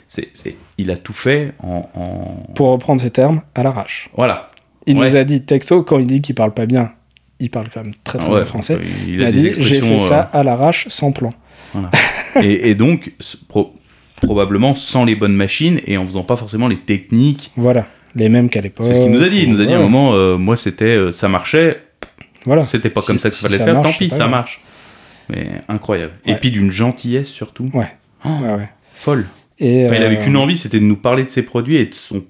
C'est, 0.07 0.29
c'est, 0.33 0.55
il 0.77 0.91
a 0.91 0.97
tout 0.97 1.13
fait 1.13 1.53
en, 1.63 1.89
en- 1.95 2.53
Pour 2.53 2.67
reprendre 2.69 3.01
ses 3.01 3.09
termes, 3.09 3.41
à 3.55 3.63
l'arrache. 3.63 4.09
Voilà. 4.15 4.49
Il 4.85 4.97
nous 4.97 5.15
a 5.15 5.23
dit 5.23 5.41
texto, 5.43 5.81
quand 5.81 5.97
il 5.97 6.05
dit 6.05 6.21
qu'il 6.21 6.35
parle 6.35 6.53
pas 6.53 6.65
bien, 6.67 6.91
il 7.43 7.49
parle 7.49 7.67
quand 7.73 7.83
même 7.83 7.93
très 8.03 8.17
très 8.19 8.29
Ouais, 8.29 8.35
bien 8.41 8.45
français. 8.45 8.79
Il, 9.07 9.15
Il 9.15 9.23
a 9.23 9.31
dit 9.31 9.51
j'ai 9.57 9.81
fait 9.81 9.99
ça 9.99 10.21
à 10.21 10.43
l'arrache 10.43 10.87
sans 10.89 11.11
plan. 11.11 11.29
euh, 11.75 11.79
voilà. 11.79 11.89
et, 12.47 12.69
et 12.69 12.75
donc, 12.75 13.13
pro- 13.47 13.75
probablement 14.17 14.75
sans 14.75 15.05
les 15.05 15.15
bonnes 15.15 15.35
machines 15.35 15.79
et 15.85 15.97
en 15.97 16.05
faisant 16.05 16.23
pas 16.23 16.35
forcément 16.37 16.67
les 16.67 16.77
techniques. 16.77 17.51
Voilà, 17.57 17.87
les 18.15 18.29
mêmes 18.29 18.49
qu'à 18.49 18.61
l'époque. 18.61 18.85
C'est 18.85 18.95
ce 18.95 19.01
qu'il 19.01 19.11
nous 19.11 19.21
a 19.23 19.29
dit. 19.29 19.43
Il 19.43 19.51
nous 19.51 19.61
a 19.61 19.65
dit 19.65 19.73
à 19.73 19.77
un 19.77 19.81
moment, 19.81 20.13
euh, 20.15 20.37
moi 20.37 20.55
c'était, 20.57 20.85
euh, 20.95 21.11
ça 21.11 21.27
marchait, 21.29 21.81
Voilà. 22.45 22.65
c'était 22.65 22.89
pas 22.89 23.01
Si- 23.01 23.07
comme 23.07 23.19
ça 23.19 23.29
qu'il 23.29 23.37
si 23.37 23.43
fallait 23.43 23.57
ça 23.57 23.65
faire, 23.65 23.73
marche, 23.75 23.91
tant 23.91 23.97
pis, 23.97 24.09
ça 24.09 24.27
marche. 24.27 24.61
Mais 25.29 25.47
incroyable. 25.69 26.13
Et 26.25 26.35
puis 26.35 26.51
d'une 26.51 26.71
gentillesse 26.71 27.29
surtout. 27.29 27.69
Ouais. 27.73 27.91
Oh. 28.25 28.29
Folle. 28.95 29.25
Et, 29.59 29.85
Enfin, 29.85 29.95
il 29.95 30.03
avait 30.03 30.17
euh, 30.17 30.23
qu'une 30.23 30.35
envie, 30.37 30.57
c'était 30.57 30.79
de 30.79 30.85
nous 30.85 30.95
parler 30.97 31.23
de 31.23 31.29
ses 31.29 31.43
produits 31.43 31.77
et 31.77 31.85
de 31.85 31.93
son, 31.93 32.23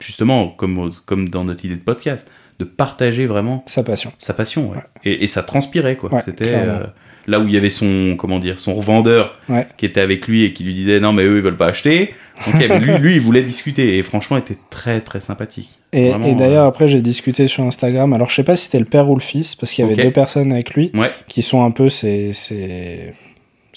justement, 0.00 0.48
comme, 0.48 0.90
comme 1.06 1.28
dans 1.28 1.44
notre 1.44 1.64
idée 1.64 1.76
de 1.76 1.80
podcast, 1.80 2.30
de 2.64 2.68
partager 2.68 3.26
vraiment 3.26 3.62
Sa 3.66 3.82
passion. 3.82 4.12
sa 4.18 4.34
passion. 4.34 4.70
ouais. 4.70 4.76
Ouais. 4.76 4.82
Et, 5.04 5.24
et 5.24 5.26
ça 5.28 5.42
transpirait, 5.42 5.96
quoi. 5.96 6.12
Ouais, 6.12 6.22
C'était 6.24 6.52
euh, 6.54 6.80
là 7.26 7.40
où 7.40 7.46
il 7.46 7.52
y 7.54 7.56
avait 7.56 7.70
son, 7.70 8.16
comment 8.18 8.38
dire, 8.38 8.60
son 8.60 8.74
revendeur 8.74 9.38
qui 9.76 9.86
était 9.86 10.00
avec 10.00 10.26
lui 10.28 10.44
et 10.44 10.52
qui 10.52 10.64
lui 10.64 10.74
disait 10.74 11.00
non, 11.00 11.12
mais 11.12 11.24
eux, 11.24 11.36
ils 11.38 11.42
veulent 11.42 11.56
pas 11.56 11.68
acheter. 11.68 12.14
Donc, 12.46 12.60
lui, 12.80 12.98
lui, 12.98 13.14
il 13.14 13.20
voulait 13.20 13.42
discuter 13.42 13.96
et 13.96 14.02
franchement, 14.02 14.36
il 14.36 14.40
était 14.40 14.58
très, 14.68 15.00
très 15.00 15.20
sympathique. 15.20 15.78
Et, 15.92 16.10
d'ailleurs, 16.34 16.64
après, 16.64 16.88
j'ai 16.88 17.00
discuté 17.00 17.46
sur 17.46 17.62
Instagram. 17.64 18.12
Alors, 18.12 18.28
je 18.28 18.34
sais 18.34 18.42
pas 18.44 18.56
si 18.56 18.64
c'était 18.64 18.80
le 18.80 18.84
père 18.86 19.08
ou 19.08 19.14
le 19.14 19.20
fils, 19.20 19.54
parce 19.54 19.72
qu'il 19.72 19.84
y 19.84 19.88
avait 19.90 20.02
deux 20.02 20.10
personnes 20.10 20.50
avec 20.52 20.74
lui 20.74 20.90
qui 21.28 21.42
sont 21.42 21.62
un 21.64 21.70
peu. 21.70 21.88
C'est 21.88 22.32
c'est- 22.32 23.14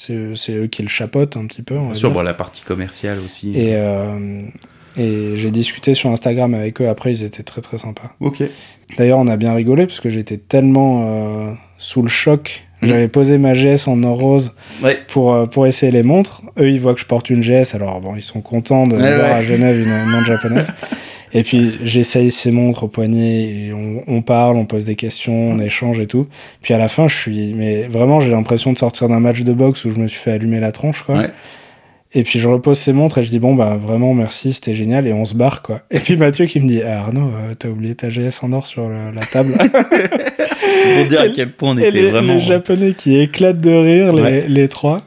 eux 0.09 0.67
qui 0.67 0.81
le 0.83 0.89
chapotent 0.89 1.37
un 1.37 1.45
petit 1.47 1.61
peu. 1.63 1.75
on 1.75 1.81
va 1.81 1.85
bien 1.91 1.93
sûr, 1.95 2.09
dire. 2.09 2.17
bon, 2.19 2.23
la 2.23 2.33
partie 2.33 2.63
commerciale 2.63 3.19
aussi. 3.19 3.51
Et, 3.57 3.75
euh, 3.75 4.41
et 4.97 5.35
j'ai 5.35 5.51
discuté 5.51 5.93
sur 5.93 6.09
Instagram 6.09 6.53
avec 6.53 6.81
eux. 6.81 6.87
Après, 6.89 7.11
ils 7.13 7.23
étaient 7.23 7.43
très 7.43 7.61
très 7.61 7.77
sympas. 7.77 8.11
Ok. 8.19 8.43
D'ailleurs, 8.97 9.19
on 9.19 9.27
a 9.27 9.37
bien 9.37 9.53
rigolé 9.53 9.85
parce 9.85 9.99
que 9.99 10.09
j'étais 10.09 10.37
tellement 10.37 11.05
euh, 11.07 11.51
sous 11.77 12.01
le 12.01 12.07
choc. 12.09 12.63
Mhm. 12.81 12.89
J'avais 12.89 13.07
posé 13.07 13.37
ma 13.37 13.53
GS 13.53 13.87
en 13.87 14.03
or 14.03 14.17
rose 14.19 14.53
Ouais. 14.83 14.99
pour, 15.07 15.33
euh, 15.33 15.45
pour 15.45 15.65
essayer 15.67 15.91
les 15.91 16.03
montres. 16.03 16.41
Eux, 16.59 16.69
ils 16.69 16.79
voient 16.79 16.93
que 16.93 16.99
je 16.99 17.05
porte 17.05 17.29
une 17.29 17.41
GS, 17.41 17.73
alors 17.75 18.01
bon, 18.01 18.15
ils 18.15 18.21
sont 18.21 18.41
contents 18.41 18.85
de 18.85 18.95
Ouais, 18.95 19.15
voir 19.15 19.29
ouais. 19.29 19.35
à 19.35 19.41
Genève 19.41 19.79
une 19.81 20.05
montre 20.11 20.27
japonaise. 20.27 20.67
et 21.33 21.41
puis, 21.43 21.79
j'essaye 21.83 22.29
ces 22.29 22.51
montres 22.51 22.83
au 22.83 22.87
poignet, 22.87 23.45
et 23.49 23.73
on, 23.73 24.03
on 24.07 24.21
parle, 24.21 24.57
on 24.57 24.65
pose 24.65 24.85
des 24.85 24.95
questions, 24.95 25.33
on 25.33 25.59
échange 25.59 25.99
et 25.99 26.05
tout. 26.05 26.27
Puis 26.61 26.75
à 26.75 26.77
la 26.77 26.87
fin, 26.87 27.07
je 27.07 27.15
suis. 27.15 27.53
Mais 27.55 27.87
vraiment, 27.87 28.19
j'ai 28.19 28.29
l'impression 28.29 28.73
de 28.73 28.77
sortir 28.77 29.09
d'un 29.09 29.19
match 29.19 29.41
de 29.41 29.53
boxe 29.53 29.83
où 29.85 29.89
je 29.93 29.99
me 29.99 30.07
suis 30.07 30.19
fait 30.19 30.31
allumer 30.33 30.59
la 30.59 30.71
tronche, 30.71 31.01
quoi. 31.01 31.17
Ouais. 31.17 31.29
Et 32.13 32.23
puis 32.23 32.39
je 32.39 32.47
repose 32.47 32.79
ces 32.79 32.93
montres 32.93 33.17
et 33.17 33.23
je 33.23 33.29
dis 33.29 33.39
bon 33.39 33.53
bah 33.53 33.75
vraiment 33.75 34.13
merci 34.13 34.53
c'était 34.53 34.73
génial 34.73 35.07
et 35.07 35.13
on 35.13 35.25
se 35.25 35.35
barre 35.35 35.61
quoi. 35.61 35.81
Et 35.91 35.99
puis 35.99 36.15
Mathieu 36.15 36.45
qui 36.45 36.59
me 36.61 36.67
dit 36.67 36.81
ah, 36.81 37.01
Arnaud 37.01 37.27
euh, 37.35 37.53
t'as 37.53 37.67
oublié 37.69 37.95
ta 37.95 38.07
GS 38.09 38.43
en 38.43 38.53
or 38.53 38.65
sur 38.65 38.87
le- 38.87 39.11
la 39.11 39.25
table. 39.25 39.53
Pour 39.57 41.05
dire 41.09 41.21
à 41.21 41.29
quel 41.29 41.51
point 41.53 41.71
on 41.71 41.77
était 41.77 41.91
les, 41.91 42.09
vraiment. 42.11 42.35
les 42.35 42.39
japonais 42.39 42.93
qui 42.93 43.17
éclatent 43.19 43.61
de 43.61 43.71
rire 43.71 44.13
les, 44.13 44.21
Ouais. 44.21 44.45
les 44.47 44.67
trois. 44.67 44.97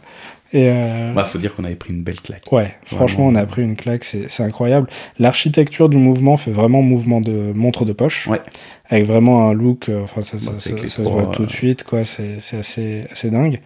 Et 0.52 0.68
euh, 0.68 1.12
Bah, 1.14 1.24
faut 1.24 1.39
dire 1.39 1.55
qu'on 1.55 1.64
avait 1.64 1.77
pris 1.77 1.93
une 1.93 2.02
belle 2.02 2.20
claque. 2.20 2.51
ouais 2.52 2.74
franchement 2.85 3.27
on 3.28 3.35
a 3.36 3.47
pris 3.47 3.62
une 3.62 3.77
claque 3.77 4.05
c'est 4.05 4.28
c'est 4.28 4.43
incroyable. 4.43 4.89
L'architecture 5.18 5.89
du 5.89 5.97
mouvement 5.97 6.36
fait 6.36 6.51
vraiment 6.51 6.82
mouvement 6.82 7.20
de 7.20 7.52
montre 7.55 7.85
de 7.85 7.93
poche. 7.93 8.27
Ouais. 8.27 8.40
Avec 8.90 9.06
vraiment 9.06 9.48
un 9.48 9.55
look 9.55 9.89
euh, 9.89 10.02
enfin 10.02 10.20
ça, 10.22 10.36
Bah, 10.36 10.52
ça- 10.59 10.86
se 10.89 11.02
voit 11.02 11.27
tout 11.27 11.47
de 11.47 11.51
suite 11.51 11.82
quoi 11.85 12.05
c'est 12.05 12.40
c'est 12.40 12.59
assez 12.59 13.05
assez 13.10 13.31
dingue. 13.31 13.60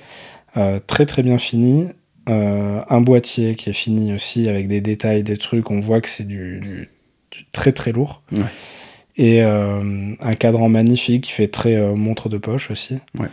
Très 0.86 1.04
très 1.06 1.22
bien 1.24 1.38
fini. 1.38 1.88
Euh, 2.28 2.80
un 2.88 3.00
boîtier 3.00 3.54
qui 3.54 3.68
est 3.70 3.74
fini 3.74 4.14
aussi 4.14 4.48
avec 4.48 4.66
des 4.68 4.80
détails, 4.80 5.22
des 5.22 5.36
trucs. 5.36 5.70
On 5.70 5.80
voit 5.80 6.00
que 6.00 6.08
c'est 6.08 6.26
du, 6.26 6.58
du- 6.60 6.88
du 7.30 7.44
très 7.52 7.72
très 7.72 7.92
lourd. 7.92 8.22
Ouais. 8.32 8.38
Et 9.16 9.42
euh, 9.44 10.14
un 10.20 10.34
cadran 10.34 10.68
magnifique 10.68 11.24
qui 11.24 11.32
fait 11.32 11.48
très 11.48 11.76
euh, 11.76 11.94
montre 11.94 12.28
de 12.28 12.38
poche 12.38 12.70
aussi. 12.70 12.96
Ouais. 13.18 13.28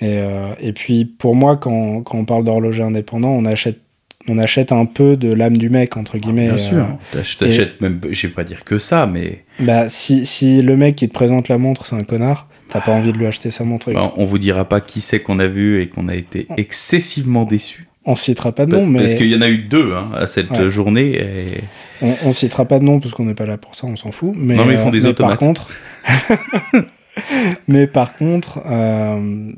Et, 0.00 0.20
et 0.60 0.72
puis 0.72 1.04
pour 1.04 1.34
moi, 1.34 1.56
quand, 1.56 2.02
quand 2.02 2.16
on 2.18 2.24
parle 2.24 2.44
d'horloger 2.44 2.84
indépendant, 2.84 3.30
on 3.30 3.44
achète, 3.44 3.80
on 4.28 4.38
achète 4.38 4.70
un 4.70 4.84
peu 4.84 5.16
de 5.16 5.32
l'âme 5.32 5.56
du 5.56 5.70
mec, 5.70 5.96
entre 5.96 6.18
guillemets. 6.18 6.46
Bien 6.46 6.56
sûr. 6.56 6.76
euh, 6.76 6.84
T'ach- 7.12 7.36
T'achètes 7.38 7.80
même, 7.80 8.00
je 8.08 8.26
vais 8.28 8.32
pas 8.32 8.44
dire 8.44 8.62
que 8.62 8.78
ça, 8.78 9.06
mais 9.08 9.44
bah, 9.58 9.88
si, 9.88 10.24
si 10.24 10.62
le 10.62 10.76
mec 10.76 10.94
qui 10.94 11.08
te 11.08 11.12
présente 11.14 11.48
la 11.48 11.58
montre, 11.58 11.84
c'est 11.86 11.96
un 11.96 12.04
connard, 12.04 12.46
T'as 12.68 12.82
pas 12.82 12.92
envie 12.92 13.12
de 13.14 13.18
lui 13.18 13.26
acheter 13.26 13.50
sa 13.50 13.64
montre. 13.64 13.90
Bah, 13.92 14.12
on 14.18 14.24
vous 14.26 14.38
dira 14.38 14.68
pas 14.68 14.80
qui 14.82 15.00
c'est 15.00 15.20
qu'on 15.20 15.38
a 15.40 15.46
vu 15.48 15.80
et 15.82 15.88
qu'on 15.88 16.06
a 16.06 16.14
été 16.14 16.46
excessivement 16.58 17.44
déçus. 17.44 17.87
On 18.10 18.16
citera 18.16 18.52
pas 18.52 18.64
de 18.66 18.72
nom, 18.74 18.86
mais. 18.86 19.00
Parce 19.00 19.14
qu'il 19.14 19.26
y 19.26 19.36
en 19.36 19.42
a 19.42 19.48
eu 19.48 19.58
deux 19.58 19.92
hein, 19.92 20.10
à 20.16 20.26
cette 20.26 20.50
Ouais. 20.50 20.70
journée. 20.70 21.10
Et... 21.14 21.64
On, 22.00 22.14
on 22.26 22.32
citera 22.32 22.64
pas 22.64 22.78
de 22.78 22.84
nom 22.84 23.00
parce 23.00 23.12
qu'on 23.12 23.24
n'est 23.26 23.34
pas 23.34 23.44
là 23.46 23.58
pour 23.58 23.74
ça, 23.74 23.86
on 23.86 23.96
s'en 23.96 24.12
fout. 24.12 24.32
Mais, 24.36 24.54
Non, 24.54 24.64
mais 24.64 24.74
ils 24.74 24.78
font 24.78 24.88
euh, 24.88 24.92
des 24.92 25.00
mais 25.00 25.08
automates. 25.08 25.32
Par 25.32 25.38
contre, 25.38 25.68
mais 27.68 27.86
par 27.86 28.14
contre, 28.14 28.60
euh, 28.66 29.50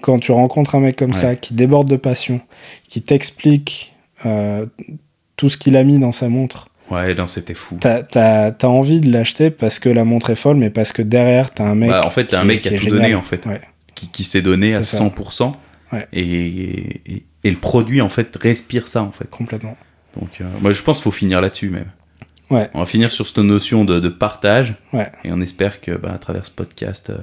quand 0.00 0.18
tu 0.18 0.32
rencontres 0.32 0.74
un 0.74 0.80
mec 0.80 0.96
comme 0.96 1.10
Ouais. 1.10 1.14
ça 1.16 1.36
qui 1.36 1.54
déborde 1.54 1.88
de 1.88 1.96
passion, 1.96 2.40
qui 2.88 3.02
t'explique 3.02 3.94
euh, 4.26 4.66
tout 5.36 5.48
ce 5.48 5.56
qu'il 5.56 5.76
a 5.76 5.84
mis 5.84 5.98
dans 5.98 6.12
sa 6.12 6.28
montre, 6.28 6.68
Ouais, 6.90 7.14
non, 7.14 7.26
c'était 7.26 7.54
fou. 7.54 7.78
t'as 7.80 8.02
t'as- 8.02 8.50
t'as 8.50 8.68
envie 8.68 9.00
de 9.00 9.10
l'acheter 9.10 9.50
parce 9.50 9.78
que 9.78 9.88
la 9.88 10.04
montre 10.04 10.30
est 10.30 10.34
folle, 10.36 10.56
mais 10.56 10.70
parce 10.70 10.92
que 10.92 11.00
derrière 11.02 11.50
t'as 11.52 11.64
un 11.64 11.74
mec. 11.74 11.90
Bah, 11.90 12.02
en 12.04 12.10
fait, 12.10 12.26
t'as 12.26 12.40
un 12.40 12.44
mec 12.44 12.60
qui 12.60 12.68
a 12.68 12.72
tout 12.72 12.84
génial. 12.84 13.00
donné, 13.02 13.14
en 13.14 13.22
fait. 13.22 13.46
Ouais. 13.46 13.60
Qui, 13.94 14.08
qui 14.08 14.24
s'est 14.24 14.42
donné 14.42 14.74
à 14.74 14.82
C'est 14.82 14.96
ça. 14.96 15.04
100%. 15.04 15.52
Ouais. 15.92 16.06
Et, 16.12 16.22
et, 17.06 17.22
et 17.44 17.50
le 17.50 17.58
produit, 17.58 18.00
en 18.00 18.08
fait, 18.08 18.36
respire 18.40 18.88
ça, 18.88 19.02
en 19.02 19.12
fait. 19.12 19.28
Complètement. 19.30 19.76
Donc, 20.18 20.40
euh, 20.40 20.44
moi, 20.60 20.72
je 20.72 20.82
pense 20.82 20.98
qu'il 20.98 21.04
faut 21.04 21.10
finir 21.10 21.40
là-dessus, 21.40 21.70
même. 21.70 21.90
Ouais. 22.50 22.68
On 22.74 22.80
va 22.80 22.86
finir 22.86 23.10
sur 23.12 23.26
cette 23.26 23.38
notion 23.38 23.84
de, 23.84 24.00
de 24.00 24.08
partage. 24.08 24.74
Ouais. 24.92 25.10
Et 25.24 25.32
on 25.32 25.40
espère 25.40 25.80
que, 25.80 25.92
bah, 25.92 26.12
à 26.14 26.18
travers 26.18 26.44
ce 26.46 26.50
podcast, 26.50 27.10
euh, 27.10 27.18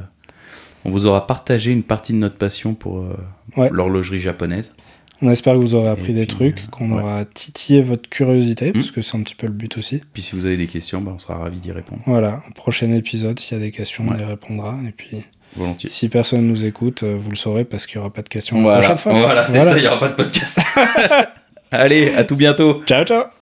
on 0.86 0.92
vous 0.92 1.06
aura 1.06 1.28
partagé 1.28 1.72
une 1.72 1.84
partie 1.84 2.12
de 2.14 2.18
notre 2.18 2.38
passion 2.38 2.74
pour 2.74 3.00
euh, 3.00 3.16
Ouais. 3.58 3.70
l'horlogerie 3.72 4.20
japonaise. 4.20 4.76
On 5.24 5.30
espère 5.30 5.54
que 5.54 5.60
vous 5.60 5.76
aurez 5.76 5.90
appris 5.90 6.12
Et 6.14 6.16
des 6.16 6.26
puis, 6.26 6.36
trucs, 6.36 6.68
qu'on 6.72 6.92
aura 6.94 7.26
titillé 7.26 7.84
votre 7.84 8.10
curiosité, 8.10 8.70
Mm. 8.70 8.74
parce 8.74 8.90
que 8.92 9.02
c'est 9.04 9.16
un 9.16 9.22
petit 9.22 9.36
peu 9.36 9.46
le 9.46 9.54
but 9.54 9.78
aussi. 9.78 10.02
Puis 10.14 10.24
si 10.24 10.36
vous 10.36 10.46
avez 10.48 10.58
des 10.58 10.66
questions, 10.68 11.00
bah, 11.02 11.12
on 11.16 11.20
sera 11.20 11.36
ravis 11.38 11.60
d'y 11.60 11.72
répondre. 11.72 12.02
Voilà, 12.08 12.42
au 12.50 12.54
prochain 12.54 12.92
épisode, 12.92 13.40
s'il 13.40 13.58
y 13.58 13.62
a 13.62 13.64
des 13.64 13.70
questions, 13.72 14.04
on 14.10 14.18
y 14.18 14.24
répondra. 14.24 14.78
Et 14.88 14.92
puis, 14.92 15.18
Volontiers. 15.56 15.90
si 15.90 16.08
personne 16.10 16.48
nous 16.48 16.66
écoute, 16.66 17.04
euh, 17.04 17.16
vous 17.20 17.30
le 17.32 17.36
saurez 17.36 17.66
parce 17.66 17.86
qu'il 17.86 17.98
n'y 18.00 18.02
aura 18.06 18.14
pas 18.14 18.22
de 18.22 18.30
questions 18.30 18.58
la 18.58 18.64
Voilà, 18.64 18.80
prochaine 18.80 18.98
fois. 18.98 19.14
voilà 19.14 19.46
c'est 19.46 19.62
ça, 19.62 19.78
il 19.78 19.82
n'y 19.82 19.88
aura 19.88 20.00
pas 20.00 20.10
de 20.10 20.14
podcast. 20.16 20.60
Allez, 21.72 22.14
à 22.16 22.24
tout 22.24 22.36
bientôt. 22.36 22.84
Ciao, 22.86 23.04
ciao 23.06 23.41